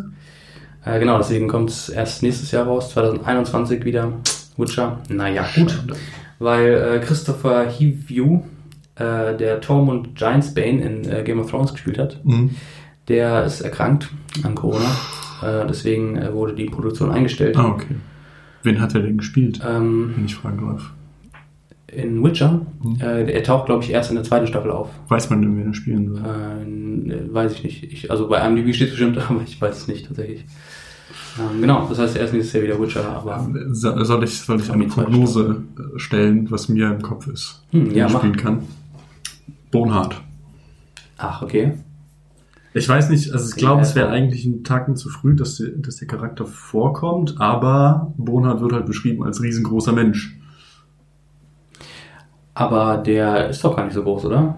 Äh, 0.84 1.00
genau, 1.00 1.18
deswegen 1.18 1.48
kommt 1.48 1.70
es 1.70 1.88
erst 1.88 2.22
nächstes 2.22 2.52
Jahr 2.52 2.66
raus, 2.66 2.90
2021 2.90 3.84
wieder. 3.84 4.12
Witcher. 4.56 5.00
Naja, 5.08 5.44
gut. 5.56 5.72
Schade. 5.72 5.94
weil 6.38 6.74
äh, 6.74 7.00
Christopher 7.04 7.68
Hivju, 7.68 8.44
äh, 8.96 9.36
der 9.36 9.60
Tormund 9.60 10.14
Giantsbane 10.16 10.80
in 10.82 11.08
äh, 11.10 11.22
Game 11.24 11.40
of 11.40 11.50
Thrones 11.50 11.72
gespielt 11.72 11.98
hat, 11.98 12.20
Mhm. 12.24 12.50
der 13.08 13.44
ist 13.44 13.60
erkrankt 13.60 14.08
an 14.42 14.54
Corona. 14.54 14.90
Äh, 15.42 15.66
deswegen 15.68 16.16
äh, 16.16 16.32
wurde 16.32 16.54
die 16.54 16.66
Produktion 16.66 17.10
eingestellt. 17.10 17.56
Ah, 17.56 17.66
okay. 17.68 17.96
Wen 18.62 18.80
hat 18.80 18.94
er 18.94 19.02
denn 19.02 19.18
gespielt, 19.18 19.60
Ähm, 19.66 20.12
wenn 20.16 20.24
ich 20.26 20.34
fragen 20.36 20.66
darf? 20.66 20.90
in 21.88 22.24
Witcher. 22.24 22.60
Mhm. 22.82 22.96
Äh, 23.00 23.30
er 23.30 23.42
taucht, 23.44 23.66
glaube 23.66 23.84
ich, 23.84 23.90
erst 23.90 24.10
in 24.10 24.16
der 24.16 24.24
zweiten 24.24 24.48
Staffel 24.48 24.72
auf. 24.72 24.88
Weiß 25.08 25.30
man 25.30 25.42
denn, 25.42 25.56
wen 25.56 25.66
er 25.68 25.74
spielen 25.74 26.08
soll? 26.12 26.24
Äh, 26.24 27.32
weiß 27.32 27.52
ich 27.52 27.62
nicht. 27.62 27.84
Ich, 27.84 28.10
also 28.10 28.28
bei 28.28 28.44
IMDb 28.44 28.74
steht 28.74 28.90
bestimmt, 28.90 29.16
aber 29.30 29.42
ich 29.46 29.60
weiß 29.60 29.76
es 29.82 29.86
nicht 29.88 30.06
tatsächlich. 30.08 30.44
Ähm, 31.38 31.60
genau, 31.60 31.86
das 31.88 31.98
heißt, 32.00 32.16
er 32.16 32.24
ist 32.24 32.32
nächstes 32.32 32.52
Jahr 32.54 32.62
wieder 32.64 32.80
Witcher, 32.80 33.08
aber 33.08 33.48
So- 33.70 34.02
Soll 34.02 34.24
ich, 34.24 34.40
soll 34.40 34.58
ich 34.60 34.70
eine 34.72 34.86
Prognose 34.86 35.62
stellen, 35.96 36.50
was 36.50 36.68
mir 36.68 36.90
im 36.90 37.02
Kopf 37.02 37.28
ist, 37.28 37.62
Hm, 37.70 37.92
ja, 37.92 38.08
mach. 38.08 38.18
spielen 38.20 38.36
kann? 38.36 38.62
Bonhart. 39.74 40.20
ach, 41.18 41.42
okay. 41.42 41.74
Ich 42.76 42.88
weiß 42.88 43.08
nicht, 43.10 43.30
also 43.32 43.48
ich 43.50 43.54
glaube, 43.56 43.82
es 43.82 43.94
wäre 43.94 44.08
also- 44.08 44.16
eigentlich 44.16 44.44
ein 44.46 44.64
Tacken 44.64 44.96
zu 44.96 45.08
früh, 45.08 45.36
dass 45.36 45.56
der, 45.58 45.68
dass 45.76 45.96
der 45.96 46.08
Charakter 46.08 46.44
vorkommt, 46.44 47.40
aber 47.40 48.12
Bonhart 48.16 48.60
wird 48.60 48.72
halt 48.72 48.86
beschrieben 48.86 49.22
als 49.24 49.40
riesengroßer 49.42 49.92
Mensch. 49.92 50.36
Aber 52.54 52.98
der 52.98 53.48
ist 53.50 53.62
doch 53.64 53.76
gar 53.76 53.84
nicht 53.84 53.94
so 53.94 54.02
groß, 54.02 54.24
oder? 54.26 54.56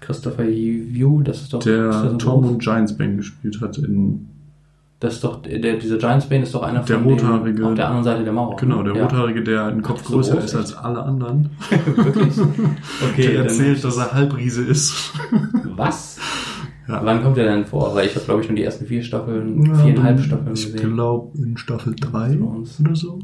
Christopher 0.00 0.46
View, 0.46 1.22
das 1.22 1.42
ist 1.42 1.52
doch 1.52 1.60
Der 1.60 1.92
so 1.92 2.16
Tom 2.16 2.42
groß? 2.42 2.50
und 2.52 2.58
Giantsbane 2.62 3.16
gespielt 3.16 3.60
hat 3.60 3.78
in, 3.78 4.28
Das 5.00 5.14
ist 5.14 5.22
doch, 5.24 5.42
der, 5.42 5.76
dieser 5.76 5.96
Giants 5.98 6.28
Bane 6.28 6.42
ist 6.42 6.52
doch 6.54 6.62
einer 6.62 6.80
Der 6.80 6.98
von 6.98 7.06
den, 7.08 7.12
Rothaarige. 7.20 7.66
auf 7.68 7.74
der 7.74 7.86
anderen 7.86 8.02
Seite 8.04 8.24
der 8.24 8.32
Mauer. 8.32 8.56
genau, 8.56 8.82
der 8.82 8.96
ja. 8.96 9.02
Rothaarige, 9.04 9.44
der 9.44 9.68
im 9.68 9.80
Kopf 9.82 10.04
so 10.04 10.14
größer 10.14 10.32
groß, 10.34 10.44
ist 10.44 10.54
als 10.56 10.74
alle 10.76 11.02
anderen. 11.04 11.50
Wirklich? 11.94 12.34
Okay, 13.12 13.28
der 13.32 13.42
erzählt, 13.44 13.84
dass 13.84 13.96
er 13.96 14.12
Halbriese 14.12 14.64
ist. 14.64 15.12
Was? 15.76 16.18
Ja. 16.88 17.00
Wann 17.04 17.22
kommt 17.22 17.36
der 17.36 17.44
denn 17.54 17.64
vor? 17.64 17.94
Weil 17.94 18.06
ich 18.06 18.14
habe, 18.16 18.24
glaube 18.24 18.42
ich, 18.42 18.48
nur 18.48 18.56
die 18.56 18.64
ersten 18.64 18.86
vier 18.86 19.04
Staffeln, 19.04 19.64
Ja, 19.66 19.74
viereinhalb 19.76 20.18
Staffeln 20.20 20.54
Ich 20.54 20.72
gesehen. 20.72 20.94
glaube 20.94 21.38
in 21.38 21.56
Staffel 21.58 21.94
3 21.94 22.30
Für 22.32 22.44
uns. 22.44 22.80
oder 22.80 22.96
so. 22.96 23.20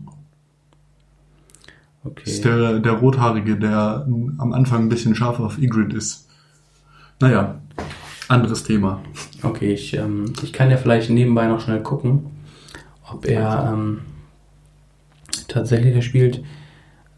Okay. 2.05 2.23
Das 2.25 2.35
ist 2.35 2.45
der, 2.45 2.79
der 2.81 2.93
Rothaarige, 2.93 3.57
der 3.57 4.07
am 4.39 4.53
Anfang 4.53 4.83
ein 4.83 4.89
bisschen 4.91 5.15
scharf 5.15 5.41
auf 5.41 5.59
Ygritte 5.59 5.97
ist. 5.97 6.29
Naja, 7.21 7.57
anderes 8.29 8.65
Thema. 8.65 9.03
Okay, 9.43 9.73
ich, 9.73 9.95
ähm, 9.95 10.33
ich 10.43 10.53
kann 10.53 10.71
ja 10.71 10.77
vielleicht 10.77 11.11
nebenbei 11.11 11.47
noch 11.47 11.61
schnell 11.61 11.83
gucken, 11.83 12.27
ob 13.11 13.27
er 13.27 13.73
ähm, 13.73 14.01
tatsächlich, 15.49 15.95
er 15.95 16.03
spielt 16.03 16.43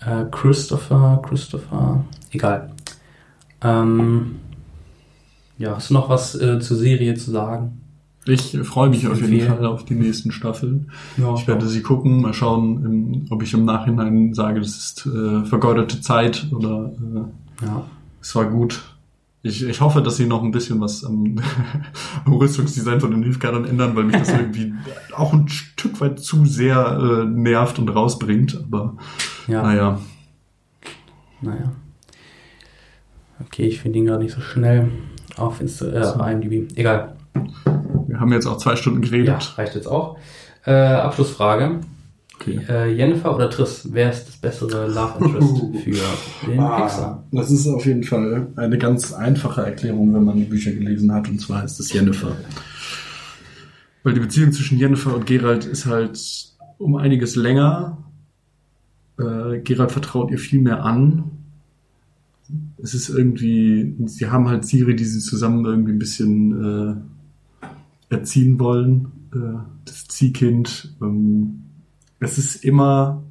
äh, 0.00 0.24
Christopher, 0.30 1.22
Christopher, 1.26 2.04
egal. 2.30 2.72
Ähm, 3.62 4.36
ja, 5.58 5.76
hast 5.76 5.90
du 5.90 5.94
noch 5.94 6.08
was 6.08 6.34
äh, 6.34 6.60
zur 6.60 6.76
Serie 6.76 7.14
zu 7.14 7.30
sagen? 7.30 7.80
Ich 8.28 8.58
freue 8.64 8.90
mich 8.90 9.06
auf 9.06 9.20
jeden. 9.20 9.46
Fall 9.46 9.64
auf 9.66 9.84
die 9.84 9.94
nächsten 9.94 10.32
Staffeln. 10.32 10.90
Ja, 11.16 11.34
Ich 11.34 11.46
werde 11.46 11.66
sie 11.68 11.80
gucken, 11.80 12.20
mal 12.20 12.34
schauen, 12.34 12.84
im, 12.84 13.26
ob 13.30 13.42
ich 13.42 13.54
im 13.54 13.64
Nachhinein 13.64 14.34
sage, 14.34 14.60
das 14.60 14.76
ist 14.76 15.06
äh, 15.06 15.44
vergeudete 15.44 16.00
Zeit 16.00 16.46
oder 16.50 16.92
äh, 16.92 17.64
ja. 17.64 17.84
es 18.20 18.34
war 18.34 18.46
gut. 18.46 18.95
Ich, 19.48 19.62
ich 19.64 19.81
hoffe, 19.81 20.02
dass 20.02 20.16
sie 20.16 20.27
noch 20.27 20.43
ein 20.43 20.51
bisschen 20.51 20.81
was 20.81 21.05
am, 21.05 21.36
am 22.24 22.32
Rüstungsdesign 22.32 23.01
von 23.01 23.10
den 23.10 23.23
Hilfkadern 23.23 23.64
ändern, 23.64 23.94
weil 23.97 24.05
mich 24.05 24.16
das 24.16 24.28
irgendwie 24.31 24.74
auch 25.14 25.32
ein 25.32 25.48
Stück 25.48 26.01
weit 26.01 26.18
zu 26.20 26.44
sehr 26.47 26.98
äh, 27.01 27.24
nervt 27.24 27.78
und 27.78 27.89
rausbringt. 27.89 28.56
Aber 28.56 28.97
ja. 29.47 29.62
naja, 29.62 30.01
Naja. 31.40 31.73
Okay, 33.40 33.64
ich 33.66 33.81
finde 33.81 33.98
ihn 33.98 34.06
gerade 34.06 34.23
nicht 34.23 34.35
so 34.35 34.40
schnell 34.40 34.89
auf 35.36 35.60
Insta 35.60 35.86
äh, 35.86 36.01
auf 36.01 36.27
IMDb. 36.27 36.70
Egal. 36.77 37.16
wir 38.06 38.18
haben 38.18 38.32
jetzt 38.32 38.47
auch 38.47 38.56
zwei 38.56 38.77
Stunden 38.77 39.02
Ja, 39.02 39.09
geredet. 39.10 39.59
reicht 39.59 39.74
jetzt 39.74 39.86
auch. 39.89 40.16
Äh, 40.64 40.73
Abschlussfrage. 40.73 41.81
Okay. 42.40 42.60
Äh, 42.68 42.94
Jennifer 42.94 43.34
oder 43.34 43.50
Triss? 43.50 43.88
Wer 43.92 44.10
ist 44.10 44.28
das 44.28 44.36
bessere 44.36 44.86
Love 44.88 45.24
Interest 45.24 45.56
für 45.82 46.50
den 46.50 46.76
Hexer? 46.76 47.06
Ah, 47.06 47.24
das 47.32 47.50
ist 47.50 47.66
auf 47.66 47.86
jeden 47.86 48.04
Fall 48.04 48.48
eine 48.56 48.78
ganz 48.78 49.12
einfache 49.12 49.62
Erklärung, 49.62 50.14
wenn 50.14 50.24
man 50.24 50.36
die 50.36 50.44
Bücher 50.44 50.72
gelesen 50.72 51.12
hat, 51.12 51.28
und 51.28 51.40
zwar 51.40 51.64
ist 51.64 51.80
es 51.80 51.92
Jennifer. 51.92 52.36
Weil 54.02 54.14
die 54.14 54.20
Beziehung 54.20 54.52
zwischen 54.52 54.78
Jennifer 54.78 55.14
und 55.14 55.26
Gerald 55.26 55.64
ist 55.64 55.86
halt 55.86 56.20
um 56.78 56.96
einiges 56.96 57.34
länger. 57.36 57.98
Äh, 59.18 59.60
Gerald 59.60 59.90
vertraut 59.90 60.30
ihr 60.30 60.38
viel 60.38 60.60
mehr 60.60 60.84
an. 60.84 61.30
Es 62.80 62.94
ist 62.94 63.08
irgendwie, 63.08 63.96
sie 64.04 64.28
haben 64.28 64.48
halt 64.48 64.64
Siri, 64.64 64.94
die 64.94 65.04
sie 65.04 65.18
zusammen 65.18 65.64
irgendwie 65.64 65.92
ein 65.92 65.98
bisschen 65.98 67.00
äh, 68.12 68.14
erziehen 68.14 68.60
wollen. 68.60 69.08
Äh, 69.32 69.58
das 69.84 70.06
Ziehkind. 70.06 70.94
Ähm, 71.02 71.65
es 72.20 72.38
ist 72.38 72.64
immer 72.64 73.22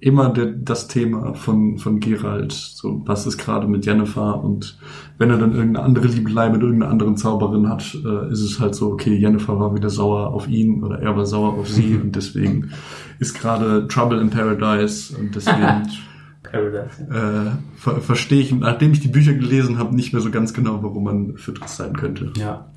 immer 0.00 0.30
der, 0.30 0.46
das 0.46 0.88
Thema 0.88 1.34
von, 1.34 1.78
von 1.78 2.00
Gerald. 2.00 2.52
So, 2.52 3.02
was 3.04 3.26
ist 3.26 3.38
gerade 3.38 3.68
mit 3.68 3.84
Jennifer? 3.84 4.42
Und 4.42 4.78
wenn 5.18 5.30
er 5.30 5.36
dann 5.36 5.52
irgendeine 5.52 5.84
andere 5.84 6.06
Liebelei 6.08 6.48
mit 6.48 6.62
irgendeiner 6.62 6.90
anderen 6.90 7.16
Zauberin 7.16 7.68
hat, 7.68 7.94
äh, 8.04 8.32
ist 8.32 8.40
es 8.40 8.58
halt 8.58 8.74
so, 8.74 8.90
okay, 8.92 9.14
Jennifer 9.14 9.58
war 9.60 9.74
wieder 9.74 9.90
sauer 9.90 10.28
auf 10.28 10.48
ihn 10.48 10.82
oder 10.82 11.00
er 11.00 11.16
war 11.16 11.26
sauer 11.26 11.54
auf 11.54 11.68
sie 11.68 11.96
und 12.02 12.16
deswegen 12.16 12.70
ist 13.18 13.34
gerade 13.34 13.86
Trouble 13.88 14.20
in 14.20 14.30
Paradise 14.30 15.16
und 15.16 15.34
deswegen 15.34 15.86
Paradise. 16.42 17.02
äh, 17.10 17.50
ver 17.76 18.00
verstehe 18.00 18.40
ich, 18.40 18.52
nachdem 18.52 18.92
ich 18.92 19.00
die 19.00 19.08
Bücher 19.08 19.34
gelesen 19.34 19.78
habe, 19.78 19.94
nicht 19.94 20.12
mehr 20.12 20.22
so 20.22 20.30
ganz 20.30 20.54
genau, 20.54 20.82
warum 20.82 21.04
man 21.04 21.36
für 21.36 21.52
Triss 21.52 21.76
sein 21.76 21.92
könnte. 21.92 22.32
Ja. 22.36 22.70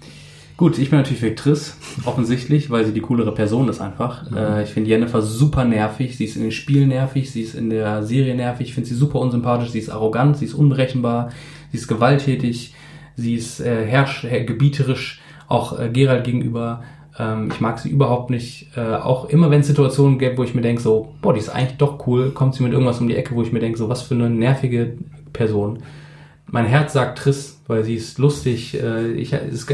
Gut, 0.63 0.77
ich 0.77 0.91
bin 0.91 0.99
natürlich 0.99 1.19
für 1.19 1.35
Triss, 1.35 1.75
offensichtlich, 2.05 2.69
weil 2.69 2.85
sie 2.85 2.93
die 2.93 3.01
coolere 3.01 3.33
Person 3.33 3.67
ist 3.67 3.81
einfach. 3.81 4.31
Äh, 4.33 4.63
ich 4.63 4.69
finde 4.69 4.91
Jennifer 4.91 5.21
super 5.21 5.65
nervig, 5.65 6.15
sie 6.15 6.23
ist 6.23 6.37
in 6.37 6.43
den 6.43 6.53
Spielen 6.53 6.87
nervig, 6.87 7.29
sie 7.29 7.41
ist 7.41 7.53
in 7.53 7.69
der 7.69 8.03
Serie 8.03 8.33
nervig, 8.33 8.69
ich 8.69 8.73
finde 8.73 8.87
sie 8.87 8.95
super 8.95 9.19
unsympathisch, 9.19 9.71
sie 9.71 9.79
ist 9.79 9.89
arrogant, 9.89 10.37
sie 10.37 10.45
ist 10.45 10.53
unberechenbar, 10.53 11.31
sie 11.69 11.79
ist 11.79 11.89
gewalttätig, 11.89 12.73
sie 13.17 13.35
ist 13.35 13.59
äh, 13.59 13.85
herrsch, 13.85 14.23
äh, 14.23 14.45
gebieterisch, 14.45 15.19
auch 15.49 15.77
äh, 15.77 15.89
Gerald 15.89 16.23
gegenüber. 16.23 16.83
Ähm, 17.19 17.49
ich 17.51 17.59
mag 17.59 17.79
sie 17.79 17.89
überhaupt 17.89 18.29
nicht. 18.29 18.69
Äh, 18.77 18.95
auch 18.95 19.27
immer 19.27 19.51
wenn 19.51 19.59
es 19.59 19.67
Situationen 19.67 20.17
gibt, 20.17 20.37
wo 20.37 20.45
ich 20.45 20.55
mir 20.55 20.61
denke, 20.61 20.81
so, 20.81 21.13
boah, 21.21 21.33
die 21.33 21.41
ist 21.41 21.49
eigentlich 21.49 21.77
doch 21.77 22.07
cool, 22.07 22.31
kommt 22.31 22.55
sie 22.55 22.63
mit 22.63 22.71
irgendwas 22.71 23.01
um 23.01 23.09
die 23.09 23.17
Ecke, 23.17 23.35
wo 23.35 23.41
ich 23.41 23.51
mir 23.51 23.59
denke, 23.59 23.77
so, 23.77 23.89
was 23.89 24.01
für 24.01 24.15
eine 24.15 24.29
nervige 24.29 24.93
Person. 25.33 25.79
Mein 26.47 26.67
Herz 26.67 26.93
sagt 26.93 27.17
Triss, 27.17 27.61
weil 27.67 27.83
sie 27.83 27.95
ist 27.95 28.17
lustig. 28.17 28.81
Äh, 28.81 29.11
ich, 29.11 29.33
ist, 29.33 29.67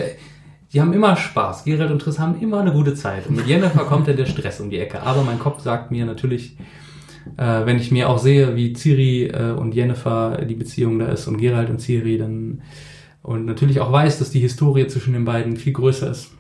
die 0.74 0.82
haben 0.82 0.94
immer 0.94 1.16
Spaß. 1.16 1.64
Gerald 1.64 1.92
und 1.92 2.00
Triss 2.00 2.20
haben 2.20 2.40
immer 2.40 2.60
eine 2.60 2.72
gute 2.72 2.94
Zeit. 2.94 3.28
Und 3.28 3.36
mit 3.38 3.48
Jennifer 3.48 3.84
kommt 3.86 4.08
ja 4.08 4.14
der 4.14 4.26
Stress 4.26 4.60
um 4.60 4.70
die 4.70 4.80
Ecke. 4.80 5.02
Aber 5.02 5.24
mein 5.24 5.40
Kopf 5.40 5.62
sagt 5.62 5.92
mir 5.92 6.06
natürlich, 6.06 6.58
äh, 7.38 7.66
wenn 7.66 7.78
ich 7.78 7.92
mir 7.92 8.10
auch 8.10 8.20
sehe, 8.20 8.56
wie 8.56 8.74
Ciri 8.74 9.28
äh, 9.28 9.52
und 9.52 9.74
Jennifer 9.74 10.46
die 10.46 10.56
Beziehung 10.56 11.00
da 11.00 11.08
ist 11.08 11.28
und 11.28 11.38
Gerald 11.38 11.70
und 11.70 11.80
Ciri, 11.80 12.18
dann 12.18 12.62
und 13.22 13.46
natürlich 13.46 13.80
auch 13.80 13.92
weiß, 13.92 14.20
dass 14.20 14.32
die 14.32 14.40
Historie 14.40 14.88
zwischen 14.88 15.14
den 15.14 15.26
beiden 15.26 15.58
viel 15.58 15.74
größer 15.74 16.10
ist. 16.10 16.32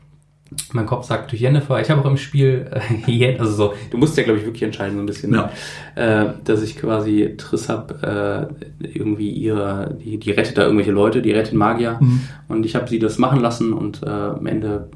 Mein 0.73 0.85
Kopf 0.87 1.05
sagt 1.05 1.31
durch 1.31 1.41
Jennifer. 1.41 1.79
Ich 1.79 1.89
habe 1.91 2.01
auch 2.01 2.05
im 2.09 2.17
Spiel, 2.17 2.69
äh, 3.07 3.37
also 3.39 3.51
so, 3.53 3.73
du 3.91 3.97
musst 3.97 4.17
ja 4.17 4.23
glaube 4.23 4.39
ich 4.39 4.45
wirklich 4.45 4.63
entscheiden 4.63 4.95
so 4.95 5.01
ein 5.01 5.05
bisschen, 5.05 5.33
Ja. 5.33 5.51
äh, 5.95 6.33
dass 6.43 6.63
ich 6.63 6.75
quasi 6.77 7.35
Triss 7.37 7.69
hab, 7.69 8.01
äh, 8.03 8.47
irgendwie 8.79 9.29
ihre, 9.29 9.95
die, 10.03 10.17
die 10.17 10.31
rettet 10.31 10.57
da 10.57 10.63
irgendwelche 10.63 10.91
Leute, 10.91 11.21
die 11.21 11.31
rettet 11.31 11.53
Magier 11.53 11.97
Mhm. 12.01 12.21
und 12.47 12.65
ich 12.65 12.75
habe 12.75 12.87
sie 12.89 12.97
das 12.99 13.17
machen 13.19 13.41
lassen 13.41 13.73
und 13.73 14.01
äh, 14.03 14.09
am 14.09 14.45
Ende 14.47 14.89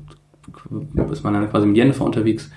ist 1.12 1.24
man 1.24 1.34
dann 1.34 1.50
quasi 1.50 1.68
mit 1.68 1.78
Jennifer 1.78 2.04
unterwegs 2.06 2.50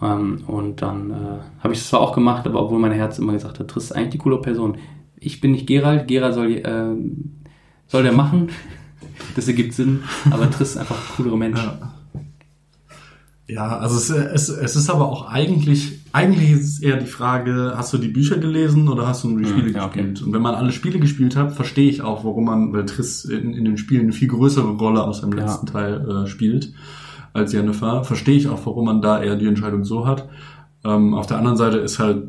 ähm, 0.00 0.42
und 0.46 0.82
dann 0.82 1.10
äh, 1.10 1.14
habe 1.62 1.72
ich 1.74 1.80
es 1.80 1.88
zwar 1.88 2.00
auch 2.00 2.12
gemacht, 2.14 2.46
aber 2.46 2.62
obwohl 2.62 2.78
mein 2.78 2.92
Herz 2.92 3.18
immer 3.18 3.32
gesagt 3.32 3.58
hat, 3.58 3.68
Triss 3.68 3.84
ist 3.84 3.92
eigentlich 3.92 4.10
die 4.10 4.18
coole 4.18 4.40
Person. 4.40 4.78
Ich 5.18 5.40
bin 5.40 5.52
nicht 5.52 5.66
Gerald, 5.66 6.06
Gerald 6.08 6.34
soll, 6.34 6.52
äh, 6.52 6.94
soll 7.86 8.02
der 8.04 8.12
machen, 8.12 8.50
das 9.36 9.48
ergibt 9.48 9.74
Sinn, 9.74 10.02
aber 10.30 10.48
Triss 10.50 10.70
ist 10.70 10.76
einfach 10.78 10.96
ein 10.96 11.16
coolerer 11.16 11.36
Mensch. 11.36 11.58
Ja. 11.62 11.92
Ja, 13.52 13.78
also 13.78 13.96
es, 13.96 14.10
es, 14.10 14.48
es 14.48 14.76
ist 14.76 14.90
aber 14.90 15.08
auch 15.08 15.28
eigentlich, 15.28 16.00
eigentlich 16.12 16.50
ist 16.52 16.64
es 16.74 16.80
eher 16.82 16.96
die 16.98 17.06
Frage, 17.06 17.72
hast 17.76 17.92
du 17.92 17.98
die 17.98 18.08
Bücher 18.08 18.38
gelesen 18.38 18.88
oder 18.88 19.06
hast 19.06 19.24
du 19.24 19.28
nur 19.28 19.38
die 19.40 19.46
Hm, 19.48 19.58
Spiele 19.58 19.72
ja, 19.72 19.86
okay. 19.86 19.98
gespielt? 20.02 20.22
Und 20.22 20.32
wenn 20.32 20.42
man 20.42 20.54
alle 20.54 20.72
Spiele 20.72 20.98
gespielt 21.00 21.36
hat, 21.36 21.52
verstehe 21.52 21.88
ich 21.90 22.02
auch, 22.02 22.24
warum 22.24 22.44
man, 22.44 22.72
weil 22.72 22.86
Triss 22.86 23.24
in, 23.24 23.52
in 23.54 23.64
den 23.64 23.76
Spielen 23.76 24.02
eine 24.02 24.12
viel 24.12 24.28
größere 24.28 24.68
Rolle 24.76 25.02
aus 25.02 25.20
dem 25.22 25.32
Ja. 25.32 25.40
letzten 25.44 25.66
Teil 25.66 26.08
äh, 26.08 26.26
spielt 26.26 26.72
als 27.32 27.52
Jennifer, 27.52 28.04
verstehe 28.04 28.36
ich 28.36 28.48
auch, 28.48 28.64
warum 28.66 28.86
man 28.86 29.02
da 29.02 29.22
eher 29.22 29.36
die 29.36 29.46
Entscheidung 29.46 29.84
so 29.84 30.06
hat. 30.06 30.28
Ähm, 30.84 31.14
auf 31.14 31.26
der 31.26 31.38
anderen 31.38 31.56
Seite 31.56 31.78
ist 31.78 31.98
halt 31.98 32.24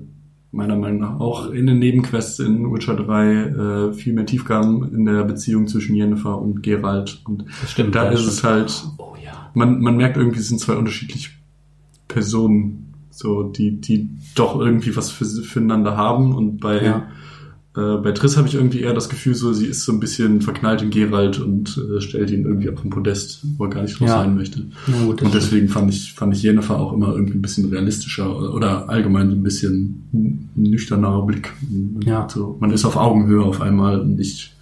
meiner 0.52 0.76
Meinung 0.76 1.00
nach 1.00 1.20
auch 1.20 1.50
in 1.50 1.66
den 1.66 1.80
Nebenquests 1.80 2.40
in 2.40 2.72
Witcher 2.74 2.96
3 2.96 3.32
äh, 3.90 3.94
viel 3.94 4.14
mehr 4.14 4.26
Tiefgang 4.26 4.92
in 4.94 5.06
der 5.06 5.24
Beziehung 5.24 5.68
zwischen 5.68 5.96
Jennifer 5.96 6.38
und 6.42 6.62
Geralt. 6.62 7.22
Und 7.26 7.46
Das 7.62 7.72
stimmt. 7.72 7.96
da 7.96 8.04
ja, 8.06 8.10
ist 8.12 8.26
das 8.26 8.34
es 8.34 8.40
stimmt. 8.40 8.54
halt, 8.54 8.84
Oh 8.98 9.14
ja. 9.21 9.21
Man, 9.54 9.82
man 9.82 9.98
merkt 9.98 10.18
irgendwie, 10.18 10.40
es 10.40 10.48
sind 10.50 10.60
zwei 10.60 10.76
unterschiedliche 10.76 11.30
Personen, 12.08 12.94
so, 13.10 13.44
die, 13.44 13.80
die 13.82 14.10
doch 14.36 14.60
irgendwie 14.60 14.96
was 14.96 15.12
für, 15.12 15.26
füreinander 15.26 15.96
haben 15.98 16.34
und 16.34 16.60
bei, 16.60 16.84
Ja. 16.84 17.08
Äh, 17.76 17.98
bei 18.02 18.12
Triss 18.12 18.36
habe 18.36 18.50
ich 18.50 18.56
irgendwie 18.56 18.82
eher 18.82 18.94
das 18.94 19.08
Gefühl, 19.08 19.34
so 19.34 19.54
sie 19.54 19.66
ist 19.66 19.84
so 19.86 19.94
ein 19.94 20.02
bisschen 20.02 20.42
verknallt 20.42 20.82
in 20.82 20.90
Gerald 20.90 21.40
und 21.40 21.78
äh, 21.98 22.02
stellt 22.02 22.30
ihn 22.32 22.44
irgendwie 22.44 22.70
auf 22.70 22.82
den 22.82 22.90
Podest, 22.90 23.46
wo 23.58 23.64
er 23.66 23.70
gar 23.70 23.82
nicht 23.84 23.98
drauf 24.00 24.10
Ja. 24.10 24.20
sein 24.24 24.36
möchte. 24.36 24.66
Na 24.88 25.06
gut, 25.06 25.22
Und 25.22 25.34
deswegen 25.34 25.70
fand 25.70 25.90
ich, 25.94 26.12
fand 26.12 26.36
ich 26.36 26.44
Jennifer 26.44 26.78
auch 26.78 26.92
immer 26.92 27.14
irgendwie 27.14 27.38
ein 27.38 27.42
bisschen 27.42 27.70
realistischer 27.70 28.36
oder, 28.38 28.54
oder 28.54 28.90
allgemein 28.90 29.30
so 29.30 29.36
ein 29.38 29.44
bisschen 29.44 30.50
nüchternerer 30.56 31.26
Blick. 31.26 31.54
Ja. 32.04 32.28
So, 32.30 32.58
man 32.60 32.72
ist 32.72 32.84
auf 32.84 32.98
Augenhöhe 32.98 33.42
auf 33.44 33.62
einmal 33.62 34.02
und 34.02 34.16
nicht 34.18 34.54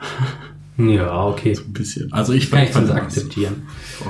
Ja, 0.76 1.26
okay. 1.26 1.54
so 1.54 1.62
ein 1.64 1.72
bisschen. 1.72 2.12
Also 2.12 2.32
ich 2.32 2.50
Kann 2.50 2.66
das- 2.72 2.90
akzeptieren. 2.90 3.68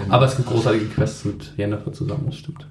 Aber 0.09 0.25
es 0.27 0.37
gibt 0.37 0.49
großartige 0.49 0.87
Quests 0.87 1.25
mit 1.25 1.53
Jennifer 1.57 1.93
zusammen, 1.93 2.25
das 2.27 2.37
stimmt. 2.37 2.67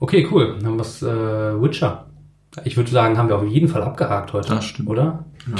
Okay, 0.00 0.26
cool. 0.30 0.54
Dann 0.58 0.66
haben 0.66 0.76
wir 0.76 0.82
es, 0.82 1.02
äh, 1.02 1.06
Witcher. 1.62 2.06
Ich 2.64 2.76
würde 2.76 2.90
sagen, 2.90 3.18
haben 3.18 3.28
wir 3.28 3.36
auf 3.36 3.46
jeden 3.48 3.68
Fall 3.68 3.82
abgehakt 3.82 4.32
heute. 4.32 4.48
Das 4.50 4.64
stimmt. 4.64 4.88
Oder? 4.88 5.24
Ja. 5.48 5.54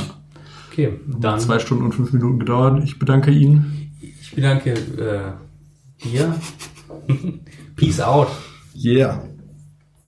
Okay, 0.71 1.01
dann 1.07 1.41
Zwei 1.41 1.59
Stunden 1.59 1.85
und 1.85 1.93
fünf 1.95 2.13
Minuten 2.13 2.39
gedauert. 2.39 2.83
Ich 2.85 2.99
bedanke 2.99 3.31
Ihnen. 3.31 3.91
ich 4.01 4.35
bedanke 4.35 4.73
äh, 4.73 6.05
dir. 6.05 6.35
Peace 7.77 8.01
out. 8.01 8.29
Yeah. 8.77 9.23